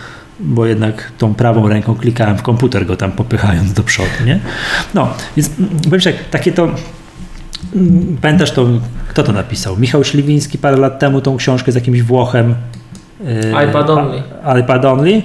bo 0.41 0.67
jednak 0.67 1.13
tą 1.19 1.35
prawą 1.35 1.69
ręką 1.69 1.95
klikałem 1.95 2.39
w 2.39 2.43
komputer, 2.43 2.87
go 2.87 2.97
tam 2.97 3.13
popychając 3.13 3.73
do 3.73 3.83
przodu, 3.83 4.25
nie? 4.27 4.41
No, 4.95 5.09
więc 5.37 5.51
powiem 5.85 6.01
tak, 6.01 6.15
takie 6.31 6.53
to 6.53 6.69
Pamiętasz 8.23 8.51
to, 8.51 8.67
kto 9.09 9.23
to 9.23 9.33
napisał? 9.33 9.77
Michał 9.77 10.05
Śliwiński 10.05 10.59
parę 10.59 10.77
lat 10.77 10.99
temu 10.99 11.21
tą 11.21 11.37
książkę 11.37 11.73
z 11.73 11.75
jakimś 11.75 12.03
Włochem. 12.03 12.55
Yy, 13.21 13.65
iPad 13.69 13.91
Only. 13.91 14.23
iPad 14.61 14.85
Only. 14.85 15.23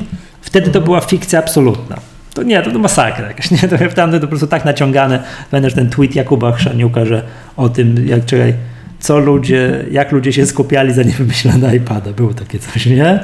Wtedy 0.47 0.71
to 0.71 0.81
była 0.81 1.01
fikcja 1.01 1.39
absolutna. 1.39 1.97
To 2.33 2.43
nie, 2.43 2.61
to, 2.61 2.71
to 2.71 2.79
masakra 2.79 3.27
jakaś, 3.27 3.51
nie? 3.51 3.57
To, 3.69 3.77
tam 3.95 4.11
to 4.11 4.19
po 4.19 4.27
prostu 4.27 4.47
tak 4.47 4.65
naciągane. 4.65 5.23
Pamiętasz 5.51 5.73
ten 5.73 5.89
tweet 5.89 6.15
Jakuba 6.15 6.51
Chrzaniuka, 6.51 7.05
że 7.05 7.23
o 7.57 7.69
tym, 7.69 8.07
jak 8.07 8.25
czekaj, 8.25 8.53
co 8.99 9.19
ludzie, 9.19 9.85
jak 9.91 10.11
ludzie 10.11 10.33
się 10.33 10.45
skupiali 10.45 10.93
zanim 10.93 11.13
wymyślono 11.23 11.73
iPada. 11.73 12.11
Było 12.11 12.33
takie 12.33 12.59
coś, 12.59 12.85
nie? 12.85 13.19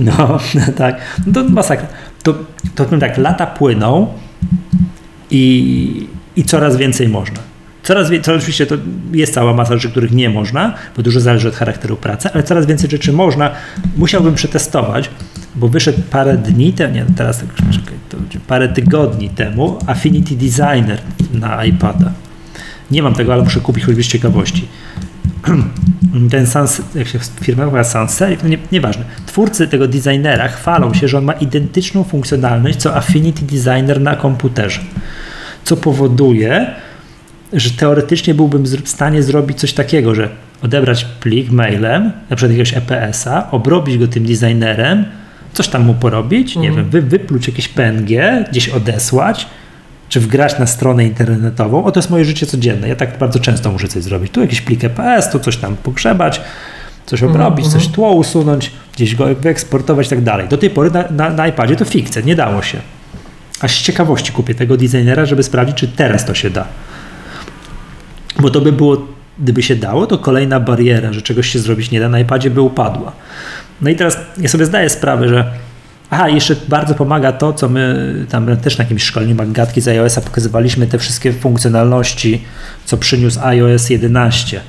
No, 0.00 0.38
tak. 0.76 1.00
No 1.26 1.32
to 1.32 1.48
masakra. 1.48 1.86
To, 2.22 2.34
to 2.74 2.84
tak, 2.84 3.18
lata 3.18 3.46
płyną 3.46 4.06
i, 5.30 6.06
i 6.36 6.44
coraz 6.44 6.76
więcej 6.76 7.08
można. 7.08 7.53
Coraz 7.84 8.10
więcej, 8.10 8.36
oczywiście 8.36 8.66
to 8.66 8.74
jest 9.12 9.34
cała 9.34 9.52
masa 9.52 9.74
rzeczy, 9.74 9.90
których 9.90 10.12
nie 10.12 10.30
można, 10.30 10.74
bo 10.96 11.02
dużo 11.02 11.20
zależy 11.20 11.48
od 11.48 11.54
charakteru 11.54 11.96
pracy, 11.96 12.28
ale 12.34 12.42
coraz 12.42 12.66
więcej 12.66 12.90
rzeczy 12.90 13.12
można. 13.12 13.50
Musiałbym 13.96 14.34
przetestować, 14.34 15.10
bo 15.54 15.68
wyszedł 15.68 16.02
parę 16.10 16.36
dni 16.38 16.72
temu, 16.72 16.94
nie, 16.94 17.04
teraz 17.16 17.38
tak, 17.38 17.48
czekaj, 17.56 17.94
to 18.08 18.16
parę 18.46 18.68
tygodni 18.68 19.28
temu 19.28 19.78
Affinity 19.86 20.36
Designer 20.36 20.98
na 21.32 21.64
iPada. 21.64 22.12
Nie 22.90 23.02
mam 23.02 23.14
tego, 23.14 23.32
ale 23.32 23.42
muszę 23.42 23.60
kupić 23.60 23.84
choćby 23.84 24.02
z 24.02 24.06
ciekawości. 24.06 24.68
Ten 26.30 26.46
sans, 26.46 26.82
jak 26.94 27.08
się 27.08 27.18
firma 27.40 27.64
nazywa 27.64 27.84
Sanserif, 27.84 28.42
no 28.42 28.48
nie, 28.48 28.58
nieważne. 28.72 29.04
Twórcy 29.26 29.68
tego 29.68 29.88
designera 29.88 30.48
chwalą 30.48 30.94
się, 30.94 31.08
że 31.08 31.18
on 31.18 31.24
ma 31.24 31.32
identyczną 31.32 32.04
funkcjonalność 32.04 32.78
co 32.78 32.96
Affinity 32.96 33.44
Designer 33.44 34.00
na 34.00 34.16
komputerze. 34.16 34.80
Co 35.64 35.76
powoduje, 35.76 36.74
że 37.54 37.70
teoretycznie 37.70 38.34
byłbym 38.34 38.64
w 38.64 38.88
stanie 38.88 39.22
zrobić 39.22 39.58
coś 39.58 39.72
takiego, 39.72 40.14
że 40.14 40.28
odebrać 40.62 41.04
plik 41.20 41.50
mailem, 41.50 42.12
na 42.30 42.36
przykład 42.36 42.58
jakiegoś 42.58 42.76
EPS-a, 42.76 43.50
obrobić 43.50 43.98
go 43.98 44.08
tym 44.08 44.24
designerem, 44.24 45.04
coś 45.52 45.68
tam 45.68 45.84
mu 45.84 45.94
porobić, 45.94 46.56
nie 46.56 46.68
mhm. 46.68 46.90
wiem, 46.90 46.90
wy, 46.90 47.08
wypluć 47.08 47.48
jakieś 47.48 47.68
PNG, 47.68 48.44
gdzieś 48.50 48.68
odesłać, 48.68 49.46
czy 50.08 50.20
wgrać 50.20 50.58
na 50.58 50.66
stronę 50.66 51.04
internetową. 51.04 51.84
O, 51.84 51.92
to 51.92 52.00
jest 52.00 52.10
moje 52.10 52.24
życie 52.24 52.46
codzienne. 52.46 52.88
Ja 52.88 52.96
tak 52.96 53.18
bardzo 53.18 53.38
często 53.38 53.72
muszę 53.72 53.88
coś 53.88 54.02
zrobić. 54.02 54.32
Tu 54.32 54.40
jakiś 54.40 54.60
plik 54.60 54.84
EPS, 54.84 55.30
tu 55.30 55.40
coś 55.40 55.56
tam 55.56 55.76
pogrzebać, 55.76 56.40
coś 57.06 57.22
mhm, 57.22 57.32
obrobić, 57.32 57.66
coś 57.66 57.74
mhm. 57.74 57.92
tło 57.92 58.12
usunąć, 58.12 58.70
gdzieś 58.94 59.14
go 59.14 59.34
wyeksportować 59.34 60.06
i 60.06 60.10
tak 60.10 60.22
dalej. 60.22 60.48
Do 60.48 60.58
tej 60.58 60.70
pory 60.70 60.90
na, 60.90 61.04
na, 61.10 61.30
na 61.30 61.48
iPadzie 61.48 61.76
to 61.76 61.84
fikcja, 61.84 62.22
nie 62.22 62.36
dało 62.36 62.62
się. 62.62 62.78
Aż 63.60 63.80
z 63.80 63.82
ciekawości 63.82 64.32
kupię 64.32 64.54
tego 64.54 64.76
designera, 64.76 65.26
żeby 65.26 65.42
sprawdzić, 65.42 65.76
czy 65.76 65.88
teraz 65.88 66.26
to 66.26 66.34
się 66.34 66.50
da. 66.50 66.66
Bo 68.40 68.50
to 68.50 68.60
by 68.60 68.72
było, 68.72 69.06
gdyby 69.38 69.62
się 69.62 69.76
dało, 69.76 70.06
to 70.06 70.18
kolejna 70.18 70.60
bariera, 70.60 71.12
że 71.12 71.22
czegoś 71.22 71.48
się 71.48 71.58
zrobić 71.58 71.90
nie 71.90 72.00
da 72.00 72.08
na 72.08 72.20
iPadzie 72.20 72.50
by 72.50 72.60
upadła. 72.60 73.12
No 73.82 73.90
i 73.90 73.96
teraz 73.96 74.18
ja 74.38 74.48
sobie 74.48 74.66
zdaję 74.66 74.90
sprawę, 74.90 75.28
że 75.28 75.50
Aha, 76.10 76.28
jeszcze 76.28 76.56
bardzo 76.68 76.94
pomaga 76.94 77.32
to, 77.32 77.52
co 77.52 77.68
my 77.68 78.14
tam 78.28 78.56
też 78.56 78.78
na 78.78 78.84
jakimś 78.84 79.02
szkoleniu 79.02 79.34
Magatki 79.34 79.80
z 79.80 79.88
iOS-a 79.88 80.20
pokazywaliśmy, 80.20 80.86
te 80.86 80.98
wszystkie 80.98 81.32
funkcjonalności, 81.32 82.44
co 82.84 82.96
przyniósł 82.96 83.40
iOS 83.40 83.90
11. 83.90 84.60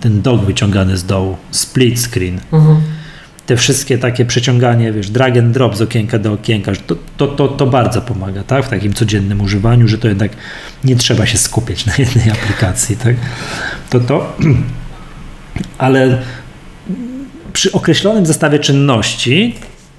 Ten 0.00 0.22
dog 0.22 0.44
wyciągany 0.44 0.96
z 0.96 1.04
dołu, 1.04 1.36
split 1.50 2.00
screen. 2.00 2.40
Mhm 2.52 2.80
te 3.52 3.56
wszystkie 3.56 3.98
takie 3.98 4.24
przeciąganie, 4.24 4.92
wiesz, 4.92 5.10
drag 5.10 5.36
and 5.36 5.52
drop 5.52 5.76
z 5.76 5.82
okienka 5.82 6.18
do 6.18 6.32
okienka, 6.32 6.72
to, 6.86 6.96
to, 7.16 7.26
to, 7.26 7.48
to 7.48 7.66
bardzo 7.66 8.02
pomaga, 8.02 8.42
tak, 8.42 8.64
w 8.64 8.68
takim 8.68 8.92
codziennym 8.92 9.40
używaniu, 9.40 9.88
że 9.88 9.98
to 9.98 10.08
jednak 10.08 10.30
nie 10.84 10.96
trzeba 10.96 11.26
się 11.26 11.38
skupiać 11.38 11.86
na 11.86 11.92
jednej 11.98 12.30
aplikacji, 12.30 12.96
tak, 12.96 13.16
to 13.90 14.00
to, 14.00 14.36
ale 15.78 16.18
przy 17.52 17.72
określonym 17.72 18.26
zestawie 18.26 18.58
czynności 18.58 19.54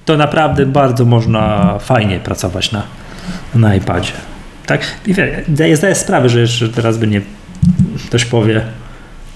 to 0.05 0.17
naprawdę 0.17 0.65
bardzo 0.65 1.05
można 1.05 1.75
fajnie 1.79 2.19
pracować 2.19 2.71
na, 2.71 2.83
na 3.55 3.75
iPadzie, 3.75 4.13
tak, 4.65 4.81
i 5.07 5.15
ja 5.69 5.75
zdaję 5.75 5.95
sprawę, 5.95 6.29
że 6.29 6.39
jeszcze 6.39 6.69
teraz 6.69 6.97
by 6.97 7.07
nie 7.07 7.21
ktoś 8.07 8.25
powie, 8.25 8.61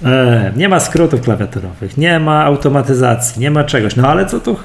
E, 0.06 0.52
nie 0.56 0.70
ma 0.70 0.80
skrótów 0.80 1.22
klawiaturowych, 1.22 1.98
nie 1.98 2.20
ma 2.20 2.44
automatyzacji, 2.44 3.42
nie 3.42 3.52
ma 3.52 3.64
czegoś. 3.64 3.96
No 3.96 4.08
ale 4.08 4.26
co 4.26 4.40
tu 4.40 4.56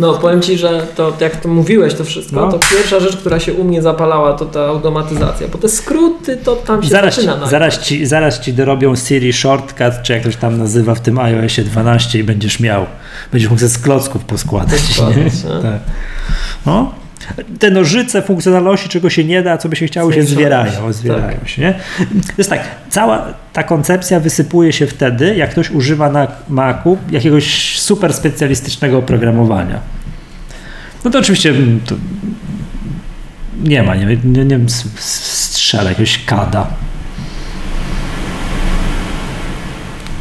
no, 0.00 0.14
powiem 0.14 0.42
Ci, 0.42 0.58
że 0.58 0.86
to 0.96 1.12
jak 1.20 1.36
to 1.36 1.48
mówiłeś 1.48 1.94
to 1.94 2.04
wszystko, 2.04 2.36
no. 2.40 2.52
to 2.52 2.58
pierwsza 2.58 3.00
rzecz, 3.00 3.16
która 3.16 3.40
się 3.40 3.52
u 3.52 3.64
mnie 3.64 3.82
zapalała, 3.82 4.32
to 4.32 4.46
ta 4.46 4.64
automatyzacja, 4.64 5.48
bo 5.48 5.58
te 5.58 5.68
skróty 5.68 6.36
to 6.36 6.56
tam 6.56 6.82
się 6.82 6.88
zaraz 6.88 7.14
zaczyna. 7.14 7.44
Ci, 7.44 7.50
zaraz, 7.50 7.78
ci, 7.78 8.06
zaraz 8.06 8.40
Ci 8.40 8.52
dorobią 8.52 8.96
Siri 8.96 9.32
Shortcut, 9.32 10.02
czy 10.02 10.12
jak 10.12 10.22
to 10.22 10.30
tam 10.40 10.58
nazywa 10.58 10.94
w 10.94 11.00
tym 11.00 11.18
iOSie 11.18 11.64
12 11.64 12.18
i 12.18 12.24
będziesz 12.24 12.60
miał, 12.60 12.86
będziesz 13.32 13.50
mógł 13.50 13.60
ze 13.60 13.68
sklocków 13.68 14.24
poskładać. 14.24 14.80
poskładać 14.80 15.16
nie? 15.16 15.24
Nie? 15.24 15.62
Tak. 15.62 15.80
No, 16.66 16.94
te 17.58 17.70
nożyce 17.70 18.22
funkcjonalności, 18.22 18.88
czego 18.88 19.10
się 19.10 19.24
nie 19.24 19.42
da, 19.42 19.58
co 19.58 19.68
by 19.68 19.76
się 19.76 19.86
chciało, 19.86 20.12
się 20.12 20.22
zwierają. 20.22 20.92
zwierają 20.92 21.38
tak. 21.38 21.48
się, 21.48 21.62
nie? 21.62 21.74
To 22.26 22.32
jest 22.38 22.50
tak, 22.50 22.60
cała 22.90 23.34
ta 23.52 23.62
koncepcja 23.62 24.20
wysypuje 24.20 24.72
się 24.72 24.86
wtedy, 24.86 25.36
jak 25.36 25.50
ktoś 25.50 25.70
używa 25.70 26.10
na 26.10 26.28
Macu 26.48 26.98
jakiegoś 27.10 27.78
super 27.78 28.14
specjalistycznego 28.14 28.98
oprogramowania. 28.98 29.80
No 31.04 31.10
to 31.10 31.18
oczywiście 31.18 31.50
mm, 31.50 31.80
to 31.86 31.94
nie 33.62 33.82
ma, 33.82 33.94
nie, 33.94 34.06
nie, 34.06 34.44
nie 34.44 34.44
wiem, 34.44 34.68
strzela 34.68 35.88
jakiegoś 35.88 36.24
kada. 36.24 36.66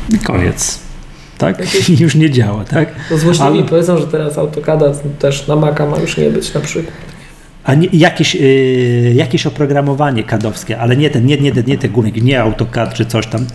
I 0.10 0.20
koniec 0.20 0.91
tak? 1.42 1.60
Jakieś... 1.60 1.90
już 2.00 2.16
nie 2.16 2.30
działa, 2.30 2.66
tak? 2.66 2.90
To 3.10 3.18
złośliwi 3.18 3.60
Ale... 3.60 3.64
powiedzą, 3.64 3.98
że 3.98 4.08
teraz 4.08 4.38
AutoCAD 4.38 5.04
też 5.20 5.48
na 5.48 5.56
Maca 5.56 5.86
ma 5.86 6.00
już 6.00 6.18
nie 6.18 6.30
być 6.30 6.54
na 6.54 6.62
przykład. 6.62 6.96
A 7.64 7.74
nie, 7.74 7.88
jakieś, 7.94 8.36
yy, 8.36 9.14
jakieś 9.16 9.46
oprogramowanie 9.46 10.24
kadowskie, 10.24 10.80
ale 10.80 10.98
nie 10.98 11.10
ten, 11.10 11.26
nie, 11.26 11.38
nie, 11.38 11.52
nie 11.68 11.78
te 11.78 11.90
gumy, 11.90 12.12
nie 12.12 12.42
AutoCAD 12.42 12.94
czy 12.94 13.06
coś 13.06 13.28
tam. 13.28 13.46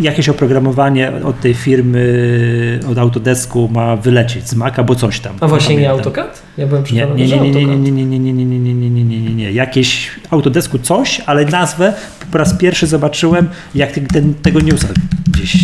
Jakieś 0.00 0.28
oprogramowanie 0.28 1.12
od 1.24 1.40
tej 1.40 1.54
firmy, 1.54 2.80
od 2.90 2.98
Autodesku 2.98 3.68
ma 3.72 3.96
wylecieć 3.96 4.48
z 4.48 4.54
Maca, 4.54 4.84
bo 4.84 4.94
coś 4.94 5.20
tam. 5.20 5.36
A 5.40 5.48
właśnie 5.48 5.76
nie 5.76 5.90
AutoCAD? 5.90 6.42
Ja 6.58 6.66
byłem 6.66 6.84
przekonany, 6.84 7.20
nie, 7.20 7.26
nie, 7.26 7.40
nie, 7.40 7.50
nie, 7.50 7.64
nie, 7.64 7.90
nie, 7.90 8.06
nie, 8.06 8.18
nie, 8.20 8.32
nie, 8.32 8.44
nie, 8.44 8.74
nie, 8.74 8.90
nie, 8.90 9.04
nie, 9.04 9.20
nie, 9.20 9.34
nie. 9.34 9.52
Jakieś 9.52 10.10
Autodesku 10.30 10.78
coś, 10.78 11.20
ale 11.26 11.44
nazwę 11.44 11.94
po 12.32 12.38
raz 12.38 12.54
pierwszy 12.54 12.86
zobaczyłem, 12.86 13.48
jak 13.74 13.92
ten, 13.92 14.34
tego 14.34 14.60
newsa 14.60 14.88
gdzieś 15.26 15.56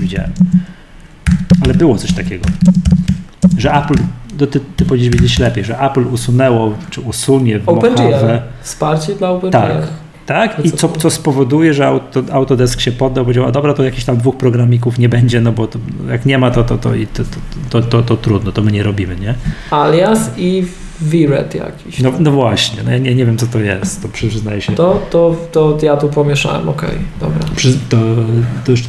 widziałem 0.00 0.32
ale 1.64 1.74
było 1.74 1.98
coś 1.98 2.12
takiego, 2.12 2.44
że 3.58 3.72
Apple, 3.72 3.94
to 4.38 4.46
ty, 4.46 4.60
ty 4.76 4.84
powinieneś 4.84 5.20
wiedzieć 5.20 5.38
lepiej, 5.38 5.64
że 5.64 5.80
Apple 5.80 6.06
usunęło, 6.06 6.74
czy 6.90 7.00
usunie 7.00 7.58
w 7.58 7.68
OpenGL, 7.68 8.40
wsparcie 8.62 9.14
dla 9.14 9.30
OpenGL. 9.30 9.52
Tak, 9.56 9.88
tak? 10.26 10.64
I 10.64 10.72
co, 10.72 10.88
co 10.88 11.10
spowoduje, 11.10 11.74
że 11.74 11.86
auto, 11.86 12.22
Autodesk 12.32 12.80
się 12.80 12.92
poddał, 12.92 13.24
powiedział, 13.24 13.44
a 13.44 13.52
dobra, 13.52 13.74
to 13.74 13.82
jakichś 13.82 14.04
tam 14.04 14.16
dwóch 14.16 14.36
programików 14.36 14.98
nie 14.98 15.08
będzie, 15.08 15.40
no 15.40 15.52
bo 15.52 15.66
to, 15.66 15.78
jak 16.10 16.26
nie 16.26 16.38
ma, 16.38 16.50
to, 16.50 16.64
to, 16.64 16.78
to, 16.78 16.90
to, 17.14 17.22
to, 17.70 17.82
to, 17.82 18.02
to, 18.02 18.16
trudno, 18.16 18.52
to 18.52 18.62
my 18.62 18.72
nie 18.72 18.82
robimy, 18.82 19.16
nie? 19.16 19.34
Alias 19.70 20.30
i 20.36 20.66
VRED 21.02 21.54
jakiś. 21.54 22.00
No, 22.00 22.12
no 22.20 22.30
właśnie, 22.30 22.82
no 22.82 22.90
ja 22.90 22.98
nie, 22.98 23.14
nie 23.14 23.26
wiem 23.26 23.38
co 23.38 23.46
to 23.46 23.58
jest, 23.58 24.02
to 24.02 24.08
przyznaję 24.08 24.60
się. 24.60 24.72
To, 24.72 25.06
to, 25.10 25.36
to 25.52 25.78
ja 25.82 25.96
tu 25.96 26.08
pomieszałem, 26.08 26.68
okej, 26.68 26.88
okay, 26.88 27.00
dobra. 27.20 27.48
Przy, 27.56 27.78
to, 27.88 27.96
to 28.64 28.70
już, 28.70 28.82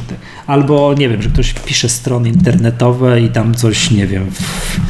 albo 0.46 0.94
nie 0.94 1.08
wiem, 1.08 1.22
że 1.22 1.28
ktoś 1.28 1.52
pisze 1.52 1.88
strony 1.88 2.28
internetowe 2.28 3.20
i 3.20 3.28
tam 3.28 3.54
coś, 3.54 3.90
nie 3.90 4.06
wiem, 4.06 4.30
w, 4.30 4.80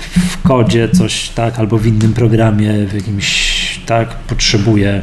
w 0.00 0.42
kodzie 0.42 0.88
coś, 0.88 1.28
tak, 1.28 1.58
albo 1.58 1.78
w 1.78 1.86
innym 1.86 2.12
programie, 2.12 2.86
w 2.86 2.94
jakimś, 2.94 3.80
tak, 3.86 4.08
potrzebuje 4.08 5.02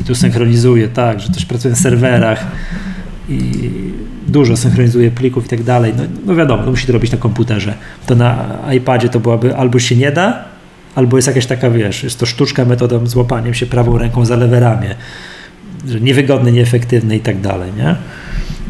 i 0.00 0.04
tu 0.04 0.14
synchronizuje, 0.14 0.88
tak, 0.88 1.20
że 1.20 1.28
ktoś 1.28 1.44
pracuje 1.44 1.74
na 1.74 1.80
serwerach 1.80 2.46
i 3.28 3.70
dużo 4.28 4.56
synchronizuje 4.56 5.10
plików 5.10 5.46
i 5.46 5.48
tak 5.48 5.62
dalej. 5.62 5.92
No, 5.96 6.02
no 6.26 6.34
wiadomo, 6.34 6.62
to 6.62 6.70
musi 6.70 6.86
to 6.86 6.92
robić 6.92 7.12
na 7.12 7.18
komputerze. 7.18 7.74
To 8.06 8.14
na 8.14 8.58
iPadzie 8.72 9.08
to 9.08 9.20
byłaby 9.20 9.56
albo 9.56 9.78
się 9.78 9.96
nie 9.96 10.12
da, 10.12 10.44
albo 10.94 11.16
jest 11.18 11.28
jakaś 11.28 11.46
taka, 11.46 11.70
wiesz, 11.70 12.02
jest 12.02 12.18
to 12.18 12.26
sztuczka 12.26 12.64
metodą 12.64 13.06
złapaniem 13.06 13.54
się 13.54 13.66
prawą 13.66 13.98
ręką 13.98 14.24
za 14.24 14.36
lewe 14.36 14.60
ramię, 14.60 14.94
że 15.88 16.00
niewygodny, 16.00 16.52
nieefektywny 16.52 17.16
i 17.16 17.20
tak 17.20 17.40
dalej, 17.40 17.72
nie? 17.76 17.96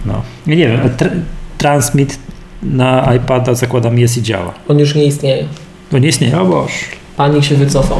No, 0.07 0.23
nie 0.47 0.57
wiem, 0.57 0.81
tra 0.97 1.11
Transmit 1.59 2.19
na 2.63 3.15
iPada 3.15 3.55
zakładam 3.55 3.99
jest 3.99 4.19
i 4.19 4.23
działa. 4.23 4.55
On 4.69 4.79
już 4.79 4.95
nie 4.95 5.05
istnieje. 5.05 5.45
To 5.91 5.99
nie 5.99 6.09
istnieje, 6.09 6.41
o 6.41 6.45
Boż. 6.45 6.73
Pani 7.17 7.43
się 7.43 7.55
wycofał. 7.55 7.99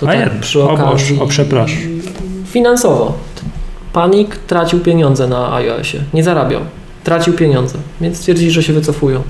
To 0.00 0.10
A 0.10 0.12
tak, 0.12 0.40
przy 0.40 0.62
okazji... 0.62 0.84
O, 0.84 1.18
Boż, 1.18 1.24
o 1.24 1.26
przepraszam. 1.26 1.78
Finansowo 2.46 3.18
Panic 3.92 4.30
tracił 4.46 4.80
pieniądze 4.80 5.28
na 5.28 5.54
iOSie, 5.54 6.00
nie 6.14 6.24
zarabiał. 6.24 6.60
Tracił 7.04 7.32
pieniądze, 7.34 7.78
więc 8.00 8.16
stwierdzili, 8.18 8.50
że 8.50 8.62
się 8.62 8.72
wycofują. 8.72 9.22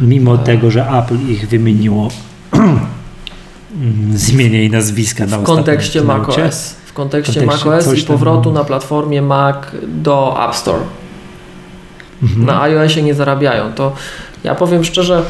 Mimo 0.00 0.38
tego, 0.38 0.70
że 0.70 0.86
Apple 0.90 1.18
ich 1.28 1.48
wymieniło 1.48 2.08
z 4.14 4.30
imienia 4.32 4.62
i 4.62 4.70
nazwiska 4.70 5.26
na 5.26 5.38
W 5.38 5.42
kontekście 5.42 6.02
macOS. 6.04 6.74
W 6.86 6.92
kontekście, 6.92 7.40
kontekście 7.40 7.68
macOS 7.70 7.94
i 7.94 7.96
tam- 7.96 8.06
powrotu 8.06 8.52
na 8.52 8.64
platformie 8.64 9.22
Mac 9.22 9.56
do 9.86 10.44
App 10.48 10.54
Store. 10.56 10.80
Mhm. 12.22 12.46
Na 12.46 12.62
iOSie 12.62 13.02
nie 13.02 13.14
zarabiają. 13.14 13.72
To 13.72 13.92
ja 14.44 14.54
powiem 14.54 14.84
szczerze, 14.84 15.22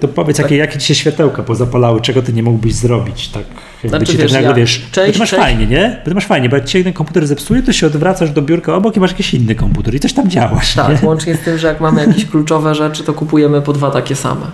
To 0.00 0.08
powiedz, 0.08 0.38
jakie, 0.38 0.56
jakie 0.56 0.78
ci 0.78 0.86
się 0.86 0.94
światełka 0.94 1.42
pozapalały, 1.42 2.00
czego 2.00 2.22
ty 2.22 2.32
nie 2.32 2.42
mógłbyś 2.42 2.74
zrobić, 2.74 3.28
tak? 3.28 3.42
Jakby 3.82 3.88
Znaczy, 3.88 4.12
ci 4.12 4.18
wiesz, 4.18 4.32
tak 4.32 4.42
nagle, 4.42 4.48
ja- 4.48 4.54
wiesz, 4.56 4.86
bo 4.96 5.12
ty 5.12 5.18
masz 5.18 5.30
część- 5.30 5.42
fajnie, 5.42 5.66
nie? 5.66 6.00
Bo 6.04 6.08
ty 6.08 6.14
masz 6.14 6.26
fajnie, 6.26 6.48
bo 6.48 6.56
jak 6.56 6.64
ci 6.64 6.72
się 6.72 6.78
jeden 6.78 6.92
komputer 6.92 7.26
zepsuje, 7.26 7.62
to 7.62 7.72
się 7.72 7.86
odwracasz 7.86 8.30
do 8.30 8.42
biurka 8.42 8.74
obok 8.74 8.96
i 8.96 9.00
masz 9.00 9.10
jakiś 9.10 9.34
inny 9.34 9.54
komputer 9.54 9.94
i 9.94 10.00
coś 10.00 10.12
tam 10.12 10.28
działasz, 10.30 10.74
tak, 10.74 11.02
nie? 11.02 11.08
łącznie 11.08 11.34
z 11.34 11.40
tym, 11.40 11.58
że 11.58 11.66
jak 11.66 11.80
mamy 11.80 12.06
jakieś 12.06 12.26
kluczowe 12.26 12.74
rzeczy, 12.74 13.04
to 13.04 13.12
kupujemy 13.14 13.62
po 13.62 13.72
dwa 13.72 13.90
takie 13.90 14.16
same. 14.16 14.46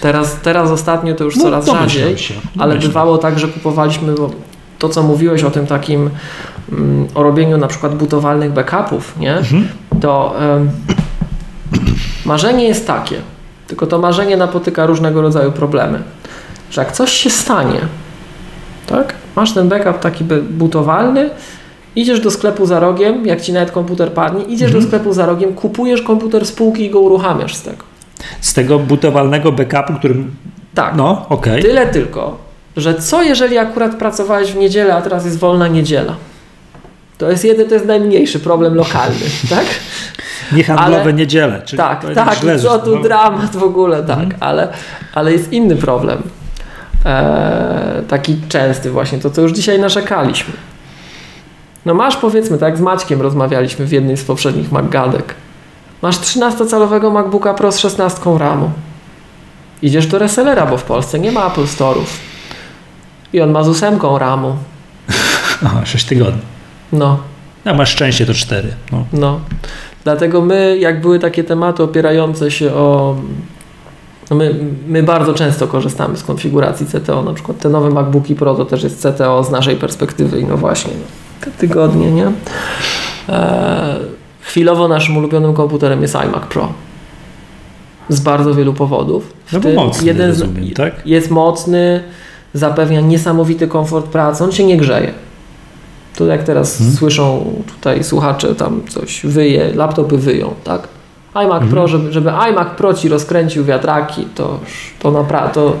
Teraz, 0.00 0.36
teraz 0.42 0.70
ostatnio 0.70 1.14
to 1.14 1.24
już 1.24 1.36
No, 1.36 1.42
coraz 1.42 1.66
rzadziej, 1.66 2.18
się, 2.18 2.34
ale 2.58 2.78
bywało 2.78 3.18
tak, 3.18 3.38
że 3.38 3.48
kupowaliśmy, 3.48 4.12
bo 4.14 4.30
to 4.78 4.88
co 4.88 5.02
mówiłeś 5.02 5.44
o 5.44 5.50
tym 5.50 5.66
takim, 5.66 6.10
mm, 6.72 7.06
o 7.14 7.22
robieniu 7.22 7.58
na 7.58 7.66
przykład 7.66 7.94
butowalnych 7.94 8.52
backupów, 8.52 9.18
nie? 9.18 9.36
Mhm. 9.36 9.68
to 10.00 10.34
marzenie 12.24 12.64
jest 12.64 12.86
takie, 12.86 13.16
tylko 13.70 13.86
to 13.86 13.98
marzenie 13.98 14.36
napotyka 14.36 14.86
różnego 14.86 15.22
rodzaju 15.22 15.52
problemy, 15.52 16.02
że 16.70 16.80
jak 16.80 16.92
coś 16.92 17.12
się 17.12 17.30
stanie, 17.30 17.80
tak, 18.86 19.14
masz 19.36 19.52
ten 19.52 19.68
backup 19.68 19.98
taki 19.98 20.24
butowalny, 20.50 21.30
idziesz 21.96 22.20
do 22.20 22.30
sklepu 22.30 22.66
za 22.66 22.80
rogiem, 22.80 23.26
jak 23.26 23.40
ci 23.40 23.52
nawet 23.52 23.70
komputer 23.70 24.12
padnie, 24.12 24.44
idziesz 24.44 24.66
Mhm. 24.68 24.82
do 24.82 24.88
sklepu 24.88 25.12
za 25.12 25.26
rogiem, 25.26 25.54
kupujesz 25.54 26.02
komputer 26.02 26.46
z 26.46 26.52
półki 26.52 26.84
i 26.84 26.90
go 26.90 27.00
uruchamiasz 27.00 27.54
z 27.54 27.62
tego. 27.62 27.84
Z 28.40 28.54
tego 28.54 28.78
butowalnego 28.78 29.52
backupu, 29.52 29.98
którym, 29.98 30.30
Tak, 30.74 30.96
no, 30.96 31.26
okej. 31.28 31.62
tyle 31.62 31.86
tylko, 31.86 32.36
że 32.76 32.94
co 32.94 33.22
jeżeli 33.22 33.58
akurat 33.58 33.94
pracowałeś 33.96 34.52
w 34.52 34.56
niedzielę, 34.56 34.94
a 34.94 35.02
teraz 35.02 35.24
jest 35.24 35.38
wolna 35.38 35.68
niedziela? 35.68 36.14
To 37.20 37.30
jest 37.30 37.44
jeden, 37.44 37.68
to 37.68 37.74
jest 37.74 37.86
najmniejszy 37.86 38.40
problem 38.40 38.74
lokalny, 38.74 39.16
tak? 39.50 39.64
Niehandlowe 40.52 41.02
ale- 41.02 41.12
niedziele. 41.12 41.62
Czyli 41.64 41.78
Tak, 41.78 42.02
to 42.02 42.14
tak, 42.14 42.38
źle, 42.38 42.58
co 42.58 42.78
tu 42.78 42.96
no. 42.96 43.02
dramat 43.02 43.56
w 43.56 43.62
ogóle, 43.62 44.02
tak, 44.02 44.18
Mhm. 44.18 44.36
ale, 44.40 44.68
ale 45.14 45.32
jest 45.32 45.52
inny 45.52 45.76
problem. 45.76 46.22
Eee, 47.04 48.04
taki 48.08 48.36
częsty 48.48 48.90
właśnie, 48.90 49.18
to 49.18 49.30
co 49.30 49.40
już 49.42 49.52
dzisiaj 49.52 49.78
narzekaliśmy. 49.78 50.54
No 51.86 51.94
masz 51.94 52.16
powiedzmy, 52.16 52.58
tak 52.58 52.78
z 52.78 52.80
Maćkiem 52.80 53.20
rozmawialiśmy 53.22 53.86
w 53.86 53.92
jednej 53.92 54.16
z 54.16 54.24
poprzednich 54.24 54.72
MacGadek. 54.72 55.34
Masz 56.02 56.16
13-calowego 56.18 57.10
MacBooka 57.12 57.54
Pro 57.54 57.72
z 57.72 57.78
16 57.78 58.38
RAMu. 58.38 58.70
Idziesz 59.82 60.06
do 60.06 60.18
resellera, 60.18 60.66
bo 60.66 60.76
w 60.76 60.82
Polsce 60.82 61.18
nie 61.18 61.32
ma 61.32 61.46
Apple 61.46 61.64
Store'ów. 61.64 62.06
I 63.32 63.40
on 63.40 63.50
ma 63.50 63.62
z 63.64 63.68
8 63.68 63.98
RAMu. 64.18 64.56
Aha, 65.66 65.80
6 65.84 66.04
tygodni. 66.04 66.40
No, 66.92 67.18
A 67.64 67.74
masz 67.74 67.90
szczęście, 67.90 68.26
to 68.26 68.34
4. 68.34 68.68
No. 68.92 69.04
No. 69.12 69.40
Dlatego 70.04 70.40
my, 70.40 70.78
jak 70.78 71.00
były 71.00 71.18
takie 71.18 71.44
tematy 71.44 71.82
opierające 71.82 72.50
się 72.50 72.72
o. 72.74 73.16
No 74.30 74.36
my, 74.36 74.54
my 74.88 75.02
bardzo 75.02 75.34
często 75.34 75.66
korzystamy 75.68 76.16
z 76.16 76.22
konfiguracji 76.24 76.86
CTO. 76.86 77.22
Na 77.22 77.32
przykład 77.34 77.58
te 77.58 77.68
nowe 77.68 77.90
MacBooki 77.90 78.34
Pro 78.34 78.54
to 78.54 78.64
też 78.64 78.82
jest 78.82 79.02
CTO 79.02 79.44
z 79.44 79.50
naszej 79.50 79.76
perspektywy 79.76 80.40
i 80.40 80.44
no 80.44 80.56
właśnie, 80.56 80.92
no, 80.94 81.44
te 81.44 81.50
tygodnie, 81.50 82.10
nie? 82.10 82.26
Eee, 82.26 82.32
chwilowo 84.40 84.88
naszym 84.88 85.16
ulubionym 85.16 85.54
komputerem 85.54 86.02
jest 86.02 86.14
iMac 86.14 86.42
Pro. 86.50 86.72
Z 88.08 88.20
bardzo 88.20 88.54
wielu 88.54 88.74
powodów. 88.74 89.32
W 89.46 89.52
No 89.52 89.60
bo 89.60 89.70
mocny, 89.72 90.14
z- 90.14 90.18
rozumiem, 90.40 90.70
tak? 90.74 91.06
Jest 91.06 91.30
mocny, 91.30 92.02
zapewnia 92.54 93.00
niesamowity 93.00 93.68
komfort 93.68 94.06
pracy, 94.06 94.44
on 94.44 94.52
się 94.52 94.64
nie 94.64 94.76
grzeje. 94.76 95.12
To 96.16 96.26
jak 96.26 96.42
teraz 96.42 96.80
Mhm. 96.80 96.96
słyszą 96.98 97.52
tutaj 97.66 98.04
słuchacze, 98.04 98.54
tam 98.54 98.80
coś 98.88 99.20
wyje, 99.26 99.74
laptopy 99.74 100.18
wyją, 100.18 100.54
tak? 100.64 100.88
iMac 101.34 101.52
Mhm. 101.62 101.70
Pro, 101.70 101.88
żeby, 101.88 102.12
żeby 102.12 102.30
iMac 102.30 102.68
Pro 102.76 102.94
ci 102.94 103.08
rozkręcił 103.08 103.64
wiatraki, 103.64 104.24
to, 104.34 104.58
to 104.98 105.10
naprawdę, 105.10 105.54
to, 105.54 105.76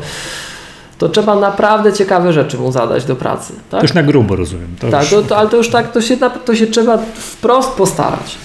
to 0.98 1.08
trzeba 1.08 1.34
naprawdę 1.36 1.92
ciekawe 1.92 2.32
rzeczy 2.32 2.58
mu 2.58 2.72
zadać 2.72 3.04
do 3.04 3.16
pracy, 3.16 3.52
To 3.52 3.60
tak? 3.70 3.82
już 3.82 3.94
na 3.94 4.02
grubo 4.02 4.36
rozumiem. 4.36 4.68
To 4.80 4.90
Tak, 4.90 5.00
już, 5.02 5.10
to, 5.10 5.22
to, 5.22 5.36
ale 5.36 5.48
to 5.48 5.56
już 5.56 5.70
tak, 5.70 5.92
to 5.92 6.00
się, 6.00 6.16
to 6.44 6.54
się 6.54 6.66
trzeba 6.66 6.98
wprost 7.14 7.70
postarać. 7.72 8.36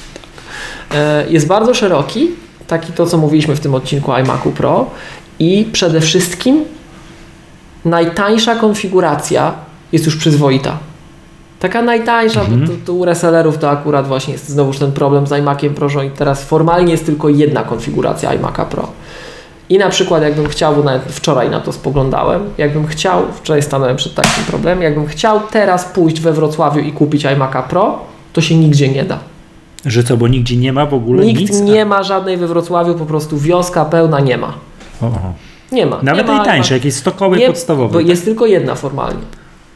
E, 0.91 1.25
Jest 1.29 1.47
bardzo 1.47 1.73
szeroki, 1.73 2.29
taki 2.67 2.93
to, 2.93 3.05
co 3.05 3.17
mówiliśmy 3.17 3.55
w 3.55 3.59
tym 3.59 3.75
odcinku 3.75 4.11
iMacu 4.13 4.51
Pro 4.51 4.89
i 5.39 5.69
przede 5.71 6.01
wszystkim 6.01 6.63
najtańsza 7.85 8.55
konfiguracja 8.55 9.53
jest 9.91 10.05
już 10.05 10.15
przyzwoita. 10.15 10.77
Taka 11.65 11.81
najtańsza, 11.81 12.41
Mhm. 12.41 12.61
bo 12.61 12.67
tu, 12.67 12.73
tu 12.85 12.99
u 12.99 13.05
resellerów 13.05 13.57
to 13.57 13.69
akurat 13.69 14.07
właśnie 14.07 14.33
jest 14.33 14.49
znowuż 14.49 14.77
ten 14.79 14.91
problem 14.91 15.27
z 15.27 15.31
iMaciem 15.31 15.73
Pro, 15.73 15.89
że 15.89 15.99
teraz 16.17 16.43
formalnie 16.43 16.91
jest 16.91 17.05
tylko 17.05 17.29
jedna 17.29 17.63
konfiguracja 17.63 18.33
iMaca 18.33 18.65
Pro. 18.65 18.87
I 19.69 19.77
na 19.77 19.89
przykład 19.89 20.23
jakbym 20.23 20.47
chciał, 20.47 20.75
bo 20.75 20.83
nawet 20.83 21.03
wczoraj 21.03 21.49
na 21.49 21.59
to 21.59 21.71
spoglądałem, 21.73 22.41
jakbym 22.57 22.87
chciał, 22.87 23.21
wczoraj 23.33 23.61
stanąłem 23.61 23.95
przed 23.95 24.13
takim 24.15 24.43
problemem, 24.47 24.81
jakbym 24.83 25.07
chciał 25.07 25.39
teraz 25.51 25.85
pójść 25.85 26.19
we 26.21 26.33
Wrocławiu 26.33 26.79
i 26.79 26.91
kupić 26.91 27.23
iMaca 27.23 27.63
Pro, 27.63 27.99
to 28.33 28.41
się 28.41 28.55
nigdzie 28.55 28.89
nie 28.89 29.03
da. 29.03 29.19
Że 29.85 30.03
co, 30.03 30.17
bo 30.17 30.27
nigdzie 30.27 30.57
nie 30.57 30.73
ma 30.73 30.85
w 30.85 30.93
ogóle 30.93 31.25
Nikt 31.25 31.39
nic? 31.41 31.61
nie 31.61 31.85
ma 31.85 32.03
żadnej 32.03 32.37
we 32.37 32.47
Wrocławiu, 32.47 32.95
po 32.95 33.05
prostu 33.05 33.37
wioska 33.37 33.85
pełna 33.85 34.19
nie 34.19 34.37
ma. 34.37 34.53
O, 35.01 35.05
o. 35.05 35.33
Nie 35.71 35.85
ma. 35.85 35.99
Nawet 36.03 36.25
nie 36.27 36.31
ma 36.31 36.37
najtańsze, 36.37 36.73
jakieś 36.73 36.93
stokowe, 36.93 37.37
nie, 37.37 37.47
podstawowe. 37.47 37.93
Bo 37.93 37.99
jest 37.99 38.25
tylko 38.25 38.45
jedna 38.45 38.75
formalnie. 38.75 39.21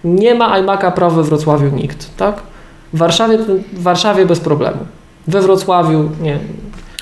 Nie 0.04 0.36
ma 0.36 0.60
iMac'a 0.62 0.92
Pro 0.92 1.10
we 1.12 1.24
Wrocławiu 1.24 1.76
nikt, 1.76 2.18
tak? 2.18 2.36
W 2.94 2.98
Warszawie, 2.98 3.38
w 3.74 3.82
Warszawie 3.84 4.26
bez 4.26 4.40
problemu. 4.40 4.78
We 5.28 5.42
Wrocławiu 5.42 6.10
nie. 6.22 6.40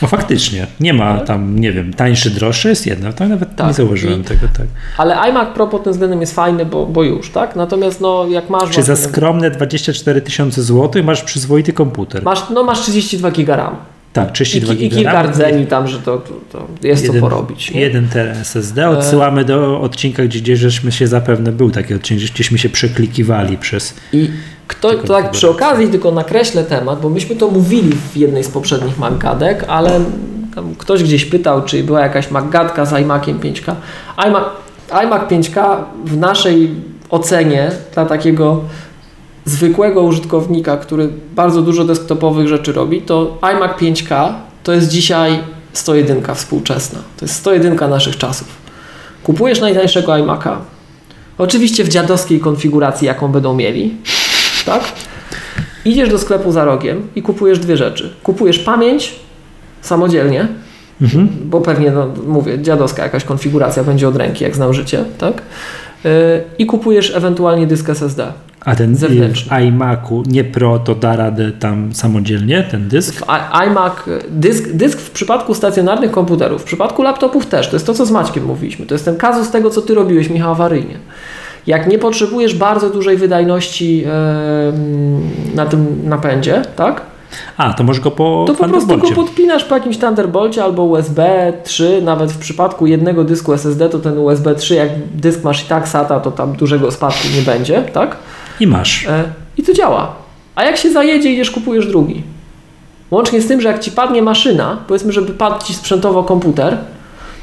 No 0.02 0.08
faktycznie, 0.08 0.68
nie 0.80 0.94
ma 0.94 1.20
tam, 1.20 1.60
nie 1.60 1.72
wiem, 1.72 1.94
tańszy, 1.94 2.30
droższy 2.30 2.70
jest 2.70 2.86
jedno. 2.88 3.14
To 3.14 3.28
nawet 3.28 3.56
Tak. 3.56 3.68
nie 3.68 3.74
zauważyłem 3.74 4.22
I- 4.22 4.24
tego, 4.24 4.48
tak. 4.58 4.68
Ale 4.98 5.16
iMac 5.30 5.50
Pro 5.54 5.68
pod 5.68 5.84
tym 5.84 5.94
względem 5.94 6.22
jest 6.22 6.36
fajny, 6.36 6.66
bo, 6.66 6.86
bo 6.86 7.04
już, 7.04 7.30
tak? 7.30 7.56
Natomiast 7.56 8.02
no, 8.02 8.26
jak 8.30 8.50
masz 8.50 8.70
Czy 8.70 8.84
za 8.84 8.96
skromne 8.96 9.52
24 9.52 10.22
tysiące 10.22 10.64
złotych 10.64 11.06
masz 11.06 11.24
przyzwoity 11.24 11.74
komputer? 11.74 12.24
masz, 12.24 12.50
no 12.50 12.64
masz 12.64 12.80
32 12.80 13.32
giga 13.32 13.56
RAM. 13.56 13.76
Tak, 14.18 14.30
I, 14.30 14.34
32 14.34 14.74
ki- 14.74 14.86
I 14.86 14.90
giga 14.90 14.96
kilka 14.96 15.24
rdzeni 15.24 15.68
tam, 15.68 15.88
że 15.88 16.00
to, 16.00 16.18
to, 16.18 16.34
to 16.52 16.88
jest 16.88 17.04
jeden, 17.04 17.22
co 17.22 17.30
porobić. 17.30 17.72
Nie? 17.72 17.82
Jeden 17.82 18.08
tera 18.08 18.32
SSD. 18.32 18.90
Odsyłamy 18.90 19.46
do 19.46 19.82
odcinka, 19.82 20.24
gdzie, 20.24 20.40
gdzie 20.40 20.58
żeśmy 20.58 20.92
się 20.92 21.08
zapewne, 21.08 21.52
był 21.52 21.72
taki 21.72 21.94
odcinek, 21.94 22.24
gdzieśmy 22.32 22.58
się 22.58 22.70
przeklikiwali 22.70 23.58
przez... 23.58 23.94
I 24.14 24.30
kto, 24.68 24.94
to 24.94 25.14
tak 25.14 25.32
przy 25.32 25.50
okazji 25.50 25.88
tylko 25.88 26.12
nakreślę 26.12 26.64
temat, 26.64 27.02
bo 27.02 27.10
myśmy 27.10 27.36
to 27.36 27.48
mówili 27.52 27.92
w 28.14 28.18
jednej 28.18 28.44
z 28.44 28.50
poprzednich 28.50 29.00
MacGadek, 29.00 29.66
ale 29.68 30.00
ktoś 30.78 31.04
gdzieś 31.04 31.26
pytał, 31.26 31.64
czy 31.64 31.84
była 31.84 32.02
jakaś 32.02 32.32
MacGadka 32.32 32.86
z 32.86 33.02
iMaciem 33.02 33.40
5K. 33.40 33.76
iMac, 34.18 34.44
iMac 34.92 35.32
5K 35.32 35.78
w 36.06 36.18
naszej 36.18 36.72
ocenie 37.10 37.72
dla 37.94 38.06
takiego 38.06 38.62
zwykłego 39.50 40.02
użytkownika, 40.02 40.78
który 40.78 41.10
bardzo 41.36 41.62
dużo 41.62 41.84
desktopowych 41.84 42.48
rzeczy 42.48 42.74
robi, 42.74 43.02
to 43.02 43.38
iMac 43.42 43.72
5K 43.72 44.34
to 44.64 44.74
jest 44.74 44.88
dzisiaj 44.88 45.40
101 45.74 46.36
współczesna. 46.36 47.00
To 47.18 47.26
jest 47.26 47.36
101 47.36 47.90
naszych 47.90 48.18
czasów. 48.18 48.48
Kupujesz 49.24 49.62
najtańszego 49.62 50.12
iMac'a, 50.12 50.56
oczywiście 51.38 51.84
w 51.84 51.90
dziadowskiej 51.90 52.40
konfiguracji, 52.40 53.08
jaką 53.08 53.28
będą 53.28 53.56
mieli, 53.56 53.96
tak? 54.66 54.84
Idziesz 55.86 56.10
do 56.10 56.20
sklepu 56.20 56.52
za 56.52 56.66
rogiem 56.66 57.08
i 57.16 57.22
kupujesz 57.22 57.60
dwie 57.60 57.78
rzeczy. 57.78 58.14
Kupujesz 58.24 58.60
pamięć 58.60 59.16
samodzielnie, 59.82 60.48
Mhm. 61.02 61.30
bo 61.44 61.62
pewnie, 61.62 61.92
no, 61.92 62.08
mówię, 62.28 62.62
dziadowska 62.62 63.04
jakaś 63.04 63.24
konfiguracja 63.24 63.84
będzie 63.84 64.08
od 64.08 64.16
ręki, 64.16 64.44
jak 64.44 64.56
znam 64.56 64.74
życie, 64.74 65.06
tak? 65.18 65.42
Yy, 66.04 66.12
I 66.58 66.66
kupujesz 66.66 67.16
ewentualnie 67.16 67.68
dysk 67.68 67.90
SSD. 67.90 68.34
A 68.68 68.76
ten 68.76 68.96
Zewnętrzny. 68.96 69.58
w 69.58 69.62
iMacu 69.62 70.24
nie 70.26 70.44
Pro 70.44 70.80
to 70.80 70.96
da 70.96 71.16
radę 71.16 71.52
tam 71.52 71.94
samodzielnie, 71.94 72.64
ten 72.72 72.88
dysk? 72.88 73.16
W 73.16 73.30
iMac, 73.52 73.94
dysk, 74.30 74.72
dysk 74.72 75.00
w 75.00 75.12
przypadku 75.12 75.54
stacjonarnych 75.54 76.12
komputerów, 76.12 76.62
w 76.62 76.66
przypadku 76.66 77.04
laptopów 77.04 77.46
też, 77.46 77.68
to 77.70 77.76
jest 77.76 77.86
to, 77.86 77.94
co 77.94 78.06
z 78.06 78.12
Maćkiem 78.12 78.46
mówiliśmy. 78.46 78.86
To 78.86 78.96
jest 78.96 79.06
ten 79.06 79.18
kazus 79.18 79.52
tego, 79.52 79.70
co 79.70 79.82
ty 79.82 79.94
robiłeś, 79.94 80.30
Michał, 80.30 80.52
awaryjnie. 80.52 80.98
Jak 81.68 81.88
nie 81.88 82.00
potrzebujesz 82.00 82.56
bardzo 82.56 82.90
dużej 82.90 83.18
wydajności 83.18 84.04
em, 84.06 85.56
na 85.56 85.66
tym 85.66 86.10
napędzie, 86.10 86.62
tak? 86.76 87.02
A, 87.58 87.74
to 87.74 87.84
może 87.84 88.02
go 88.02 88.12
po 88.12 88.44
To 88.48 88.56
po 88.56 88.68
prostu 88.68 88.98
go 88.98 89.12
podpinasz 89.12 89.64
po 89.64 89.76
jakimś 89.76 89.98
Thunderbolcie 89.98 90.64
albo 90.64 90.84
USB 90.84 91.54
3, 91.64 92.02
nawet 92.02 92.32
w 92.32 92.38
przypadku 92.38 92.88
jednego 92.88 93.24
dysku 93.24 93.54
SSD, 93.54 93.90
to 93.90 94.00
ten 94.00 94.18
USB 94.18 94.56
3, 94.56 94.76
jak 94.76 94.90
dysk 95.14 95.44
masz 95.44 95.64
i 95.64 95.68
tak 95.68 95.88
SATA, 95.88 96.20
to 96.20 96.32
tam 96.32 96.54
dużego 96.54 96.92
spadku 96.92 97.28
nie 97.36 97.42
będzie, 97.42 97.82
tak? 97.82 98.18
I 98.60 98.68
masz. 98.68 99.08
E, 99.08 99.24
I 99.58 99.64
to 99.64 99.74
działa. 99.74 100.16
A 100.56 100.64
jak 100.64 100.78
się 100.78 100.92
zajedzie, 100.92 101.32
idziesz, 101.34 101.52
kupujesz 101.52 101.88
drugi. 101.88 102.24
Łącznie 103.12 103.42
z 103.42 103.48
tym, 103.48 103.62
że 103.62 103.68
jak 103.68 103.80
ci 103.80 103.92
padnie 103.92 104.22
maszyna, 104.22 104.78
powiedzmy, 104.88 105.12
żeby 105.12 105.34
padł 105.34 105.66
ci 105.66 105.74
sprzętowo 105.74 106.24
komputer, 106.24 106.78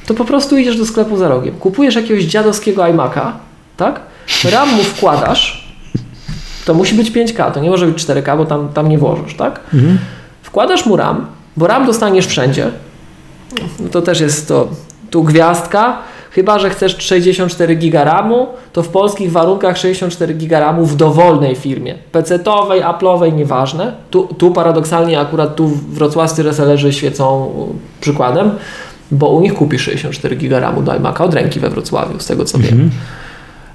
to 0.07 0.15
po 0.15 0.25
prostu 0.25 0.59
idziesz 0.59 0.77
do 0.77 0.87
sklepu 0.87 1.17
za 1.17 1.29
rogiem. 1.29 1.55
Kupujesz 1.55 1.95
jakiegoś 1.95 2.25
dziadowskiego 2.25 2.83
iMac'a, 2.83 3.33
tak? 3.77 4.01
RAM 4.53 4.75
mu 4.75 4.83
wkładasz, 4.83 5.75
to 6.65 6.75
musi 6.75 6.95
być 6.95 7.11
5K, 7.11 7.53
to 7.53 7.61
nie 7.61 7.71
może 7.71 7.87
być 7.87 8.05
4K, 8.05 8.37
bo 8.37 8.45
tam, 8.45 8.69
tam 8.69 8.89
nie 8.89 8.99
włożysz, 8.99 9.35
tak? 9.35 9.61
Mhm. 9.75 9.99
Wkładasz 10.43 10.87
mu 10.87 10.97
RAM, 10.97 11.27
bo 11.57 11.67
RAM 11.67 11.87
dostaniesz 11.87 12.27
wszędzie. 12.27 12.71
No 13.81 13.89
to 13.89 14.03
też 14.03 14.21
jest 14.21 14.49
to 14.49 14.69
tu 15.11 15.23
gwiazdka. 15.23 15.99
Chyba, 16.35 16.59
że 16.59 16.71
chcesz 16.71 16.97
64 16.99 17.75
giga 17.75 18.05
RAMu, 18.05 18.47
to 18.73 18.83
w 18.83 18.89
polskich 18.89 19.33
warunkach 19.33 19.79
64 19.79 20.35
giga 20.35 20.61
RAMu 20.61 20.87
w 20.87 20.97
dowolnej 20.97 21.57
firmie. 21.57 21.95
PC-towej, 22.13 22.83
Apple'owej, 22.83 23.33
nieważne. 23.33 23.93
Tu, 24.11 24.29
tu 24.39 24.51
paradoksalnie 24.51 25.21
akurat 25.21 25.57
tu 25.57 25.69
wrocławscy 25.69 26.43
resellerzy 26.43 26.93
świecą 26.93 27.51
przykładem, 28.01 28.51
bo 29.11 29.29
u 29.29 29.41
nich 29.41 29.55
kupisz 29.55 29.83
64 29.83 30.37
giga 30.37 30.61
RAMu 30.61 30.83
do 30.83 30.93
iMac'a 30.93 31.25
od 31.25 31.35
ręki 31.35 31.61
we 31.61 31.71
Wrocławiu, 31.71 32.21
z 32.21 32.27
tego 32.27 32.45
co 32.45 32.59
wiem. 32.59 32.91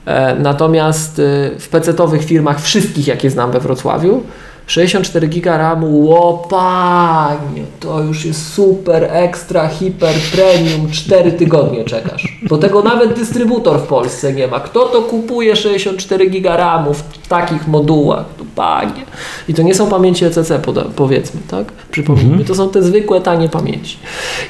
E, 0.06 0.36
Natomiast 0.36 1.20
y, 1.20 1.52
w 1.60 1.70
PC-towych 1.70 2.24
firmach, 2.24 2.62
wszystkich 2.62 3.08
jakie 3.08 3.30
znam 3.30 3.52
we 3.52 3.60
Wrocławiu, 3.60 4.24
64 4.68 5.28
giga 5.28 5.58
RAMu, 5.58 6.06
łopanie, 6.06 7.64
to 7.80 8.02
już 8.02 8.26
jest 8.26 8.54
super, 8.54 9.04
ekstra, 9.12 9.68
hiper, 9.68 10.16
premium, 10.32 10.92
4 10.92 11.32
tygodnie 11.32 11.84
czekasz. 11.84 12.40
Bo 12.50 12.58
tego 12.58 12.84
nawet 12.84 13.14
dystrybutor 13.14 13.80
w 13.80 13.84
Polsce 13.84 14.34
nie 14.34 14.48
ma. 14.48 14.60
Kto 14.60 14.86
to 14.86 15.02
kupuje 15.02 15.56
64 15.56 16.30
giga 16.30 16.58
RAMu 16.58 16.94
w 16.94 17.28
takich 17.28 17.68
modułach? 17.68 18.26
To 18.38 18.44
panie. 18.56 19.06
I 19.48 19.54
to 19.54 19.62
nie 19.62 19.76
są 19.76 19.88
pamięci 19.90 20.26
ECC, 20.26 20.52
powiedzmy, 20.96 21.42
tak? 21.48 21.72
Przypomnijmy, 21.92 22.46
to 22.46 22.56
są 22.56 22.70
te 22.70 22.84
zwykłe, 22.84 23.22
tanie 23.22 23.50
pamięci. 23.50 23.98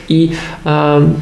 I 0.10 0.30
em, 0.66 1.14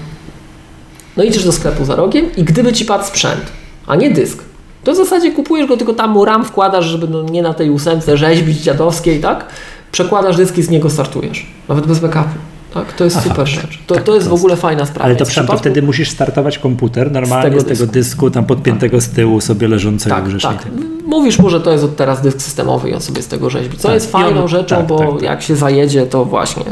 no 1.17 1.23
idziesz 1.23 1.43
do 1.45 1.51
sklepu 1.51 1.85
za 1.85 1.95
rogiem 1.95 2.25
i 2.37 2.43
gdyby 2.43 2.73
ci 2.73 2.85
padł 2.85 3.05
sprzęt, 3.05 3.51
a 3.87 3.95
nie 3.95 4.09
dysk, 4.11 4.43
to 4.83 4.93
w 4.93 4.95
zasadzie 4.95 5.31
kupujesz 5.31 5.67
go, 5.67 5.77
tylko 5.77 5.93
tam 5.93 6.11
mu 6.11 6.25
RAM 6.25 6.45
wkładasz, 6.45 6.85
żeby 6.85 7.07
no 7.07 7.21
nie 7.23 7.41
na 7.41 7.53
tej 7.53 7.69
ósemce 7.71 8.17
rzeźbić 8.17 8.57
dziadowskiej, 8.61 9.19
tak? 9.19 9.45
Przekładasz 9.91 10.37
dysk 10.37 10.57
i 10.57 10.63
z 10.63 10.69
niego 10.69 10.89
startujesz. 10.89 11.45
Nawet 11.69 11.87
bez 11.87 11.99
backupu. 11.99 12.29
Tak? 12.73 12.93
To 12.93 13.03
jest 13.03 13.15
Aha, 13.17 13.23
super 13.29 13.45
tak, 13.45 13.47
rzecz. 13.47 13.79
To, 13.87 13.95
tak, 13.95 14.03
to 14.03 14.15
jest 14.15 14.27
w 14.27 14.33
ogóle 14.33 14.55
fajna 14.55 14.85
sprawa. 14.85 15.05
Ale 15.05 15.15
to, 15.15 15.25
przepraszam, 15.25 15.45
to 15.47 15.53
przypadku- 15.53 15.59
wtedy 15.59 15.81
musisz 15.81 16.09
startować 16.09 16.59
komputer 16.59 17.11
normalnie 17.11 17.49
tego 17.49 17.61
z 17.61 17.63
tego 17.63 17.75
dysku. 17.85 17.93
dysku, 17.93 18.31
tam 18.31 18.45
podpiętego 18.45 19.01
z 19.01 19.09
tyłu 19.09 19.41
sobie 19.41 19.67
leżącego 19.67 20.15
tak, 20.15 20.25
grzecznie. 20.25 20.49
tak. 20.49 20.67
Mówisz 21.05 21.39
mu, 21.39 21.49
że 21.49 21.61
to 21.61 21.71
jest 21.71 21.83
od 21.83 21.95
teraz 21.95 22.21
dysk 22.21 22.41
systemowy 22.41 22.89
i 22.89 22.93
on 22.93 23.01
sobie 23.01 23.21
z 23.21 23.27
tego 23.27 23.49
rzeźbi. 23.49 23.77
Co 23.77 23.83
Tak. 23.87 23.93
jest 23.93 24.11
I 24.11 24.13
on- 24.15 24.21
fajną 24.23 24.47
rzeczą, 24.47 24.75
tak, 24.75 24.87
bo 24.87 24.97
tak, 24.99 25.09
tak. 25.11 25.21
jak 25.21 25.41
się 25.41 25.55
zajedzie, 25.55 26.05
to 26.05 26.25
właśnie 26.25 26.63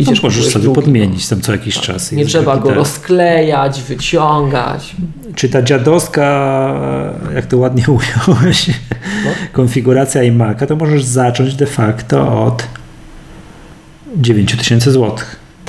Idziesz, 0.00 0.12
idziesz 0.12 0.22
możesz 0.22 0.46
sobie 0.48 0.62
drugi, 0.62 0.74
podmienić 0.74 1.28
tam 1.28 1.40
co 1.40 1.52
jakiś 1.52 1.80
czas. 1.80 2.12
no. 2.12 2.18
Nie 2.18 2.26
trzeba 2.26 2.56
go 2.56 2.74
rozklejać, 2.74 3.82
wyciągać. 3.82 4.96
Czy 5.34 5.48
ta 5.48 5.62
dziadowska, 5.62 6.24
jak 7.34 7.46
to 7.46 7.58
ładnie 7.58 7.84
ująłeś, 8.28 8.66
No. 9.24 9.30
konfiguracja 9.52 10.22
iMac'a, 10.22 10.66
to 10.66 10.76
możesz 10.76 11.04
zacząć 11.04 11.54
de 11.54 11.66
facto 11.66 12.44
od 12.44 12.66
9000 14.16 14.90
zł. 14.92 15.16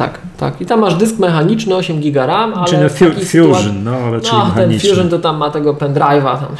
Tak, 0.02 0.19
tak. 0.38 0.61
I 0.61 0.65
tam 0.65 0.80
masz 0.80 0.95
dysk 0.95 1.19
mechaniczny 1.19 1.76
8 1.76 1.99
giga 1.99 2.26
RAM, 2.26 2.53
ale 2.53 2.68
Czyli 2.68 2.82
no, 2.82 2.90
Fusion, 3.26 3.84
no 3.84 3.91
ale 3.95 4.22
czyli 4.22 4.38
No, 4.38 4.52
ten. 4.56 4.80
Fusion 4.80 5.10
to 5.10 5.19
tam 5.19 5.38
ma 5.38 5.49
tego 5.49 5.73
pendrive'a 5.73 6.38
tam. 6.40 6.56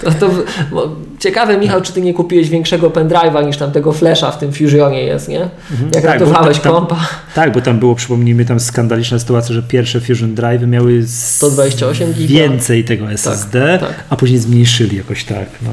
to, 0.04 0.10
to, 0.10 0.30
bo 0.72 0.88
ciekawe, 1.18 1.58
Michał, 1.58 1.80
czy 1.80 1.92
ty 1.92 2.00
nie 2.02 2.14
kupiłeś 2.14 2.48
większego 2.48 2.90
pendrive'a 2.90 3.46
niż 3.46 3.56
tam 3.56 3.72
tego 3.72 3.92
flasha 3.92 4.30
w 4.30 4.38
tym 4.38 4.52
Fusionie 4.52 5.02
jest, 5.02 5.28
nie? 5.28 5.48
Jak 5.94 6.02
Tak, 6.04 6.04
ratowałeś 6.04 6.58
tam- 6.58 6.72
kompa. 6.72 6.96
Tak, 7.34 7.52
bo 7.52 7.60
tam 7.60 7.78
było, 7.78 7.94
przypomnijmy, 7.94 8.44
tam 8.44 8.60
skandaliczna 8.60 9.18
sytuacja, 9.18 9.54
że 9.54 9.62
pierwsze 9.62 10.00
Fusion 10.00 10.34
Drive 10.34 10.66
miały 10.66 11.02
z- 11.02 11.36
128 11.36 12.12
giga. 12.12 12.34
więcej 12.34 12.84
tego 12.84 13.12
SSD, 13.12 13.78
tak. 13.80 14.04
a 14.10 14.16
później 14.16 14.38
zmniejszyli 14.40 14.96
jakoś 14.96 15.24
tak. 15.24 15.46
No. 15.62 15.70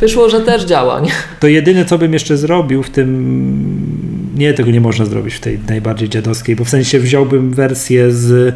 Wyszło, 0.00 0.30
że 0.30 0.40
też 0.40 0.64
działa, 0.64 1.00
nie? 1.00 1.10
To 1.40 1.46
jedyne, 1.46 1.84
co 1.84 1.98
bym 1.98 2.12
jeszcze 2.12 2.36
zrobił 2.36 2.82
w 2.82 2.90
tym. 2.90 4.19
Nie, 4.40 4.54
tego 4.54 4.70
nie 4.70 4.80
można 4.80 5.04
zrobić 5.04 5.34
w 5.34 5.40
tej 5.40 5.58
najbardziej 5.68 6.08
dziadowskiej, 6.08 6.56
bo 6.56 6.64
w 6.64 6.68
sensie 6.68 7.00
wziąłbym 7.00 7.50
wersję 7.54 8.12
z, 8.12 8.54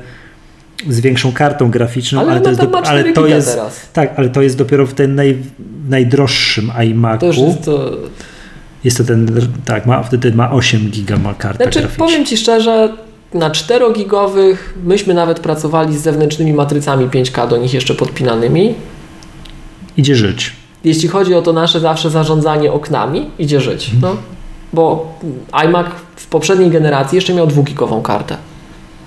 z 0.88 1.00
większą 1.00 1.32
kartą 1.32 1.70
graficzną, 1.70 2.20
Ale 2.20 2.30
ale, 2.30 2.40
to 2.40 2.48
jest, 2.48 2.60
do, 2.60 2.76
ale 2.76 3.00
4 3.00 3.12
to 3.12 3.26
jest 3.26 3.50
teraz. 3.54 3.88
tak, 3.92 4.12
ale 4.16 4.28
to 4.28 4.42
jest 4.42 4.56
dopiero 4.58 4.86
w 4.86 4.94
tym 4.94 5.14
naj, 5.14 5.38
najdroższym 5.88 6.72
iMacu. 6.90 7.20
To 7.20 7.26
już 7.26 7.36
jest 7.36 7.64
to... 7.64 7.90
Jest 8.84 8.98
to 8.98 9.04
ten, 9.04 9.48
tak, 9.64 9.86
ma, 9.86 10.02
wtedy 10.02 10.32
ma 10.32 10.52
8 10.52 10.90
giga 10.90 11.16
ma 11.18 11.34
karta 11.34 11.64
Znaczy, 11.64 11.80
graficzna. 11.80 12.04
powiem 12.04 12.26
Ci 12.26 12.36
szczerze, 12.36 12.92
na 13.34 13.50
4-gigowych 13.50 14.56
myśmy 14.84 15.14
nawet 15.14 15.40
pracowali 15.40 15.98
z 15.98 16.02
zewnętrznymi 16.02 16.52
matrycami 16.52 17.06
5K 17.06 17.48
do 17.48 17.56
nich 17.56 17.74
jeszcze 17.74 17.94
podpinanymi. 17.94 18.74
Idzie 19.96 20.14
żyć. 20.16 20.52
Jeśli 20.84 21.08
chodzi 21.08 21.34
o 21.34 21.42
to 21.42 21.52
nasze 21.52 21.80
zawsze 21.80 22.10
zarządzanie 22.10 22.72
oknami, 22.72 23.30
idzie 23.38 23.60
żyć. 23.60 23.90
Mhm. 23.94 24.02
No, 24.14 24.33
bo 24.74 25.14
iMac 25.52 25.86
w 26.16 26.26
poprzedniej 26.26 26.70
generacji 26.70 27.16
jeszcze 27.16 27.34
miał 27.34 27.46
dwugigową 27.46 28.02
kartę 28.02 28.36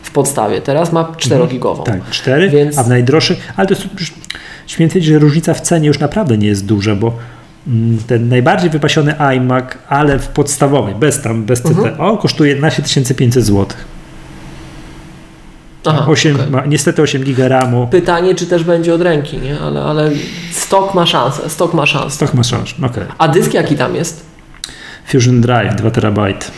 w 0.03 0.11
podstawie, 0.11 0.61
teraz 0.61 0.93
ma 0.93 1.11
czterogigową. 1.17 1.83
Tak, 1.83 2.09
4, 2.09 2.49
Więc- 2.49 2.77
a 2.77 2.83
w 2.83 2.89
najdroższych, 2.89 3.53
ale 3.57 3.67
to 3.67 3.73
jest 3.73 3.87
już- 3.99 4.13
śmiem 4.67 4.89
twierdzić, 4.89 5.13
że 5.13 5.19
różnica 5.19 5.53
w 5.53 5.61
cenie 5.61 5.87
już 5.87 5.99
naprawdę 5.99 6.37
nie 6.37 6.47
jest 6.47 6.65
duża, 6.65 6.95
bo 6.95 7.13
mm, 7.67 7.97
ten 8.07 8.29
najbardziej 8.29 8.69
wypasiony 8.69 9.19
iMac, 9.19 9.65
ale 9.89 10.19
w 10.19 10.27
podstawowej, 10.27 10.95
bez 10.95 11.21
tam, 11.21 11.43
bez 11.45 11.65
Mhm. 11.65 11.95
CTO, 11.95 12.17
kosztuje 12.17 12.49
11 12.49 13.15
500 13.15 13.43
zł. 13.45 13.65
Aha, 15.85 16.05
8, 16.07 16.35
okej. 16.35 16.49
ma, 16.51 16.65
niestety 16.65 17.01
8 17.01 17.23
giga 17.23 17.47
RAMu. 17.47 17.87
Pytanie, 17.91 18.35
czy 18.35 18.45
też 18.47 18.63
będzie 18.63 18.93
od 18.93 19.01
ręki, 19.01 19.37
nie? 19.37 19.59
Ale, 19.59 19.83
ale 19.83 20.11
stok 20.51 20.93
ma 20.93 21.05
szansę, 21.05 21.49
stok 21.49 21.73
ma 21.73 21.85
szansę. 21.85 22.15
Stok 22.15 22.33
ma 22.33 22.43
szans, 22.43 22.69
okej. 22.83 23.03
A 23.17 23.27
dysk 23.27 23.53
jaki 23.53 23.75
tam 23.75 23.95
jest? 23.95 24.25
Fusion 25.07 25.41
Drive 25.41 25.75
2 25.75 25.91
terabajt. 25.91 26.51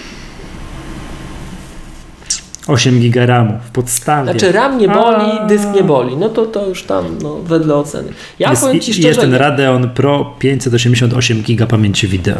8 2.67 2.99
giga 2.99 3.26
RAMu 3.26 3.59
w 3.67 3.71
podstawie. 3.71 4.31
Znaczy 4.31 4.51
RAM 4.51 4.77
nie 4.77 4.88
boli, 4.88 5.31
A. 5.39 5.45
dysk 5.45 5.67
nie 5.76 5.84
boli. 5.84 6.17
No 6.17 6.30
to, 6.30 6.45
to 6.45 6.67
już 6.67 6.84
tam 6.84 7.05
no, 7.21 7.35
wedle 7.35 7.76
oceny. 7.76 8.13
Ja 8.39 8.49
jest, 8.49 8.61
powiem 8.61 8.80
Ci 8.80 8.93
szczerze... 8.93 9.07
jest 9.07 9.19
ten 9.19 9.34
Radeon 9.34 9.89
Pro 9.89 10.35
588 10.39 11.41
giga 11.41 11.67
pamięci 11.67 12.07
wideo. 12.07 12.35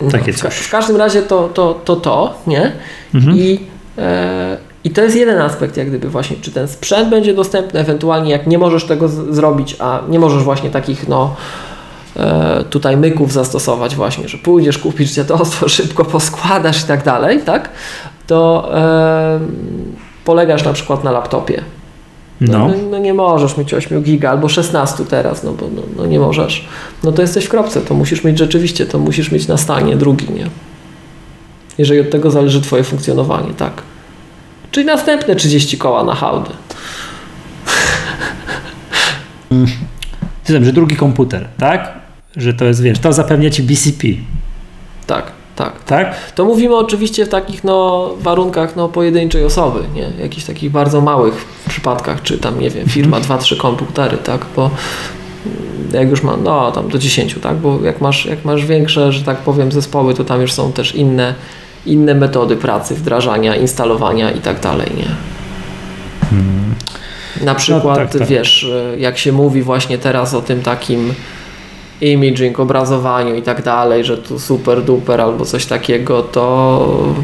No, 0.00 0.10
Takie 0.10 0.32
w, 0.32 0.42
ka- 0.42 0.48
coś. 0.48 0.58
w 0.58 0.70
każdym 0.70 0.96
razie 0.96 1.22
to 1.22 1.48
to, 1.48 1.80
to, 1.84 1.96
to 1.96 2.38
nie? 2.46 2.72
Mhm. 3.14 3.36
I, 3.36 3.60
e, 3.98 4.56
I 4.84 4.90
to 4.90 5.02
jest 5.02 5.16
jeden 5.16 5.38
aspekt, 5.38 5.76
jak 5.76 5.88
gdyby 5.88 6.08
właśnie, 6.08 6.36
czy 6.40 6.50
ten 6.50 6.68
sprzęt 6.68 7.08
będzie 7.08 7.34
dostępny, 7.34 7.80
ewentualnie 7.80 8.30
jak 8.30 8.46
nie 8.46 8.58
możesz 8.58 8.84
tego 8.84 9.08
zrobić, 9.08 9.76
a 9.78 10.00
nie 10.08 10.18
możesz 10.18 10.42
właśnie 10.42 10.70
takich 10.70 11.08
no 11.08 11.36
tutaj 12.70 12.96
myków 12.96 13.32
zastosować 13.32 13.96
właśnie, 13.96 14.28
że 14.28 14.38
pójdziesz 14.38 14.78
kupić 14.78 15.12
dziadostwo, 15.12 15.68
szybko 15.78 16.04
poskładasz 16.04 16.82
i 16.82 16.86
tak 16.86 17.04
dalej, 17.04 17.40
tak? 17.42 17.68
To 18.26 18.70
e, 18.78 19.40
polegasz 20.24 20.64
na 20.64 20.72
przykład 20.72 21.04
na 21.04 21.10
laptopie. 21.10 21.62
No, 22.40 22.58
No. 22.58 22.68
no, 22.68 22.74
no 22.90 22.98
nie 22.98 23.14
możesz 23.14 23.56
mieć 23.56 23.74
8 23.74 24.02
giga 24.02 24.30
albo 24.30 24.48
16 24.48 25.04
teraz, 25.04 25.42
no 25.42 25.52
bo 25.52 25.66
no, 25.76 25.82
no 25.96 26.06
nie 26.06 26.18
możesz. 26.18 26.68
No 27.04 27.12
to 27.12 27.22
jesteś 27.22 27.44
w 27.44 27.48
kropce, 27.48 27.80
to 27.80 27.94
musisz 27.94 28.24
mieć 28.24 28.38
rzeczywiście, 28.38 28.86
to 28.86 28.98
musisz 28.98 29.32
mieć 29.32 29.48
na 29.48 29.56
stanie 29.56 29.96
drugi, 29.96 30.30
nie? 30.30 30.46
Jeżeli 31.78 32.00
od 32.00 32.10
tego 32.10 32.30
zależy 32.30 32.60
Twoje 32.60 32.84
funkcjonowanie, 32.84 33.54
tak. 33.54 33.72
Czyli 34.70 34.86
następne 34.86 35.36
30 35.36 35.78
koła 35.78 36.04
na 36.04 36.14
hałdy. 36.14 36.50
Ty 40.44 40.64
że 40.64 40.72
drugi 40.72 40.96
komputer, 40.96 41.48
tak? 41.58 42.05
Że 42.36 42.54
to 42.54 42.64
jest, 42.64 42.82
wiesz, 42.82 42.98
to 42.98 43.12
zapewnia 43.12 43.50
ci 43.50 43.62
BCP, 43.62 44.06
Tak, 45.06 45.32
tak. 45.56 45.84
tak? 45.84 46.32
To 46.32 46.44
mówimy 46.44 46.76
oczywiście 46.76 47.26
w 47.26 47.28
takich 47.28 47.64
no, 47.64 48.10
warunkach 48.20 48.76
no, 48.76 48.88
pojedynczej 48.88 49.44
osoby, 49.44 49.80
nie? 49.94 50.10
Jakichś 50.22 50.46
takich 50.46 50.70
bardzo 50.70 51.00
małych 51.00 51.34
przypadkach, 51.68 52.22
czy 52.22 52.38
tam, 52.38 52.60
nie 52.60 52.70
wiem, 52.70 52.88
firma 52.88 53.20
2-3 53.20 53.56
komputery, 53.56 54.16
tak? 54.16 54.46
Bo 54.56 54.70
mm, 55.46 55.90
jak 55.92 56.10
już 56.10 56.22
ma, 56.22 56.36
no 56.36 56.72
tam 56.72 56.88
do 56.88 56.98
10, 56.98 57.36
tak? 57.42 57.56
Bo 57.56 57.78
jak 57.84 58.00
masz, 58.00 58.26
jak 58.26 58.44
masz 58.44 58.66
większe, 58.66 59.12
że 59.12 59.24
tak 59.24 59.36
powiem, 59.36 59.72
zespoły, 59.72 60.14
to 60.14 60.24
tam 60.24 60.40
już 60.40 60.52
są 60.52 60.72
też 60.72 60.94
inne, 60.94 61.34
inne 61.86 62.14
metody 62.14 62.56
pracy, 62.56 62.94
wdrażania, 62.94 63.56
instalowania 63.56 64.30
i 64.30 64.40
tak 64.40 64.60
dalej, 64.60 64.88
nie? 64.96 65.08
Na 67.44 67.54
przykład, 67.54 67.96
tak, 67.96 68.18
tak. 68.18 68.28
wiesz, 68.28 68.66
jak 68.98 69.18
się 69.18 69.32
mówi 69.32 69.62
właśnie 69.62 69.98
teraz 69.98 70.34
o 70.34 70.42
tym 70.42 70.62
takim 70.62 71.14
imaging, 72.00 72.60
obrazowaniu 72.60 73.34
i 73.34 73.42
tak 73.42 73.62
dalej, 73.62 74.04
że 74.04 74.18
tu 74.18 74.38
super 74.38 74.82
duper 74.82 75.20
albo 75.20 75.44
coś 75.44 75.66
takiego, 75.66 76.22
to 76.22 77.14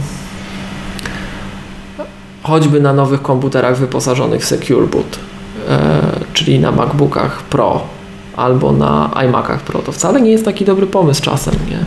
choćby 2.43 2.81
na 2.81 2.93
nowych 2.93 3.23
komputerach 3.23 3.77
wyposażonych 3.77 4.43
w 4.43 4.45
Secure 4.45 4.87
Boot, 4.87 5.19
e, 5.69 6.03
czyli 6.33 6.59
na 6.59 6.73
MacBookach 6.73 7.43
Pro, 7.43 7.81
albo 8.37 8.73
na 8.73 9.11
iMacach 9.25 9.61
Pro. 9.61 9.79
To 9.81 9.93
wcale 9.93 10.21
nie 10.21 10.31
jest 10.31 10.45
taki 10.45 10.65
dobry 10.65 10.87
pomysł 10.87 11.23
czasem, 11.23 11.55
nie? 11.71 11.85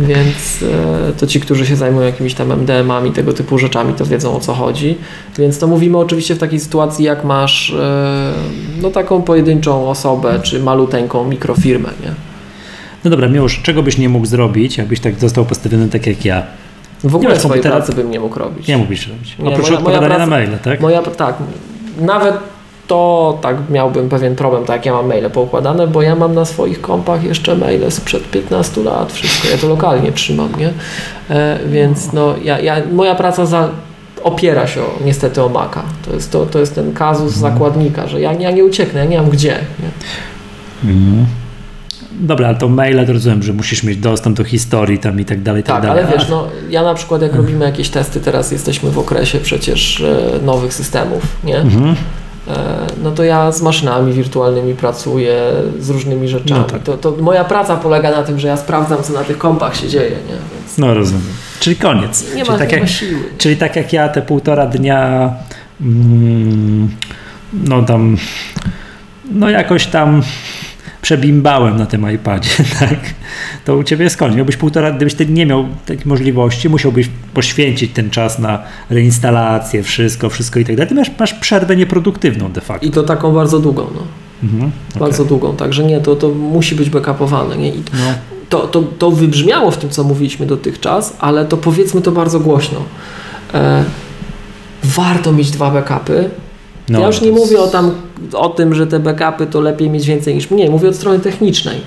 Więc 0.00 0.62
e, 0.62 1.12
to 1.12 1.26
ci, 1.26 1.40
którzy 1.40 1.66
się 1.66 1.76
zajmują 1.76 2.06
jakimiś 2.06 2.34
tam 2.34 2.52
MDM-ami, 2.52 3.12
tego 3.12 3.32
typu 3.32 3.58
rzeczami, 3.58 3.94
to 3.94 4.04
wiedzą 4.06 4.36
o 4.36 4.40
co 4.40 4.54
chodzi. 4.54 4.98
Więc 5.38 5.58
to 5.58 5.66
mówimy 5.66 5.98
oczywiście 5.98 6.34
w 6.34 6.38
takiej 6.38 6.60
sytuacji, 6.60 7.04
jak 7.04 7.24
masz 7.24 7.70
e, 7.70 8.32
no, 8.82 8.90
taką 8.90 9.22
pojedynczą 9.22 9.88
osobę, 9.90 10.40
czy 10.42 10.60
maluteńką 10.60 11.24
mikrofirmę, 11.28 11.88
nie? 12.04 12.12
No 13.04 13.10
dobra, 13.10 13.28
Miłosz, 13.28 13.60
czego 13.62 13.82
byś 13.82 13.98
nie 13.98 14.08
mógł 14.08 14.26
zrobić, 14.26 14.78
jakbyś 14.78 15.00
tak 15.00 15.20
został 15.20 15.44
postawiony 15.44 15.88
tak 15.88 16.06
jak 16.06 16.24
ja? 16.24 16.42
W 17.04 17.16
ogóle 17.16 17.40
swojej 17.40 17.62
komputera- 17.62 17.70
pracy 17.76 17.92
bym 17.92 18.10
nie 18.10 18.20
mógł 18.20 18.38
robić. 18.38 18.66
Nie 18.68 18.78
mógłbyś 18.78 19.08
robić. 19.08 19.36
Nie, 19.38 19.48
Oprócz 19.48 19.66
moja- 19.70 19.70
moja 19.70 19.78
odpowiadania 19.78 20.08
na 20.08 20.14
praca- 20.16 20.30
maile, 20.30 20.58
tak? 20.64 20.80
Moja, 20.80 21.02
tak, 21.02 21.34
nawet 22.00 22.34
to 22.90 23.38
tak 23.42 23.56
miałbym 23.70 24.08
pewien 24.08 24.36
problem, 24.36 24.64
tak 24.64 24.76
jak 24.76 24.86
ja 24.86 24.92
mam 24.92 25.06
maile 25.08 25.30
poukładane, 25.30 25.86
bo 25.86 26.02
ja 26.02 26.14
mam 26.16 26.34
na 26.34 26.44
swoich 26.44 26.80
kompach 26.80 27.24
jeszcze 27.24 27.56
maile 27.56 27.90
sprzed 27.90 28.30
15 28.30 28.80
lat, 28.82 29.12
wszystko, 29.12 29.48
ja 29.48 29.58
to 29.58 29.68
lokalnie 29.68 30.12
trzymam, 30.12 30.48
nie? 30.58 30.72
E, 31.30 31.58
więc 31.66 32.12
no, 32.12 32.34
ja, 32.44 32.58
ja, 32.60 32.76
moja 32.92 33.14
praca 33.14 33.46
za, 33.46 33.68
opiera 34.22 34.66
się 34.66 34.80
o, 34.80 34.98
niestety 35.04 35.42
o 35.42 35.48
Maca. 35.48 35.82
To 36.06 36.14
jest, 36.14 36.30
to, 36.32 36.46
to 36.46 36.58
jest 36.58 36.74
ten 36.74 36.92
kazus 36.94 37.36
Mhm. 37.36 37.52
zakładnika, 37.52 38.06
że 38.08 38.20
ja, 38.20 38.32
ja 38.32 38.50
nie 38.50 38.64
ucieknę, 38.64 39.00
ja 39.00 39.06
nie 39.06 39.16
mam 39.18 39.30
gdzie. 39.30 39.58
Nie? 39.82 40.90
Mhm. 40.90 41.26
Dobra, 42.12 42.48
ale 42.48 42.56
to 42.58 42.68
maile 42.68 43.06
to 43.06 43.12
rozumiem, 43.12 43.42
że 43.42 43.52
musisz 43.52 43.82
mieć 43.82 43.98
dostęp 43.98 44.36
do 44.36 44.44
historii 44.44 44.98
tam 44.98 45.20
i 45.20 45.24
tak 45.24 45.42
dalej, 45.42 45.60
i 45.60 45.64
tak, 45.64 45.76
Tak, 45.76 45.84
dalej. 45.84 46.04
ale 46.04 46.12
wiesz, 46.18 46.28
no, 46.28 46.46
ja 46.70 46.82
na 46.82 46.94
przykład 46.94 47.22
jak 47.22 47.34
robimy 47.34 47.64
jakieś 47.64 47.88
testy, 47.88 48.20
teraz 48.20 48.52
jesteśmy 48.52 48.90
w 48.90 48.98
okresie 48.98 49.38
przecież 49.38 50.00
e, 50.00 50.44
nowych 50.44 50.74
systemów, 50.74 51.22
nie? 51.44 51.62
E, 52.56 52.86
no 53.02 53.10
to 53.10 53.24
ja 53.24 53.52
z 53.52 53.62
maszynami 53.62 54.12
wirtualnymi 54.12 54.74
pracuję, 54.74 55.52
z 55.78 55.90
różnymi 55.90 56.28
rzeczami. 56.28 56.60
No 56.60 56.66
tak. 56.66 56.82
to, 56.82 56.96
to 56.96 57.10
moja 57.22 57.44
praca 57.44 57.76
polega 57.76 58.10
na 58.10 58.22
tym, 58.22 58.38
że 58.40 58.48
ja 58.48 58.56
sprawdzam, 58.56 59.02
co 59.02 59.12
na 59.12 59.24
tych 59.24 59.38
kompach 59.38 59.76
się 59.76 59.88
dzieje, 59.88 60.10
nie? 60.10 60.36
Więc 60.54 60.78
No 60.78 60.94
rozumiem. 60.94 61.22
Czyli 61.60 61.76
koniec. 61.76 62.22
nie 62.34 62.44
czyli, 62.44 62.50
ma, 62.52 62.58
tak 62.58 62.72
nie 62.72 62.78
jak, 62.78 62.88
siły. 62.88 63.20
czyli 63.38 63.56
tak 63.56 63.76
jak 63.76 63.92
ja 63.92 64.08
te 64.08 64.22
półtora 64.22 64.66
dnia 64.66 65.30
mm, 65.80 66.90
no 67.52 67.82
tam 67.82 68.16
no 69.30 69.50
jakoś 69.50 69.86
tam 69.86 70.22
przebimbałem 71.02 71.76
na 71.76 71.86
tym 71.86 72.12
iPadzie, 72.14 72.50
tak? 72.80 72.98
To 73.64 73.76
u 73.76 73.82
Ciebie 73.82 74.10
koniec. 74.18 74.36
Miałbyś 74.36 74.56
półtora, 74.56 74.90
gdybyś 74.92 75.14
ty 75.14 75.26
nie 75.26 75.46
miał 75.46 75.66
takiej 75.86 76.06
możliwości, 76.06 76.68
musiałbyś 76.68 77.08
poświęcić 77.34 77.92
ten 77.92 78.10
czas 78.10 78.38
na 78.38 78.62
reinstalację, 78.90 79.82
wszystko, 79.82 80.30
wszystko 80.30 80.60
i 80.60 80.64
tak 80.64 80.76
dalej. 80.76 80.88
Ty 80.88 80.94
masz, 80.94 81.10
masz 81.18 81.34
przerwę 81.34 81.76
nieproduktywną 81.76 82.52
de 82.52 82.60
facto. 82.60 82.86
I 82.86 82.90
to 82.90 83.02
taką 83.02 83.32
bardzo 83.34 83.58
długą, 83.58 83.86
no. 83.94 84.00
Mhm, 84.42 84.70
okej. 84.88 85.00
Bardzo 85.00 85.24
długą, 85.24 85.56
także 85.56 85.84
nie, 85.84 86.00
to, 86.00 86.16
to 86.16 86.28
musi 86.28 86.74
być 86.74 86.90
backupowane, 86.90 87.56
nie? 87.56 87.68
I 87.68 87.78
No. 87.78 88.14
to, 88.48 88.58
to, 88.68 88.82
to 88.82 89.10
wybrzmiało 89.10 89.70
w 89.70 89.76
tym, 89.76 89.90
co 89.90 90.04
mówiliśmy 90.04 90.46
dotychczas, 90.46 91.16
ale 91.18 91.44
to 91.44 91.56
powiedzmy 91.56 92.02
to 92.02 92.12
bardzo 92.12 92.40
głośno. 92.40 92.78
E, 93.54 93.84
warto 94.84 95.32
mieć 95.32 95.50
dwa 95.50 95.70
backupy. 95.70 96.30
No, 96.90 97.00
ja 97.00 97.06
już 97.06 97.18
to 97.18 97.24
nie 97.24 97.32
mówię 97.32 97.60
o, 97.60 97.66
tam, 97.68 97.90
o 98.32 98.48
tym, 98.48 98.74
że 98.74 98.86
te 98.86 99.00
backupy 99.00 99.46
to 99.46 99.60
lepiej 99.60 99.90
mieć 99.90 100.06
więcej 100.06 100.34
niż 100.34 100.50
mniej. 100.50 100.70
Mówię 100.70 100.88
od 100.88 100.96
strony 100.96 101.18
technicznej. 101.20 101.80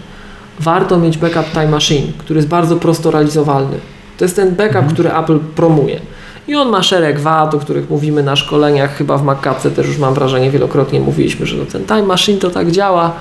Warto 0.59 0.97
mieć 0.99 1.17
backup 1.17 1.51
Time 1.51 1.67
Machine, 1.67 2.07
który 2.17 2.37
jest 2.37 2.47
bardzo 2.47 2.75
prosto 2.75 3.11
realizowalny. 3.11 3.77
To 4.17 4.25
jest 4.25 4.35
ten 4.35 4.55
backup, 4.55 4.75
Mhm. 4.75 4.93
który 4.93 5.11
Apple 5.13 5.39
promuje. 5.39 5.99
I 6.47 6.55
on 6.55 6.69
ma 6.69 6.83
szereg 6.83 7.19
wad, 7.19 7.53
o 7.53 7.59
których 7.59 7.89
mówimy 7.89 8.23
na 8.23 8.35
szkoleniach, 8.35 8.95
chyba 8.97 9.17
w 9.17 9.23
MacCapce 9.23 9.71
też 9.71 9.87
już 9.87 9.97
mam 9.97 10.13
wrażenie, 10.13 10.51
wielokrotnie 10.51 10.99
mówiliśmy, 10.99 11.45
że 11.45 11.65
ten 11.65 11.85
Time 11.85 12.03
Machine 12.03 12.39
to 12.39 12.49
tak 12.49 12.71
działa, 12.71 13.11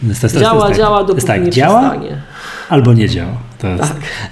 To 0.00 0.06
jest- 0.08 0.20
to 0.20 0.26
jest- 0.26 0.34
to 0.36 0.40
działa, 0.42 0.66
tak, 0.68 0.76
działa, 0.76 1.04
dopóki 1.04 1.26
tak, 1.26 1.44
nie 1.44 1.50
działa 1.50 1.80
przestanie. 1.80 2.16
albo 2.68 2.92
nie 2.92 3.08
działa. 3.08 3.32
Tak. 3.58 3.80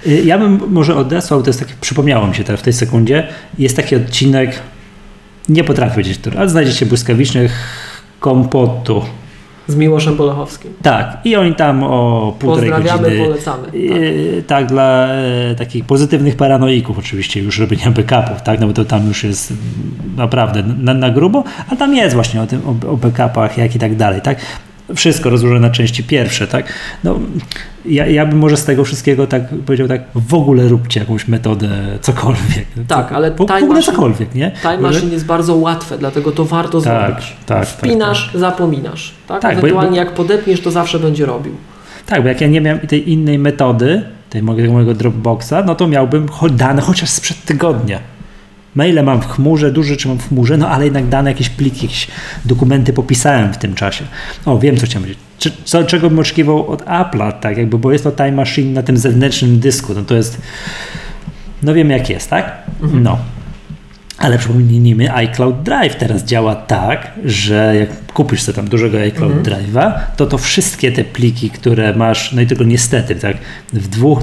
Y, 0.07 0.21
Ja 0.25 0.37
bym 0.37 0.59
może 0.69 0.95
odesłał, 0.95 1.41
to 1.43 1.49
jest 1.49 1.59
takie, 1.59 1.73
przypomniało 1.81 2.27
mi 2.27 2.35
się 2.35 2.43
teraz 2.43 2.59
w 2.61 2.63
tej 2.63 2.73
sekundzie, 2.73 3.27
jest 3.59 3.75
taki 3.75 3.95
odcinek, 3.95 4.59
nie 5.49 5.63
potrafię 5.63 5.91
powiedzieć, 5.91 6.17
który, 6.17 6.37
ale 6.37 6.49
znajdziecie 6.49 6.85
błyskawicznych 6.85 7.51
kompotu. 8.19 9.01
Z 9.67 9.75
Miłoszem 9.75 10.15
Bolechowskim. 10.15 10.73
Tak, 10.81 11.17
i 11.25 11.35
oni 11.35 11.55
tam 11.55 11.83
o 11.83 12.33
półtorej 12.39 12.69
Pozdrawiamy, 12.71 13.03
godziny. 13.03 13.25
polecamy. 13.25 13.63
Tak. 13.65 13.75
y, 13.75 14.43
Tak, 14.47 14.65
dla 14.65 15.07
e, 15.07 15.55
takich 15.55 15.85
pozytywnych 15.85 16.35
paranoików 16.35 16.99
oczywiście 16.99 17.41
już 17.41 17.59
robienia 17.59 17.91
backupów, 17.91 18.41
tak, 18.41 18.59
no 18.59 18.67
bo 18.67 18.73
to 18.73 18.85
tam 18.85 19.07
już 19.07 19.23
jest 19.23 19.53
naprawdę 20.17 20.63
na, 20.63 20.93
na 20.93 21.09
grubo, 21.09 21.43
a 21.69 21.75
tam 21.75 21.95
jest 21.95 22.15
właśnie 22.15 22.41
o 22.41 22.47
tym, 22.47 22.61
o, 22.65 22.91
o 22.91 22.97
backupach, 22.97 23.57
jak 23.57 23.75
i 23.75 23.79
tak 23.79 23.95
dalej, 23.95 24.21
tak. 24.21 24.37
Wszystko 24.95 25.29
rozłożone 25.29 25.59
na 25.59 25.69
części 25.69 26.03
pierwsze, 26.03 26.47
tak. 26.47 26.73
No, 27.03 27.19
ja, 27.85 28.07
ja 28.07 28.25
bym 28.25 28.37
może 28.39 28.57
z 28.57 28.65
tego 28.65 28.83
wszystkiego 28.83 29.27
tak 29.27 29.41
powiedział 29.65 29.87
tak, 29.87 30.01
w 30.15 30.33
ogóle 30.33 30.67
róbcie 30.67 30.99
jakąś 30.99 31.27
metodę, 31.27 31.69
cokolwiek. 32.01 32.65
Tak, 32.87 33.11
ale 33.11 33.31
w, 33.31 33.33
w 33.33 33.37
Time 33.37 33.59
ogóle 33.63 33.79
Machine- 33.79 33.85
cokolwiek, 33.85 34.35
nie? 34.35 34.51
Time 34.61 34.77
Machine 34.77 35.11
jest 35.13 35.25
bardzo 35.25 35.55
łatwe, 35.55 35.97
dlatego 35.97 36.31
to 36.31 36.45
warto 36.45 36.81
Tak, 36.81 37.07
zrobić. 37.07 37.35
tak, 37.45 37.67
Wpinasz, 37.67 38.31
zapominasz. 38.35 39.13
Tak? 39.27 39.41
Tak, 39.41 39.53
bo- 39.55 39.59
Ewentualnie 39.59 39.89
bo- 39.91 39.95
jak 39.97 40.13
podepniesz, 40.13 40.61
to 40.61 40.71
zawsze 40.71 40.99
będzie 40.99 41.25
robił. 41.25 41.53
Tak, 42.05 42.21
bo 42.21 42.27
jak 42.27 42.41
ja 42.41 42.47
nie 42.47 42.61
miałem 42.61 42.79
tej 42.87 43.11
innej 43.11 43.39
metody, 43.39 44.01
tej 44.29 44.43
mojego, 44.43 44.93
Dropboxa, 44.93 45.53
no 45.65 45.75
to 45.75 45.87
miałbym 45.87 46.25
dane 46.51 46.81
chociaż 46.81 47.09
sprzed 47.09 47.45
tygodnia. 47.45 47.99
Maile 48.75 49.03
mam 49.03 49.21
w 49.21 49.27
chmurze, 49.27 49.71
dużo 49.71 49.89
rzeczy 49.89 50.07
mam 50.07 50.19
w 50.19 50.27
chmurze, 50.27 50.57
no 50.57 50.69
ale 50.69 50.83
jednak 50.83 51.07
dane 51.07 51.29
jakieś 51.29 51.49
pliki, 51.49 51.85
jakieś 51.85 52.07
dokumenty 52.45 52.93
popisałem 52.93 53.53
w 53.53 53.57
tym 53.57 53.73
czasie. 53.75 54.05
O, 54.45 54.59
wiem 54.59 54.77
co 54.77 54.85
chciałem 54.85 55.03
powiedzieć. 55.03 55.23
Czy, 55.39 55.51
co, 55.63 55.83
czego 55.83 56.09
bym 56.09 56.19
oczekiwał 56.19 56.67
od 56.67 56.85
Apple'a, 56.85 57.33
tak 57.33 57.57
jakby, 57.57 57.77
bo 57.77 57.91
jest 57.91 58.03
to 58.03 58.11
Time 58.11 58.31
Machine 58.31 58.73
na 58.73 58.83
tym 58.83 58.97
zewnętrznym 58.97 59.59
dysku, 59.59 59.93
no 59.93 60.03
to 60.03 60.15
jest, 60.15 60.41
no 61.63 61.73
wiem 61.73 61.89
jak 61.89 62.09
jest, 62.09 62.29
tak? 62.29 62.57
No. 62.93 63.17
Ale 64.17 64.37
przypomnijmy, 64.37 65.13
iCloud 65.13 65.63
Drive 65.63 65.95
teraz 65.95 66.23
działa 66.23 66.55
tak, 66.55 67.11
że 67.25 67.75
jak 67.79 68.13
kupisz 68.13 68.41
sobie 68.41 68.55
tam 68.55 68.67
dużego 68.67 68.99
iCloud 68.99 69.33
Drive'a, 69.33 69.91
to 70.17 70.25
to 70.25 70.37
wszystkie 70.37 70.91
te 70.91 71.03
pliki, 71.03 71.49
które 71.49 71.95
masz, 71.95 72.33
no 72.33 72.41
i 72.41 72.47
tylko 72.47 72.63
niestety, 72.63 73.15
tak, 73.15 73.37
w 73.73 73.87
dwóch 73.87 74.19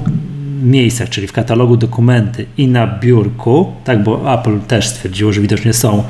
miejscach, 0.61 1.09
czyli 1.09 1.27
w 1.27 1.33
katalogu 1.33 1.77
dokumenty 1.77 2.45
i 2.57 2.67
na 2.67 2.87
biurku, 2.87 3.73
tak, 3.83 4.03
bo 4.03 4.33
Apple 4.33 4.59
też 4.59 4.87
stwierdziło, 4.87 5.33
że 5.33 5.41
widocznie 5.41 5.73
są 5.73 6.03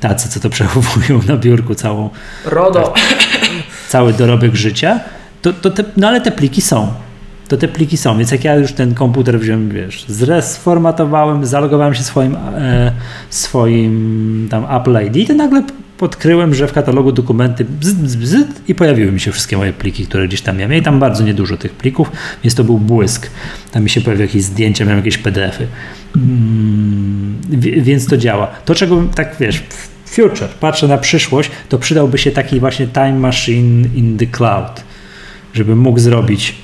tacy, 0.00 0.28
co 0.28 0.40
to 0.40 0.50
przechowują 0.56 1.20
na 1.28 1.36
biurku 1.36 1.74
całą, 1.74 2.10
RODO. 2.44 2.94
cały 3.88 4.12
dorobek 4.12 4.54
życia, 4.54 5.00
to, 5.42 5.52
to 5.52 5.70
te, 5.70 5.84
no 5.96 6.08
ale 6.08 6.20
te 6.20 6.30
pliki 6.30 6.60
są. 6.60 6.92
To 7.48 7.56
te 7.56 7.68
pliki 7.68 7.96
są, 7.96 8.18
więc 8.18 8.30
jak 8.30 8.44
ja 8.44 8.54
już 8.54 8.72
ten 8.72 8.94
komputer 8.94 9.40
wziąłem, 9.40 9.70
wiesz, 9.70 10.04
zresformatowałem, 10.08 11.46
zalogowałem 11.46 11.94
się 11.94 12.02
swoim, 12.02 12.36
e, 12.36 12.92
swoim 13.30 14.48
tam 14.50 14.66
Apple 14.80 15.06
ID, 15.06 15.28
to 15.28 15.34
nagle 15.34 15.62
odkryłem, 16.00 16.54
że 16.54 16.68
w 16.68 16.72
katalogu 16.72 17.12
dokumenty 17.12 17.66
i 18.68 18.74
pojawiły 18.74 19.12
mi 19.12 19.20
się 19.20 19.32
wszystkie 19.32 19.56
moje 19.56 19.72
pliki, 19.72 20.06
które 20.06 20.28
gdzieś 20.28 20.40
tam 20.40 20.56
miałem. 20.56 20.74
I 20.74 20.82
tam 20.82 21.00
bardzo 21.00 21.24
niedużo 21.24 21.56
tych 21.56 21.72
plików, 21.72 22.10
więc 22.44 22.54
to 22.54 22.64
był 22.64 22.78
błysk. 22.78 23.30
Tam 23.72 23.82
mi 23.84 23.90
się 23.90 24.00
pojawiły 24.00 24.26
jakieś 24.26 24.42
zdjęcia, 24.42 24.84
miałem 24.84 24.98
jakieś 24.98 25.18
PDFy. 25.18 25.66
Mm, 26.16 27.36
więc 27.82 28.06
to 28.06 28.16
działa. 28.16 28.46
To, 28.46 28.74
czego 28.74 28.96
bym 28.96 29.08
tak 29.08 29.36
wiesz, 29.40 29.62
future, 30.06 30.48
patrzę 30.60 30.88
na 30.88 30.98
przyszłość, 30.98 31.50
to 31.68 31.78
przydałby 31.78 32.18
się 32.18 32.30
taki 32.30 32.60
właśnie 32.60 32.86
time 32.86 33.12
machine 33.12 33.88
in 33.94 34.18
the 34.18 34.26
cloud, 34.26 34.82
żebym 35.54 35.78
mógł 35.78 35.98
zrobić 35.98 36.54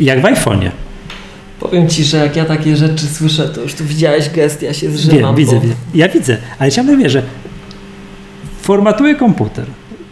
jak 0.00 0.20
w 0.20 0.24
iPhone'ie. 0.24 0.70
Powiem 1.60 1.88
Ci, 1.88 2.04
że 2.04 2.16
jak 2.16 2.36
ja 2.36 2.44
takie 2.44 2.76
rzeczy 2.76 3.06
słyszę, 3.06 3.48
to 3.48 3.60
już 3.62 3.74
tu 3.74 3.84
widziałeś 3.84 4.30
gest, 4.30 4.62
ja 4.62 4.74
się 4.74 4.90
zrzymam. 4.90 5.18
Wiem, 5.18 5.36
widzę, 5.36 5.54
bo- 5.56 5.60
widzę. 5.60 5.74
Ja 5.94 6.08
widzę, 6.08 6.36
ale 6.58 6.72
ciągle 6.72 6.96
wie, 6.96 7.10
że 7.10 7.22
formatuję 8.66 9.14
komputer, 9.14 9.64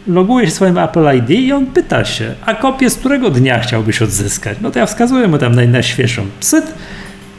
loguję 0.06 0.46
się 0.46 0.52
swoim 0.52 0.78
Apple 0.78 1.16
ID 1.16 1.30
i 1.30 1.52
on 1.52 1.66
pyta 1.66 2.04
się, 2.04 2.34
a 2.46 2.54
kopię 2.54 2.90
z 2.90 2.96
którego 2.96 3.30
dnia 3.30 3.60
chciałbyś 3.60 4.02
odzyskać? 4.02 4.58
No 4.60 4.70
to 4.70 4.78
ja 4.78 4.86
wskazuję 4.86 5.28
mu 5.28 5.38
tam 5.38 5.54
naj, 5.54 5.68
najświeższą. 5.68 6.22
Psyt, 6.40 6.74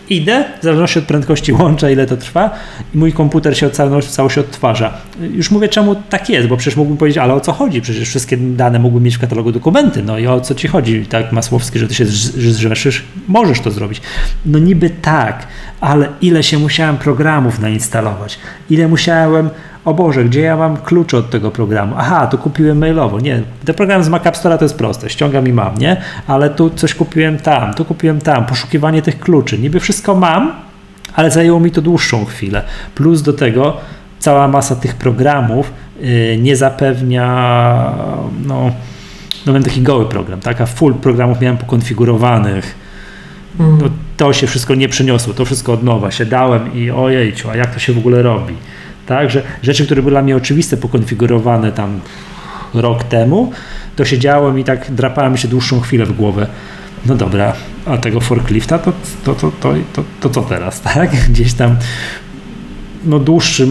idę, 0.10 0.46
w 0.60 0.64
zależności 0.64 1.00
od 1.00 1.06
prędkości 1.06 1.54
łącza, 1.54 1.90
ile 1.90 2.06
to 2.06 2.18
trwa 2.18 2.50
i 2.94 2.98
mój 2.98 3.14
komputer 3.14 3.58
się 3.58 3.70
całość, 3.70 4.08
całość 4.08 4.38
odtwarza. 4.38 4.94
Już 5.34 5.52
mówię, 5.52 5.70
czemu 5.70 5.96
tak 5.96 6.30
jest, 6.30 6.48
bo 6.48 6.58
przecież 6.58 6.78
mógłbym 6.78 6.98
powiedzieć, 6.98 7.18
ale 7.18 7.34
o 7.34 7.40
co 7.40 7.54
chodzi? 7.54 7.82
Przecież 7.82 8.10
wszystkie 8.10 8.38
dane 8.38 8.80
mógłbym 8.80 9.04
mieć 9.04 9.16
w 9.16 9.20
katalogu 9.20 9.52
dokumenty, 9.52 10.04
no 10.04 10.18
i 10.18 10.28
o 10.28 10.42
co 10.42 10.56
ci 10.56 10.68
chodzi, 10.68 11.06
tak 11.06 11.32
Masłowski, 11.32 11.80
że 11.80 11.88
ty 11.88 11.94
się 11.94 12.06
zrzeszysz, 12.06 13.04
możesz 13.28 13.60
to 13.60 13.72
zrobić. 13.72 14.02
No 14.46 14.60
niby 14.60 14.90
tak, 14.90 15.48
ale 15.82 16.08
ile 16.22 16.44
się 16.44 16.60
musiałem 16.60 16.98
programów 16.98 17.60
nainstalować, 17.60 18.40
ile 18.70 18.88
musiałem 18.88 19.50
o 19.86 19.94
Boże, 19.94 20.26
gdzie 20.26 20.42
ja 20.42 20.58
mam 20.58 20.78
klucze 20.78 21.18
od 21.18 21.30
tego 21.30 21.52
programu? 21.52 21.96
Aha, 21.98 22.28
to 22.28 22.38
kupiłem 22.38 22.78
mailowo. 22.78 23.20
Nie, 23.20 23.42
ten 23.66 23.76
program 23.76 24.04
z 24.04 24.10
Mac 24.10 24.26
App 24.26 24.36
Store'a 24.36 24.58
to 24.58 24.66
jest 24.66 24.78
proste, 24.78 25.10
ściągam 25.10 25.48
i 25.48 25.54
mam, 25.54 25.78
nie? 25.78 26.02
Ale 26.28 26.50
tu 26.50 26.70
coś 26.70 26.96
kupiłem 26.96 27.38
tam, 27.38 27.74
tu 27.74 27.86
kupiłem 27.86 28.22
tam, 28.22 28.46
poszukiwanie 28.46 29.02
tych 29.02 29.20
kluczy. 29.20 29.58
Niby 29.58 29.80
wszystko 29.80 30.16
mam, 30.16 30.52
ale 31.14 31.32
zajęło 31.32 31.60
mi 31.60 31.72
to 31.72 31.82
dłuższą 31.82 32.26
chwilę. 32.26 32.62
Plus 32.96 33.22
do 33.22 33.34
tego 33.34 33.78
cała 34.20 34.48
masa 34.48 34.76
tych 34.76 34.96
programów 34.96 35.74
yy, 36.00 36.38
nie 36.38 36.56
zapewnia 36.56 37.26
no, 38.46 38.72
no 39.46 39.52
miałem 39.52 39.64
taki 39.64 39.82
goły 39.82 40.06
program, 40.06 40.40
tak, 40.40 40.62
a 40.62 40.66
full 40.66 40.94
programów 40.94 41.42
miałem 41.42 41.58
pokonfigurowanych, 41.58 42.76
no, 43.60 43.90
to 44.18 44.34
się 44.34 44.48
wszystko 44.48 44.76
nie 44.76 44.90
przyniosło, 44.90 45.34
to 45.34 45.46
wszystko 45.46 45.74
od 45.74 45.84
nowa 45.84 46.12
się 46.12 46.26
dałem 46.26 46.74
i 46.74 46.92
ojejciu, 46.92 47.50
a 47.50 47.56
jak 47.56 47.74
to 47.74 47.80
się 47.80 47.94
w 47.94 47.98
ogóle 47.98 48.22
robi? 48.22 48.54
Tak, 49.06 49.30
że 49.30 49.44
rzeczy, 49.64 49.86
które 49.86 50.02
były 50.02 50.12
dla 50.12 50.22
mnie 50.22 50.36
oczywiste, 50.36 50.78
pokonfigurowane 50.78 51.72
tam 51.72 52.00
rok 52.74 53.04
temu, 53.04 53.52
to 53.96 54.06
siedziałem 54.06 54.60
i 54.60 54.64
tak 54.64 54.92
drapałem 54.92 55.38
się 55.38 55.48
dłuższą 55.48 55.80
chwilę 55.80 56.06
w 56.06 56.12
głowę. 56.12 56.48
No 57.06 57.16
dobra, 57.16 57.54
a 57.86 57.98
tego 57.98 58.20
forklifta 58.20 58.80
to, 58.80 58.94
to, 59.26 59.36
to, 59.36 59.52
to, 59.52 59.74
to, 59.94 60.04
to 60.22 60.30
co 60.30 60.42
teraz, 60.42 60.82
tak? 60.94 61.10
Gdzieś 61.30 61.54
tam 61.54 61.76
no 63.06 63.20
dłuższy, 63.20 63.68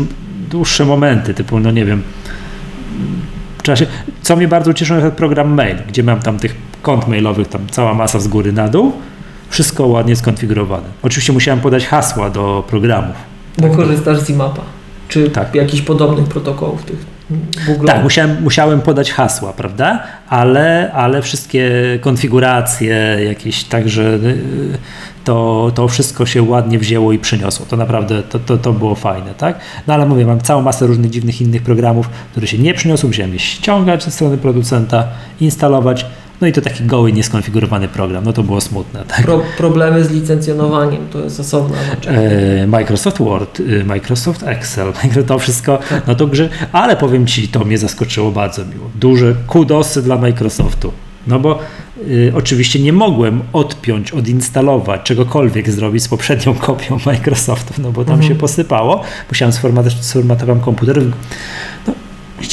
dłuższe 0.51 0.85
momenty, 0.85 1.35
typu, 1.35 1.61
no 1.61 1.71
nie 1.71 1.85
wiem, 1.85 2.03
trzeba 3.63 3.77
się, 3.77 3.87
co 4.23 4.37
mnie 4.37 4.49
bardzo 4.49 4.71
ucieszyło, 4.71 5.01
to 5.01 5.11
program 5.11 5.55
mail, 5.55 5.77
gdzie 5.89 6.03
mam 6.03 6.21
tam 6.21 6.39
tych 6.39 6.55
kont 6.83 7.09
mailowych, 7.09 7.49
tam 7.49 7.67
cała 7.71 7.95
masa 7.95 8.21
z 8.21 8.29
góry 8.29 8.53
na 8.53 8.69
dół, 8.69 8.93
wszystko 9.49 9.87
ładnie 9.87 10.17
skonfigurowane. 10.17 10.87
Oczywiście 11.03 11.33
musiałem 11.33 11.61
podać 11.61 11.87
hasła 11.87 12.31
do 12.31 12.65
programów. 12.69 13.17
Bo 13.59 13.69
korzystasz 13.71 14.19
z 14.19 14.31
IMAPA. 14.31 14.63
Czy 15.09 15.31
Tak. 15.31 15.55
jakichś 15.55 15.83
podobnych 15.83 16.29
protokołów 16.29 16.85
tych 16.85 17.15
Google. 17.67 17.87
Tak, 17.87 18.03
musiałem, 18.03 18.43
musiałem 18.43 18.81
podać 18.81 19.13
hasła, 19.13 19.53
prawda? 19.53 20.03
Ale, 20.29 20.93
ale 20.93 21.23
wszystkie 21.23 21.71
konfiguracje 22.01 22.97
jakieś, 23.25 23.65
także 23.65 24.03
y, 24.03 24.39
to, 25.25 25.71
to 25.75 25.89
wszystko 25.89 26.27
się 26.27 26.43
ładnie 26.43 26.79
wzięło 26.79 27.13
i 27.13 27.19
przyniosło. 27.19 27.67
To 27.67 27.77
naprawdę 27.77 28.23
to, 28.23 28.39
to, 28.39 28.59
to 28.59 28.73
było 28.73 28.95
fajne, 28.95 29.35
tak? 29.35 29.59
No 29.87 29.95
ale 29.95 30.07
mówię, 30.07 30.27
mam 30.27 30.41
całą 30.41 30.63
masę 30.63 30.87
różnych 30.87 31.11
dziwnych 31.11 31.41
innych 31.41 31.63
programów, 31.63 32.09
które 32.31 32.47
się 32.47 32.59
nie 32.59 32.75
przyniosły, 32.75 33.09
musiałem 33.09 33.33
je 33.33 33.39
ściągać 33.39 34.05
ze 34.05 34.11
strony 34.11 34.39
producenta, 34.39 35.05
instalować. 35.41 36.07
No 36.41 36.47
i 36.47 36.53
to 36.53 36.61
taki 36.61 36.85
goły, 36.85 37.13
nieskonfigurowany 37.13 37.89
program. 37.89 38.25
No 38.25 38.33
to 38.33 38.43
było 38.43 38.61
smutne, 38.61 39.05
tak? 39.09 39.23
Pro, 39.23 39.43
problemy 39.57 40.05
z 40.05 40.11
licencjonowaniem 40.11 41.09
to 41.13 41.21
jest 41.21 41.41
osobna 41.41 41.77
rzecz. 41.91 42.07
E, 42.07 42.67
Microsoft 42.67 43.19
Word, 43.19 43.61
e, 43.81 43.85
Microsoft 43.85 44.43
Excel, 44.43 44.93
to 45.27 45.39
wszystko, 45.39 45.79
no 46.07 46.15
to 46.15 46.27
grze, 46.27 46.49
ale 46.73 46.97
powiem 46.97 47.27
Ci, 47.27 47.49
to 47.49 47.65
mnie 47.65 47.79
zaskoczyło 47.79 48.31
bardzo 48.31 48.65
miło. 48.65 48.91
Duże 48.95 49.35
kudosy 49.47 50.03
dla 50.03 50.19
Microsoftu. 50.19 50.93
No 51.27 51.39
bo 51.39 51.59
y, 52.09 52.33
oczywiście 52.37 52.81
nie 52.81 52.93
mogłem 52.93 53.41
odpiąć, 53.53 54.13
odinstalować, 54.13 55.01
czegokolwiek 55.03 55.71
zrobić 55.71 56.03
z 56.03 56.09
poprzednią 56.09 56.55
kopią 56.69 56.99
Microsoftu, 57.07 57.75
no 57.83 57.91
bo 57.93 58.05
tam 58.05 58.15
Mhm. 58.15 58.29
się 58.33 58.39
posypało. 58.39 59.03
Musiałem 59.29 59.53
sformatować, 59.53 60.05
sformatowałem 60.05 60.61
komputer. 60.63 61.03
No, 61.87 61.93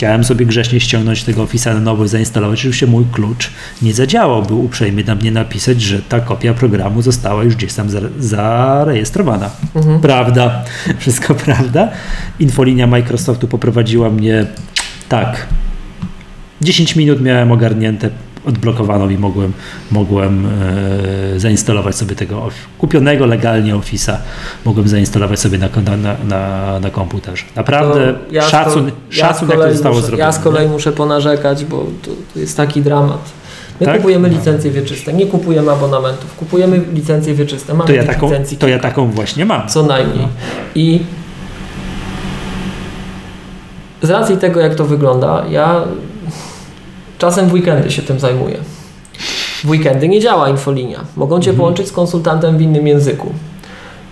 chciałem 0.02 0.24
sobie 0.24 0.46
grzecznie 0.46 0.80
ściągnąć 0.80 1.24
tego 1.24 1.46
Office'a 1.46 1.74
na 1.74 1.80
nowo 1.80 2.06
i 2.06 2.08
zainstalować. 2.08 2.60
Oczywiście 2.60 2.88
mój 2.88 3.06
klucz 3.12 3.50
nie 3.82 3.94
zadziałał. 3.94 4.44
Był 4.44 4.66
uprzejmy 4.66 5.04
na 5.04 5.16
mnie 5.16 5.32
napisać, 5.32 5.82
że 5.82 6.02
ta 6.02 6.20
kopia 6.20 6.54
programu 6.54 7.02
została 7.02 7.44
już 7.44 7.56
gdzieś 7.56 7.74
tam 7.74 7.88
zare- 7.90 8.10
zarejestrowana. 8.20 9.50
Mhm. 9.76 10.00
Prawda, 10.02 10.64
wszystko 11.00 11.36
prawda. 11.36 11.90
Infolinia 12.40 12.88
Microsoftu 12.88 13.48
poprowadziła 13.48 14.10
mnie 14.10 14.46
tak. 15.10 15.48
10 16.62 16.96
minut 16.96 17.22
miałem 17.22 17.52
ogarnięte, 17.52 18.10
odblokowano 18.46 19.10
i 19.10 19.18
mogłem, 19.18 19.54
mogłem 19.92 20.46
e, 21.36 21.40
zainstalować 21.40 21.96
sobie 21.96 22.16
tego 22.16 22.50
kupionego 22.78 23.26
legalnie 23.26 23.76
Office'a, 23.76 24.16
mogłem 24.66 24.88
zainstalować 24.88 25.40
sobie 25.40 25.58
na, 25.58 25.70
na, 25.98 26.16
na, 26.28 26.80
na, 26.80 26.90
komputerze. 26.90 27.44
Naprawdę 27.56 28.14
ja 28.32 28.42
szacun, 28.42 28.92
ja 29.12 29.18
szacun 29.18 29.50
jak 29.50 29.60
to 29.60 29.72
zostało 29.72 29.96
muszę, 29.96 30.08
zrobione. 30.08 30.28
Ja 30.28 30.32
z 30.32 30.40
kolei 30.40 30.68
muszę 30.68 30.92
ponarzekać, 30.92 31.66
bo 31.66 31.78
to, 32.02 32.12
to 32.34 32.40
jest 32.40 32.58
taki 32.58 32.82
dramat. 32.82 33.32
My 33.80 33.86
Tak? 33.86 33.98
kupujemy 33.98 34.30
licencje 34.30 34.72
wieczyste, 34.72 35.14
nie 35.14 35.26
kupujemy 35.26 35.72
abonamentów, 35.72 36.36
kupujemy 36.36 36.82
licencje 36.94 37.34
wieczyste. 37.34 37.74
Mamy 37.74 37.88
to, 37.88 37.94
ja 37.94 38.04
taką, 38.04 38.30
licencji 38.30 38.58
to 38.58 38.68
ja 38.68 38.80
taką 38.80 39.12
właśnie 39.12 39.46
mam. 39.46 39.68
co 39.68 39.84
najmniej. 39.84 40.28
I 40.76 41.00
z 44.02 44.10
racji 44.10 44.38
tego, 44.38 44.60
jak 44.60 44.76
to 44.76 44.86
wygląda, 44.86 45.46
ja 45.50 45.84
czasem 47.22 47.50
w 47.50 47.54
weekendy 47.54 47.92
się 47.92 48.02
tym 48.02 48.20
zajmuję. 48.20 48.58
W 49.64 49.70
weekendy 49.70 50.08
nie 50.08 50.20
działa 50.20 50.50
infolinia. 50.50 51.00
Mogą 51.18 51.36
Cię 51.40 51.50
Mhm. 51.50 51.58
połączyć 51.58 51.88
z 51.88 51.92
konsultantem 51.92 52.58
w 52.58 52.62
innym 52.62 52.88
języku. 52.88 53.34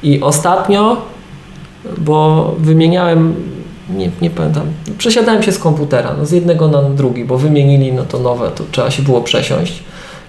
I 0.03 0.21
ostatnio, 0.21 0.97
bo 1.97 2.51
wymieniałem, 2.59 3.35
nie, 3.95 4.09
nie 4.21 4.29
pamiętam, 4.29 4.63
przesiadałem 4.97 5.43
się 5.43 5.51
z 5.51 5.59
komputera, 5.59 6.15
no 6.19 6.25
z 6.25 6.31
jednego 6.31 6.67
na 6.67 6.81
drugi, 6.81 7.25
bo 7.25 7.37
wymienili 7.37 7.93
no 7.93 8.03
to 8.03 8.19
nowe, 8.19 8.51
to 8.55 8.63
trzeba 8.71 8.91
się 8.91 9.03
było 9.03 9.21
przesiąść. 9.21 9.83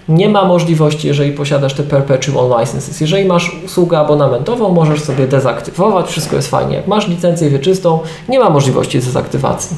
Nie 0.09 0.29
ma 0.29 0.45
możliwości, 0.45 1.09
jeżeli 1.09 1.33
posiadasz 1.33 1.75
te 1.75 1.83
perpetual 1.83 2.61
licenses. 2.61 3.01
Jeżeli 3.01 3.25
masz 3.25 3.57
usługę 3.65 3.99
abonamentową, 3.99 4.73
możesz 4.73 5.03
sobie 5.03 5.27
dezaktywować, 5.27 6.07
wszystko 6.07 6.37
jest 6.37 6.51
fajnie. 6.51 6.77
Jak 6.77 6.87
masz 6.87 7.09
licencję 7.09 7.51
wieczystą, 7.51 7.99
nie 8.29 8.39
ma 8.39 8.51
możliwości 8.51 8.99
dezaktywacji. 8.99 9.77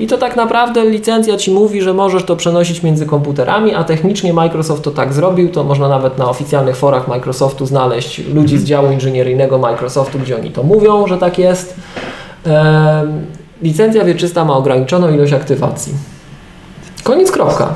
I 0.00 0.06
to 0.06 0.18
tak 0.18 0.36
naprawdę 0.36 0.84
licencja 0.84 1.36
Ci 1.36 1.50
mówi, 1.50 1.82
że 1.82 1.94
możesz 1.94 2.24
to 2.24 2.36
przenosić 2.36 2.82
między 2.82 3.06
komputerami, 3.06 3.74
a 3.74 3.84
technicznie 3.84 4.32
Microsoft 4.32 4.82
to 4.82 4.90
tak 4.90 5.12
zrobił, 5.12 5.48
to 5.48 5.64
można 5.64 5.88
nawet 5.88 6.18
na 6.18 6.28
oficjalnych 6.30 6.76
forach 6.76 7.08
Microsoftu 7.08 7.66
znaleźć 7.66 8.18
ludzi 8.34 8.58
z 8.58 8.64
działu 8.64 8.92
inżynieryjnego 8.92 9.58
Microsoftu, 9.58 10.18
gdzie 10.18 10.36
oni 10.36 10.50
to 10.50 10.62
mówią, 10.62 11.06
że 11.06 11.18
tak 11.18 11.38
jest. 11.38 11.76
Licencja 13.62 14.04
wieczysta 14.04 14.44
ma 14.44 14.54
ograniczoną 14.56 15.14
ilość 15.14 15.32
aktywacji. 15.32 15.92
Koniec 17.02 17.30
kropka. 17.30 17.74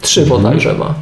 Trzy 0.00 0.22
Mhm. 0.22 0.42
bodajże 0.42 0.74
ma. 0.74 0.94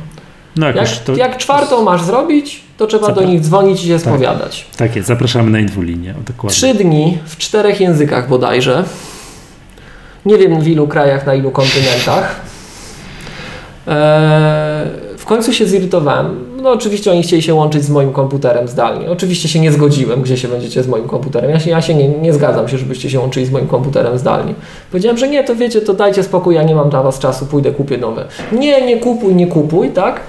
No 0.57 0.67
Jak, 0.67 0.77
jakoś 0.77 0.99
to, 0.99 1.15
jak 1.17 1.37
czwartą 1.37 1.83
masz 1.85 2.03
zrobić, 2.03 2.61
to 2.77 2.87
trzeba 2.87 3.09
do 3.09 3.21
Zapra- 3.21 3.27
nich 3.27 3.41
dzwonić 3.41 3.85
i 3.85 3.89
się 3.89 3.99
spowiadać. 3.99 4.67
Tak 4.77 4.97
jest, 4.97 5.09
zapraszamy 5.09 5.51
na 5.51 5.61
infolinię. 5.61 6.15
Dokładnie. 6.27 6.51
Trzy 6.57 6.75
dni 6.75 7.19
w 7.27 7.37
czterech 7.37 7.81
językach 7.81 8.29
bodajże. 8.29 8.85
Nie 10.27 10.39
wiem 10.39 10.61
w 10.61 10.69
ilu 10.69 10.89
krajach, 10.89 11.27
na 11.27 11.35
ilu 11.35 11.51
kontynentach. 11.51 12.40
Eee, 13.86 14.86
w 15.19 15.27
końcu 15.27 15.53
się 15.53 15.66
zirytowałem. 15.66 16.44
No 16.62 16.70
oczywiście 16.70 17.11
oni 17.11 17.23
chcieli 17.23 17.43
się 17.43 17.55
łączyć 17.55 17.85
z 17.85 17.90
moim 17.90 18.12
komputerem 18.12 18.69
zdalnie. 18.69 19.11
Oczywiście 19.11 19.49
się 19.49 19.61
nie 19.61 19.73
zgodziłem, 19.73 20.23
gdzie 20.23 20.36
się 20.36 20.49
będziecie 20.49 20.82
z 20.82 20.89
moim 20.89 21.09
komputerem. 21.09 21.51
Ja 21.51 21.61
się, 21.61 21.70
ja 21.70 21.82
się 21.82 21.94
nie, 21.94 22.09
nie 22.09 22.32
zgadzam 22.32 22.69
się, 22.69 22.78
żebyście 22.78 23.11
się 23.11 23.20
łączyli 23.20 23.47
z 23.47 23.51
moim 23.51 23.66
komputerem 23.66 24.19
zdalnie. 24.19 24.55
Powiedziałem, 24.90 25.19
że 25.19 25.28
nie, 25.28 25.44
to 25.44 25.57
wiecie, 25.57 25.81
to 25.81 25.94
dajcie 25.94 26.23
spokój, 26.23 26.55
ja 26.55 26.62
nie 26.62 26.74
mam 26.74 26.90
dla 26.90 27.03
was 27.03 27.19
czasu, 27.19 27.47
pójdę 27.47 27.70
kupię 27.70 27.99
nowe. 27.99 28.24
Nie, 28.53 28.86
nie 28.86 28.97
kupuj, 28.97 29.35
nie 29.35 29.47
kupuj, 29.47 29.90
tak? 29.90 30.20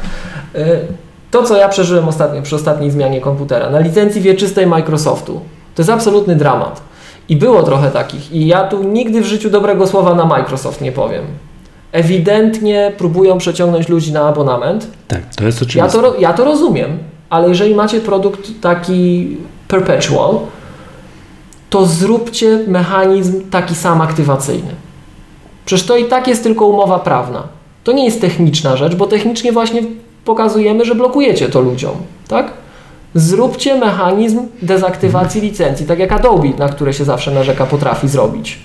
Eee, 0.55 0.63
to, 1.31 1.43
co 1.43 1.57
ja 1.57 1.69
przeżyłem 1.69 2.07
ostatnio, 2.07 2.41
przy 2.41 2.55
ostatniej 2.55 2.91
zmianie 2.91 3.21
komputera, 3.21 3.69
na 3.69 3.79
licencji 3.79 4.21
wieczystej 4.21 4.67
Microsoftu, 4.67 5.41
to 5.75 5.81
jest 5.81 5.89
absolutny 5.89 6.35
dramat. 6.35 6.92
I 7.29 7.35
było 7.35 7.63
trochę 7.63 7.91
takich. 7.91 8.31
I 8.31 8.47
ja 8.47 8.67
tu 8.67 8.83
nigdy 8.83 9.21
w 9.21 9.25
życiu 9.25 9.49
dobrego 9.49 9.87
słowa 9.87 10.15
na 10.15 10.25
Microsoft 10.25 10.81
nie 10.81 10.91
powiem. 10.91 11.23
Ewidentnie 11.91 12.91
próbują 12.97 13.37
przeciągnąć 13.37 13.89
ludzi 13.89 14.13
na 14.13 14.27
abonament. 14.27 14.87
Tak, 15.07 15.35
to 15.35 15.45
jest 15.45 15.61
oczywiste. 15.61 15.97
Ja 15.97 16.03
to, 16.03 16.19
ja 16.19 16.33
to 16.33 16.45
rozumiem, 16.45 16.97
ale 17.29 17.49
jeżeli 17.49 17.75
macie 17.75 18.01
produkt 18.01 18.49
taki 18.61 19.37
perpetual, 19.67 20.39
to 21.69 21.85
zróbcie 21.85 22.59
mechanizm 22.67 23.49
taki 23.49 23.75
sam 23.75 24.01
aktywacyjny. 24.01 24.71
Przecież 25.65 25.85
to 25.85 25.97
i 25.97 26.05
tak 26.05 26.27
jest 26.27 26.43
tylko 26.43 26.65
umowa 26.65 26.99
prawna. 26.99 27.43
To 27.83 27.91
nie 27.91 28.05
jest 28.05 28.21
techniczna 28.21 28.77
rzecz, 28.77 28.95
bo 28.95 29.07
technicznie 29.07 29.51
właśnie 29.51 29.81
pokazujemy, 30.25 30.85
że 30.85 30.95
blokujecie 30.95 31.49
to 31.49 31.61
ludziom, 31.61 31.95
tak? 32.27 32.51
Zróbcie 33.15 33.75
mechanizm 33.79 34.39
dezaktywacji 34.61 35.41
licencji, 35.41 35.85
tak 35.85 35.99
jak 35.99 36.11
Adobe, 36.11 36.49
na 36.57 36.69
które 36.69 36.93
się 36.93 37.03
zawsze 37.05 37.31
narzeka, 37.31 37.65
potrafi 37.65 38.07
zrobić 38.07 38.59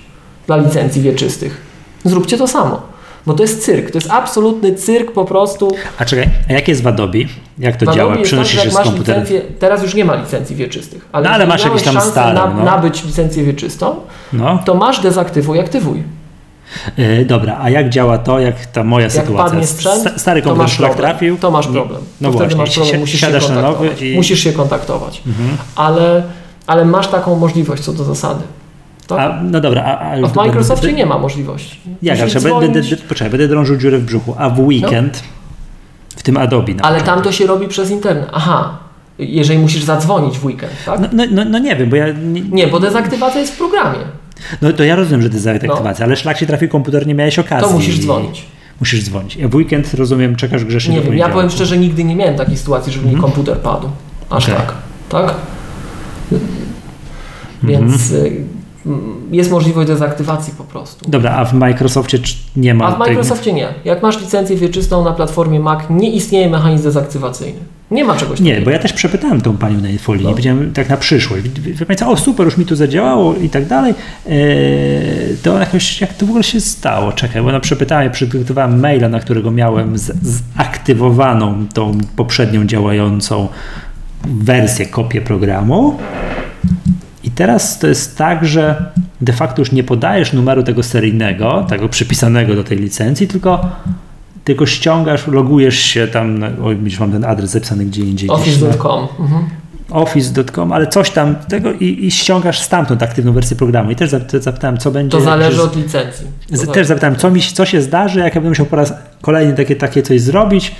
dla 0.47 0.57
licencji 0.57 1.01
wieczystych. 1.01 1.61
Zróbcie 2.05 2.37
to 2.37 2.47
samo, 2.47 2.81
bo 3.25 3.33
to 3.33 3.43
jest 3.43 3.65
cyrk, 3.65 3.91
to 3.91 3.97
jest 3.97 4.11
absolutny 4.11 4.75
cyrk 4.75 5.11
po 5.11 5.25
prostu. 5.25 5.71
A 5.99 6.05
czekaj, 6.05 6.29
a 6.49 6.53
jak 6.53 6.67
jest 6.67 6.83
w 6.83 6.87
Adobe? 6.87 7.17
Jak 7.59 7.77
to 7.77 7.85
działa? 7.93 8.11
jest 8.15 8.23
Przenosisz 8.25 8.55
tak, 8.55 8.65
się 8.65 8.71
z 8.71 8.75
komputera. 8.75 9.19
licencję, 9.19 9.41
teraz 9.59 9.83
już 9.83 9.93
nie 9.95 10.05
ma 10.05 10.15
licencji 10.15 10.55
wieczystych, 10.55 11.05
ale 11.11 11.25
No, 11.29 11.31
ale 11.35 11.47
masz 11.47 11.65
jakieś 11.65 11.83
tam 11.83 11.93
szansę 11.93 12.11
starą, 12.11 12.53
no. 12.57 12.63
nabyć 12.63 13.03
licencję 13.03 13.43
wieczystą, 13.43 13.95
No, 14.33 14.59
to 14.65 14.75
masz 14.75 14.99
dezaktywuj, 14.99 15.59
aktywuj. 15.59 16.03
E, 16.97 17.25
dobra, 17.25 17.57
a 17.61 17.69
jak 17.69 17.89
działa 17.89 18.17
to, 18.17 18.39
jak 18.39 18.65
ta 18.65 18.83
moja 18.83 19.03
Jak 19.03 19.11
sytuacja? 19.13 19.63
sprzęt, 19.63 20.01
Sta- 20.01 20.17
Stary 20.19 20.41
to 20.41 20.49
komputer 20.49 20.69
szlak 20.71 20.91
problem. 20.91 21.09
trafił. 21.11 21.37
To 21.37 21.51
masz 21.51 21.67
problem. 21.67 22.01
No 22.21 22.31
to 22.31 22.37
właśnie, 22.37 22.47
wtedy 22.47 22.55
masz 22.61 22.73
problem, 22.75 22.93
si- 22.95 22.99
musisz 22.99 23.19
się 23.21 23.27
kontaktować. 23.31 24.01
i... 24.01 24.15
Musisz 24.15 24.39
się 24.39 24.53
kontaktować. 24.53 25.21
Mhm. 25.27 25.49
Ale, 25.75 26.23
ale 26.67 26.85
masz 26.85 27.07
taką 27.07 27.35
możliwość 27.35 27.83
co 27.83 27.93
do 27.93 28.03
zasady. 28.03 28.43
Tak? 29.07 29.19
A, 29.19 29.39
no 29.43 29.61
dobra, 29.61 29.83
a, 29.83 29.99
a, 29.99 30.13
A 30.23 30.27
w 30.27 30.35
Microsoftie 30.35 30.93
nie 30.93 31.05
ma 31.05 31.17
możliwości. 31.17 31.79
Jak, 32.01 32.19
ale 32.19 32.59
będę, 32.59 32.81
poczekaj, 33.09 33.29
będę 33.29 33.47
drążył 33.47 33.77
dziurę 33.77 33.97
w 33.97 34.03
brzuchu, 34.05 34.35
a 34.37 34.49
w 34.49 34.59
weekend 34.59 35.23
w 36.15 36.23
tym 36.23 36.37
Adobe 36.37 36.73
Ale 36.81 36.95
przykład. 36.95 37.15
tam 37.15 37.23
to 37.23 37.31
się 37.31 37.47
robi 37.47 37.67
przez 37.67 37.91
internet. 37.91 38.29
Aha, 38.33 38.77
jeżeli 39.19 39.59
musisz 39.59 39.83
zadzwonić 39.83 40.39
w 40.39 40.45
weekend, 40.45 40.71
tak? 40.85 40.99
No, 40.99 41.07
no, 41.13 41.23
no, 41.31 41.45
no 41.45 41.59
nie 41.59 41.75
wiem, 41.75 41.89
bo 41.89 41.95
ja... 41.95 42.05
Nie, 42.11 42.41
Nie, 42.41 42.67
bo 42.67 42.79
dezaktywacja 42.79 43.39
jest 43.41 43.53
w 43.53 43.57
programie. 43.57 43.99
No 44.61 44.73
to 44.73 44.83
ja 44.83 44.95
rozumiem, 44.95 45.21
że 45.21 45.29
to 45.29 45.33
jest 45.35 45.45
deaktywacja, 45.45 46.05
ale 46.05 46.15
szlak 46.15 46.37
się 46.37 46.45
trafił 46.45 46.69
komputer, 46.69 47.07
nie 47.07 47.15
miałeś 47.15 47.39
okazji. 47.39 47.67
To 47.67 47.73
musisz 47.73 47.99
dzwonić. 47.99 48.45
musisz 48.79 49.03
dzwonić. 49.03 49.37
W 49.37 49.55
weekend, 49.55 49.93
rozumiem, 49.93 50.35
czekasz 50.35 50.65
grzecznie 50.65 50.95
Nie 50.95 51.01
wiem, 51.01 51.17
ja 51.17 51.29
powiem 51.29 51.49
szczerze, 51.49 51.77
nigdy 51.77 52.03
nie 52.03 52.15
miałem 52.15 52.35
takiej 52.35 52.57
sytuacji, 52.57 52.93
żeby 52.93 53.05
mi 53.05 53.13
Mhm. 53.13 53.31
komputer 53.33 53.57
padł. 53.57 53.89
Aż 54.29 54.43
Okej. 54.43 54.55
tak. 54.57 54.73
Tak? 55.09 55.35
Więc 57.63 58.11
y, 58.11 58.43
jest 59.31 59.51
możliwość 59.51 59.87
dezaktywacji 59.87 60.53
po 60.57 60.63
prostu. 60.63 61.09
Dobra, 61.09 61.31
a 61.31 61.45
w 61.45 61.53
Microsoftie 61.53 62.19
nie 62.55 62.73
ma 62.73 62.85
A 62.85 62.91
w? 62.95 62.99
Microsoftie 62.99 63.53
nie. 63.53 63.67
Jak 63.85 64.03
masz 64.03 64.21
licencję 64.21 64.55
wieczystą 64.55 65.03
na 65.03 65.11
platformie 65.11 65.59
Mac, 65.59 65.79
nie 65.89 66.11
istnieje 66.11 66.49
mechanizm 66.49 66.83
dezaktywacyjny. 66.83 67.59
Nie 67.91 68.03
ma 68.05 68.15
czegoś 68.15 68.39
Nie, 68.39 68.51
takiego. 68.51 68.65
bo 68.65 68.71
ja 68.71 68.79
też 68.79 68.93
przepytałem 68.93 69.41
tą 69.41 69.57
panią 69.57 69.81
na 69.81 69.89
infolinii, 69.89 70.25
No. 70.27 70.31
powiedziałem 70.31 70.73
tak 70.73 70.89
na 70.89 70.97
przyszłość. 70.97 71.43
Wie 71.49 71.85
pani 71.85 71.97
co, 71.97 72.09
o 72.11 72.17
super, 72.17 72.45
już 72.45 72.57
mi 72.57 72.65
tu 72.65 72.75
zadziałało 72.75 73.35
i 73.35 73.49
tak 73.49 73.65
dalej. 73.65 73.93
Eee, 74.29 74.35
to 75.43 75.51
ona 75.51 75.59
jakoś, 75.59 76.01
jak 76.01 76.13
to 76.13 76.25
w 76.25 76.29
ogóle 76.29 76.43
się 76.43 76.61
stało? 76.61 77.11
Czekaj, 77.13 77.41
bo 77.41 77.47
ona 77.49 77.59
przepytała 77.59 78.03
i 78.03 78.09
przygotowałem 78.09 78.79
maila, 78.79 79.09
na 79.09 79.19
którego 79.19 79.51
miałem 79.51 79.97
z, 79.97 80.11
zaktywowaną 80.57 81.67
tą 81.73 81.97
poprzednią 82.15 82.65
działającą 82.65 83.47
wersję, 84.27 84.85
kopię 84.85 85.21
programu. 85.21 85.97
I 87.23 87.31
teraz 87.31 87.79
to 87.79 87.87
jest 87.87 88.17
tak, 88.17 88.45
że 88.45 88.91
de 89.21 89.33
facto 89.33 89.61
już 89.61 89.71
nie 89.71 89.83
podajesz 89.83 90.33
numeru 90.33 90.63
tego 90.63 90.83
seryjnego, 90.83 91.65
tego 91.69 91.89
przypisanego 91.89 92.55
do 92.55 92.63
tej 92.63 92.77
licencji, 92.77 93.27
tylko 93.27 93.69
tylko 94.49 94.65
ściągasz, 94.65 95.27
logujesz 95.27 95.79
się 95.79 96.07
tam, 96.07 96.39
oj, 96.63 96.77
mam 96.99 97.11
ten 97.11 97.25
adres 97.25 97.49
zapisany 97.49 97.85
gdzie 97.85 98.01
indziej. 98.01 98.29
Office.com. 98.29 99.07
Mhm. 99.19 99.49
Office.com, 99.89 100.71
ale 100.71 100.87
coś 100.87 101.09
tam 101.09 101.35
tego 101.35 101.71
i, 101.73 102.05
i 102.05 102.11
ściągasz 102.11 102.59
stamtąd 102.59 103.03
aktywną 103.03 103.33
wersję 103.33 103.55
programu. 103.57 103.91
I 103.91 103.95
też 103.95 104.09
zap- 104.11 104.39
zapytałem, 104.39 104.77
co 104.77 104.91
będzie. 104.91 105.17
To 105.17 105.23
zależy 105.23 105.61
od 105.61 105.75
licencji. 105.75 106.27
Z-. 106.51 106.71
Też 106.73 106.87
zapytałem, 106.87 107.15
co, 107.15 107.31
mi, 107.31 107.41
co 107.41 107.65
się 107.65 107.81
zdarzy, 107.81 108.19
jak 108.19 108.35
ja 108.35 108.41
będę 108.41 108.49
musiał 108.49 108.65
po 108.65 108.75
raz 108.75 108.93
kolejny 109.21 109.53
takie, 109.53 109.75
takie 109.75 110.03
coś 110.03 110.21
zrobić. 110.21 110.75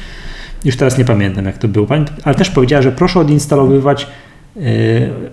Już 0.65 0.77
teraz 0.77 0.97
nie 0.97 1.05
pamiętam, 1.05 1.45
jak 1.45 1.57
to 1.57 1.67
było. 1.67 1.87
Ale 2.23 2.35
też 2.35 2.49
powiedziała, 2.49 2.81
że 2.81 2.91
proszę 2.91 3.19
odinstalowywać, 3.19 4.07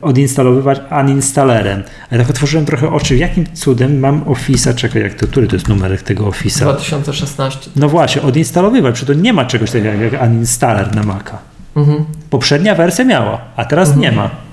odinstalowywać 0.03 0.81
uninstalerem. 1.01 1.83
Ale 2.11 2.21
tak 2.21 2.31
otworzyłem 2.31 2.67
trochę 2.67 2.93
oczy, 2.93 3.17
jakim 3.17 3.47
cudem 3.55 3.99
mam 3.99 4.25
Office'a, 4.25 4.75
czekaj, 4.75 5.03
jak 5.03 5.15
to, 5.15 5.27
który 5.27 5.47
to 5.47 5.57
jest 5.57 5.69
numerek 5.69 6.03
tego 6.03 6.25
Office'a? 6.25 6.63
2016. 6.63 7.71
No 7.77 7.89
właśnie, 7.89 8.23
odinstalowywać, 8.23 8.95
przecież 8.95 9.17
to 9.17 9.23
nie 9.23 9.33
ma 9.33 9.45
czegoś 9.45 9.71
takiego 9.71 10.05
jak 10.05 10.23
uninstaller 10.23 10.95
na 10.95 11.03
Maca. 11.03 11.39
Mhm. 11.77 12.05
Poprzednia 12.31 12.75
wersja 12.75 13.05
miała, 13.05 13.41
a 13.57 13.65
teraz 13.65 13.97
nie 13.97 14.13
ma. 14.13 14.46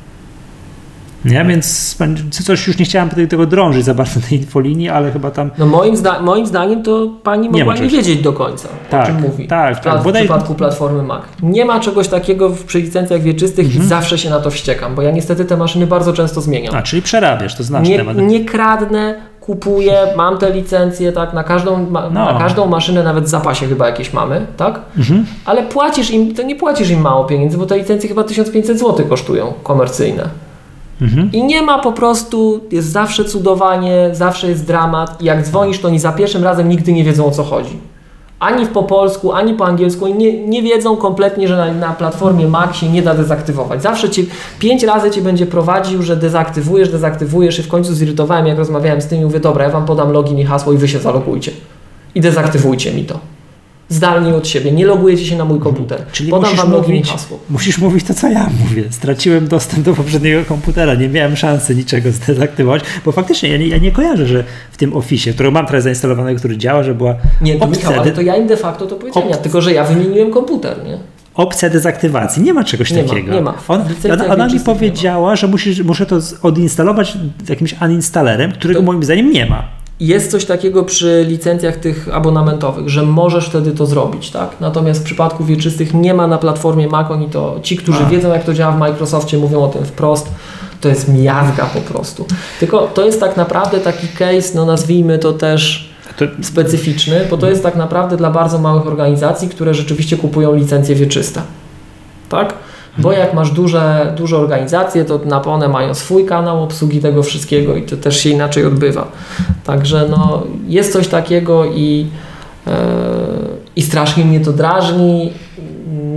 Nie, 1.26 1.46
więc 1.46 1.98
coś 2.46 2.68
już 2.68 2.78
nie 2.80 2.86
chciałem 2.86 3.10
tego, 3.10 3.28
tego 3.28 3.46
drążyć 3.46 3.86
za 3.86 3.94
bardzo 3.94 4.20
tej 4.30 4.38
infolinii, 4.38 4.90
ale 4.90 5.12
chyba 5.12 5.32
tam. 5.32 5.52
No 5.58 5.66
moim, 5.66 5.96
zda- 5.98 6.20
moim 6.22 6.46
zdaniem 6.46 6.84
to 6.84 7.08
pani 7.24 7.50
Nie 7.50 7.60
mogła 7.60 7.74
nie, 7.74 7.80
czegoś. 7.80 7.94
wiedzieć 7.94 8.22
do 8.22 8.34
końca, 8.34 8.68
Tak, 8.90 9.04
o 9.04 9.08
czym 9.08 9.22
mówi. 9.22 9.48
tak, 9.48 9.78
w, 9.78 9.80
tak, 9.80 10.02
w 10.02 10.06
bodaj- 10.06 10.20
przypadku 10.20 10.56
platformy 10.56 11.04
Mac. 11.04 11.22
Nie 11.44 11.66
ma 11.66 11.80
czegoś 11.80 12.08
takiego 12.08 12.50
w, 12.50 12.64
przy 12.64 12.80
licencjach 12.82 13.22
wieczystych 13.22 13.66
Mhm. 13.66 13.84
i 13.86 13.88
zawsze 13.88 14.18
się 14.18 14.30
na 14.30 14.40
to 14.40 14.52
wściekam, 14.52 14.96
bo 14.96 15.02
ja 15.02 15.12
niestety 15.12 15.46
te 15.46 15.58
maszyny 15.58 15.88
bardzo 15.88 16.14
często 16.14 16.42
zmieniam. 16.42 16.76
A, 16.76 16.82
czyli 16.82 17.02
przerabiasz, 17.02 17.56
to 17.56 17.64
znaczy 17.64 17.90
nie, 17.90 17.98
temat. 17.98 18.18
nie 18.18 18.46
kradnę, 18.46 19.16
kupuję, 19.42 19.98
mam 20.18 20.38
te 20.38 20.52
licencje, 20.52 21.12
tak, 21.12 21.34
na 21.34 21.44
każdą, 21.44 21.88
No. 21.92 22.10
na 22.10 22.40
każdą 22.40 22.66
maszynę 22.66 23.04
nawet 23.04 23.24
w 23.24 23.28
zapasie 23.28 23.68
chyba 23.68 23.88
jakieś 23.88 24.14
mamy, 24.14 24.46
tak? 24.58 24.80
Mhm. 24.98 25.26
Ale 25.46 25.64
płacisz 25.64 26.12
im, 26.12 26.36
to 26.36 26.44
nie 26.44 26.56
płacisz 26.56 26.90
im 26.90 27.02
mało 27.02 27.26
pieniędzy, 27.26 27.58
bo 27.58 27.66
te 27.66 27.78
licencje 27.78 28.10
chyba 28.10 28.24
1500 28.24 28.80
zł 28.80 29.06
kosztują, 29.10 29.54
komercyjne. 29.64 30.24
Mhm. 31.04 31.32
I 31.32 31.44
nie 31.44 31.62
ma 31.62 31.80
po 31.80 31.92
prostu, 31.92 32.60
jest 32.72 32.92
zawsze 32.92 33.26
cudowanie, 33.26 34.10
zawsze 34.12 34.50
jest 34.50 34.68
dramat. 34.68 35.22
I 35.22 35.26
jak 35.26 35.46
dzwonisz, 35.46 35.80
to 35.80 35.88
oni 35.88 36.00
za 36.00 36.12
pierwszym 36.12 36.44
razem 36.44 36.70
nigdy 36.70 36.94
nie 36.94 37.04
wiedzą 37.04 37.26
o 37.26 37.32
co 37.32 37.44
chodzi. 37.44 37.78
Ani 38.40 38.66
po 38.66 38.84
polsku, 38.84 39.32
ani 39.32 39.54
po 39.54 39.66
angielsku. 39.66 40.08
I 40.08 40.14
nie, 40.14 40.48
nie 40.48 40.64
wiedzą 40.64 40.98
kompletnie, 40.98 41.48
że 41.48 41.58
na, 41.58 41.74
na 41.74 41.94
platformie 41.94 42.48
Mac 42.48 42.76
się 42.76 42.90
nie 42.90 43.02
da 43.02 43.16
dezaktywować. 43.16 43.82
Zawsze 43.82 44.10
cię, 44.10 44.24
pięć 44.60 44.84
razy 44.84 45.12
cię 45.12 45.22
będzie 45.22 45.46
prowadził, 45.46 46.04
że 46.04 46.16
dezaktywujesz, 46.16 46.90
dezaktywujesz 46.90 47.60
i 47.60 47.64
w 47.64 47.68
końcu 47.68 47.94
zirytowałem, 47.94 48.48
jak 48.48 48.58
rozmawiałem 48.58 49.02
z 49.02 49.08
tymi, 49.08 49.26
mówię, 49.26 49.40
dobra, 49.40 49.64
ja 49.64 49.70
wam 49.70 49.86
podam 49.86 50.12
login 50.12 50.40
i 50.40 50.44
hasło 50.44 50.74
i 50.74 50.78
wy 50.78 50.88
się 50.88 51.00
zalogujcie. 51.00 51.52
I 52.16 52.22
dezaktywujcie 52.22 52.94
mi 52.94 53.06
to. 53.06 53.20
Zdalnie 53.90 54.36
od 54.36 54.48
siebie. 54.48 54.72
Nie 54.72 54.86
logujecie 54.86 55.26
się 55.26 55.38
na 55.38 55.46
mój 55.46 55.60
komputer. 55.60 55.98
Mhm. 55.98 56.12
Czyli 56.14 56.30
podam 56.30 56.56
wam 56.56 56.72
login 56.72 56.96
mówić- 56.96 57.12
hasło. 57.12 57.40
Musisz 57.50 57.78
mówić 57.78 58.04
to, 58.06 58.14
co 58.14 58.30
ja 58.30 58.50
mówię. 58.60 58.84
Straciłem 58.90 59.48
dostęp 59.48 59.86
do 59.86 59.94
poprzedniego 59.94 60.46
komputera, 60.46 60.96
nie 60.96 61.10
miałem 61.10 61.36
szansy 61.36 61.76
niczego 61.76 62.12
zdezaktywować, 62.22 62.84
bo 63.06 63.12
faktycznie 63.12 63.50
ja 63.50 63.58
nie, 63.58 63.68
ja 63.68 63.78
nie 63.78 63.92
kojarzę, 63.92 64.26
że 64.28 64.44
w 64.72 64.78
tym 64.78 64.96
Office, 64.96 65.34
którego 65.34 65.52
mam 65.52 65.66
teraz 65.66 65.84
zainstalowanego, 65.84 66.40
który 66.40 66.58
działa, 66.58 66.84
że 66.84 66.96
była 66.96 67.16
Nie, 67.42 67.56
to 67.60 67.66
opcja, 67.66 67.90
Michał, 67.90 68.02
ale 68.04 68.12
to 68.12 68.22
ja 68.22 68.36
im 68.36 68.48
de 68.48 68.58
facto 68.58 68.86
to 68.88 68.96
powiedziałem, 68.96 69.30
Op- 69.30 69.38
tylko 69.38 69.62
że 69.62 69.74
ja 69.74 69.84
wymieniłem 69.84 70.32
komputer, 70.32 70.84
nie? 70.86 70.98
opcja 71.36 71.70
dezaktywacji. 71.70 72.44
Nie 72.44 72.54
ma 72.54 72.64
czegoś 72.64 72.92
Nie 72.92 73.04
ma, 73.04 73.10
takiego. 73.10 73.34
nie 73.34 73.42
ma. 73.42 73.54
On, 73.68 73.82
ona 74.14 74.26
ona 74.34 74.48
mi 74.48 74.54
ma. 74.56 74.60
powiedziała, 74.66 75.36
że 75.36 75.48
musisz, 75.48 75.84
muszę 75.84 76.06
to 76.06 76.20
odinstalować 76.42 77.18
jakimś 77.50 77.76
uninstallerem, 77.82 78.52
którego 78.52 78.80
To- 78.80 78.86
moim 78.86 79.04
zdaniem 79.04 79.32
nie 79.32 79.46
ma. 79.46 79.64
Jest 80.04 80.32
coś 80.32 80.46
takiego 80.46 80.84
przy 80.84 81.26
licencjach 81.28 81.76
tych 81.76 82.10
abonamentowych, 82.12 82.90
że 82.90 83.04
możesz 83.04 83.46
wtedy 83.46 83.72
to 83.72 83.86
zrobić, 83.86 84.32
tak? 84.32 84.50
Natomiast 84.60 85.02
w 85.02 85.04
przypadku 85.04 85.44
wieczystych 85.46 85.94
nie 85.94 86.14
ma 86.14 86.28
na 86.28 86.38
platformie 86.38 86.88
Mac, 86.88 87.12
oni 87.12 87.30
to, 87.30 87.60
ci, 87.64 87.78
którzy 87.78 88.04
A. 88.04 88.10
wiedzą 88.10 88.34
jak 88.34 88.44
to 88.44 88.54
działa 88.54 88.72
w 88.72 88.80
Microsoftie 88.80 89.38
mówią 89.38 89.64
o 89.64 89.68
tym 89.68 89.86
wprost, 89.86 90.32
to 90.82 90.90
jest 90.90 91.14
miazga 91.14 91.66
po 91.66 91.82
prostu. 91.82 92.26
Tylko 92.60 92.88
to 92.88 93.06
jest 93.06 93.20
tak 93.20 93.38
naprawdę 93.38 93.80
taki 93.80 94.08
case, 94.08 94.56
no 94.56 94.66
nazwijmy 94.66 95.20
to 95.20 95.34
też 95.34 95.94
To, 96.18 96.26
specyficzny, 96.42 97.28
bo 97.30 97.38
to 97.38 97.50
jest 97.50 97.64
tak 97.64 97.76
naprawdę 97.76 98.18
dla 98.18 98.30
bardzo 98.32 98.60
małych 98.60 98.88
organizacji, 98.88 99.50
które 99.50 99.74
rzeczywiście 99.74 100.18
kupują 100.18 100.56
licencje 100.56 100.96
wieczyste. 100.96 101.42
Tak? 102.30 102.54
Bo 102.98 103.12
jak 103.12 103.34
masz 103.34 103.52
duże, 103.52 104.14
duże 104.18 104.38
organizacje, 104.38 105.06
to 105.06 105.20
na 105.26 105.42
one 105.42 105.68
mają 105.68 105.94
swój 105.94 106.26
kanał 106.26 106.64
obsługi 106.64 107.00
tego 107.00 107.24
wszystkiego 107.24 107.76
i 107.76 107.84
to 107.84 107.98
też 107.98 108.20
się 108.20 108.30
inaczej 108.30 108.66
odbywa. 108.66 109.12
Także 109.64 110.08
no, 110.10 110.44
jest 110.68 110.94
coś 110.94 111.08
takiego 111.08 111.66
i, 111.66 112.08
e, 112.68 112.72
i 113.76 113.82
strasznie 113.82 114.26
mnie 114.26 114.40
to 114.40 114.54
drażni. 114.54 115.34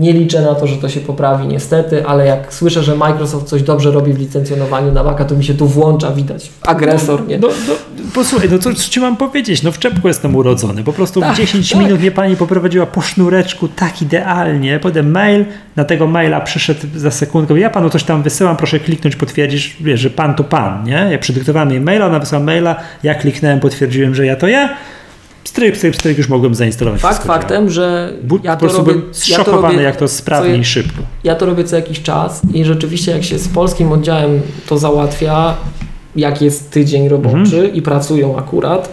Nie 0.00 0.12
liczę 0.12 0.42
na 0.42 0.54
to, 0.54 0.66
że 0.66 0.76
to 0.76 0.88
się 0.88 1.00
poprawi 1.00 1.46
niestety, 1.46 2.06
ale 2.06 2.26
jak 2.26 2.54
słyszę, 2.54 2.82
że 2.82 2.96
Microsoft 2.96 3.46
coś 3.46 3.62
dobrze 3.62 3.90
robi 3.90 4.12
w 4.12 4.18
licencjonowaniu 4.18 4.92
na 4.92 5.02
Maca, 5.02 5.24
to 5.24 5.34
mi 5.34 5.44
się 5.44 5.54
tu 5.54 5.66
włącza, 5.66 6.10
widać, 6.12 6.50
agresor, 6.62 7.26
nie? 7.26 7.38
no, 7.38 7.48
no, 7.68 7.74
posłuchaj, 8.14 8.48
no 8.50 8.58
co, 8.58 8.74
co 8.74 8.90
ci 8.90 9.00
mam 9.00 9.16
powiedzieć? 9.16 9.62
No 9.62 9.72
w 9.72 9.78
czepku 9.78 10.08
jestem 10.08 10.36
urodzony. 10.36 10.84
Po 10.84 10.92
prostu 10.92 11.20
Tak, 11.20 11.34
w 11.34 11.36
10 11.36 11.72
tak. 11.72 11.82
minut 11.82 12.00
mnie 12.00 12.10
pani 12.10 12.36
poprowadziła 12.36 12.86
po 12.86 13.00
sznureczku 13.00 13.68
tak 13.68 14.02
idealnie. 14.02 14.78
Potem 14.78 15.10
mail, 15.10 15.44
na 15.76 15.84
tego 15.84 16.06
maila 16.06 16.40
przyszedł 16.40 16.80
za 16.94 17.10
sekundkę. 17.10 17.58
Ja 17.58 17.70
panu 17.70 17.90
coś 17.90 18.04
tam 18.04 18.22
wysyłam, 18.22 18.56
proszę 18.56 18.80
kliknąć, 18.80 19.16
potwierdzisz, 19.16 19.76
wiesz, 19.80 20.00
że 20.00 20.10
pan 20.10 20.34
to 20.34 20.44
pan, 20.44 20.84
nie? 20.84 21.08
Ja 21.10 21.18
przedyktowałem 21.18 21.70
jej 21.70 21.80
maila, 21.80 22.06
ona 22.06 22.18
wysłała 22.18 22.44
maila, 22.44 22.76
ja 23.02 23.14
kliknąłem, 23.14 23.60
potwierdziłem, 23.60 24.14
że 24.14 24.26
ja 24.26 24.36
to 24.36 24.48
ja. 24.48 24.76
Stryk, 25.46 25.76
stryk, 25.76 25.96
stryk, 25.96 26.18
już 26.18 26.28
mogłem 26.28 26.54
zainstalować. 26.54 27.00
Fakt 27.00 27.24
faktem, 27.26 27.70
że 27.70 28.12
ja 28.42 28.56
to 28.56 28.68
robię, 28.68 28.92
ja 29.28 29.44
to 29.44 29.60
robię, 29.62 29.82
jak 29.82 29.96
to 29.96 30.08
sprawnie 30.08 30.56
i 30.56 30.64
szybko. 30.64 31.02
ja 31.24 31.34
to 31.34 31.46
robię 31.46 31.64
co 31.64 31.76
jakiś 31.76 32.02
czas 32.02 32.42
i 32.54 32.64
rzeczywiście 32.64 33.12
jak 33.12 33.24
się 33.24 33.38
z 33.38 33.48
polskim 33.48 33.92
oddziałem 33.92 34.40
to 34.68 34.78
załatwia, 34.78 35.54
jak 36.16 36.42
jest 36.42 36.70
tydzień 36.70 37.08
roboczy 37.08 37.38
Mhm. 37.56 37.74
i 37.74 37.82
pracują 37.82 38.36
akurat 38.38 38.88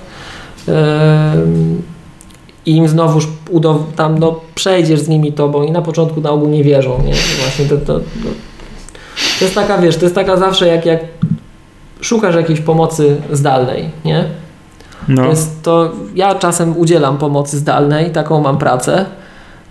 i 2.66 2.76
im 2.76 2.88
znowuż 2.88 3.28
udo- 3.52 3.84
tam 3.96 4.18
no, 4.20 4.40
przejdziesz 4.56 5.00
z 5.00 5.08
nimi 5.08 5.34
to, 5.34 5.50
bo 5.50 5.60
oni 5.60 5.72
na 5.72 5.82
początku 5.82 6.22
na 6.22 6.32
ogół 6.32 6.50
nie 6.50 6.64
wierzą, 6.64 7.04
nie? 7.06 7.14
Właśnie 7.44 7.66
to, 7.66 7.78
to, 7.78 8.00
to, 8.00 8.04
to 9.40 9.46
jest 9.46 9.56
taka, 9.56 9.78
wiesz, 9.78 9.98
to 9.98 10.04
jest 10.06 10.16
taka 10.16 10.38
zawsze 10.38 10.68
jak, 10.68 10.86
jak 10.86 11.00
szukasz 12.02 12.36
jakiejś 12.36 12.60
pomocy 12.60 13.16
zdalnej, 13.32 13.90
nie? 14.06 14.26
No. 15.08 15.24
To 15.24 15.30
jest 15.30 15.64
to, 15.64 15.92
ja 16.16 16.36
czasem 16.36 16.78
udzielam 16.78 17.18
pomocy 17.18 17.58
zdalnej, 17.58 18.12
taką 18.12 18.42
mam 18.42 18.58
pracę. 18.58 19.06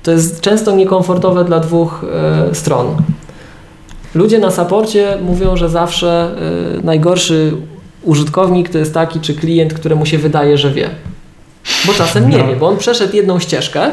To 0.03 0.11
jest 0.11 0.41
często 0.41 0.73
niekomfortowe 0.73 1.45
dla 1.45 1.61
dwóch 1.61 2.05
e, 2.51 2.55
stron. 2.55 2.87
Ludzie 4.15 4.39
na 4.39 4.51
saporcie 4.51 5.19
mówią, 5.23 5.57
że 5.57 5.69
zawsze 5.69 6.31
e, 6.81 6.85
najgorszy 6.85 7.53
użytkownik 8.03 8.69
to 8.69 8.79
jest 8.79 8.95
taki, 8.95 9.21
czy 9.21 9.35
klient, 9.35 9.75
któremu 9.75 10.07
się 10.07 10.19
wydaje, 10.19 10.59
że 10.59 10.71
wie. 10.71 10.91
Bo 11.87 11.93
czasem 11.93 12.31
nie 12.31 12.39
No. 12.39 12.47
wie, 12.47 12.57
bo 12.57 12.69
on 12.69 12.77
przeszedł 12.77 13.17
jedną 13.17 13.39
ścieżkę, 13.39 13.91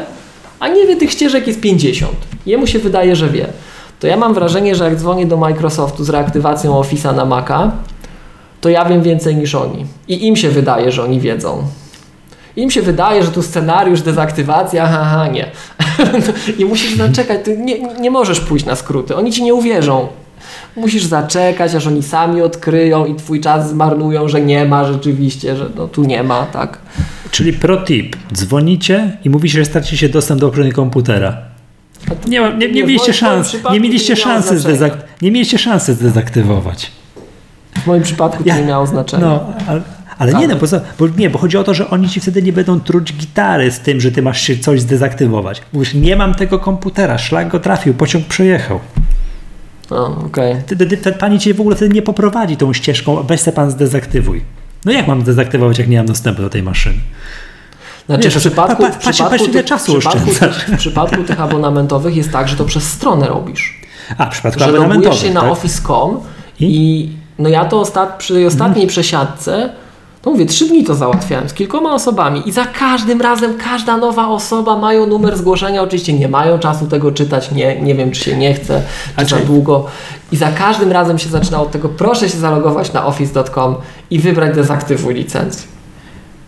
a 0.60 0.68
nie 0.68 0.86
wie, 0.86 0.96
tych 0.96 1.10
ścieżek 1.10 1.46
jest 1.46 1.60
50. 1.60 2.12
Jemu 2.46 2.66
się 2.66 2.78
wydaje, 2.78 3.16
że 3.16 3.28
wie. 3.28 3.46
To 4.00 4.06
ja 4.06 4.16
mam 4.16 4.34
wrażenie, 4.34 4.74
że 4.74 4.84
jak 4.84 4.96
dzwonię 4.96 5.26
do 5.26 5.36
Microsoftu 5.36 6.04
z 6.04 6.10
reaktywacją 6.10 6.80
Office'a 6.80 7.16
na 7.16 7.24
Maca, 7.24 7.72
to 8.60 8.68
ja 8.68 8.84
wiem 8.84 9.02
więcej 9.02 9.36
niż 9.36 9.54
oni. 9.54 9.86
I 10.08 10.26
im 10.26 10.36
się 10.36 10.48
wydaje, 10.50 10.92
że 10.92 11.04
oni 11.04 11.20
wiedzą. 11.20 11.62
Im 12.56 12.70
się 12.70 12.82
wydaje, 12.82 13.22
że 13.22 13.30
tu 13.30 13.42
scenariusz, 13.42 14.02
dezaktywacja, 14.02 14.86
haha, 14.86 15.28
nie. 15.28 15.50
I 16.58 16.64
musisz 16.64 16.96
zaczekać, 16.96 17.40
ty 17.44 17.58
nie, 17.58 17.78
nie 18.00 18.10
możesz 18.10 18.40
pójść 18.40 18.66
na 18.66 18.76
skróty, 18.76 19.16
oni 19.16 19.32
ci 19.32 19.42
nie 19.42 19.54
uwierzą. 19.54 20.08
musisz 20.76 21.04
zaczekać, 21.04 21.74
aż 21.74 21.86
oni 21.86 22.02
sami 22.02 22.42
odkryją 22.42 23.06
i 23.06 23.14
twój 23.14 23.40
czas 23.40 23.70
zmarnują, 23.70 24.28
że 24.28 24.40
nie 24.40 24.64
ma 24.64 24.84
rzeczywiście, 24.84 25.56
że 25.56 25.70
no 25.76 25.88
tu 25.88 26.04
nie 26.04 26.22
ma, 26.22 26.46
tak. 26.46 26.78
Czyli 27.30 27.52
pro 27.52 27.76
tip, 27.76 28.16
dzwonicie 28.32 29.18
i 29.24 29.30
mówicie, 29.30 29.58
że 29.58 29.64
stracicie 29.64 30.08
dostęp 30.08 30.40
do 30.40 30.46
poprzedniego 30.46 30.76
komputera. 30.76 31.36
Nie, 32.28 32.40
ma, 32.40 32.48
nie, 32.50 32.56
nie, 32.56 32.72
nie, 32.72 32.84
w 32.84 32.86
mieliście 32.86 33.12
szans, 33.12 33.56
nie 33.72 33.80
mieliście 33.80 34.12
nie 34.12 34.20
szansy, 34.20 34.56
zdezak- 34.56 34.96
nie 35.22 35.30
mieliście 35.30 35.58
szansy 35.58 35.94
zdezaktywować. 35.94 36.90
W 37.82 37.86
moim 37.86 38.02
przypadku 38.02 38.42
to 38.42 38.48
Ja- 38.48 38.58
nie 38.58 38.64
miało 38.66 38.86
znaczenia. 38.86 39.26
No, 39.26 39.46
ale, 39.68 39.80
ale 40.18 40.32
nie, 40.34 40.48
no, 40.48 40.56
poza, 40.56 40.80
bo 40.98 41.06
nie, 41.16 41.30
bo 41.30 41.38
chodzi 41.38 41.56
o 41.56 41.64
to, 41.64 41.74
że 41.74 41.90
oni 41.90 42.08
ci 42.08 42.20
wtedy 42.20 42.42
nie 42.42 42.52
będą 42.52 42.80
truć 42.80 43.12
gitary 43.12 43.70
z 43.70 43.80
tym, 43.80 44.00
że 44.00 44.12
ty 44.12 44.22
masz 44.22 44.40
się 44.40 44.58
coś 44.58 44.80
zdezaktywować. 44.80 45.62
Mówisz, 45.72 45.94
nie 45.94 46.16
mam 46.16 46.34
tego 46.34 46.58
komputera, 46.58 47.18
szlak 47.18 47.48
go 47.48 47.60
trafił, 47.60 47.94
pociąg 47.94 48.26
przejechał. 48.26 48.80
Ty, 50.66 50.96
ta 50.96 51.12
pani 51.12 51.38
cię 51.38 51.54
w 51.54 51.60
ogóle 51.60 51.76
wtedy 51.76 51.94
nie 51.94 52.02
poprowadzi 52.02 52.56
tą 52.56 52.72
ścieżką, 52.72 53.22
weź 53.22 53.40
se 53.40 53.52
pan 53.52 53.70
zdezaktywuj. 53.70 54.42
No 54.84 54.92
jak 54.92 55.06
mam 55.08 55.20
zdezaktywować, 55.22 55.78
jak 55.78 55.88
nie 55.88 55.96
mam 55.96 56.06
dostępu 56.06 56.42
do 56.42 56.50
tej 56.50 56.62
maszyny? 56.62 56.98
Znaczy 58.06 58.24
Nie, 58.24 58.30
w 58.30 58.36
przypadku, 58.36 58.82
pa- 58.82 58.90
w 58.90 58.92
pa- 58.92 59.10
patrz- 59.10 59.12
przypadku, 59.12 59.48
tych, 59.48 59.64
czasu 59.64 59.92
w, 59.94 59.98
przypadku 59.98 60.30
tych, 60.34 60.68
w 60.68 60.76
przypadku 60.78 61.24
tych 61.24 61.40
abonamentowych 61.40 62.16
jest 62.16 62.32
tak, 62.32 62.48
że 62.48 62.56
to 62.56 62.64
przez 62.64 62.84
stronę 62.92 63.28
robisz. 63.28 63.80
A, 64.18 64.26
w 64.26 64.28
przypadku 64.30 64.58
Że 64.60 64.66
logujesz 64.66 64.84
abonamentowych, 64.84 65.20
się 65.20 65.34
na 65.34 65.40
tak? 65.40 65.50
office.com 65.50 66.20
I? 66.60 66.66
i? 66.66 67.19
No 67.40 67.48
ja 67.48 67.64
to 67.64 67.80
ostat, 67.80 68.16
przy 68.18 68.34
tej 68.34 68.46
ostatniej 68.46 68.86
przesiadce 68.86 69.70
to 70.22 70.30
mówię, 70.30 70.46
trzy 70.46 70.68
dni 70.68 70.84
to 70.84 70.94
załatwiałem 70.94 71.48
z 71.48 71.54
kilkoma 71.54 71.94
osobami 71.94 72.48
i 72.48 72.52
za 72.52 72.64
każdym 72.64 73.20
razem 73.20 73.58
każda 73.58 73.96
nowa 73.96 74.28
osoba 74.28 74.76
mają 74.76 75.06
numer 75.06 75.36
zgłoszenia, 75.38 75.82
oczywiście 75.82 76.12
nie 76.12 76.28
mają 76.28 76.58
czasu 76.58 76.86
tego 76.86 77.12
czytać, 77.12 77.50
nie, 77.52 77.80
nie 77.82 77.94
wiem 77.94 78.10
czy 78.10 78.20
się 78.24 78.36
nie 78.36 78.54
chce, 78.54 78.82
czy 79.18 79.24
za 79.26 79.36
czy- 79.36 79.46
długo 79.46 79.86
i 80.32 80.36
za 80.36 80.52
każdym 80.52 80.92
razem 80.92 81.18
się 81.18 81.28
zaczynało 81.28 81.64
od 81.64 81.70
tego, 81.70 81.88
proszę 81.88 82.28
się 82.28 82.38
zalogować 82.38 82.92
na 82.92 83.06
office.com 83.06 83.74
i 84.10 84.18
wybrać 84.18 84.54
dezaktywuj 84.54 85.14
licencję. 85.14 85.79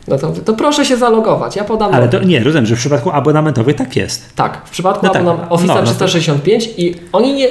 No 0.09 0.19
to, 0.19 0.33
to 0.33 0.55
proszę 0.55 0.85
się 0.85 0.97
zalogować, 0.97 1.57
ja 1.57 1.65
podam 1.65 1.95
Ale 1.95 2.09
to 2.09 2.23
nie, 2.23 2.45
rozumiem, 2.45 2.67
że 2.67 2.77
w 2.77 2.79
przypadku 2.79 3.11
abonamentowych 3.11 3.77
tak 3.77 3.97
jest. 3.97 4.35
Tak, 4.37 4.61
w 4.65 4.71
przypadku 4.71 5.07
No 5.07 5.13
tak, 5.13 5.23
Office'a 5.23 5.67
no, 5.67 5.75
no 5.75 5.77
to- 5.77 5.83
365 5.85 6.69
i 6.77 6.95
oni 7.13 7.35
nie, 7.35 7.49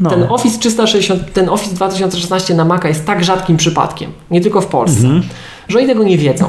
No. 0.00 0.10
ten 0.10 0.22
Office 0.28 0.58
360, 0.58 1.32
ten 1.32 1.48
Office 1.48 1.74
2016 1.74 2.54
na 2.54 2.64
Maca 2.64 2.88
jest 2.88 3.06
tak 3.06 3.24
rzadkim 3.24 3.56
przypadkiem, 3.56 4.12
nie 4.30 4.40
tylko 4.40 4.60
w 4.60 4.66
Polsce, 4.66 5.00
Mhm. 5.06 5.22
że 5.68 5.78
oni 5.78 5.86
tego 5.86 6.04
nie 6.04 6.18
wiedzą. 6.18 6.48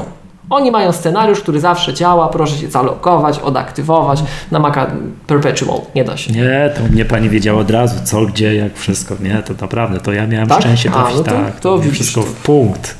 Oni 0.50 0.70
mają 0.70 0.92
scenariusz, 0.92 1.40
który 1.40 1.60
zawsze 1.60 1.94
działa, 1.94 2.28
proszę 2.28 2.56
się 2.58 2.70
zalogować, 2.70 3.38
odaktywować. 3.38 4.22
Na 4.50 4.58
Maca 4.58 4.86
Perpetual 5.26 5.80
nie 5.94 6.04
da 6.04 6.16
się. 6.16 6.32
Nie, 6.32 6.70
to 6.76 6.92
mnie 6.92 7.04
pani 7.04 7.28
wiedziała 7.28 7.60
od 7.60 7.70
razu, 7.70 7.94
co, 8.04 8.26
gdzie, 8.26 8.54
jak 8.54 8.76
wszystko. 8.76 9.14
Nie, 9.20 9.42
to 9.46 9.54
naprawdę, 9.60 10.00
to 10.00 10.12
ja 10.12 10.26
miałem 10.26 10.48
Tak? 10.48 10.60
szczęście 10.60 10.90
A, 10.90 10.92
trafić, 10.92 11.16
no 11.16 11.22
to- 11.24 11.30
tak, 11.30 11.60
to 11.60 11.78
widzisz, 11.78 11.94
wszystko 11.94 12.20
to- 12.20 12.26
w 12.26 12.32
punkt. 12.34 12.94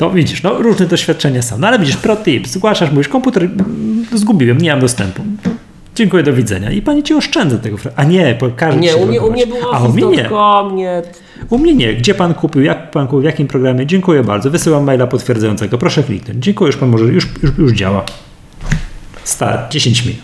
No 0.00 0.10
widzisz, 0.10 0.42
no 0.42 0.62
różne 0.62 0.86
doświadczenia 0.86 1.42
są. 1.42 1.58
No 1.58 1.66
ale 1.68 1.78
widzisz, 1.78 1.96
pro 1.96 2.16
tip, 2.16 2.48
zgłaszasz, 2.48 2.90
mówisz, 2.90 3.08
komputer 3.08 3.42
mm, 3.42 4.06
zgubiłem, 4.12 4.58
nie 4.58 4.70
mam 4.70 4.80
dostępu. 4.80 5.22
Dziękuję, 5.94 6.22
do 6.22 6.32
widzenia. 6.32 6.70
I 6.70 6.82
pani 6.82 7.02
ci 7.02 7.14
oszczędza 7.14 7.58
tego. 7.58 7.76
A 7.96 8.04
nie, 8.04 8.34
po 8.34 8.50
każdym 8.50 8.80
Nie, 8.80 8.96
u 8.96 9.06
mnie, 9.06 9.20
u 9.20 9.32
mnie 9.32 9.46
był 9.46 9.56
A 9.72 9.78
u 9.78 9.92
mnie 9.92 10.06
nie. 10.06 10.28
Nie. 10.74 11.02
U 11.50 11.58
mnie 11.58 11.74
nie. 11.74 11.94
Gdzie 11.94 12.14
pan 12.14 12.34
kupił, 12.34 12.62
jak 12.62 12.90
pan 12.90 13.06
kupił, 13.06 13.20
w 13.20 13.24
jakim 13.24 13.46
programie? 13.46 13.86
Dziękuję 13.86 14.22
bardzo. 14.22 14.50
Wysyłam 14.50 14.84
maila 14.84 15.06
potwierdzającego. 15.06 15.78
Proszę 15.78 16.02
kliknąć. 16.02 16.44
Dziękuję, 16.44 16.66
już 16.66 16.76
pan 16.76 16.88
może, 16.88 17.04
już, 17.04 17.28
już, 17.42 17.58
już 17.58 17.72
działa. 17.72 18.04
Start, 19.24 19.72
10 19.72 20.04
minut. 20.06 20.22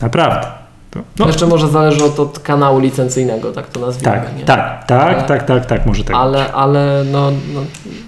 Naprawdę. 0.00 0.59
To, 0.90 1.00
no, 1.18 1.26
Jeszcze 1.26 1.46
może 1.46 1.68
zależy 1.68 2.04
od, 2.04 2.20
od 2.20 2.38
kanału 2.38 2.78
licencyjnego, 2.78 3.52
tak 3.52 3.66
to 3.68 3.80
nazwijmy. 3.80 4.12
tak, 4.12 4.36
nie? 4.38 4.44
tak, 4.44 4.84
tak, 4.86 5.02
Ale- 5.02 5.22
tak, 5.22 5.46
tak, 5.46 5.66
tak, 5.66 5.86
może 5.86 6.04
tak. 6.04 6.16
Ale, 6.16 6.52
ale 6.52 7.04
no, 7.12 7.30
no 7.54 7.60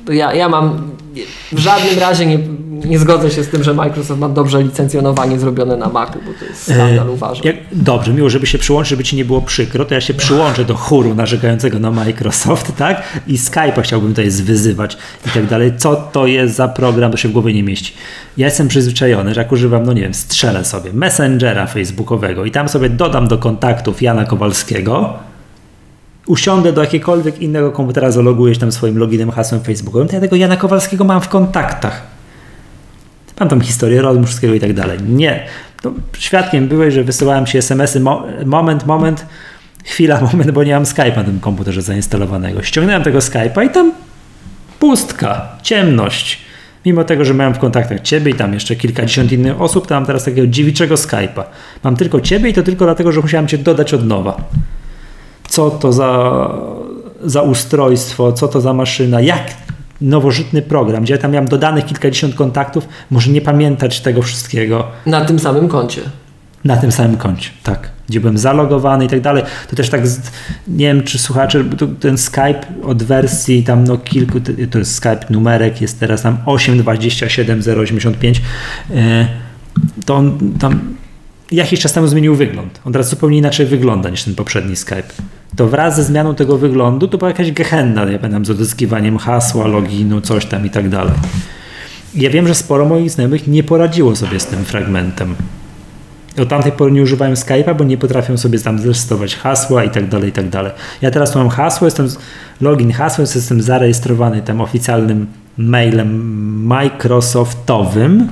to 0.07 0.13
ja, 0.13 0.33
ja 0.35 0.49
mam 0.49 0.91
w 1.53 1.59
żadnym 1.59 1.99
razie 1.99 2.27
nie, 2.27 2.39
nie 2.85 2.99
zgodzę 2.99 3.31
się 3.31 3.43
z 3.45 3.49
tym, 3.49 3.63
że 3.63 3.75
Microsoft 3.75 4.21
ma 4.21 4.29
dobrze 4.29 4.63
licencjonowanie 4.63 5.39
zrobione 5.39 5.77
na 5.77 5.89
Macu, 5.89 6.19
bo 6.27 6.33
to 6.39 6.45
jest 6.45 6.63
skandal, 6.63 7.11
uważam. 7.11 7.47
E, 7.47 7.49
Jak, 7.49 7.57
dobrze, 7.73 8.13
miło, 8.13 8.31
żeby 8.31 8.47
się 8.47 8.59
przyłączyć, 8.59 8.91
żeby 8.91 9.05
ci 9.05 9.17
nie 9.17 9.25
było 9.25 9.41
przykro, 9.43 9.85
to 9.85 9.95
ja 9.95 10.01
się 10.01 10.15
przyłączę 10.15 10.65
do 10.65 10.75
chóru 10.75 11.15
narzekającego 11.15 11.79
na 11.79 11.91
Microsoft, 11.91 12.77
tak? 12.77 13.03
I 13.27 13.39
Skype'a 13.39 13.83
chciałbym 13.83 14.11
tutaj 14.11 14.31
zwyzywać 14.31 14.97
i 15.27 15.31
tak 15.31 15.47
dalej. 15.47 15.73
Co 15.77 15.97
to 15.97 16.27
jest 16.27 16.55
za 16.57 16.69
program, 16.69 17.11
to 17.11 17.17
się 17.17 17.29
w 17.29 17.33
głowie 17.33 17.55
nie 17.55 17.63
mieści. 17.63 17.95
Ja 18.37 18.47
jestem 18.47 18.69
przyzwyczajony, 18.69 19.35
że 19.35 19.41
jak 19.41 19.53
używam, 19.53 19.85
no 19.85 19.93
nie 19.93 20.03
wiem, 20.03 20.15
strzelę 20.15 20.65
sobie 20.65 20.93
Messengera 20.93 21.67
Facebookowego 21.67 22.45
i 22.45 22.51
tam 22.51 22.69
sobie 22.69 22.89
dodam 22.91 23.29
do 23.29 23.39
kontaktów 23.39 24.03
Jana 24.03 24.25
Kowalskiego, 24.25 25.13
usiądę 26.27 26.73
do 26.73 26.81
jakiegokolwiek 26.81 27.39
innego 27.39 27.73
komputera, 27.73 28.11
zaloguję 28.11 28.55
się 28.55 28.61
tam 28.61 28.73
swoim 28.73 28.99
loginem, 28.99 29.31
hasłem 29.31 29.61
facebookowym, 29.63 30.09
to 30.09 30.15
ja 30.15 30.21
tego 30.21 30.37
Jana 30.37 30.57
Kowalskiego 30.57 31.05
mam 31.05 31.21
w 31.21 31.29
kontaktach. 31.29 32.03
Mam 33.41 33.49
tam 33.49 33.61
historię 33.61 34.03
rozmów, 34.03 34.27
wszystkiego 34.27 34.55
i 34.55 34.61
tak 34.61 34.73
dalej. 34.73 34.99
Nie. 35.09 35.47
No, 35.85 35.93
świadkiem 36.19 36.69
byłeś, 36.69 36.95
że 36.95 37.05
wysyłałem 37.05 37.47
ci 37.47 37.59
SMS-y 37.59 38.01
mo- 38.01 38.27
moment, 38.47 38.87
moment, 38.87 39.27
chwila, 39.85 40.21
moment, 40.33 40.51
bo 40.51 40.65
nie 40.65 40.75
mam 40.75 40.85
Skype'a 40.85 41.17
na 41.17 41.25
tym 41.25 41.41
komputerze 41.41 41.83
zainstalowanego. 41.83 42.63
Ściągnąłem 42.63 43.03
tego 43.03 43.19
Skype'a 43.19 43.67
i 43.67 43.71
tam 43.71 43.93
pustka, 44.79 45.49
ciemność. 45.63 46.39
Mimo 46.87 47.05
tego, 47.05 47.25
że 47.25 47.35
miałem 47.35 47.55
w 47.55 47.59
kontaktach 47.59 48.01
ciebie 48.01 48.31
i 48.31 48.35
tam 48.35 48.55
jeszcze 48.55 48.77
kilkadziesiąt 48.77 49.33
innych 49.33 49.61
osób, 49.61 49.87
to 49.87 49.95
mam 49.95 50.07
teraz 50.07 50.25
takiego 50.25 50.47
dziewiczego 50.47 50.95
Skype'a. 50.95 51.43
Mam 51.85 51.97
tylko 51.97 52.21
ciebie 52.21 52.51
i 52.51 52.53
to 52.53 52.63
tylko 52.63 52.85
dlatego, 52.85 53.13
że 53.13 53.21
musiałem 53.21 53.49
cię 53.49 53.59
dodać 53.59 53.95
od 53.95 54.07
nowa. 54.07 54.37
Co 55.49 55.71
to 55.71 55.93
za, 55.93 56.51
za 57.25 57.43
ustrojstwo, 57.43 58.33
co 58.33 58.49
to 58.49 58.61
za 58.61 58.73
maszyna, 58.73 59.21
jak 59.21 59.62
nowożytny 60.03 60.63
program, 60.63 61.03
gdzie 61.05 61.15
ja 61.15 61.21
tam 61.21 61.31
miałem 61.31 61.49
dodanych 61.49 61.85
kilkadziesiąt 61.85 62.35
kontaktów, 62.35 62.89
może 63.11 63.31
nie 63.31 63.41
pamiętać 63.41 64.01
tego 64.01 64.23
wszystkiego 64.23 64.87
Na 65.07 65.25
tym 65.25 65.39
samym 65.39 65.69
koncie. 65.69 66.01
na 66.65 66.77
tym 66.77 66.93
samym 66.93 67.17
koncie, 67.17 67.51
tak. 67.63 67.91
Gdzie 68.09 68.21
byłem 68.21 68.39
zalogowany 68.39 69.05
i 69.05 69.09
tak 69.09 69.21
dalej. 69.21 69.43
To 69.71 69.77
też 69.77 69.89
tak, 69.89 70.01
nie 70.69 70.87
wiem 70.87 71.03
czy 71.03 71.19
słuchacze, 71.19 71.65
ten 72.01 72.19
Skype 72.19 72.61
od 72.85 73.03
wersji 73.03 73.63
tam 73.63 73.85
no 73.85 73.99
kilku, 73.99 74.39
to 74.71 74.79
jest 74.79 74.95
Skype 74.95 75.21
numerek, 75.31 75.81
jest 75.81 76.01
teraz 76.01 76.23
tam 76.23 76.39
8.27.085, 76.47 78.41
e, 78.95 79.27
to 80.07 80.15
on 80.15 80.39
tam 80.61 80.92
jakiś 81.53 81.81
czas 81.81 81.93
temu 81.93 82.07
zmienił 82.07 82.35
wygląd. 82.35 82.81
On 82.85 82.93
teraz 82.93 83.09
zupełnie 83.09 83.39
inaczej 83.39 83.67
wygląda 83.67 84.11
niż 84.11 84.25
ten 84.25 84.35
poprzedni 84.35 84.77
Skype. 84.77 85.13
To 85.57 85.69
wraz 85.69 85.97
ze 85.97 86.05
zmianą 86.05 86.35
tego 86.35 86.59
wyglądu 86.59 87.09
to 87.09 87.19
była 87.19 87.31
jakaś 87.31 87.53
gehenna, 87.53 88.05
ja 88.05 88.19
pamiętam, 88.19 88.45
z 88.45 88.51
odzyskiwaniem 88.51 89.19
hasła, 89.19 89.67
loginu, 89.67 90.21
coś 90.21 90.47
tam 90.47 90.67
i 90.67 90.71
tak 90.71 90.89
dalej. 90.89 91.15
Ja 92.15 92.31
wiem, 92.31 92.49
że 92.49 92.55
sporo 92.55 92.85
moich 92.85 93.11
znajomych 93.11 93.47
nie 93.49 93.63
poradziło 93.63 94.17
sobie 94.17 94.41
z 94.41 94.47
tym 94.47 94.65
fragmentem. 94.65 95.35
Od 96.39 96.49
tamtej 96.49 96.73
pory 96.73 96.93
nie 96.93 97.03
używają 97.03 97.35
Skype'a, 97.35 97.77
bo 97.77 97.85
nie 97.85 97.99
potrafią 97.99 98.37
sobie 98.37 98.59
tam 98.59 98.79
zrejestrować 98.79 99.37
hasła 99.37 99.85
i 99.85 99.91
tak 99.91 100.09
dalej, 100.09 100.29
i 100.29 100.33
tak 100.33 100.49
dalej. 100.49 100.73
Ja 101.03 101.11
teraz 101.11 101.35
mam 101.35 101.49
hasło, 101.49 101.85
jestem 101.85 102.09
login 102.61 102.93
hasło, 102.93 103.25
jestem 103.35 103.63
zarejestrowany 103.63 104.43
tam 104.43 104.61
oficjalnym 104.61 105.27
mailem 105.57 106.67
Microsoftowym. 106.67 108.29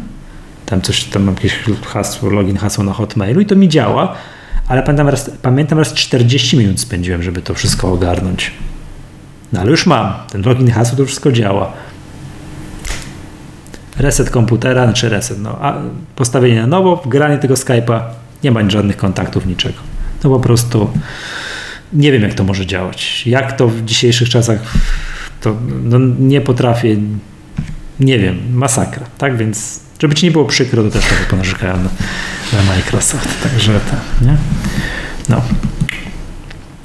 Tam 0.70 0.80
coś, 0.80 1.04
tam 1.04 1.22
mam 1.22 1.34
jakieś 1.34 1.58
hasło, 1.86 2.30
login 2.30 2.56
hasło 2.56 2.84
na 2.84 2.92
Hotmailu 2.92 3.40
i 3.40 3.46
to 3.46 3.56
mi 3.56 3.68
działa, 3.68 4.14
ale 4.68 4.82
pamiętam 4.82 5.08
raz, 5.08 5.30
pamiętam 5.42 5.78
raz 5.78 5.94
40 5.94 6.56
minut 6.56 6.80
spędziłem, 6.80 7.22
żeby 7.22 7.42
to 7.42 7.54
wszystko 7.54 7.92
ogarnąć. 7.92 8.52
No 9.52 9.60
ale 9.60 9.70
już 9.70 9.86
mam, 9.86 10.12
ten 10.32 10.42
login 10.42 10.70
hasło 10.70 10.96
to 10.96 11.06
wszystko 11.06 11.32
działa 11.32 11.72
reset 14.00 14.30
komputera, 14.30 14.84
znaczy 14.84 15.08
reset, 15.08 15.38
no, 15.38 15.58
postawienie 16.16 16.60
na 16.60 16.66
nowo, 16.66 16.96
wgranie 16.96 17.38
tego 17.38 17.54
Skype'a, 17.54 18.00
nie 18.44 18.50
ma 18.50 18.70
żadnych 18.70 18.96
kontaktów, 18.96 19.46
niczego. 19.46 19.78
To 20.22 20.28
po 20.28 20.40
prostu 20.40 20.90
nie 21.92 22.12
wiem, 22.12 22.22
jak 22.22 22.34
to 22.34 22.44
może 22.44 22.66
działać. 22.66 23.26
Jak 23.26 23.52
to 23.52 23.68
w 23.68 23.84
dzisiejszych 23.84 24.28
czasach, 24.28 24.60
to 25.40 25.56
no, 25.84 25.98
nie 26.18 26.40
potrafię, 26.40 26.96
nie 28.00 28.18
wiem, 28.18 28.38
masakra, 28.52 29.06
tak? 29.18 29.36
Więc, 29.36 29.80
żeby 30.00 30.14
ci 30.14 30.26
nie 30.26 30.32
było 30.32 30.44
przykro, 30.44 30.82
to 30.82 30.90
też 30.90 31.04
trochę 31.04 31.24
ponarzekałem 31.24 31.84
na, 31.84 31.90
na 32.58 32.74
Microsoft, 32.74 33.42
także 33.42 33.72
to, 33.72 34.26
nie? 34.26 34.36
No. 35.28 35.42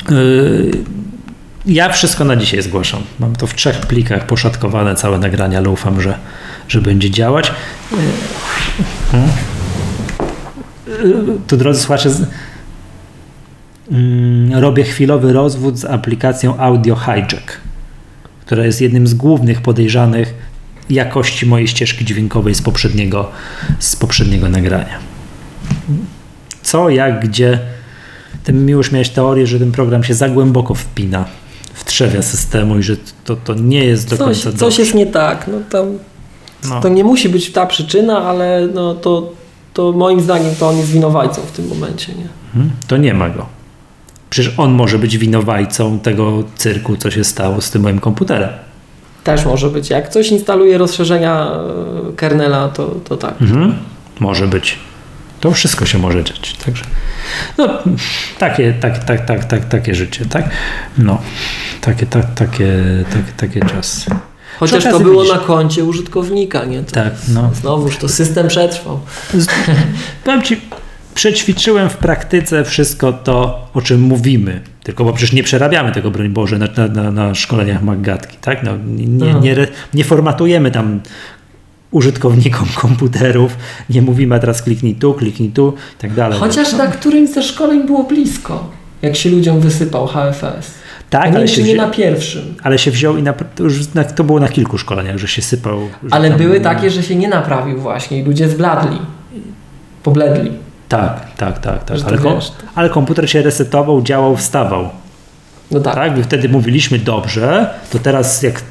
Yy, 0.10 0.72
ja 1.66 1.90
wszystko 1.90 2.26
na 2.26 2.36
dzisiaj 2.36 2.62
zgłaszam. 2.62 3.02
Mam 3.20 3.36
to 3.36 3.48
w 3.48 3.56
trzech 3.56 3.80
plikach 3.80 4.28
poszatkowane, 4.28 4.96
całe 4.96 5.20
nagrania, 5.20 5.58
ale 5.58 5.70
ufam, 5.70 6.02
że, 6.02 6.18
że 6.68 6.82
będzie 6.82 7.12
działać. 7.12 7.52
Tu 11.48 11.58
drodzy 11.58 11.80
słuchacze, 11.80 12.10
mm, 13.92 14.54
robię 14.54 14.84
chwilowy 14.84 15.34
rozwód 15.34 15.80
z 15.80 15.86
aplikacją 15.86 16.58
Audio 16.58 16.96
Hijack, 16.96 17.58
która 18.46 18.66
jest 18.66 18.82
jednym 18.82 19.08
z 19.08 19.14
głównych 19.14 19.62
podejrzanych 19.62 20.34
jakości 20.90 21.46
mojej 21.46 21.68
ścieżki 21.68 22.06
dźwiękowej 22.06 22.56
z 22.56 22.62
poprzedniego, 22.62 23.30
z 23.80 23.96
poprzedniego 23.96 24.50
nagrania. 24.50 25.00
Co, 26.64 26.90
jak, 26.90 27.28
gdzie, 27.28 27.60
ty 28.44 28.54
już 28.54 28.92
miałeś 28.92 29.10
teorię, 29.10 29.48
że 29.48 29.60
ten 29.60 29.72
program 29.72 30.04
się 30.04 30.14
za 30.14 30.30
głęboko 30.30 30.76
wpina 30.76 31.26
w 31.74 31.86
trzewia 31.86 32.22
systemu 32.22 32.78
i 32.78 32.84
że 32.84 32.96
to, 33.26 33.36
to 33.36 33.54
nie 33.54 33.86
jest 33.86 34.10
do 34.10 34.18
coś, 34.18 34.26
końca 34.26 34.52
coś 34.52 34.60
dobrze. 34.60 34.82
jest 34.82 34.96
nie 34.96 35.06
tak. 35.06 35.48
No, 35.48 35.58
tam, 35.70 35.98
No. 36.70 36.82
To 36.82 36.90
nie 36.90 37.04
musi 37.04 37.30
być 37.30 37.52
ta 37.52 37.66
przyczyna, 37.66 38.26
ale 38.26 38.68
no, 38.74 38.96
to, 38.96 39.32
to 39.74 39.92
moim 39.92 40.22
zdaniem 40.22 40.56
to 40.56 40.70
on 40.70 40.78
jest 40.78 40.92
winowajcą 40.92 41.42
w 41.42 41.52
tym 41.52 41.68
momencie. 41.68 42.14
Nie? 42.14 42.28
Mhm. 42.56 42.72
To 42.88 42.98
nie 42.98 43.14
ma 43.14 43.30
go. 43.30 43.46
Przecież 44.30 44.54
on 44.58 44.72
może 44.72 45.00
być 45.00 45.18
winowajcą 45.18 46.00
tego 46.00 46.44
cyrku, 46.56 46.98
co 46.98 47.12
się 47.12 47.24
stało 47.24 47.62
z 47.62 47.72
tym 47.72 47.82
moim 47.82 48.00
komputerem. 48.00 48.50
Też 49.26 49.46
może 49.46 49.70
być. 49.70 49.90
Jak 49.90 50.10
ktoś 50.10 50.28
instaluje 50.30 50.78
rozszerzenia 50.78 51.48
e, 52.10 52.16
kernela, 52.16 52.70
to, 52.70 52.88
to 52.88 53.18
tak. 53.18 53.42
Mhm. 53.42 53.76
Może 54.20 54.48
być. 54.48 54.80
To 55.40 55.52
wszystko 55.52 55.86
się 55.86 55.98
może 55.98 56.24
dziać. 56.24 56.54
Także, 56.66 56.84
no, 57.58 57.70
takie, 58.40 58.74
tak, 58.74 59.04
tak, 59.04 59.26
tak, 59.26 59.46
tak, 59.46 59.66
takie 59.66 59.96
życie, 59.96 60.26
tak? 60.26 60.50
No, 60.98 61.22
takie, 61.82 62.06
tak, 62.06 62.34
takie, 62.34 62.74
takie, 63.10 63.32
takie 63.60 63.66
czasy. 63.76 64.12
Chociaż 64.60 64.84
to 64.84 65.00
było 65.00 65.24
widzisz- 65.24 65.34
na 65.36 65.40
koncie 65.40 65.84
użytkownika, 65.84 66.66
nie? 66.66 66.84
To 66.84 66.92
Tak, 66.92 67.14
no. 67.28 67.52
Znowuż 67.62 67.98
to 67.98 68.10
system 68.10 68.48
przetrwał. 68.48 69.00
Z- 69.34 69.48
Powiem 70.24 70.42
Ci, 70.42 70.62
przećwiczyłem 71.16 71.90
w 71.90 71.98
praktyce 71.98 72.64
wszystko 72.64 73.14
to, 73.14 73.68
o 73.74 73.82
czym 73.82 74.02
mówimy. 74.02 74.62
Tylko 74.86 75.04
bo 75.04 75.14
przecież 75.14 75.34
nie 75.34 75.44
przerabiamy 75.44 75.92
tego, 75.92 76.12
broń 76.12 76.30
Boże, 76.30 76.58
na, 76.58 76.68
na, 76.94 77.12
na, 77.12 77.36
szkoleniach 77.36 77.84
Maggatki, 77.84 78.38
tak? 78.42 78.64
No, 78.64 78.72
nie, 78.88 79.06
nie, 79.06 79.30
Aha. 79.30 79.40
nie, 79.44 79.56
nie 79.94 80.04
formatujemy 80.04 80.72
tam 80.72 81.00
użytkownikom 81.92 82.68
komputerów, 82.82 83.58
nie 83.90 84.02
mówimy 84.02 84.36
a 84.36 84.40
teraz 84.40 84.62
kliknij 84.62 84.96
tu, 84.96 85.14
kliknij 85.14 85.50
tu 85.50 85.74
i 85.98 86.02
tak 86.02 86.14
dalej. 86.14 86.40
Chociaż 86.40 86.74
na 86.74 86.88
którymś 86.88 87.30
ze 87.30 87.44
szkoleń 87.44 87.86
było 87.86 88.04
blisko, 88.04 88.70
jak 89.02 89.16
się 89.16 89.30
ludziom 89.30 89.60
wysypał 89.60 90.08
HFS. 90.08 90.72
tak, 91.10 91.36
ale 91.36 91.48
się, 91.48 91.64
nie 91.64 91.74
wzi- 91.74 91.78
na 91.78 91.88
pierwszym. 91.88 92.56
ale 92.64 92.78
się 92.78 92.92
wziął 92.92 93.18
i 93.18 93.24
na, 93.24 93.34
to, 93.34 93.64
już 93.64 93.94
na, 93.94 94.04
to 94.04 94.24
było 94.24 94.40
na 94.40 94.48
kilku 94.48 94.78
szkoleniach, 94.78 95.18
że 95.18 95.28
się 95.28 95.42
sypał. 95.42 95.80
że 96.04 96.14
Ale 96.14 96.32
były 96.32 96.60
takie, 96.62 96.90
że 96.92 97.04
się 97.04 97.16
nie 97.16 97.28
naprawił 97.28 97.78
właśnie 97.78 98.20
i 98.20 98.24
ludzie 98.24 98.50
zbladli. 98.50 98.98
Pobledli. 100.04 100.52
Tak, 100.90 101.36
tak, 101.38 101.60
tak, 101.60 101.84
tak. 101.84 101.98
Ale, 102.08 102.18
kom, 102.18 102.40
ale 102.76 102.90
komputer 102.90 103.30
się 103.30 103.42
resetował, 103.42 104.02
działał, 104.02 104.36
wstawał. 104.38 104.90
No 105.72 105.80
tak. 105.80 105.96
Tak, 105.96 106.18
i 106.18 106.24
wtedy 106.24 106.50
mówiliśmy 106.50 107.00
dobrze, 107.00 107.70
to 107.92 108.00
teraz 108.00 108.44
jak 108.44 108.62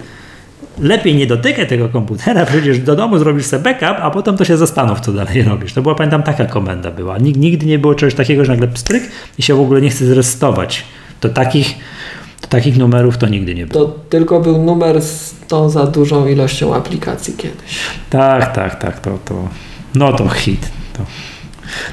lepiej 0.79 1.15
nie 1.15 1.27
dotykaj 1.27 1.67
tego 1.67 1.89
komputera, 1.89 2.47
przecież 2.53 2.79
do 2.79 2.97
domu 2.97 3.19
zrobisz 3.19 3.47
sobie 3.47 3.63
backup, 3.63 3.99
a 4.05 4.11
potem 4.11 4.37
to 4.37 4.45
się 4.45 4.57
zastanów, 4.57 5.01
co 5.01 5.13
dalej 5.13 5.43
robisz. 5.51 5.73
To 5.73 5.83
była, 5.83 5.95
pamiętam, 5.95 6.23
taka 6.23 6.45
komenda 6.45 6.91
była. 6.91 7.19
Nig- 7.19 7.37
Nigdy 7.37 7.67
nie 7.67 7.79
było 7.79 7.95
czegoś 7.95 8.15
takiego, 8.15 8.45
że 8.45 8.53
nagle 8.53 8.69
pstryk 8.69 9.03
i 9.39 9.43
się 9.43 9.55
w 9.55 9.61
ogóle 9.61 9.81
nie 9.81 9.91
chce 9.91 10.07
zresetować. 10.07 10.85
To 11.21 11.29
takich, 11.29 11.75
to 12.41 12.49
takich 12.49 12.77
numerów 12.79 13.19
to 13.19 13.27
nigdy 13.29 13.55
nie 13.55 13.67
było. 13.67 13.85
To 13.85 13.93
tylko 14.09 14.41
był 14.41 14.63
numer 14.63 15.03
z 15.03 15.35
tą 15.49 15.71
za 15.71 15.87
dużą 15.87 16.27
ilością 16.29 16.75
aplikacji 16.75 17.35
kiedyś. 17.37 17.79
Tak, 18.11 18.55
tak, 18.55 18.79
tak, 18.79 19.01
to, 19.01 19.19
to 19.25 19.49
no 19.95 20.13
to 20.13 20.29
hit. 20.29 20.69
To, 20.93 21.03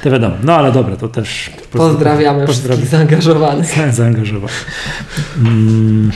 to 0.02 0.10
wiadomo. 0.10 0.34
No 0.42 0.54
ale 0.54 0.72
dobra, 0.72 0.96
to 0.96 1.08
też 1.08 1.50
Pozdrawiamy 1.72 2.46
wszystkich 2.46 2.86
zaangażowanych. 2.86 3.74
zaangażować. 3.92 4.52
Mm, 5.38 6.12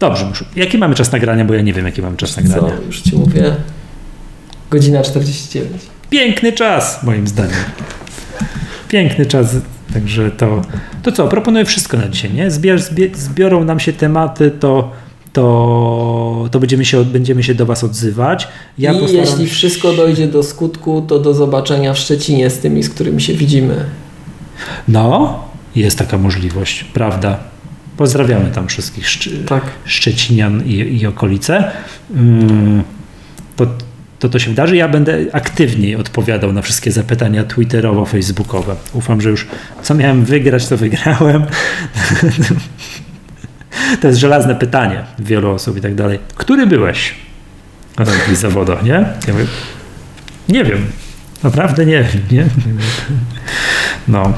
dobrze, 0.00 0.24
muszę. 0.26 0.44
jaki 0.56 0.78
mamy 0.78 0.94
czas 0.94 1.12
nagrania, 1.12 1.44
bo 1.44 1.54
ja 1.54 1.62
nie 1.62 1.72
wiem, 1.72 1.86
jaki 1.86 2.02
mamy 2.02 2.16
czas 2.16 2.36
nagrania. 2.36 2.60
Co, 2.76 2.82
już 2.86 3.00
ci 3.00 3.16
mówię. 3.16 3.56
Godzina 4.70 5.02
49. 5.02 5.82
Piękny 6.10 6.52
czas, 6.52 7.02
moim 7.02 7.28
zdaniem. 7.28 7.56
Piękny 8.88 9.26
czas, 9.26 9.56
także 9.94 10.30
to. 10.30 10.62
To 11.02 11.12
co, 11.12 11.28
proponuję 11.28 11.64
wszystko 11.64 11.96
na 11.96 12.08
dzisiaj, 12.08 12.32
nie? 12.32 12.50
Zbier, 12.50 12.82
zbie, 12.82 13.10
zbiorą 13.14 13.64
nam 13.64 13.80
się 13.80 13.92
tematy, 13.92 14.50
to, 14.50 14.92
to, 15.32 16.48
to 16.50 16.60
będziemy, 16.60 16.84
się, 16.84 17.04
będziemy 17.04 17.42
się 17.42 17.54
do 17.54 17.66
Was 17.66 17.84
odzywać. 17.84 18.48
Ja 18.78 18.92
I 18.92 18.98
postaram 18.98 19.26
jeśli 19.26 19.46
wszystko 19.46 19.92
dojdzie 19.92 20.26
do 20.26 20.42
skutku, 20.42 21.02
to 21.08 21.18
do 21.18 21.34
zobaczenia 21.34 21.94
w 21.94 21.98
Szczecinie 21.98 22.50
z 22.50 22.58
tymi, 22.58 22.82
z 22.82 22.88
którymi 22.90 23.22
się 23.22 23.34
widzimy. 23.34 23.84
No, 24.88 25.38
jest 25.76 25.98
taka 25.98 26.18
możliwość, 26.18 26.84
prawda? 26.84 27.38
Pozdrawiamy 27.96 28.50
tam 28.50 28.68
wszystkich 28.68 29.08
Szczy, 29.08 29.44
Tak. 29.46 29.62
Szczecinian 29.84 30.62
i, 30.66 30.72
i 31.00 31.06
okolice. 31.06 31.70
Mm, 32.14 32.82
To, 33.56 33.66
to 34.18 34.28
to 34.28 34.38
się 34.38 34.50
wydarzy. 34.50 34.76
Ja 34.76 34.88
będę 34.88 35.18
aktywniej 35.32 35.96
odpowiadał 35.96 36.52
na 36.52 36.62
wszystkie 36.62 36.92
zapytania 36.92 37.44
twitterowo-facebookowe. 37.44 38.74
Ufam, 38.92 39.20
że 39.20 39.30
już 39.30 39.46
co 39.82 39.94
miałem 39.94 40.24
wygrać, 40.24 40.68
to 40.68 40.76
wygrałem. 40.76 41.42
To 44.00 44.08
jest 44.08 44.20
żelazne 44.20 44.54
pytanie 44.54 45.02
wielu 45.18 45.50
osób 45.50 45.76
i 45.76 45.80
tak 45.80 45.94
dalej. 45.94 46.18
Który 46.34 46.66
byłeś 46.66 47.14
na 47.98 48.04
takich 48.04 48.36
zawodach, 48.46 48.82
nie? 48.82 48.92
Ja 49.26 49.32
mówię, 49.32 49.46
nie 50.48 50.64
wiem. 50.64 50.86
Naprawdę 51.42 51.86
nie 51.86 52.02
wiem, 52.02 52.22
nie? 52.30 52.46
No. 54.08 54.32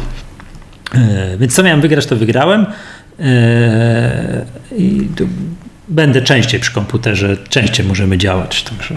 E, 0.94 1.36
Więc 1.38 1.54
co 1.54 1.62
miałem 1.62 1.80
wygrać, 1.80 2.06
to 2.06 2.16
wygrałem. 2.16 2.66
E, 3.20 4.44
I 4.76 5.08
będę 5.88 6.22
częściej 6.22 6.60
przy 6.60 6.72
komputerze, 6.72 7.36
częściej 7.48 7.86
możemy 7.86 8.18
działać. 8.18 8.62
Także 8.62 8.96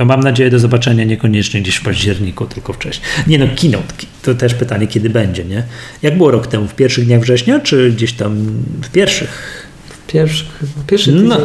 to 0.00 0.04
mam 0.04 0.20
nadzieję 0.20 0.50
do 0.50 0.58
zobaczenia 0.58 1.04
niekoniecznie 1.04 1.60
gdzieś 1.62 1.76
w 1.76 1.82
październiku, 1.82 2.46
tylko 2.46 2.72
wcześniej. 2.72 3.06
Nie 3.26 3.38
no, 3.38 3.46
keynote, 3.60 3.94
to 4.22 4.34
też 4.34 4.54
pytanie, 4.54 4.86
kiedy 4.86 5.10
będzie, 5.10 5.44
nie? 5.44 5.62
Jak 6.02 6.16
było 6.16 6.30
rok 6.30 6.46
temu? 6.46 6.66
W 6.68 6.74
pierwszych 6.74 7.06
dniach 7.06 7.20
września, 7.20 7.60
czy 7.60 7.92
gdzieś 7.92 8.12
tam 8.12 8.36
w 8.82 8.88
pierwszych? 8.88 9.66
Pierwszy, 10.06 10.44
chyba. 10.60 10.72
pierwszy 10.86 11.12
tydzień. 11.12 11.28
No, 11.28 11.38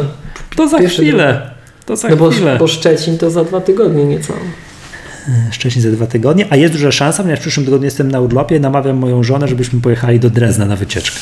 to 0.56 0.68
za 0.68 0.78
Pierwszy, 0.78 1.02
chwilę. 1.02 1.50
To 1.86 1.96
za 1.96 2.08
No 2.08 2.16
bo, 2.16 2.30
chwilę. 2.30 2.56
bo 2.58 2.68
Szczecin 2.68 3.18
to 3.18 3.30
za 3.30 3.44
dwa 3.44 3.60
tygodnie 3.60 4.04
nieco. 4.04 4.32
Wcześniej 5.52 5.82
za 5.82 5.90
dwa 5.90 6.06
tygodnie, 6.06 6.46
a 6.50 6.56
jest 6.56 6.72
duża 6.74 6.92
szansa, 6.92 7.22
ponieważ 7.22 7.38
w 7.38 7.42
przyszłym 7.42 7.66
tygodniu 7.66 7.84
jestem 7.84 8.10
na 8.10 8.20
urlopie, 8.20 8.60
namawiam 8.60 8.96
moją 8.96 9.22
żonę, 9.22 9.48
żebyśmy 9.48 9.80
pojechali 9.80 10.20
do 10.20 10.30
Drezna 10.30 10.66
na 10.66 10.76
wycieczkę. 10.76 11.16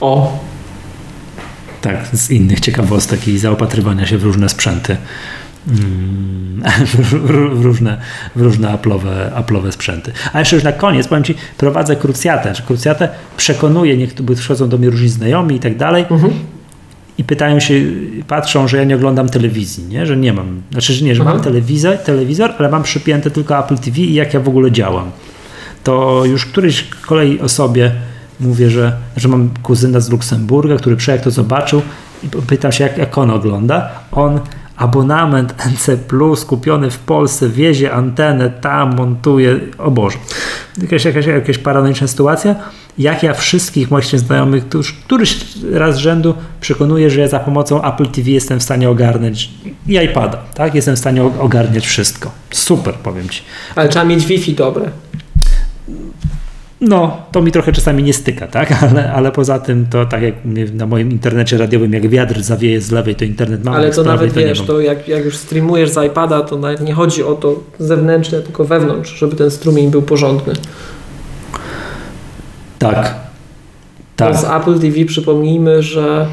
O, 0.00 0.38
Tak, 1.80 2.06
z 2.12 2.30
innych 2.30 2.60
ciekawostek 2.60 3.28
i 3.28 3.38
zaopatrywania 3.38 4.06
się 4.06 4.18
w 4.18 4.22
różne 4.24 4.48
sprzęty. 4.48 4.96
Mm, 5.68 6.62
w, 7.58 7.64
różne, 7.64 8.00
w 8.36 8.42
różne 8.42 8.70
aplowe, 8.70 9.32
aplowe 9.34 9.72
sprzęty. 9.72 10.12
A 10.32 10.38
jeszcze 10.38 10.56
już 10.56 10.64
na 10.64 10.72
koniec 10.72 11.08
powiem 11.08 11.24
Ci, 11.24 11.34
prowadzę 11.58 11.96
krucjatę. 11.96 12.54
Że 12.54 12.62
Krucjatę 12.62 13.08
przekonuje, 13.36 13.96
niektórzy 13.96 14.34
przychodzą 14.34 14.68
do 14.68 14.78
mnie 14.78 14.90
różni 14.90 15.08
znajomi 15.08 15.56
i 15.56 15.60
tak 15.60 15.76
dalej 15.76 16.04
mhm. 16.10 16.32
i 17.18 17.24
pytają 17.24 17.60
się, 17.60 17.74
patrzą, 18.28 18.68
że 18.68 18.76
ja 18.76 18.84
nie 18.84 18.96
oglądam 18.96 19.28
telewizji, 19.28 19.84
nie? 19.84 20.06
że 20.06 20.16
nie 20.16 20.32
mam, 20.32 20.62
znaczy, 20.72 20.92
że 20.92 21.04
nie, 21.04 21.14
że 21.14 21.22
Aha. 21.22 21.32
mam 21.32 21.42
telewizor, 21.42 21.98
telewizor, 21.98 22.52
ale 22.58 22.68
mam 22.68 22.82
przypięte 22.82 23.30
tylko 23.30 23.58
Apple 23.58 23.78
TV 23.78 24.00
i 24.00 24.14
jak 24.14 24.34
ja 24.34 24.40
w 24.40 24.48
ogóle 24.48 24.72
działam. 24.72 25.10
To 25.84 26.24
już 26.24 26.46
którejś 26.46 26.84
kolei 27.06 27.40
osobie 27.40 27.92
mówię, 28.40 28.70
że, 28.70 28.92
że 29.16 29.28
mam 29.28 29.50
kuzyna 29.62 30.00
z 30.00 30.10
Luksemburga, 30.10 30.76
który 30.76 30.96
przyjechał, 30.96 31.24
to 31.24 31.30
zobaczył 31.30 31.82
i 32.22 32.28
pytam 32.28 32.72
się, 32.72 32.84
jak, 32.84 32.98
jak 32.98 33.18
on 33.18 33.30
ogląda. 33.30 33.90
On 34.12 34.40
abonament 34.76 35.54
NC 35.66 35.96
Plus 36.08 36.44
kupiony 36.44 36.90
w 36.90 36.98
Polsce, 36.98 37.48
wiezie 37.48 37.92
antenę, 37.92 38.50
tam 38.50 38.96
montuje, 38.96 39.60
o 39.78 39.90
Boże. 39.90 40.18
Jakaś, 40.82 41.04
jakaś, 41.04 41.26
jakaś 41.26 41.58
paranoiczna 41.58 42.06
sytuacja. 42.06 42.54
Jak 42.98 43.22
ja 43.22 43.34
wszystkich 43.34 43.90
moich 43.90 44.04
znajomych, 44.04 44.68
którzy 44.68 44.92
któryś 45.04 45.38
raz 45.72 45.94
z 45.94 45.98
rzędu 45.98 46.34
przekonuję, 46.60 47.10
że 47.10 47.20
ja 47.20 47.28
za 47.28 47.40
pomocą 47.40 47.84
Apple 47.84 48.06
TV 48.06 48.30
jestem 48.30 48.60
w 48.60 48.62
stanie 48.62 48.90
ogarnąć 48.90 49.50
i 49.88 49.94
iPada, 49.94 50.38
tak? 50.54 50.74
Jestem 50.74 50.96
w 50.96 50.98
stanie 50.98 51.24
ogarniać 51.24 51.86
wszystko. 51.86 52.30
Super, 52.50 52.94
powiem 52.94 53.28
Ci. 53.28 53.42
Ale 53.76 53.88
trzeba 53.88 54.04
mieć 54.04 54.26
Wi-Fi 54.26 54.54
dobre. 54.54 54.90
No, 56.88 57.16
to 57.32 57.42
mi 57.42 57.52
trochę 57.52 57.72
czasami 57.72 58.02
nie 58.02 58.12
styka, 58.12 58.46
tak? 58.46 58.72
Ale, 58.90 59.12
ale 59.12 59.32
poza 59.32 59.58
tym 59.58 59.86
to 59.90 60.06
tak 60.06 60.22
jak 60.22 60.34
na 60.74 60.86
moim 60.86 61.10
internecie 61.10 61.58
radiowym, 61.58 61.92
jak 61.92 62.08
wiatr 62.08 62.42
zawieje 62.42 62.80
z 62.80 62.90
lewej, 62.90 63.14
to 63.14 63.24
internet 63.24 63.64
mam, 63.64 63.74
Ale 63.74 63.90
to 63.90 64.02
nawet 64.02 64.34
to 64.34 64.40
wiesz, 64.40 64.60
to 64.60 64.80
jak, 64.80 65.08
jak 65.08 65.24
już 65.24 65.36
streamujesz 65.36 65.90
z 65.90 66.06
iPada, 66.06 66.42
to 66.42 66.56
nawet 66.56 66.80
nie 66.80 66.94
chodzi 66.94 67.22
o 67.22 67.34
to 67.34 67.60
zewnętrzne, 67.78 68.40
tylko 68.40 68.64
wewnątrz, 68.64 69.14
żeby 69.14 69.36
ten 69.36 69.50
strumień 69.50 69.90
był 69.90 70.02
porządny. 70.02 70.52
Tak. 72.78 73.14
To 74.16 74.24
Tak. 74.24 74.36
z 74.36 74.44
Apple 74.44 74.78
TV 74.78 75.04
przypomnijmy, 75.04 75.82
że 75.82 76.26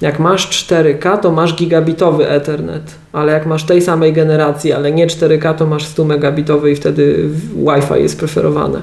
jak 0.00 0.18
masz 0.18 0.66
4K, 0.66 1.18
to 1.18 1.32
masz 1.32 1.54
gigabitowy 1.54 2.28
Ethernet, 2.28 2.94
ale 3.12 3.32
jak 3.32 3.46
masz 3.46 3.64
tej 3.64 3.82
samej 3.82 4.12
generacji, 4.12 4.72
ale 4.72 4.92
nie 4.92 5.06
4K, 5.06 5.54
to 5.54 5.66
masz 5.66 5.84
100 5.84 6.04
megabitowy 6.04 6.70
i 6.70 6.76
wtedy 6.76 7.28
Wi-Fi 7.56 8.02
jest 8.02 8.18
preferowane. 8.18 8.80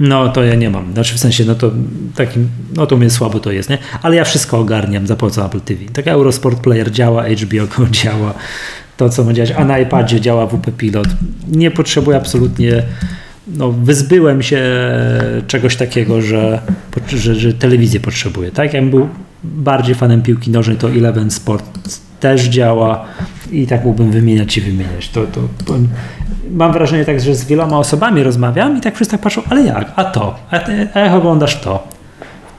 No 0.00 0.28
to 0.28 0.44
ja 0.44 0.54
nie 0.54 0.70
mam. 0.70 0.92
Znaczy 0.92 1.14
w 1.14 1.18
sensie, 1.18 1.44
no 1.44 1.54
to 1.54 1.70
takim, 2.14 2.48
no 2.76 2.86
to 2.86 2.96
mnie 2.96 3.10
słabo 3.10 3.40
to 3.40 3.52
jest, 3.52 3.70
nie? 3.70 3.78
Ale 4.02 4.16
ja 4.16 4.24
wszystko 4.24 4.58
ogarniam 4.58 5.06
za 5.06 5.16
pomocą 5.16 5.46
Apple 5.46 5.60
TV. 5.60 5.84
Tak 5.92 6.08
Eurosport 6.08 6.60
Player 6.60 6.90
działa, 6.90 7.24
HBO 7.24 7.86
działa, 7.90 8.34
to 8.96 9.08
co 9.08 9.24
ma 9.24 9.32
działać, 9.32 9.52
a 9.56 9.64
na 9.64 9.78
iPadzie 9.78 10.20
działa 10.20 10.46
WP 10.46 10.72
Pilot. 10.76 11.08
Nie 11.48 11.70
potrzebuję 11.70 12.16
absolutnie 12.16 12.82
no, 13.56 13.72
wyzbyłem 13.72 14.42
się 14.42 14.62
czegoś 15.46 15.76
takiego, 15.76 16.22
że, 16.22 16.60
że, 17.08 17.34
że 17.34 17.54
telewizję 17.54 18.00
potrzebuję. 18.00 18.50
Tak, 18.50 18.74
jakbym 18.74 18.90
był 18.90 19.08
bardziej 19.44 19.94
fanem 19.94 20.22
piłki 20.22 20.50
nożnej, 20.50 20.76
to 20.76 20.90
Eleven 20.90 21.30
Sport 21.30 21.64
też 22.20 22.44
działa 22.44 23.04
i 23.52 23.66
tak 23.66 23.84
mógłbym 23.84 24.10
wymieniać 24.10 24.56
i 24.56 24.60
wymieniać. 24.60 25.08
To, 25.08 25.26
to, 25.26 25.40
to, 25.64 25.74
mam 26.50 26.72
wrażenie 26.72 27.04
tak, 27.04 27.20
że 27.20 27.34
z 27.34 27.44
wieloma 27.44 27.78
osobami 27.78 28.22
rozmawiam 28.22 28.78
i 28.78 28.80
tak 28.80 28.94
wszyscy 28.94 29.12
tak 29.12 29.20
patrzą, 29.20 29.42
ale 29.50 29.62
jak? 29.62 29.92
A 29.96 30.04
to? 30.04 30.34
A, 30.50 30.60
a 30.94 31.00
jak 31.00 31.14
oglądasz 31.14 31.60
to? 31.60 31.98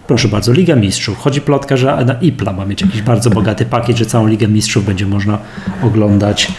Proszę 0.10 0.28
bardzo, 0.28 0.54
Liga 0.54 0.76
Mistrzów. 0.76 1.18
Chodzi 1.18 1.42
plotka, 1.42 1.78
że 1.78 2.06
na 2.06 2.14
IPLA 2.14 2.54
ma 2.54 2.66
mieć 2.66 2.82
jakiś 2.82 3.02
bardzo 3.02 3.30
bogaty 3.30 3.66
pakiet, 3.66 3.98
że 3.98 4.06
całą 4.06 4.28
Ligę 4.28 4.48
Mistrzów 4.48 4.86
będzie 4.86 5.06
można 5.06 5.38
oglądać 5.84 6.52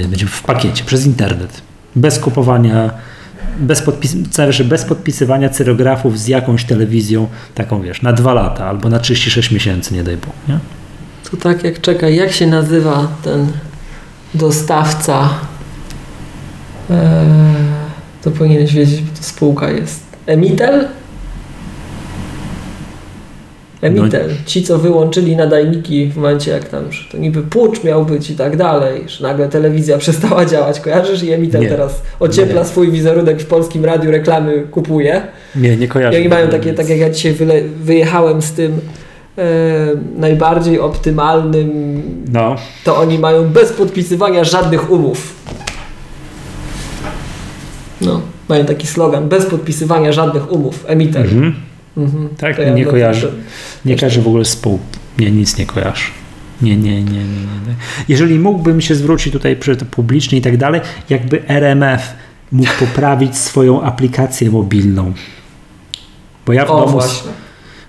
yy, 0.00 0.08
będzie 0.08 0.26
w 0.26 0.42
pakiecie 0.42 0.84
przez 0.84 1.06
internet. 1.06 1.62
Bez 1.96 2.18
kupowania, 2.18 2.90
bez, 3.58 3.82
podpis 3.82 4.14
bez 4.64 4.84
podpisywania 4.84 5.48
cyrografów 5.48 6.18
z 6.18 6.28
jakąś 6.28 6.64
telewizją, 6.64 7.28
taką 7.54 7.82
wiesz, 7.82 8.02
na 8.02 8.12
dwa 8.12 8.34
lata 8.34 8.66
albo 8.66 8.88
na 8.88 8.98
36 8.98 9.50
miesięcy, 9.50 9.94
nie 9.94 10.04
daj 10.04 10.16
Bóg. 10.16 10.32
Nie? 10.48 10.58
To 11.30 11.36
tak 11.36 11.64
jak 11.64 11.80
czekaj, 11.80 12.16
jak 12.16 12.32
się 12.32 12.46
nazywa 12.46 13.08
ten 13.24 13.52
dostawca? 14.34 15.30
Eee, 16.90 16.96
to 18.22 18.30
powinieneś 18.30 18.74
wiedzieć, 18.74 19.02
bo 19.02 19.16
to 19.16 19.22
spółka 19.22 19.70
jest. 19.70 20.00
Emitel? 20.26 20.88
Emitel. 23.82 24.28
No. 24.28 24.34
Ci, 24.46 24.62
co 24.62 24.78
wyłączyli 24.78 25.36
nadajniki 25.36 26.06
w 26.06 26.16
momencie, 26.16 26.50
jak 26.50 26.68
tam, 26.68 26.92
że 26.92 27.12
to 27.12 27.18
niby 27.18 27.42
pucz 27.42 27.84
miał 27.84 28.04
być 28.04 28.30
i 28.30 28.36
tak 28.36 28.56
dalej, 28.56 29.04
że 29.06 29.28
nagle 29.28 29.48
telewizja 29.48 29.98
przestała 30.04 30.44
działać. 30.44 30.80
Kojarzysz? 30.80 31.22
I 31.22 31.32
Emitel 31.32 31.60
nie. 31.60 31.68
teraz 31.68 32.02
ociepla 32.20 32.60
nie. 32.60 32.66
swój 32.66 32.90
wizerunek 32.90 33.42
w 33.42 33.46
polskim 33.46 33.84
radiu, 33.84 34.10
reklamy 34.10 34.66
kupuje. 34.70 35.22
Nie, 35.56 35.76
nie 35.76 35.88
kojarzę. 35.88 36.18
I 36.18 36.20
oni 36.20 36.28
mają 36.28 36.48
takie, 36.48 36.74
tak 36.74 36.88
jak 36.88 36.98
ja 36.98 37.10
dzisiaj 37.10 37.32
wyle, 37.32 37.62
wyjechałem 37.62 38.42
z 38.42 38.52
tym 38.52 38.80
e, 39.38 39.42
najbardziej 40.16 40.80
optymalnym, 40.80 42.02
no. 42.32 42.56
to 42.84 42.96
oni 42.96 43.18
mają 43.18 43.48
bez 43.48 43.72
podpisywania 43.72 44.44
żadnych 44.44 44.90
umów. 44.90 45.34
No, 48.04 48.20
mają 48.48 48.64
taki 48.64 48.86
slogan, 48.86 49.28
bez 49.28 49.46
podpisywania 49.46 50.12
żadnych 50.12 50.52
umów, 50.52 50.84
Emitel. 50.88 51.22
Mhm. 51.22 51.54
Mhm. 51.96 52.28
Tak, 52.38 52.58
ja 52.58 52.70
nie 52.74 52.84
kojarzę. 52.84 53.32
Nie 53.84 53.96
kojarzę 53.96 54.22
w 54.22 54.28
ogóle 54.28 54.44
spół. 54.44 54.78
Nie, 55.18 55.30
nic 55.30 55.58
nie 55.58 55.66
kojarzę. 55.66 56.04
Nie, 56.62 56.76
nie, 56.76 57.02
nie, 57.02 57.10
nie, 57.10 57.24
nie. 57.66 57.74
Jeżeli 58.08 58.38
mógłbym 58.38 58.80
się 58.80 58.94
zwrócić 58.94 59.32
tutaj 59.32 59.56
publicznie 59.90 60.38
i 60.38 60.40
tak 60.40 60.56
dalej, 60.56 60.80
jakby 61.10 61.48
RMF 61.48 62.14
mógł 62.52 62.70
poprawić 62.78 63.36
swoją 63.36 63.82
aplikację 63.82 64.50
mobilną. 64.50 65.12
Bo 66.46 66.52
ja 66.52 66.64
w 66.64 66.70
o, 66.70 66.80
domu. 66.80 66.92
Właśnie. 66.92 67.30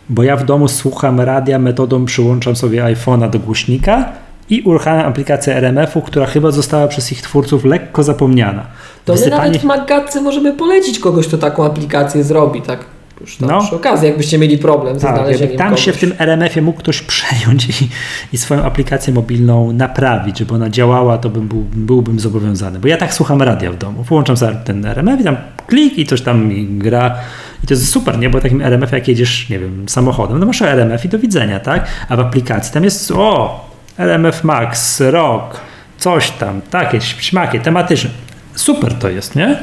Bo 0.10 0.24
ja 0.24 0.36
w 0.36 0.46
domu 0.46 0.68
słucham 0.68 1.20
radia 1.20 1.60
metodą 1.60 2.06
przyłączam 2.06 2.56
sobie 2.56 2.84
iPhone'a 2.84 3.30
do 3.30 3.40
głośnika 3.40 4.14
i 4.54 4.62
uruchamiam 4.62 5.08
aplikację 5.08 5.56
RMF-u, 5.56 6.02
która 6.02 6.26
chyba 6.26 6.52
została 6.52 6.88
przez 6.88 7.12
ich 7.12 7.22
twórców 7.22 7.66
lekko 7.66 8.04
zapomniana. 8.04 8.66
To 9.06 9.14
Wysypanie... 9.14 9.42
my 9.42 9.48
nawet 9.48 9.62
w 9.62 9.64
Magatce 9.64 10.22
możemy 10.22 10.54
polecić 10.54 11.00
kogoś, 11.00 11.28
kto 11.28 11.38
taką 11.38 11.66
aplikację 11.66 12.24
zrobi, 12.24 12.62
tak? 12.62 12.80
Już 13.22 13.38
tam 13.38 13.50
no. 13.50 13.62
przy 13.62 13.76
okazji, 13.76 14.08
jakbyście 14.08 14.38
mieli 14.38 14.58
problem 14.58 15.00
ze 15.00 15.08
tak, 15.08 15.16
znalezieniem 15.16 15.58
Tam 15.58 15.68
kogoś. 15.68 15.86
się 15.86 15.94
w 15.94 15.98
tym 15.98 16.14
RMF-ie 16.20 16.62
mógł 16.62 16.80
ktoś 16.80 17.02
przejąć 17.02 17.70
i, 17.70 17.90
i, 18.34 18.38
swoją 18.38 18.64
aplikację 18.64 19.14
mobilną 19.14 19.74
naprawić, 19.74 20.40
żeby 20.40 20.54
ona 20.54 20.70
działała, 20.70 21.18
to 21.18 21.30
bym 21.30 21.48
był, 21.48 21.66
byłbym 21.74 22.20
zobowiązany. 22.20 22.80
Bo 22.80 22.88
ja 22.88 22.98
tak 22.98 23.14
słucham 23.14 23.42
radia 23.42 23.72
w 23.72 23.78
domu. 23.78 24.04
Włączam 24.04 24.38
sobie 24.38 24.56
ten 24.66 24.86
RMF 24.86 25.22
i 25.22 25.24
tam 25.24 25.38
klik 25.68 25.98
i 25.98 26.06
coś 26.06 26.22
tam 26.22 26.52
gra. 26.80 27.16
I 27.64 27.68
to 27.68 27.74
jest 27.74 27.90
super, 27.90 28.20
nie? 28.20 28.30
Bo 28.30 28.42
takim 28.42 28.62
RMF, 28.62 28.92
jak 28.92 29.08
jedziesz, 29.08 29.50
nie 29.50 29.60
wiem, 29.60 29.90
samochodem, 29.90 30.40
no 30.40 30.46
masz 30.46 30.62
RMF 30.62 31.06
i 31.06 31.10
do 31.10 31.20
widzenia, 31.20 31.60
tak? 31.60 31.88
A 32.10 32.16
w 32.16 32.20
aplikacji 32.20 32.74
tam 32.74 32.84
jest, 32.84 33.12
o, 33.12 33.73
RMF 33.98 34.44
Max, 34.44 35.02
rok, 35.02 35.62
coś 35.98 36.32
tam, 36.32 36.62
takie 36.62 37.02
śmakie, 37.02 37.60
tematyczne. 37.60 38.10
Super 38.56 38.94
to 38.94 39.10
jest, 39.10 39.36
nie? 39.36 39.60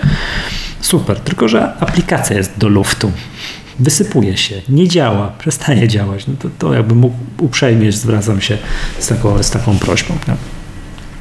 Super, 0.80 1.20
tylko 1.20 1.48
że 1.48 1.74
aplikacja 1.80 2.36
jest 2.36 2.58
do 2.58 2.68
luftu. 2.68 3.12
Wysypuje 3.78 4.36
się, 4.36 4.62
nie 4.68 4.88
działa, 4.88 5.32
przestaje 5.38 5.88
działać. 5.88 6.26
No 6.26 6.34
to, 6.38 6.48
to 6.58 6.74
jakby 6.74 6.94
mógł 6.94 7.16
uprzejmie 7.38 7.92
zwracam 7.92 8.40
się 8.40 8.58
z 8.98 9.08
taką, 9.08 9.42
z 9.42 9.50
taką 9.50 9.78
prośbą. 9.78 10.14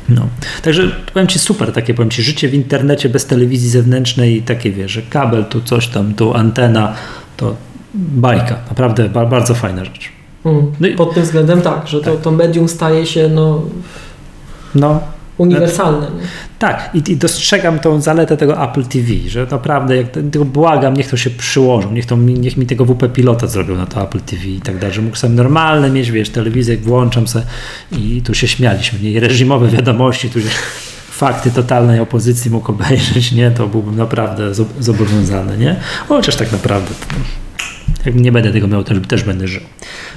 No. 0.10 0.28
Także 0.62 0.92
powiem 1.14 1.28
Ci 1.28 1.40
super, 1.40 1.74
takie 1.74 1.94
powiem 1.94 2.10
Ci, 2.10 2.24
życie 2.24 2.50
w 2.50 2.54
internecie 2.54 3.10
bez 3.10 3.26
telewizji 3.26 3.70
zewnętrznej 3.70 4.42
takie 4.42 4.72
wiesz, 4.72 4.92
że 4.92 5.02
kabel, 5.02 5.46
tu 5.46 5.62
coś 5.62 5.88
tam, 5.88 6.14
tu 6.14 6.34
antena, 6.34 6.96
to 7.38 7.56
bajka, 7.94 8.56
naprawdę 8.70 9.10
bardzo 9.10 9.56
fajna 9.56 9.86
rzecz. 9.86 10.19
Mm, 10.46 10.72
no 10.80 10.88
pod 10.98 11.14
tym 11.14 11.24
względem 11.24 11.62
tak, 11.62 11.88
że 11.88 12.00
to, 12.00 12.12
tak. 12.12 12.22
to 12.22 12.32
medium 12.32 12.70
staje 12.70 13.06
się 13.06 13.30
no, 13.30 13.62
no 14.76 15.00
uniwersalne. 15.40 16.08
Nie? 16.08 16.28
Tak, 16.60 16.90
i, 16.94 17.12
i, 17.12 17.18
dostrzegam 17.18 17.80
tą 17.80 18.02
zaletę 18.02 18.38
tego 18.38 18.70
Apple 18.70 18.84
TV, 18.84 19.08
że 19.28 19.48
naprawdę, 19.52 19.96
jak 19.96 20.08
błagam, 20.46 20.94
niech 20.94 21.10
to 21.10 21.18
się 21.18 21.30
przyłożą, 21.30 21.92
niech, 21.92 22.06
to, 22.06 22.18
niech 22.18 22.58
mi 22.58 22.66
tego 22.66 22.86
WP 22.86 23.10
pilota 23.14 23.48
zrobią 23.48 23.76
na 23.76 23.86
to 23.86 24.04
Apple 24.04 24.20
TV 24.20 24.48
i 24.48 24.62
tak 24.62 24.78
dalej, 24.78 24.96
że 24.96 25.02
mógł 25.02 25.16
sobie 25.16 25.34
normalne 25.34 25.90
mieć, 25.90 26.12
wiesz, 26.12 26.30
telewizję, 26.30 26.78
włączam 26.78 27.28
sobie 27.28 27.46
i 27.92 28.22
tu 28.22 28.34
się 28.34 28.48
śmialiśmy, 28.48 29.00
nie? 29.00 29.20
Reżimowe 29.20 29.68
wiadomości, 29.78 30.30
tu 30.30 30.40
fakty 31.12 31.52
totalnej 31.52 32.00
opozycji 32.00 32.52
mógł 32.52 32.72
obejrzeć, 32.72 33.32
nie? 33.32 33.52
To 33.52 33.68
byłbym 33.68 33.98
naprawdę 33.98 34.52
zobowiązany, 34.80 35.58
nie? 35.58 35.76
Chociaż 36.08 36.36
tak 36.36 36.52
naprawdę 36.52 36.94
jak 38.06 38.16
nie 38.16 38.32
będę 38.32 38.52
tego 38.52 38.68
miał, 38.68 38.84
też, 38.84 38.98
też 39.08 39.24
będę 39.24 39.48
żył. 39.48 39.62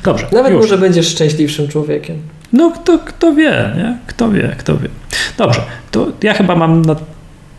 Dobrze. 0.04 0.26
Nawet 0.32 0.52
już. 0.52 0.60
może 0.60 0.78
będziesz 0.78 1.09
szczęśliwszym 1.09 1.68
człowiekiem. 1.68 2.16
No 2.52 2.70
kto, 2.70 2.98
kto 2.98 3.34
wie, 3.34 3.70
nie? 3.76 3.98
Kto 4.06 4.30
wie, 4.30 4.54
kto 4.59 4.78
wie. 4.78 4.88
Dobrze, 5.38 5.60
to 5.90 6.06
ja 6.22 6.34
chyba 6.34 6.56
mam 6.56 6.84
na 6.84 6.96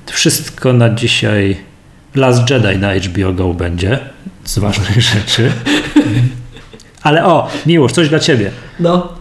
wszystko 0.05 0.73
na 0.73 0.89
dzisiaj. 0.89 1.57
Last 2.15 2.49
Jedi 2.49 2.77
na 2.79 2.95
HBO 2.95 3.33
Go 3.33 3.53
będzie 3.53 3.99
z 4.43 4.59
ważnych 4.59 5.01
rzeczy. 5.13 5.51
Ale 7.01 7.25
o, 7.25 7.49
miłość, 7.65 7.95
coś 7.95 8.09
dla 8.09 8.19
ciebie. 8.19 8.51
No. 8.79 9.13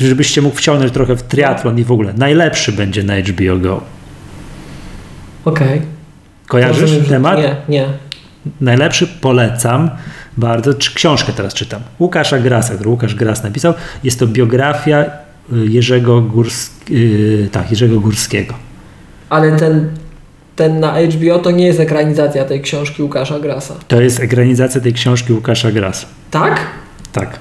Żebyście 0.00 0.42
mógł 0.42 0.56
wciągnąć 0.56 0.92
trochę 0.92 1.16
w 1.16 1.22
triatlon 1.22 1.78
i 1.78 1.84
w 1.84 1.92
ogóle. 1.92 2.12
Najlepszy 2.16 2.72
będzie 2.72 3.02
na 3.02 3.16
HBO 3.16 3.56
Go. 3.56 3.82
Okej. 5.44 5.68
Okay. 5.68 5.82
Kojarzysz 6.46 6.80
Rozumiem, 6.80 7.04
temat? 7.04 7.38
Nie, 7.38 7.56
nie. 7.68 7.86
Najlepszy 8.60 9.06
polecam 9.06 9.90
bardzo. 10.40 10.70
Książkę 10.94 11.32
teraz 11.32 11.54
czytam. 11.54 11.82
Łukasza 12.00 12.38
Grasa, 12.38 12.74
który 12.74 12.90
Łukasz 12.90 13.14
Gras 13.14 13.42
napisał. 13.42 13.74
Jest 14.04 14.18
to 14.18 14.26
biografia 14.26 15.04
y, 15.04 15.66
Jerzego, 15.66 16.20
Górsk... 16.20 16.90
Yy, 16.90 17.48
tak, 17.52 17.70
Jerzego 17.70 18.00
Górskiego. 18.00 18.54
Ale 19.28 19.56
ten, 19.56 19.88
ten 20.56 20.80
na 20.80 20.94
HBO 21.02 21.38
to 21.38 21.50
nie 21.50 21.66
jest 21.66 21.80
ekranizacja 21.80 22.44
tej 22.44 22.60
książki 22.60 23.02
Łukasza 23.02 23.40
Grasa. 23.40 23.74
To 23.88 24.00
jest 24.00 24.20
ekranizacja 24.20 24.80
tej 24.80 24.92
książki 24.92 25.32
Łukasza 25.32 25.72
Grasa. 25.72 26.06
Tak? 26.30 26.60
Tak. 27.12 27.38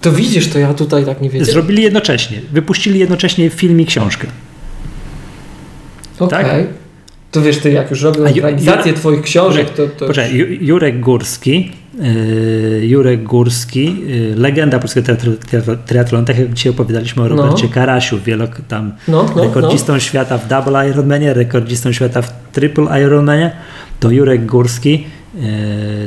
To 0.00 0.12
widzisz, 0.12 0.48
to 0.48 0.58
ja 0.58 0.74
tutaj 0.74 1.04
tak 1.04 1.20
nie 1.20 1.30
wiedziałem. 1.30 1.52
Zrobili 1.52 1.82
jednocześnie. 1.82 2.40
Wypuścili 2.52 2.98
jednocześnie 2.98 3.50
film 3.50 3.80
i 3.80 3.86
książkę. 3.86 4.26
Okej. 6.18 6.44
Okay. 6.44 6.64
Tak? 6.64 6.83
To 7.34 7.42
wiesz, 7.42 7.58
ty 7.58 7.72
jak 7.72 7.90
już 7.90 8.02
robią 8.02 8.24
ekranizację 8.24 8.92
twoich 8.92 9.22
książek, 9.22 9.70
to... 9.70 9.86
to 9.88 10.06
Poczekaj, 10.06 10.58
Jurek 10.60 11.00
Górski, 11.00 11.72
yy, 12.00 12.86
Jurek 12.86 13.22
Górski, 13.22 13.96
yy, 14.06 14.34
legenda 14.36 14.78
polskiego 14.78 15.12
triatlonu, 15.86 16.26
tak 16.26 16.38
jak 16.38 16.52
dzisiaj 16.52 16.72
opowiadaliśmy 16.72 17.22
o 17.22 17.28
Robercie 17.28 17.66
no. 17.66 17.72
Karasiu, 17.72 18.18
wielok, 18.20 18.60
tam 18.68 18.92
no, 19.08 19.26
no, 19.36 19.44
rekordzistą 19.44 19.92
no. 19.92 20.00
świata 20.00 20.38
w 20.38 20.48
double 20.48 20.90
Ironmanie, 20.90 21.34
rekordzistą 21.34 21.92
świata 21.92 22.22
w 22.22 22.32
triple 22.52 23.02
Ironmanie, 23.02 23.50
to 24.00 24.10
Jurek 24.10 24.46
Górski 24.46 25.06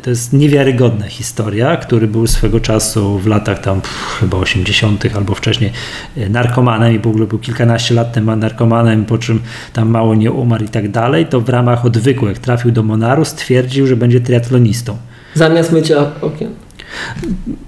to 0.03 0.09
jest 0.09 0.33
niewiarygodna 0.33 1.07
historia, 1.07 1.77
który 1.77 2.07
był 2.07 2.27
swego 2.27 2.59
czasu 2.59 3.19
w 3.19 3.27
latach 3.27 3.59
tam 3.59 3.81
pff, 3.81 4.17
chyba 4.19 4.37
80. 4.37 5.15
albo 5.15 5.35
wcześniej 5.35 5.71
e, 6.17 6.29
narkomanem 6.29 6.95
i 6.95 6.99
w 6.99 7.07
ogóle 7.07 7.25
był 7.25 7.39
kilkanaście 7.39 7.95
lat 7.95 8.13
temu 8.13 8.35
narkomanem, 8.35 9.05
po 9.05 9.17
czym 9.17 9.39
tam 9.73 9.89
mało 9.89 10.15
nie 10.15 10.31
umarł 10.31 10.63
i 10.63 10.69
tak 10.69 10.91
dalej, 10.91 11.25
to 11.25 11.41
w 11.41 11.49
ramach 11.49 11.85
odwyku, 11.85 12.25
trafił 12.41 12.71
do 12.71 12.83
Monaru, 12.83 13.25
stwierdził, 13.25 13.87
że 13.87 13.95
będzie 13.95 14.19
triatlonistą. 14.19 14.97
Zamiast 15.33 15.71
mycia 15.71 16.11
okien. 16.21 16.66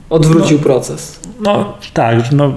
Odwrócił 0.09 0.57
no, 0.57 0.63
proces. 0.63 1.19
No 1.41 1.77
tak, 1.93 2.31
no, 2.31 2.55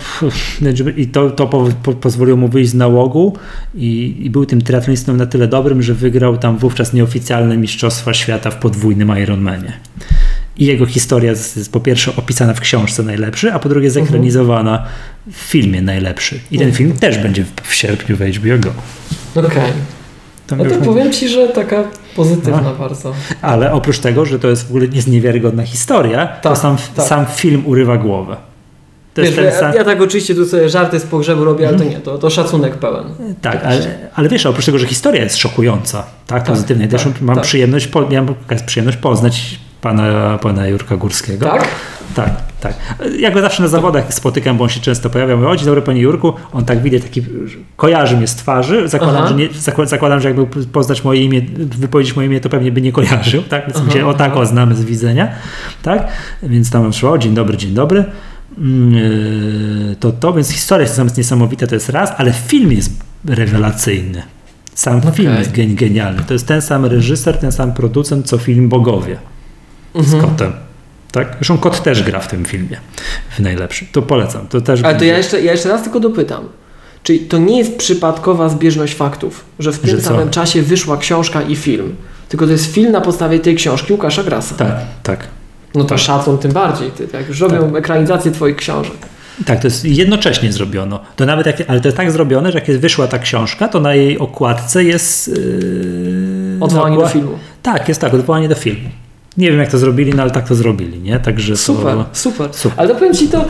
i 0.96 1.06
to, 1.06 1.30
to 1.30 1.46
po, 1.46 1.68
po, 1.82 1.92
pozwoliło 1.92 2.36
mu 2.36 2.48
wyjść 2.48 2.70
z 2.70 2.74
nałogu 2.74 3.36
i, 3.74 4.16
i, 4.20 4.30
był 4.30 4.46
tym 4.46 4.62
triatlonistą 4.62 5.16
na 5.16 5.26
tyle 5.26 5.48
dobrym, 5.48 5.82
że 5.82 5.94
wygrał 5.94 6.38
tam 6.38 6.58
wówczas 6.58 6.92
nieoficjalne 6.92 7.56
Mistrzostwa 7.56 8.14
Świata 8.14 8.50
w 8.50 8.56
podwójnym 8.56 9.18
Ironmanie. 9.18 9.72
I 10.56 10.66
jego 10.66 10.86
historia 10.86 11.30
jest, 11.30 11.56
jest 11.56 11.72
po 11.72 11.80
pierwsze 11.80 12.16
opisana 12.16 12.54
w 12.54 12.60
książce 12.60 13.02
najlepszy, 13.02 13.52
a 13.52 13.58
po 13.58 13.68
drugie 13.68 13.90
zekranizowana 13.90 14.84
w 15.32 15.36
filmie 15.36 15.82
najlepszy. 15.82 16.40
I 16.50 16.58
ten 16.58 16.72
film 16.72 16.92
też 16.92 17.18
będzie 17.18 17.44
w, 17.44 17.50
w 17.62 17.74
sierpniu 17.74 18.16
w 18.16 18.20
HBO 18.20 18.58
Go. 18.58 18.72
Okej. 19.34 19.50
Okay. 19.50 19.72
To 20.46 20.56
No 20.56 20.64
to 20.64 20.70
mówię. 20.70 20.84
powiem 20.86 21.12
Ci, 21.12 21.28
że 21.28 21.48
taka 21.48 21.84
pozytywna 22.16 22.60
No. 22.60 22.74
bardzo. 22.74 23.12
Ale 23.42 23.72
oprócz 23.72 23.98
tego, 23.98 24.24
że 24.24 24.38
to 24.38 24.48
jest 24.48 24.66
w 24.66 24.70
ogóle 24.70 24.86
jest 24.92 25.08
niewiarygodna 25.08 25.62
historia, 25.62 26.26
to 26.26 26.48
Tak, 26.48 26.58
sam, 26.58 26.76
tak. 26.96 27.06
sam 27.06 27.26
film 27.26 27.62
urywa 27.66 27.96
głowę. 27.96 28.36
To 29.14 29.22
Wiesz, 29.22 29.36
jest 29.36 29.60
ten 29.60 29.68
ja, 29.72 29.74
ja 29.78 29.84
tak 29.84 30.00
oczywiście 30.00 30.34
tu 30.34 30.46
sobie 30.46 30.68
żarty 30.68 31.00
z 31.00 31.02
pogrzebu 31.02 31.44
robię, 31.44 31.68
ale 31.68 31.78
to 31.78 31.84
nie, 31.84 32.00
to, 32.00 32.18
to 32.18 32.30
szacunek 32.30 32.74
pełen. 32.74 33.04
Tak, 33.42 33.64
ale, 33.64 34.08
ale 34.14 34.28
wiesz, 34.28 34.46
oprócz 34.46 34.66
tego, 34.66 34.78
że 34.78 34.86
historia 34.86 35.22
jest 35.22 35.36
szokująca, 35.36 36.04
tak, 36.26 36.44
pozytywna. 36.44 36.86
Też 36.88 37.02
tak, 37.04 37.20
mam 37.20 37.34
tak. 37.36 37.44
przyjemność, 37.44 37.88
miałem 38.10 38.34
przyjemność 38.66 38.96
poznać 38.98 39.58
pana, 39.80 40.38
pana 40.42 40.66
Jurka 40.66 40.96
Górskiego. 40.96 41.46
Tak? 41.46 41.68
Tak, 42.14 42.30
tak. 42.60 42.74
Ja 43.18 43.30
go 43.30 43.40
zawsze 43.40 43.62
na 43.62 43.68
zawodach 43.68 44.14
spotykam, 44.14 44.56
bo 44.56 44.64
on 44.64 44.70
się 44.70 44.80
często 44.80 45.10
pojawia. 45.10 45.36
Mówię, 45.36 45.48
o 45.48 45.56
dzień 45.56 45.66
dobry 45.66 45.82
panie 45.82 46.00
Jurku. 46.00 46.32
On 46.52 46.64
tak 46.64 46.82
widać, 46.82 47.02
taki 47.02 47.22
kojarzy 47.76 48.16
mnie 48.16 48.26
z 48.26 48.34
twarzy. 48.34 48.88
Zakładam, 48.88 49.16
Aha. 49.16 49.28
że 49.28 49.34
nie, 49.34 49.48
zakład- 49.48 49.88
zakładam, 49.88 50.20
że 50.20 50.28
jakby 50.28 50.46
poznać 50.66 51.04
moje 51.04 51.22
imię, 51.24 51.42
wypowiedzieć 51.78 52.16
moje 52.16 52.28
imię, 52.28 52.40
to 52.40 52.48
pewnie 52.48 52.72
by 52.72 52.80
nie 52.82 52.92
kojarzył, 52.92 53.42
tak? 53.42 53.66
Więc 53.66 53.76
Aha, 53.76 53.86
mnie 53.94 54.06
o 54.06 54.14
tak 54.14 54.30
aha. 54.32 54.40
o 54.40 54.46
znamy 54.46 54.74
z 54.74 54.84
widzenia, 54.84 55.28
tak? 55.82 56.08
Więc 56.42 56.70
tam 56.70 56.92
szło, 56.92 57.18
dzień 57.18 57.34
dobry, 57.34 57.56
dzień 57.56 57.74
dobry. 57.74 58.04
Mm, 58.58 58.92
yy, 58.94 59.96
To 60.00 60.12
to, 60.12 60.32
więc 60.32 60.50
historia 60.50 60.86
jest 60.88 61.16
niesamowita, 61.18 61.66
to 61.66 61.74
jest 61.74 61.88
raz, 61.88 62.12
ale 62.16 62.32
film 62.32 62.72
jest 62.72 62.90
rewelacyjny. 63.24 64.22
Sam 64.74 65.00
film 65.00 65.12
Okej. 65.28 65.38
jest 65.38 65.52
gen- 65.52 65.74
genialny. 65.74 66.22
To 66.26 66.32
jest 66.32 66.46
ten 66.46 66.62
sam 66.62 66.84
reżyser, 66.86 67.38
ten 67.38 67.52
sam 67.52 67.72
producent, 67.72 68.26
co 68.26 68.38
film 68.38 68.68
Bogowie 68.68 69.16
z 69.94 70.14
Mhm. 70.14 70.22
kotem. 70.30 70.52
Tak? 71.12 71.32
Zresztą 71.34 71.58
kot 71.58 71.82
też 71.82 72.02
gra 72.02 72.20
w 72.20 72.28
tym 72.28 72.44
filmie. 72.44 72.80
W 73.36 73.40
najlepszym. 73.40 73.88
To 73.92 74.02
polecam. 74.02 74.46
To 74.46 74.60
też 74.60 74.84
Ale 74.84 74.98
to 74.98 75.04
ja 75.04 75.16
jeszcze, 75.16 75.42
ja 75.42 75.52
jeszcze 75.52 75.68
raz 75.68 75.82
tylko 75.82 76.00
dopytam. 76.00 76.48
Czyli 77.02 77.20
to 77.20 77.38
nie 77.38 77.58
jest 77.58 77.76
przypadkowa 77.76 78.48
zbieżność 78.48 78.94
faktów, 78.94 79.44
że 79.58 79.72
w 79.72 79.78
tym 79.78 79.90
Że 79.90 80.00
samym 80.00 80.30
czasie 80.30 80.62
wyszła 80.62 80.96
książka 80.96 81.42
i 81.42 81.56
film. 81.56 81.96
Tylko 82.28 82.46
to 82.46 82.52
jest 82.52 82.66
film 82.66 82.92
na 82.92 83.00
podstawie 83.00 83.40
tej 83.40 83.54
książki 83.54 83.92
Łukasza 83.92 84.22
Grasa. 84.22 84.54
Tak, 84.54 84.76
tak. 85.02 85.26
No 85.74 85.84
to 85.84 85.88
tak. 85.88 85.98
szacun 85.98 86.38
tym 86.38 86.52
bardziej, 86.52 86.90
ty, 86.90 87.08
jak 87.12 87.28
już 87.28 87.40
robią 87.40 87.76
ekranizację 87.76 88.30
twoich 88.30 88.56
książek. 88.56 88.96
Tak, 89.46 89.60
to 89.60 89.66
jest 89.66 89.84
jednocześnie 89.84 90.52
zrobiono. 90.52 91.00
To 91.16 91.26
nawet 91.26 91.46
jak, 91.46 91.56
ale 91.68 91.80
to 91.80 91.88
jest 91.88 91.96
tak 91.96 92.12
zrobione, 92.12 92.52
że 92.52 92.58
jak 92.58 92.68
jest 92.68 92.80
wyszła 92.80 93.06
ta 93.06 93.18
książka, 93.18 93.68
to 93.68 93.80
na 93.80 93.94
jej 93.94 94.18
okładce 94.18 94.84
jest. 94.84 95.28
Yy, 95.28 96.56
Odwołanie 96.60 96.96
do 96.96 97.08
filmu. 97.08 97.38
Tak, 97.62 97.88
jest 97.88 98.00
tak, 98.00 98.14
odwołanie 98.14 98.48
do 98.48 98.54
filmu. 98.54 98.88
Nie 99.36 99.50
wiem 99.50 99.60
jak 99.60 99.70
to 99.70 99.78
zrobili, 99.78 100.14
no 100.14 100.22
ale 100.22 100.30
tak 100.30 100.48
to 100.48 100.54
zrobili, 100.54 100.98
nie? 100.98 101.20
Także 101.20 101.56
Super, 101.56 101.94
to. 101.94 102.06
super. 102.12 102.48
super. 102.52 102.72
Ale 102.80 102.94
powiem 102.94 103.14
Ci 103.14 103.28
to 103.28 103.44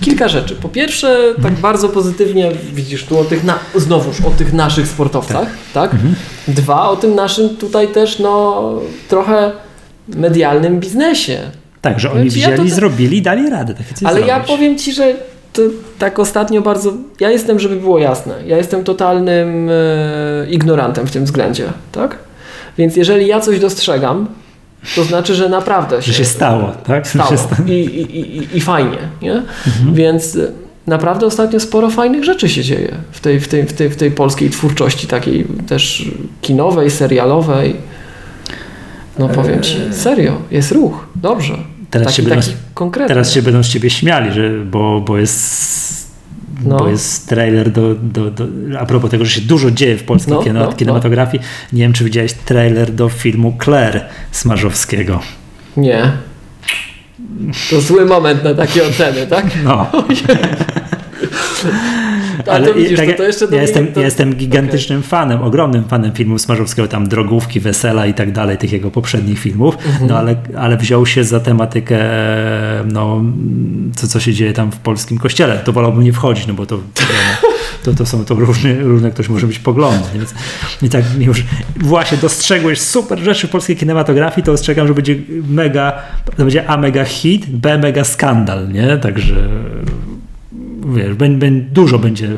kilka 0.00 0.28
rzeczy. 0.28 0.54
Po 0.56 0.68
pierwsze, 0.68 1.34
tak 1.42 1.52
bardzo 1.52 1.88
pozytywnie 1.88 2.52
widzisz 2.74 3.04
tu 3.04 3.18
o 3.18 3.24
tych, 3.24 3.44
na, 3.44 3.58
znowuż 3.74 4.20
o 4.20 4.30
tych 4.30 4.52
naszych 4.52 4.88
sportowcach, 4.88 5.48
tak? 5.74 5.94
Mhm. 5.94 6.14
Dwa, 6.48 6.88
o 6.88 6.96
tym 6.96 7.14
naszym 7.14 7.48
tutaj 7.56 7.88
też, 7.88 8.18
no, 8.18 8.62
trochę 9.08 9.52
medialnym 10.08 10.80
biznesie. 10.80 11.38
Tak, 11.80 12.00
że 12.00 12.08
Powiem 12.08 12.22
oni 12.22 12.30
ci, 12.30 12.40
ja 12.40 12.48
wzięli, 12.50 12.68
to- 12.70 12.74
zrobili 12.74 13.16
i 13.16 13.22
dali 13.22 13.50
radę. 13.50 13.74
Coś 13.94 14.08
Ale 14.08 14.20
ja 14.20 14.26
zrobić. 14.26 14.46
powiem 14.48 14.78
Ci, 14.78 14.92
że 14.92 15.14
to 15.52 15.62
tak 15.98 16.18
ostatnio 16.18 16.60
bardzo. 16.62 16.92
Ja 17.20 17.30
jestem, 17.30 17.58
żeby 17.60 17.76
było 17.76 17.98
jasne, 17.98 18.34
ja 18.46 18.56
jestem 18.56 18.84
totalnym 18.84 19.68
e, 19.70 20.46
ignorantem 20.50 21.06
w 21.06 21.10
tym 21.10 21.24
względzie, 21.24 21.64
tak? 21.92 22.18
Więc 22.78 22.96
jeżeli 22.96 23.26
ja 23.26 23.40
coś 23.40 23.60
dostrzegam, 23.60 24.26
to 24.94 25.04
znaczy, 25.04 25.34
że 25.34 25.48
naprawdę 25.48 26.02
Że 26.02 26.12
się 26.12 26.24
stało, 26.24 26.72
tak? 26.86 27.04
Że 27.04 27.10
stało 27.10 27.30
Się 27.30 27.38
sta- 27.38 27.56
I, 27.66 27.72
i, 27.72 28.20
i, 28.38 28.56
i 28.56 28.60
fajnie, 28.60 28.98
nie? 29.22 29.32
Mhm. 29.32 29.94
Więc 29.94 30.36
e, 30.36 30.52
naprawdę 30.86 31.26
ostatnio 31.26 31.60
sporo 31.60 31.90
fajnych 31.90 32.24
rzeczy 32.24 32.48
się 32.48 32.62
dzieje 32.62 32.94
w 33.10 33.20
tej, 33.20 33.40
w 33.40 33.48
tej, 33.48 33.66
w 33.66 33.72
tej, 33.72 33.90
w 33.90 33.96
tej 33.96 34.10
polskiej 34.10 34.50
twórczości, 34.50 35.06
takiej 35.06 35.46
też 35.68 36.10
kinowej, 36.40 36.90
serialowej. 36.90 37.76
No 39.18 39.28
powiem 39.28 39.62
Ci, 39.62 39.76
serio, 39.90 40.32
jest 40.50 40.72
ruch, 40.72 41.06
dobrze. 41.14 41.58
Teraz 41.90 42.06
taki, 42.06 42.16
się 42.16 42.28
będą-. 42.28 43.08
Teraz 43.08 43.32
się 43.32 43.42
będą 43.42 43.62
z 43.62 43.68
ciebie 43.68 43.90
śmiali, 43.90 44.32
że, 44.32 44.50
bo, 44.64 45.00
bo 45.00 45.18
jest. 45.18 45.87
No. 46.68 46.76
Bo 46.76 46.88
jest 46.88 47.28
trailer 47.28 47.70
do, 47.70 47.94
do, 47.94 48.30
do. 48.30 48.44
A 48.78 48.86
propos 48.86 49.10
tego, 49.10 49.24
że 49.24 49.30
się 49.30 49.40
dużo 49.40 49.70
dzieje 49.70 49.96
w 49.96 50.04
polskiej 50.04 50.34
No, 50.34 50.42
kino, 50.42 50.60
no, 50.60 50.72
kinematografii. 50.72 51.42
Nie 51.72 51.82
wiem, 51.82 51.92
czy 51.92 52.04
widziałeś 52.04 52.32
trailer 52.32 52.92
do 52.92 53.08
filmu 53.08 53.56
Claire 53.64 54.04
Smarzowskiego. 54.30 55.20
Nie. 55.76 56.12
To 57.70 57.80
zły 57.80 58.04
moment 58.04 58.44
na 58.44 58.54
takie 58.54 58.86
oceny, 58.86 59.26
tak? 59.26 59.46
No. 59.64 59.86
Ale 62.46 62.68
to 62.68 62.74
widzisz, 62.74 63.00
to, 63.00 63.16
to 63.16 63.22
jeszcze 63.22 63.46
ja, 63.52 63.62
jestem, 63.62 63.86
to, 63.86 64.00
ja 64.00 64.06
jestem 64.06 64.34
gigantycznym 64.34 65.02
fanem, 65.02 65.42
ogromnym 65.42 65.84
fanem 65.84 66.12
filmów 66.12 66.40
Smarzowskiego, 66.40 66.88
tam 66.88 67.08
Drogówki, 67.08 67.60
Wesela 67.60 68.06
i 68.06 68.14
tak 68.14 68.32
dalej, 68.32 68.58
tych 68.58 68.72
jego 68.72 68.90
poprzednich 68.90 69.38
filmów, 69.38 69.74
Mhm. 69.86 70.06
no 70.10 70.18
ale, 70.18 70.36
ale 70.56 70.76
wziął 70.76 71.06
się 71.06 71.24
za 71.24 71.40
tematykę, 71.40 71.98
no, 72.92 73.22
co, 73.96 74.08
co 74.08 74.20
się 74.20 74.32
dzieje 74.34 74.52
tam 74.52 74.72
w 74.72 74.76
polskim 74.76 75.18
kościele. 75.18 75.58
To 75.64 75.72
wolałbym 75.72 76.04
nie 76.04 76.12
wchodzić, 76.12 76.46
no 76.46 76.54
bo 76.54 76.66
to, 76.66 76.80
to, 77.82 77.92
to 77.94 78.06
są 78.06 78.24
to 78.24 78.34
różne, 78.34 78.74
różne 78.74 79.10
ktoś 79.10 79.28
może 79.28 79.46
być 79.46 79.58
poglądy. 79.58 80.04
Więc, 80.14 80.34
więc 80.82 80.94
jak 80.94 81.04
już 81.18 81.44
właśnie 81.76 82.18
dostrzegłeś 82.18 82.80
super 82.80 83.18
rzeczy 83.18 83.46
w 83.46 83.50
polskiej 83.50 83.76
kinematografii, 83.76 84.44
to 84.44 84.52
ostrzegam, 84.52 84.86
że 84.86 84.94
będzie 84.94 85.16
mega, 85.48 85.92
to 86.36 86.44
będzie 86.44 86.68
A 86.70 86.76
mega 86.76 87.04
hit, 87.04 87.46
B 87.46 87.78
mega 87.78 88.04
skandal, 88.04 88.68
nie? 88.72 88.96
Także 88.96 89.34
wiesz, 90.86 91.16
dużo 91.72 91.98
będzie 91.98 92.36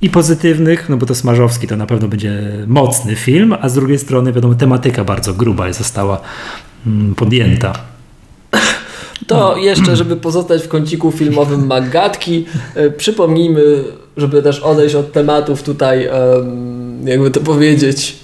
i 0.00 0.10
pozytywnych, 0.10 0.88
no 0.88 0.96
bo 0.96 1.06
to 1.06 1.14
Smarzowski 1.14 1.66
to 1.66 1.76
na 1.76 1.86
pewno 1.86 2.08
będzie 2.08 2.42
mocny 2.66 3.16
film, 3.16 3.54
a 3.60 3.68
z 3.68 3.74
drugiej 3.74 3.98
strony 3.98 4.32
wiadomo 4.32 4.54
tematyka 4.54 5.04
bardzo 5.04 5.34
gruba 5.34 5.72
została 5.72 6.20
mm, 6.86 7.14
podjęta. 7.14 7.72
to 9.26 9.56
jeszcze, 9.56 9.96
żeby 9.96 10.16
pozostać 10.16 10.62
w 10.62 10.68
kąciku 10.68 11.10
filmowym 11.10 11.66
Magatki, 11.66 12.46
e, 12.74 12.90
przypomnijmy, 12.90 13.84
żeby 14.16 14.42
też 14.42 14.60
odejść 14.60 14.94
od 14.94 15.12
tematów 15.12 15.62
tutaj, 15.62 16.08
jakby 17.04 17.30
to 17.30 17.40
powiedzieć, 17.40 18.23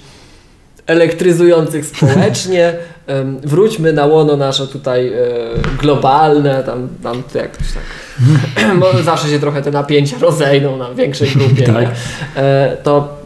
elektryzujących 0.91 1.85
społecznie. 1.85 2.73
Wróćmy 3.43 3.93
na 3.93 4.05
łono 4.05 4.37
nasze 4.37 4.67
tutaj 4.67 5.07
e, 5.07 5.13
globalne, 5.79 6.63
tam, 6.63 6.87
tam 7.03 7.23
to 7.33 7.37
jakoś 7.37 7.67
tak. 7.73 7.83
Może 8.91 9.03
zawsze 9.03 9.29
się 9.29 9.39
trochę 9.39 9.61
te 9.61 9.71
napięcia 9.71 10.17
rozejdą 10.19 10.77
na 10.77 10.93
większej 10.93 11.29
grupie. 11.35 11.63
Tak. 11.63 11.89
E, 12.35 12.77
to 12.83 13.21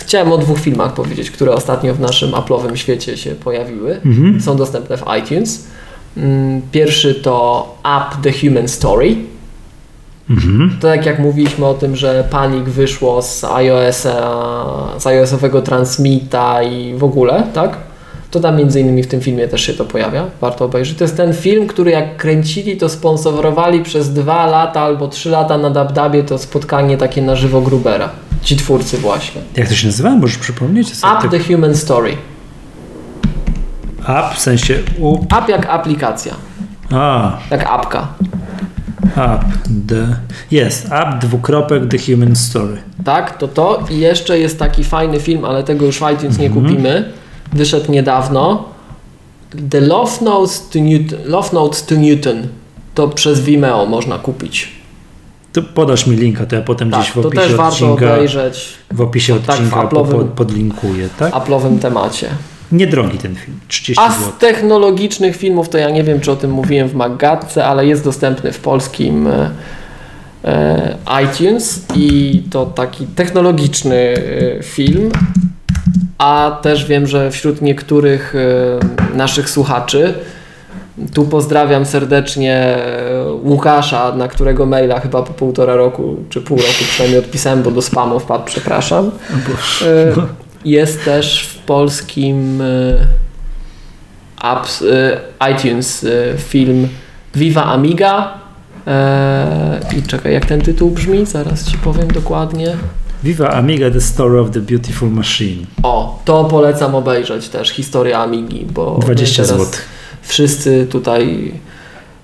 chciałem 0.00 0.32
o 0.32 0.38
dwóch 0.38 0.58
filmach 0.58 0.94
powiedzieć, 0.94 1.30
które 1.30 1.52
ostatnio 1.52 1.94
w 1.94 2.00
naszym 2.00 2.30
Apple'owym 2.30 2.74
świecie 2.74 3.16
się 3.16 3.30
pojawiły. 3.30 4.00
Mhm. 4.04 4.40
Są 4.40 4.56
dostępne 4.56 4.96
w 4.96 5.04
iTunes. 5.20 5.66
Mm, 6.16 6.62
Pierwszy 6.72 7.14
to 7.14 7.78
Up 7.80 8.16
the 8.22 8.32
Human 8.40 8.68
Story. 8.68 9.16
Mhm. 10.32 10.76
To 10.80 10.88
tak 10.88 11.06
jak 11.06 11.18
mówiliśmy 11.18 11.66
o 11.66 11.74
tym, 11.74 11.96
że 11.96 12.24
Panic 12.30 12.64
wyszło 12.68 13.22
z 13.22 13.44
iOS-a, 13.44 14.34
z 14.98 15.06
iOS-owego 15.06 15.62
Transmita 15.62 16.62
i 16.62 16.94
w 16.94 17.04
ogóle, 17.04 17.42
tak? 17.54 17.76
To 18.30 18.40
tam 18.40 18.56
między 18.56 18.80
innymi 18.80 19.02
w 19.02 19.06
tym 19.06 19.20
filmie 19.20 19.48
też 19.48 19.60
się 19.62 19.72
to 19.74 19.84
pojawia. 19.84 20.24
Warto 20.40 20.64
obejrzeć. 20.64 20.98
To 20.98 21.04
jest 21.04 21.16
ten 21.16 21.34
film, 21.34 21.66
który 21.66 21.90
jak 21.90 22.16
kręcili, 22.16 22.76
to 22.76 22.88
sponsorowali 22.88 23.82
przez 23.82 24.12
dwa 24.12 24.46
lata 24.46 24.80
albo 24.80 25.08
trzy 25.08 25.30
lata 25.30 25.58
na 25.58 25.70
Dabdabie 25.70 26.22
to 26.22 26.38
spotkanie 26.38 26.96
takie 26.96 27.22
na 27.22 27.36
żywo 27.36 27.60
Grubera. 27.60 28.08
Ci 28.42 28.56
twórcy 28.56 28.98
właśnie. 28.98 29.40
Jak 29.56 29.68
to 29.68 29.74
się 29.74 29.86
nazywa? 29.86 30.10
Możesz 30.10 30.38
przypomnieć? 30.38 30.88
Up 30.88 31.00
Tak- 31.00 31.30
the 31.30 31.38
Human 31.38 31.74
Story. 31.74 32.16
Up, 34.00 34.34
w 34.34 34.38
sensie 34.38 34.78
U. 34.98 35.14
Up 35.14 35.44
jak 35.48 35.66
aplikacja, 35.66 36.34
A, 36.92 37.32
jak 37.50 37.66
apka. 37.66 38.08
Up, 39.04 39.44
the. 39.88 40.16
Jest, 40.50 40.86
up, 40.86 41.18
dwukropek, 41.20 41.88
the 41.88 41.98
human 41.98 42.36
story. 42.36 42.76
Tak, 43.04 43.38
to 43.38 43.48
to. 43.48 43.84
I 43.90 43.98
jeszcze 43.98 44.38
jest 44.38 44.58
taki 44.58 44.84
fajny 44.84 45.20
film, 45.20 45.44
ale 45.44 45.64
tego 45.64 45.86
już 45.86 45.98
w 45.98 46.10
iTunes 46.14 46.38
nie 46.38 46.46
Mhm. 46.46 46.66
kupimy. 46.66 47.12
Wyszedł 47.52 47.92
niedawno. 47.92 48.64
The 49.70 49.80
Love 49.80 50.24
Notes 50.24 50.68
to 50.68 50.78
Newton. 50.78 51.18
Love 51.24 51.48
Notes 51.52 51.86
to 51.86 51.94
Newton. 51.94 52.36
To 52.94 53.08
przez 53.08 53.40
Vimeo 53.40 53.86
można 53.86 54.18
kupić. 54.18 54.68
To 55.52 55.62
podasz 55.62 56.06
mi 56.06 56.16
linka, 56.16 56.46
to 56.46 56.56
ja 56.56 56.62
potem 56.62 56.90
Tak, 56.90 57.00
gdzieś 57.00 57.10
w 57.10 57.14
to 57.14 57.28
opisie 57.28 57.42
też 57.42 57.54
warto 57.54 57.72
odcinka, 57.92 58.14
obejrzeć 58.14 58.68
w 58.92 59.00
opisie 59.00 59.34
Tak, 59.34 59.42
w 59.42 59.50
odcinka 59.50 59.82
po, 59.82 59.96
Apple'owym- 60.02 60.18
po, 60.18 60.24
podlinkuję, 60.24 61.08
w 61.08 61.16
tak? 61.16 61.34
Apple'owym 61.34 61.78
temacie. 61.78 62.28
Niedrogi 62.72 63.18
ten 63.18 63.34
film, 63.34 63.60
30 63.68 64.04
A 64.04 64.10
zł. 64.10 64.32
z 64.36 64.40
technologicznych 64.40 65.36
filmów 65.36 65.68
to 65.68 65.78
ja 65.78 65.90
nie 65.90 66.04
wiem, 66.04 66.20
czy 66.20 66.32
o 66.32 66.36
tym 66.36 66.50
mówiłem 66.50 66.88
w 66.88 66.94
Magatce, 66.94 67.66
ale 67.66 67.86
jest 67.86 68.04
dostępny 68.04 68.52
w 68.52 68.58
polskim 68.58 69.26
e, 69.26 69.50
e, 70.44 70.96
iTunes 71.24 71.86
i 71.96 72.42
to 72.50 72.66
taki 72.66 73.06
technologiczny 73.06 73.96
e, 74.58 74.62
film. 74.62 75.10
A 76.18 76.58
też 76.62 76.86
wiem, 76.86 77.06
że 77.06 77.30
wśród 77.30 77.62
niektórych 77.62 78.34
e, 79.12 79.16
naszych 79.16 79.50
słuchaczy 79.50 80.14
tu 81.14 81.24
pozdrawiam 81.24 81.86
serdecznie 81.86 82.54
e, 82.54 83.32
Łukasza, 83.42 84.12
na 84.16 84.28
którego 84.28 84.66
maila 84.66 85.00
chyba 85.00 85.22
po 85.22 85.32
półtora 85.32 85.76
roku, 85.76 86.16
czy 86.28 86.40
pół 86.40 86.56
roku 86.56 86.84
przynajmniej 86.90 87.20
odpisałem, 87.20 87.62
bo 87.62 87.70
do 87.70 87.82
spamu 87.82 88.20
wpadł, 88.20 88.44
przepraszam. 88.44 89.10
E, 89.82 90.12
Jest 90.64 91.04
też 91.04 91.46
w 91.46 91.58
polskim 91.58 92.60
y, 92.60 93.06
apps, 94.40 94.82
y, 94.82 95.18
iTunes 95.52 96.04
y, 96.04 96.34
film 96.38 96.88
Viva 97.34 97.64
Amiga. 97.64 98.38
E, 98.86 99.80
I 99.98 100.02
czekaj, 100.02 100.32
jak 100.32 100.46
ten 100.46 100.60
tytuł 100.60 100.90
brzmi? 100.90 101.26
Zaraz 101.26 101.70
ci 101.70 101.78
powiem 101.78 102.08
dokładnie. 102.08 102.76
Viva 103.24 103.48
Amiga, 103.48 103.90
The 103.90 104.00
Story 104.00 104.40
of 104.40 104.50
the 104.50 104.60
Beautiful 104.60 105.10
Machine. 105.10 105.66
O, 105.82 106.22
to 106.24 106.44
polecam 106.44 106.94
obejrzeć 106.94 107.48
też, 107.48 107.68
historia 107.68 108.18
Amigi, 108.18 108.66
bo 108.74 108.98
20 108.98 109.42
my 109.42 109.48
teraz 109.48 109.66
zł. 109.66 109.80
Wszyscy 110.22 110.86
tutaj, 110.90 111.52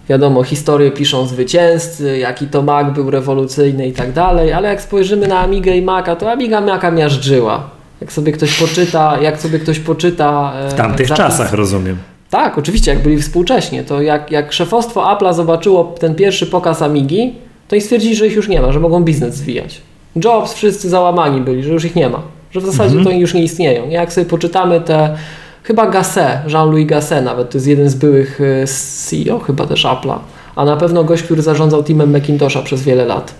wiadomo, 0.08 0.42
historię 0.42 0.90
piszą 0.90 1.26
zwycięzcy, 1.26 2.18
jaki 2.18 2.46
to 2.46 2.62
Mac 2.62 2.94
był 2.94 3.10
rewolucyjny 3.10 3.86
i 3.88 3.92
tak 3.92 4.12
dalej, 4.12 4.52
ale 4.52 4.68
jak 4.68 4.80
spojrzymy 4.80 5.28
na 5.28 5.38
Amigę 5.38 5.76
i 5.76 5.82
Maca, 5.82 6.16
to 6.16 6.32
Amiga 6.32 6.60
Maca 6.60 6.90
miażdżyła. 6.90 7.77
Jak 8.00 8.12
sobie 8.12 8.32
ktoś 8.32 8.54
poczyta, 8.60 9.18
jak 9.22 9.40
sobie 9.40 9.58
ktoś 9.58 9.78
poczyta... 9.78 10.52
e, 10.56 10.70
W 10.70 10.74
tamtych 10.74 11.06
zapis- 11.08 11.16
czasach, 11.16 11.52
rozumiem. 11.52 11.96
Tak, 12.30 12.58
oczywiście, 12.58 12.90
jak 12.90 13.02
byli 13.02 13.22
współcześnie, 13.22 13.84
to 13.84 14.02
jak, 14.02 14.30
jak 14.30 14.52
szefostwo 14.52 15.00
Apple'a 15.00 15.34
zobaczyło 15.34 15.84
ten 16.00 16.14
pierwszy 16.14 16.46
pokaz 16.46 16.82
Amigi, 16.82 17.34
to 17.68 17.76
i 17.76 17.80
stwierdzili, 17.80 18.16
że 18.16 18.26
ich 18.26 18.32
już 18.36 18.48
nie 18.48 18.60
ma, 18.60 18.72
że 18.72 18.80
mogą 18.80 19.04
biznes 19.04 19.34
zwijać. 19.36 19.80
Jobs, 20.24 20.52
wszyscy 20.52 20.88
załamani 20.88 21.40
byli, 21.40 21.62
że 21.62 21.70
już 21.72 21.84
ich 21.84 21.96
nie 21.96 22.08
ma, 22.08 22.22
że 22.50 22.60
w 22.60 22.66
zasadzie 22.66 22.96
Mhm. 22.98 23.04
to 23.04 23.10
już 23.10 23.34
nie 23.34 23.42
istnieją. 23.42 23.86
Nie? 23.86 23.94
Jak 23.94 24.12
sobie 24.12 24.24
poczytamy 24.26 24.80
te, 24.80 25.16
chyba 25.62 25.86
Gasset, 25.86 26.38
Jean-Louis 26.52 26.86
Gasset 26.86 27.24
nawet, 27.24 27.50
to 27.50 27.58
jest 27.58 27.66
jeden 27.66 27.88
z 27.88 27.94
byłych 27.94 28.40
e, 28.62 28.66
CEO 28.66 29.38
chyba 29.38 29.66
też 29.66 29.84
Apple'a, 29.84 30.18
a 30.56 30.64
na 30.64 30.76
pewno 30.76 31.04
gość, 31.04 31.22
który 31.22 31.42
zarządzał 31.42 31.82
teamem 31.82 32.10
Macintosha 32.12 32.62
przez 32.62 32.82
wiele 32.82 33.04
lat. 33.04 33.34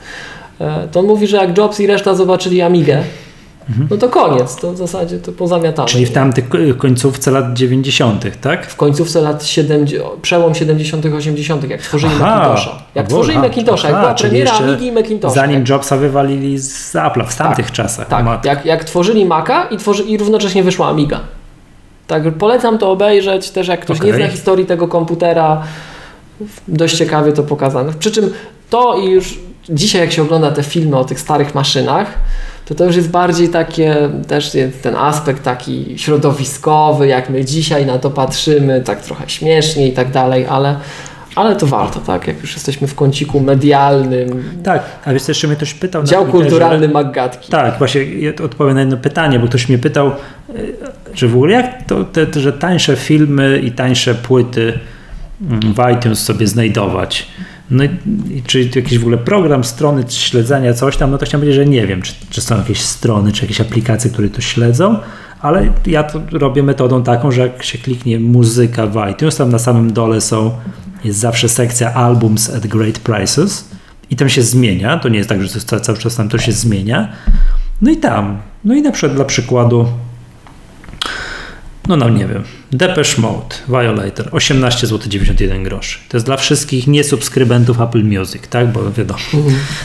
E, 0.60 0.89
To 0.93 1.01
on 1.01 1.06
mówi, 1.06 1.26
że 1.26 1.36
jak 1.36 1.59
Jobs 1.59 1.80
i 1.80 1.86
reszta 1.86 2.14
zobaczyli 2.14 2.62
Amigę, 2.62 3.02
no 3.90 3.97
to 3.97 4.09
koniec, 4.09 4.57
to 4.57 4.73
w 4.73 4.77
zasadzie 4.77 5.19
to 5.19 5.32
pozamiatane. 5.32 5.70
Mhm. 5.70 5.89
Czyli 5.89 6.07
w 6.07 6.12
tamtych 6.12 6.49
ko- 6.49 6.59
końcówce 6.78 7.31
lat 7.31 7.55
90., 7.55 8.40
tak? 8.40 8.66
w 8.66 8.77
końcówce 8.77 9.20
lat 9.20 9.45
70, 9.45 10.05
przełom 10.23 10.55
70., 10.55 11.07
80., 11.07 11.70
jak 11.70 11.82
tworzyli 11.82 12.12
Aha, 12.16 12.39
Macintosha. 12.39 12.82
Jak 12.95 13.09
tworzyli 13.09 13.39
aha, 13.39 13.49
Macintosha, 13.49 13.89
jak 13.89 14.01
była 14.01 14.15
premiera 14.15 14.53
Amigi 14.53 14.86
i 14.86 14.93
Macintosha. 14.93 15.35
Zanim 15.35 15.59
jak, 15.61 15.69
Jobsa 15.69 15.97
wywalili 15.97 16.59
z 16.59 16.95
Apple'a 16.95 17.27
w 17.27 17.36
tamtych 17.36 17.73
czasach. 17.73 18.09
tak, 18.09 18.45
jak, 18.45 18.65
jak 18.65 18.85
tworzyli 18.85 19.24
Maca 19.24 19.65
i, 19.65 19.77
tworzy, 19.77 20.03
i 20.03 20.19
równocześnie 20.19 20.62
wyszła 20.62 20.89
Amiga. 20.89 21.20
Tak, 22.07 22.35
polecam 22.35 22.78
to 22.78 22.90
obejrzeć, 22.90 23.51
też 23.51 23.69
jak 23.69 23.81
ktoś 23.81 24.01
nie 24.03 24.11
Okej. 24.11 24.23
zna 24.23 24.31
historii 24.31 24.66
tego 24.66 24.89
komputera, 24.89 25.62
dość 26.69 26.97
ciekawie 26.97 27.32
to 27.32 27.43
pokazane. 27.43 27.93
Przy 27.99 28.11
czym 28.11 28.31
to 28.70 28.99
i 28.99 29.11
już 29.11 29.39
dzisiaj 29.69 30.01
jak 30.01 30.12
się 30.12 30.23
ogląda 30.23 30.51
te 30.51 30.62
filmy 30.62 30.97
o 30.97 31.05
tych 31.05 31.20
starych 31.20 31.55
maszynach, 31.55 32.15
to 32.69 32.74
to 32.74 32.85
już 32.85 32.97
jest 32.97 33.11
bardziej 33.11 33.49
takie, 33.49 33.97
też 34.27 34.55
jest 34.55 34.82
ten 34.82 34.97
aspekt 34.97 35.43
taki 35.43 35.99
środowiskowy, 35.99 37.07
jak 37.07 37.31
my 37.31 37.45
dzisiaj 37.45 37.86
na 37.86 37.99
to 37.99 38.11
patrzymy, 38.11 38.81
tak 38.81 39.01
trochę 39.03 39.28
śmiesznie 39.28 39.89
i 39.89 39.93
tak 39.93 40.11
dalej, 40.11 40.47
ale, 40.47 40.77
ale 41.35 41.57
to 41.57 41.66
warto, 41.66 42.01
tak, 42.01 42.27
jak 42.27 42.40
już 42.40 42.55
jesteśmy 42.55 42.89
w 42.89 42.95
kąciku 42.95 43.40
medialnym, 43.40 44.45
Tak, 44.65 44.82
a 45.05 45.12
wiesz, 45.12 45.28
jeszcze 45.28 45.47
mnie 45.47 45.57
ktoś 45.57 45.74
pytał 45.74 46.03
na 46.03 46.09
dział 46.09 46.24
Twitterze- 46.24 46.31
kulturalny 46.31 46.89
Maggatki. 46.89 47.51
Tak, 47.51 47.78
właśnie 47.78 48.01
odpowiem 48.45 48.74
na 48.74 48.81
jedno 48.81 48.97
pytanie, 48.97 49.39
bo 49.39 49.47
ktoś 49.47 49.69
mnie 49.69 49.78
pytał, 49.78 50.09
y, 50.09 50.74
że 51.15 51.28
w 51.28 51.35
ogóle 51.35 51.53
jak 51.53 51.86
to, 51.86 52.05
te, 52.05 52.40
że 52.40 52.53
tańsze 52.53 52.97
filmy 52.97 53.61
i 53.65 53.73
tańsze 53.73 54.15
płyty 54.15 54.78
w 55.40 55.97
iTunes 55.97 56.19
sobie 56.19 56.47
znajdować. 56.47 57.28
No 57.70 57.85
i, 57.85 57.90
czy 58.47 58.70
jakiś 58.77 58.98
w 58.98 59.02
ogóle 59.02 59.19
program, 59.19 59.65
strony 59.65 60.05
śledzenia, 60.09 60.74
coś 60.74 60.97
tam, 60.97 61.10
no 61.10 61.19
to 61.19 61.27
chciałem 61.27 61.40
powiedzieć, 61.40 61.65
że 61.65 61.70
nie 61.70 61.86
wiem, 61.86 62.02
czy, 62.02 62.12
czy 62.31 62.40
są 62.40 62.59
jakieś 62.59 62.81
strony, 62.81 63.32
czy 63.32 63.43
jakieś 63.43 63.60
aplikacje, 63.60 64.10
które 64.10 64.28
to 64.28 64.40
śledzą, 64.40 64.98
ale 65.40 65.73
ja 65.86 66.02
to 66.02 66.20
robię 66.32 66.62
metodą 66.62 67.02
taką, 67.02 67.31
że 67.31 67.40
jak 67.40 67.62
się 67.62 67.78
kliknie 67.78 68.20
muzyka 68.20 68.86
w 68.86 69.10
iTunes, 69.10 69.36
tam 69.36 69.51
na 69.51 69.59
samym 69.59 69.93
dole 69.93 70.20
są, 70.20 70.51
jest 71.05 71.19
zawsze 71.19 71.48
sekcja 71.48 71.94
Albums 71.94 72.51
at 72.55 72.66
Great 72.66 72.98
Prices 72.98 73.69
i 74.10 74.16
tam 74.16 74.28
się 74.28 74.43
zmienia, 74.43 74.98
to 74.98 75.09
nie 75.09 75.19
jest 75.19 75.28
tak, 75.28 75.43
że 75.43 75.60
cały 75.60 75.98
czas 75.98 76.16
tam 76.16 76.28
to 76.28 76.39
się 76.39 76.52
zmienia. 76.52 77.12
No 77.82 77.90
i 77.90 77.97
tam, 77.97 78.39
no 78.65 78.74
i 78.74 78.82
na 78.82 78.93
przykład 78.93 79.16
dla 79.16 79.24
przykładu, 79.24 79.86
no 81.89 81.97
no 81.97 82.09
nie 82.09 82.27
wiem, 82.27 82.43
Depeche 82.73 83.23
Mode, 83.23 83.56
Violator, 83.69 84.28
18 84.32 84.86
zł 84.86 85.09
91 85.09 85.62
groszy. 85.62 85.98
To 86.09 86.16
jest 86.16 86.27
dla 86.27 86.36
wszystkich 86.36 86.86
niesubskrybentów 86.86 87.81
Apple 87.81 88.05
Music, 88.05 88.48
tak, 88.51 88.73
bo 88.73 88.93
wiadomo, 88.93 89.20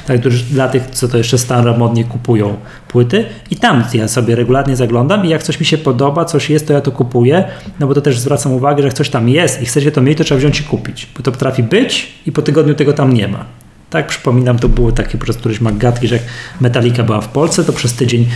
tak, 0.07 0.19
którzy, 0.19 0.43
dla 0.43 0.67
tych, 0.67 0.85
co 0.91 1.07
to 1.07 1.17
jeszcze 1.17 1.37
staromodnie 1.37 2.03
kupują 2.03 2.57
płyty. 2.87 3.25
I 3.51 3.55
tam 3.55 3.83
ja 3.93 4.07
sobie 4.07 4.35
regularnie 4.35 4.75
zaglądam 4.75 5.25
i 5.25 5.29
jak 5.29 5.43
coś 5.43 5.59
mi 5.59 5.65
się 5.65 5.77
podoba, 5.77 6.25
coś 6.25 6.49
jest, 6.49 6.67
to 6.67 6.73
ja 6.73 6.81
to 6.81 6.91
kupuję, 6.91 7.43
no 7.79 7.87
bo 7.87 7.93
to 7.93 8.01
też 8.01 8.19
zwracam 8.19 8.51
uwagę, 8.51 8.81
że 8.81 8.87
jak 8.87 8.93
coś 8.93 9.09
tam 9.09 9.29
jest 9.29 9.61
i 9.61 9.65
chcecie 9.65 9.91
to 9.91 10.01
mieć, 10.01 10.17
to 10.17 10.23
trzeba 10.23 10.39
wziąć 10.39 10.59
i 10.59 10.63
kupić, 10.63 11.07
bo 11.17 11.23
to 11.23 11.31
potrafi 11.31 11.63
być 11.63 12.13
i 12.25 12.31
po 12.31 12.41
tygodniu 12.41 12.73
tego 12.75 12.93
tam 12.93 13.13
nie 13.13 13.27
ma. 13.27 13.45
Tak, 13.89 14.07
przypominam, 14.07 14.59
to 14.59 14.69
były 14.69 14.93
takie 14.93 15.17
po 15.17 15.25
prostu 15.25 15.39
któreś 15.39 15.61
magatki, 15.61 16.07
że 16.07 16.15
jak 16.15 16.23
Metallica 16.61 17.03
była 17.03 17.21
w 17.21 17.27
Polsce, 17.27 17.63
to 17.63 17.73
przez 17.73 17.93
tydzień 17.93 18.27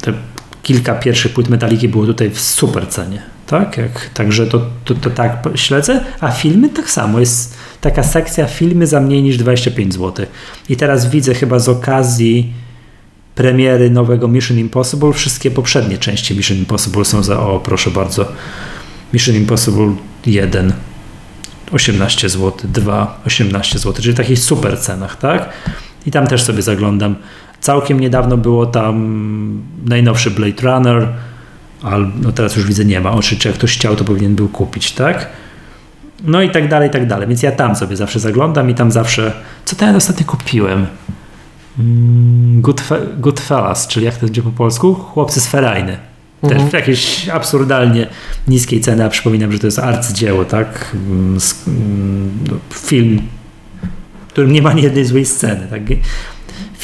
te 0.00 0.12
kilka 0.64 0.94
pierwszych 0.94 1.32
płyt 1.32 1.48
Metaliki 1.48 1.88
było 1.88 2.06
tutaj 2.06 2.30
w 2.30 2.40
super 2.40 2.88
cenie. 2.88 3.22
Tak? 3.46 3.76
Jak, 3.78 4.08
także 4.14 4.46
to, 4.46 4.66
to, 4.84 4.94
to 4.94 5.10
tak 5.10 5.48
śledzę, 5.54 6.04
a 6.20 6.30
filmy 6.30 6.68
tak 6.68 6.90
samo. 6.90 7.20
Jest 7.20 7.56
taka 7.80 8.02
sekcja 8.02 8.46
filmy 8.46 8.86
za 8.86 9.00
mniej 9.00 9.22
niż 9.22 9.36
25 9.36 9.94
zł. 9.94 10.26
I 10.68 10.76
teraz 10.76 11.10
widzę 11.10 11.34
chyba 11.34 11.58
z 11.58 11.68
okazji 11.68 12.52
premiery 13.34 13.90
nowego 13.90 14.28
Mission 14.28 14.58
Impossible, 14.58 15.12
wszystkie 15.12 15.50
poprzednie 15.50 15.98
części 15.98 16.36
Mission 16.36 16.58
Impossible 16.58 17.04
są 17.04 17.22
za, 17.22 17.40
o 17.40 17.60
proszę 17.60 17.90
bardzo, 17.90 18.32
Mission 19.12 19.36
Impossible 19.36 19.94
1 20.26 20.72
18 21.72 22.28
zł, 22.28 22.52
2 22.64 23.20
18 23.26 23.78
zł, 23.78 23.92
czyli 24.02 24.12
w 24.12 24.16
takich 24.16 24.38
super 24.38 24.80
cenach, 24.80 25.16
tak? 25.16 25.52
I 26.06 26.10
tam 26.10 26.26
też 26.26 26.42
sobie 26.42 26.62
zaglądam. 26.62 27.16
Całkiem 27.64 28.00
niedawno 28.00 28.36
było 28.36 28.66
tam 28.66 29.62
najnowszy 29.86 30.30
Blade 30.30 30.62
Runner, 30.62 31.08
ale 31.82 32.10
no 32.22 32.32
teraz 32.32 32.56
już 32.56 32.66
widzę 32.66 32.84
nie 32.84 33.00
ma. 33.00 33.12
Oczy, 33.12 33.36
czy 33.36 33.48
jak 33.48 33.56
ktoś 33.58 33.72
chciał, 33.76 33.96
to 33.96 34.04
powinien 34.04 34.34
był 34.34 34.48
kupić, 34.48 34.92
tak? 34.92 35.26
No 36.24 36.42
i 36.42 36.50
tak 36.50 36.68
dalej, 36.68 36.88
i 36.88 36.92
tak 36.92 37.06
dalej. 37.06 37.28
Więc 37.28 37.42
ja 37.42 37.52
tam 37.52 37.76
sobie 37.76 37.96
zawsze 37.96 38.20
zaglądam 38.20 38.70
i 38.70 38.74
tam 38.74 38.92
zawsze. 38.92 39.32
Co 39.64 39.76
to 39.76 39.84
ja 39.84 39.96
ostatnio 39.96 40.26
kupiłem? 40.26 40.86
Mm, 41.78 42.62
Goodfe- 42.62 43.20
Goodfellas, 43.20 43.86
czyli 43.86 44.06
jak 44.06 44.14
to 44.16 44.26
będzie 44.26 44.42
po 44.42 44.50
polsku? 44.50 44.94
Chłopcy 44.94 45.40
z 45.40 45.46
Ferajny. 45.46 45.96
Też 46.42 46.52
Mhm. 46.52 46.70
w 46.70 46.72
jakiejś 46.72 47.28
absurdalnie 47.28 48.06
niskiej 48.48 48.80
ceny, 48.80 49.04
a 49.04 49.08
przypominam, 49.08 49.52
że 49.52 49.58
to 49.58 49.66
jest 49.66 49.78
arcydzieło, 49.78 50.44
tak? 50.44 50.90
Mm, 50.94 51.38
mm, 51.68 52.30
no, 52.50 52.56
Film, 52.74 53.22
w 54.28 54.32
którym 54.32 54.52
nie 54.52 54.62
ma 54.62 54.70
ani 54.70 54.82
jednej 54.82 55.04
złej 55.04 55.24
sceny, 55.26 55.66
tak? 55.70 55.82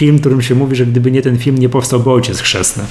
Film, 0.01 0.18
którym 0.18 0.43
się 0.43 0.55
mówi, 0.55 0.77
że 0.77 0.86
gdyby 0.86 1.10
nie 1.10 1.22
ten 1.22 1.39
film, 1.39 1.59
nie 1.59 1.68
powstałby 1.68 2.10
Ojciec 2.10 2.40
Chrzestny. 2.40 2.85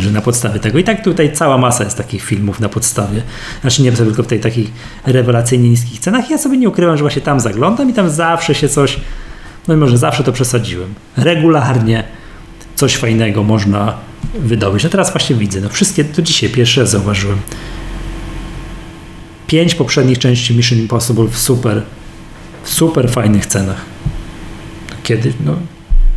Że 0.00 0.10
na 0.10 0.20
podstawie 0.20 0.60
tego. 0.60 0.78
I 0.78 0.84
tak 0.84 1.04
tutaj 1.04 1.32
cała 1.32 1.58
masa 1.58 1.84
jest 1.84 1.96
takich 1.96 2.22
filmów 2.22 2.60
na 2.60 2.68
podstawie. 2.68 3.22
Znaczy 3.60 3.82
nie 3.82 3.92
tylko 3.92 4.22
w 4.22 4.26
tej 4.26 4.40
takich 4.40 4.72
rewelacyjnie 5.06 5.70
niskich 5.70 6.00
cenach. 6.00 6.30
Ja 6.30 6.38
sobie 6.38 6.58
nie 6.58 6.68
ukrywam, 6.68 6.96
że 6.96 7.02
właśnie 7.02 7.22
tam 7.22 7.40
zaglądam 7.40 7.90
i 7.90 7.92
tam 7.92 8.10
zawsze 8.10 8.54
się 8.54 8.68
coś, 8.68 9.00
no 9.68 9.74
i 9.74 9.76
może 9.76 9.98
zawsze 9.98 10.24
to 10.24 10.32
przesadziłem. 10.32 10.94
Regularnie 11.16 12.04
coś 12.74 12.96
fajnego 12.96 13.42
można 13.42 13.96
wydobyć. 14.38 14.84
No 14.84 14.90
teraz 14.90 15.12
właśnie 15.12 15.36
widzę, 15.36 15.60
no 15.60 15.68
wszystkie, 15.68 16.04
to 16.04 16.22
dzisiaj 16.22 16.50
pierwszy 16.50 16.80
raz 16.80 16.90
zauważyłem. 16.90 17.38
Pięć 19.46 19.74
poprzednich 19.74 20.18
części 20.18 20.56
Mission 20.56 20.78
Impossible 20.78 21.28
w 21.28 21.38
super, 21.38 21.82
w 22.64 22.70
super 22.70 23.10
fajnych 23.10 23.46
cenach. 23.46 23.90
Kiedy, 25.10 25.32
no 25.46 25.56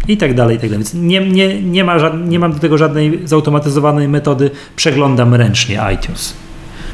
i 0.08 0.18
tak 0.18 0.34
dalej, 0.34 0.58
i 0.58 0.60
tak 0.60 0.70
dalej. 0.70 0.86
Więc 0.86 0.94
nie, 0.94 1.30
nie, 1.30 1.62
nie, 1.62 1.84
ma 1.84 2.00
żad, 2.00 2.14
nie 2.28 2.40
mam 2.40 2.54
do 2.54 2.60
tego 2.60 2.78
żadnej 2.78 3.20
zautomatyzowanej 3.28 4.08
metody. 4.08 4.52
Przeglądam 4.76 5.34
ręcznie 5.34 5.82
iTunes. 5.94 6.34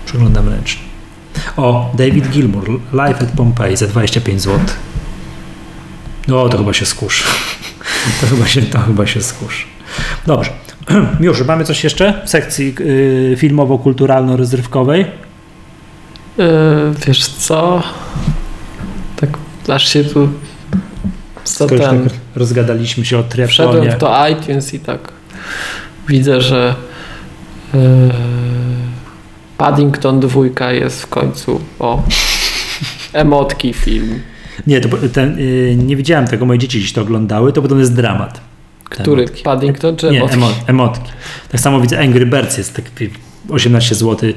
Przeglądam 0.05 0.49
ręcznie. 0.49 0.81
O, 1.57 1.91
David 1.97 2.29
Gilmour, 2.29 2.79
Live 2.93 3.21
at 3.21 3.31
Pompeii 3.31 3.77
za 3.77 3.87
25 3.87 4.41
zł. 4.41 4.59
No, 6.27 6.49
to 6.49 6.57
chyba 6.57 6.73
się 6.73 6.85
skusz. 6.85 7.23
To 8.21 8.27
chyba 8.27 8.47
się, 8.47 8.61
to 8.61 8.79
chyba 8.79 9.07
się 9.07 9.21
skusz. 9.21 9.67
Dobrze. 10.27 10.51
Już, 11.19 11.45
mamy 11.45 11.63
coś 11.63 11.83
jeszcze 11.83 12.21
w 12.25 12.29
sekcji 12.29 12.75
y, 12.79 13.35
filmowo-kulturalno-rozrywkowej? 13.39 15.05
Yy, 16.37 16.45
wiesz 17.07 17.27
co? 17.27 17.83
Tak 19.15 19.29
aż 19.67 19.89
się 19.93 20.03
tu 20.03 20.29
Skoro 21.49 21.77
ten, 21.77 22.03
tak 22.03 22.13
rozgadaliśmy 22.35 23.05
się 23.05 23.17
o 23.17 23.23
wszedłem 23.47 23.49
triatlonie. 23.49 23.91
w 23.91 23.97
to 23.97 24.27
iTunes 24.27 24.73
i 24.73 24.79
tak 24.79 25.11
widzę, 26.07 26.41
że 26.41 26.75
yy, 27.73 27.79
Paddington 29.57 30.19
2 30.19 30.71
jest 30.71 31.01
w 31.01 31.07
końcu 31.07 31.61
o 31.79 32.03
emotki 33.13 33.73
film. 33.73 34.21
Nie, 34.67 34.81
to, 34.81 34.89
ten, 35.13 35.39
y, 35.39 35.75
nie 35.77 35.95
widziałem 35.95 36.27
tego, 36.27 36.45
moje 36.45 36.59
dzieci 36.59 36.79
dziś 36.81 36.93
to 36.93 37.01
oglądały, 37.01 37.53
to 37.53 37.61
potem 37.61 37.79
jest 37.79 37.95
dramat. 37.95 38.41
Który? 38.83 39.21
emotki. 39.23 39.43
Paddington 39.43 39.95
czy 39.95 40.11
Nie, 40.11 40.17
emotki? 40.17 40.35
emo, 40.35 40.47
emotki. 40.67 41.11
Tak 41.51 41.61
samo 41.61 41.81
widzę 41.81 41.99
Angry 41.99 42.25
Birds 42.25 42.57
jest 42.57 42.75
tak 42.75 42.85
18 43.49 43.95
zł. 43.95 44.29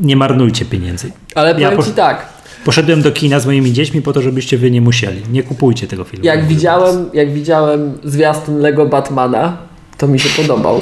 Nie 0.00 0.16
marnujcie 0.16 0.64
pieniędzy. 0.64 1.12
Ale 1.34 1.48
Ja 1.48 1.54
powiem 1.54 1.76
posz- 1.76 1.86
ci 1.86 1.92
tak, 1.92 2.28
Poszedłem 2.64 3.02
do 3.02 3.12
kina 3.12 3.40
z 3.40 3.46
moimi 3.46 3.72
dziećmi 3.72 4.02
po 4.02 4.12
to, 4.12 4.22
żebyście 4.22 4.58
wy 4.58 4.70
nie 4.70 4.80
musieli. 4.80 5.22
Nie 5.32 5.42
kupujcie 5.42 5.86
tego 5.86 6.04
filmu. 6.04 6.24
jak 6.26 6.46
widziałem, 6.46 7.10
jak 7.12 7.32
widziałem 7.32 7.98
zwiastun 8.04 8.58
Lego 8.58 8.86
Batmana, 8.86 9.56
to 9.98 10.06
mi 10.06 10.20
się 10.20 10.28
podobał. 10.42 10.80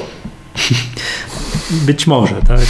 Być 1.86 2.06
może, 2.06 2.34
tak. 2.48 2.60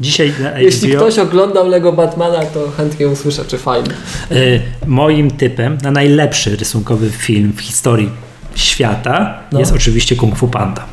Dzisiaj 0.00 0.32
na 0.42 0.50
HBO, 0.50 0.58
Jeśli 0.60 0.92
ktoś 0.92 1.18
oglądał 1.18 1.68
Lego 1.68 1.92
Batmana, 1.92 2.44
to 2.44 2.70
chętnie 2.76 3.08
usłyszę, 3.08 3.44
czy 3.44 3.58
fajny. 3.58 3.94
y, 4.32 4.60
moim 4.86 5.30
typem 5.30 5.78
na 5.82 5.90
najlepszy 5.90 6.56
rysunkowy 6.56 7.10
film 7.10 7.52
w 7.56 7.60
historii 7.60 8.10
świata 8.54 9.38
No. 9.52 9.58
jest 9.60 9.72
oczywiście 9.72 10.16
Kung 10.16 10.36
Fu 10.36 10.48
Panda. 10.48 10.84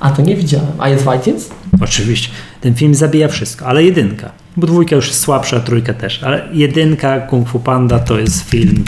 A 0.00 0.10
to 0.10 0.22
nie 0.22 0.36
widziałem. 0.36 0.72
A 0.78 0.88
jest 0.88 1.04
iTunes? 1.20 1.50
Oczywiście. 1.80 2.28
Ten 2.62 2.74
film 2.74 2.94
zabija 2.94 3.28
wszystko, 3.28 3.66
ale 3.66 3.84
jedynka. 3.84 4.30
Bo 4.56 4.66
dwójka 4.66 4.96
już 4.96 5.08
jest 5.08 5.20
słabsza, 5.20 5.60
trójka 5.60 5.94
też. 5.94 6.22
Ale 6.22 6.48
jedynka 6.52 7.20
Kung 7.20 7.48
Fu 7.48 7.60
Panda 7.60 7.98
to 7.98 8.18
jest 8.18 8.50
film. 8.50 8.84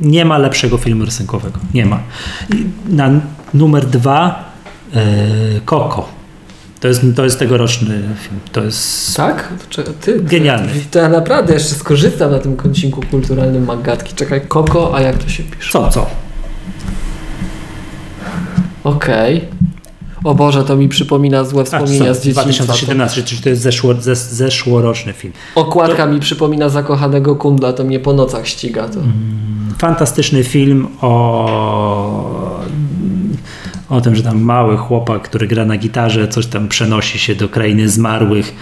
Nie 0.00 0.24
ma 0.24 0.38
lepszego 0.38 0.78
filmu 0.78 1.04
rysunkowego. 1.04 1.60
Nie 1.74 1.86
ma. 1.86 2.00
Na 2.88 3.10
numer 3.54 3.86
dwa 3.86 4.44
e, 4.94 5.04
Coco. 5.66 6.08
To 6.80 6.88
jest, 6.88 7.02
to 7.16 7.24
jest 7.24 7.38
tegoroczny 7.38 8.02
film. 8.20 8.40
To 8.52 8.64
jest 8.64 9.16
Tak? 9.16 9.48
Ty, 10.00 10.20
Genialny. 10.20 10.72
To 10.90 10.98
ja 10.98 11.08
naprawdę 11.08 11.54
jeszcze 11.54 11.74
skorzystam 11.74 12.30
na 12.30 12.38
tym 12.38 12.56
kącinku 12.56 13.02
kulturalnym 13.10 13.64
Magatki. 13.64 14.14
Czekaj, 14.14 14.40
Koko, 14.48 14.94
a 14.94 15.00
jak 15.00 15.18
to 15.18 15.28
się 15.28 15.42
pisze? 15.42 15.72
co, 15.72 15.88
co? 15.90 16.06
Okej. 18.84 19.48
O 20.24 20.34
Boże, 20.34 20.64
to 20.64 20.76
mi 20.76 20.88
przypomina 20.88 21.44
złe 21.44 21.62
A, 21.62 21.64
wspomnienia 21.64 22.14
z 22.14 22.18
dzieciństwa. 22.18 22.42
2017, 22.42 23.22
czy 23.22 23.42
to 23.42 23.48
jest 23.48 23.62
zeszło, 23.62 23.94
zes, 23.94 24.32
zeszłoroczny 24.32 25.12
film. 25.12 25.32
Okładka 25.54 26.06
mi 26.06 26.20
przypomina 26.20 26.68
zakochanego 26.68 27.36
kundla, 27.36 27.72
to 27.72 27.84
mnie 27.84 28.00
po 28.00 28.12
nocach 28.12 28.48
ściga. 28.48 28.88
To. 28.88 29.00
Fantastyczny 29.78 30.44
film 30.44 30.88
o, 31.00 32.50
o 33.88 34.00
tym, 34.00 34.16
że 34.16 34.22
tam 34.22 34.40
mały 34.42 34.76
chłopak, 34.76 35.22
który 35.22 35.46
gra 35.46 35.64
na 35.64 35.76
gitarze, 35.76 36.28
coś 36.28 36.46
tam 36.46 36.68
przenosi 36.68 37.18
się 37.18 37.34
do 37.34 37.48
krainy 37.48 37.88
zmarłych. 37.88 38.54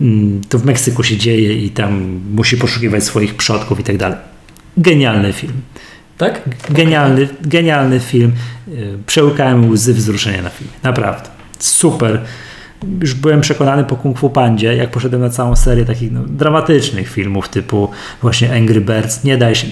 Mm, 0.00 0.40
To 0.48 0.58
w 0.58 0.64
Meksyku 0.64 1.02
się 1.02 1.16
dzieje 1.16 1.54
i 1.54 1.70
tam 1.70 2.20
musi 2.34 2.56
poszukiwać 2.56 3.04
swoich 3.04 3.34
przodków 3.34 3.80
i 3.80 3.84
tak 3.84 3.96
dalej. 3.96 4.18
Genialny 4.76 5.32
film. 5.32 5.52
Tak? 6.22 6.42
Genialny, 6.70 7.28
genialny 7.42 8.00
film. 8.00 8.32
Y, 8.68 8.98
Przełkałem 9.06 9.70
łzy 9.70 9.94
wzruszenia 9.94 10.42
na 10.42 10.50
filmie. 10.50 10.72
Naprawdę. 10.82 11.28
Super. 11.58 12.20
Już 13.00 13.14
byłem 13.14 13.40
przekonany 13.40 13.84
po 13.84 13.96
Kung 13.96 14.18
Fu 14.18 14.30
Pandzie, 14.30 14.76
jak 14.76 14.90
poszedłem 14.90 15.22
na 15.22 15.30
całą 15.30 15.56
serię 15.56 15.84
takich 15.84 16.12
no, 16.12 16.20
dramatycznych 16.26 17.08
filmów 17.08 17.48
typu 17.48 17.88
właśnie 18.22 18.54
Angry 18.54 18.80
Birds. 18.80 19.24
Nie 19.24 19.36
daj 19.36 19.54
się. 19.54 19.66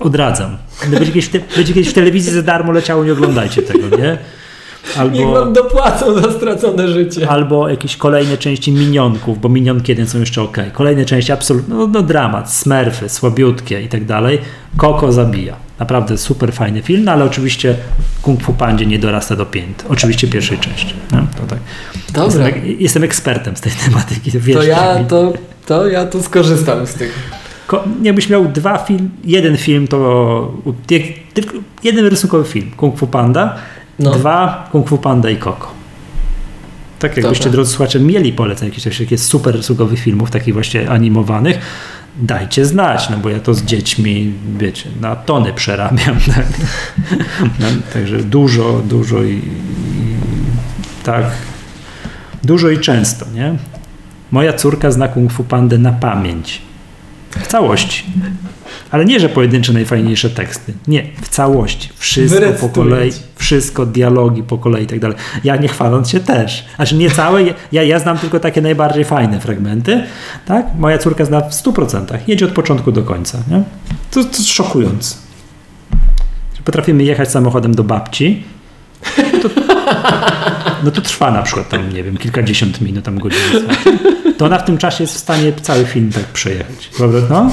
Odradzam. 0.00 0.56
Będzie 0.90 1.06
kiedyś, 1.06 1.24
w 1.24 1.28
te, 1.28 1.38
będzie 1.56 1.74
kiedyś 1.74 1.88
w 1.88 1.92
telewizji 1.94 2.32
za 2.32 2.42
darmo 2.42 2.72
leciało, 2.72 3.04
nie 3.04 3.12
oglądajcie 3.12 3.62
tego, 3.62 3.96
nie? 3.96 4.18
Niech 4.84 4.98
Albo, 4.98 5.32
wam 5.32 5.52
dopłacą 5.52 6.20
za 6.20 6.32
stracone 6.32 6.88
życie. 6.88 7.28
albo 7.30 7.68
jakieś 7.68 7.96
kolejne 7.96 8.38
części 8.38 8.72
minionków, 8.72 9.40
bo 9.40 9.48
minionki 9.48 9.92
jeden 9.92 10.06
są 10.06 10.20
jeszcze 10.20 10.42
ok. 10.42 10.56
Kolejne 10.72 11.04
części 11.04 11.32
absolutnie, 11.32 11.74
no, 11.74 11.86
no 11.86 12.02
dramat, 12.02 12.52
smerfy, 12.52 13.08
słabiutkie 13.08 13.82
i 13.82 13.88
tak 13.88 14.04
dalej. 14.04 14.38
Koko 14.76 15.12
zabija. 15.12 15.69
Naprawdę 15.80 16.18
super 16.18 16.52
fajny 16.52 16.82
film, 16.82 17.04
no 17.04 17.12
ale 17.12 17.24
oczywiście 17.24 17.76
Kung 18.22 18.42
Fu 18.42 18.52
Pandzie 18.52 18.86
nie 18.86 18.98
dorasta 18.98 19.36
do 19.36 19.46
pięt. 19.46 19.84
Oczywiście 19.88 20.28
pierwszej 20.28 20.58
części. 20.58 20.94
No, 21.12 21.26
to 21.36 21.46
tak. 21.46 21.58
Dobra, 22.12 22.24
Jestem, 22.48 22.62
jestem 22.78 23.04
ekspertem 23.04 23.56
z 23.56 23.60
tej 23.60 23.72
tematyki. 23.72 24.32
to 24.32 24.40
wierzcie 24.40 24.66
ja 24.68 25.04
to, 25.04 25.32
to 25.66 25.88
ja 25.88 26.06
tu 26.06 26.22
skorzystam 26.22 26.86
z 26.86 26.94
tych. 26.94 27.30
Jakbyś 28.02 28.28
miał 28.28 28.48
dwa 28.48 28.78
film, 28.78 29.10
jeden 29.24 29.56
film 29.56 29.88
to 29.88 30.52
tylko 31.34 31.52
jeden 31.84 32.06
rysunkowy 32.06 32.44
film, 32.44 32.70
Kung 32.76 32.98
Fu 32.98 33.06
Panda, 33.06 33.56
No. 33.98 34.10
dwa 34.10 34.68
Kung 34.72 34.88
Fu 34.88 34.98
Panda 34.98 35.30
i 35.30 35.36
Koko. 35.36 35.72
Tak 36.98 37.16
jakbyście, 37.16 37.44
Dobra. 37.44 37.52
drodzy 37.52 37.70
słuchacze, 37.72 38.00
mieli 38.00 38.32
poleceń 38.32 38.68
jakichś 38.68 38.98
takich 38.98 39.20
super 39.20 39.54
rysunkowych 39.54 40.00
filmów, 40.00 40.30
takich 40.30 40.54
właśnie 40.54 40.90
animowanych, 40.90 41.58
dajcie 42.16 42.66
znać, 42.66 43.10
no 43.10 43.16
bo 43.16 43.28
ja 43.28 43.40
to 43.40 43.54
z 43.54 43.62
dziećmi, 43.62 44.32
wiecie, 44.58 44.90
na 45.00 45.16
tony 45.16 45.52
przerabiam. 45.52 46.16
Tak? 46.34 46.46
No, 47.60 47.66
także 47.92 48.18
dużo, 48.18 48.82
dużo 48.88 49.22
i, 49.22 49.34
i 49.36 49.42
tak, 51.02 51.24
dużo 52.44 52.68
i 52.68 52.78
często, 52.78 53.26
nie? 53.34 53.54
Moja 54.30 54.52
córka 54.52 54.90
zna 54.90 55.08
Kung 55.08 55.32
Fu 55.32 55.44
Pandę 55.44 55.78
na 55.78 55.92
pamięć. 55.92 56.62
W 57.30 57.46
całości. 57.46 58.04
Ale 58.90 59.04
nie, 59.04 59.20
że 59.20 59.28
pojedyncze 59.28 59.72
najfajniejsze 59.72 60.30
teksty. 60.30 60.72
Nie, 60.88 61.06
w 61.22 61.28
całości. 61.28 61.88
Wszystko 61.96 62.52
po 62.60 62.68
kolei, 62.68 63.12
wszystko, 63.36 63.86
dialogi 63.86 64.42
po 64.42 64.58
kolei 64.58 64.84
i 64.84 64.86
tak 64.86 64.98
dalej. 64.98 65.16
Ja 65.44 65.56
nie 65.56 65.68
chwaląc 65.68 66.10
się 66.10 66.20
też. 66.20 66.64
Znaczy 66.76 66.94
nie 66.94 67.10
całe, 67.10 67.42
ja, 67.72 67.82
ja 67.82 67.98
znam 67.98 68.18
tylko 68.18 68.40
takie 68.40 68.60
najbardziej 68.60 69.04
fajne 69.04 69.40
fragmenty. 69.40 70.04
Tak? 70.46 70.66
Moja 70.78 70.98
córka 70.98 71.24
zna 71.24 71.40
w 71.40 71.52
100%. 71.52 72.18
Jedzie 72.26 72.44
od 72.44 72.52
początku 72.52 72.92
do 72.92 73.02
końca. 73.02 73.38
Nie? 73.50 73.62
To, 74.10 74.24
to 74.24 74.42
szokujące. 74.42 75.14
Potrafimy 76.64 77.04
jechać 77.04 77.30
samochodem 77.30 77.74
do 77.74 77.84
babci. 77.84 78.44
To, 79.42 79.48
no 80.84 80.90
to 80.90 81.00
trwa 81.00 81.30
na 81.30 81.42
przykład 81.42 81.68
tam, 81.68 81.92
nie 81.92 82.04
wiem, 82.04 82.16
kilkadziesiąt 82.16 82.80
minut, 82.80 83.04
tam 83.04 83.18
godziny. 83.18 83.42
To 84.38 84.46
ona 84.46 84.58
w 84.58 84.64
tym 84.64 84.78
czasie 84.78 85.04
jest 85.04 85.14
w 85.14 85.18
stanie 85.18 85.52
cały 85.62 85.84
film 85.84 86.12
tak 86.12 86.24
przejechać. 86.24 86.90
Prawda? 86.96 87.18
No? 87.30 87.52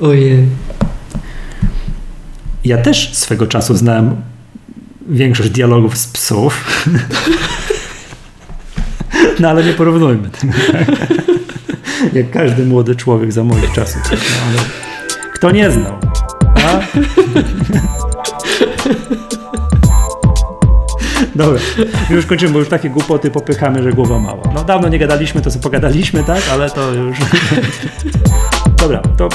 Ojej. 0.00 0.46
Ja 2.64 2.78
też 2.78 3.14
swego 3.14 3.46
czasu 3.46 3.76
znałem 3.76 4.16
większość 5.08 5.50
dialogów 5.50 5.98
z 5.98 6.06
psów. 6.06 6.84
No 9.40 9.48
ale 9.48 9.64
nie 9.64 9.72
porównujmy 9.72 10.30
tego. 10.30 10.52
Jak 12.12 12.30
każdy 12.30 12.66
młody 12.66 12.96
człowiek 12.96 13.32
za 13.32 13.44
moich 13.44 13.72
czasów. 13.72 14.02
No, 14.10 14.18
ale 14.48 14.58
kto 15.34 15.50
nie 15.50 15.70
znał? 15.70 15.98
A? 16.56 16.80
Dobra, 21.34 21.60
już 22.10 22.26
kończymy, 22.26 22.52
bo 22.52 22.58
już 22.58 22.68
takie 22.68 22.90
głupoty 22.90 23.30
popychamy, 23.30 23.82
że 23.82 23.92
głowa 23.92 24.18
mała. 24.18 24.42
No 24.54 24.64
dawno 24.64 24.88
nie 24.88 24.98
gadaliśmy, 24.98 25.40
to 25.40 25.50
co 25.50 25.58
pogadaliśmy, 25.58 26.24
tak? 26.24 26.42
Ale 26.52 26.70
to 26.70 26.92
już... 26.92 27.18
Dobra, 28.80 29.02
to, 29.16 29.28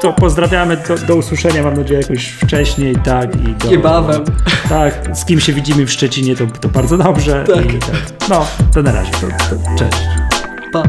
to 0.00 0.12
pozdrawiamy, 0.12 0.76
do, 0.88 0.98
do 1.06 1.16
usłyszenia, 1.16 1.62
mam 1.62 1.76
nadzieję, 1.76 2.00
jakoś 2.00 2.28
wcześniej, 2.28 2.96
tak? 3.04 3.36
I 3.36 3.54
do, 3.54 3.70
Niebawem. 3.70 4.24
Tak, 4.68 5.16
z 5.16 5.24
kim 5.24 5.40
się 5.40 5.52
widzimy 5.52 5.86
w 5.86 5.90
Szczecinie, 5.90 6.36
to, 6.36 6.46
to 6.46 6.68
bardzo 6.68 6.98
dobrze. 6.98 7.44
Tak. 7.54 7.74
I 7.74 7.78
tak. 7.78 8.28
No, 8.30 8.46
to 8.74 8.82
na 8.82 8.92
razie, 8.92 9.10
to, 9.12 9.26
to, 9.26 9.78
cześć. 9.78 10.02
Pa. 10.72 10.82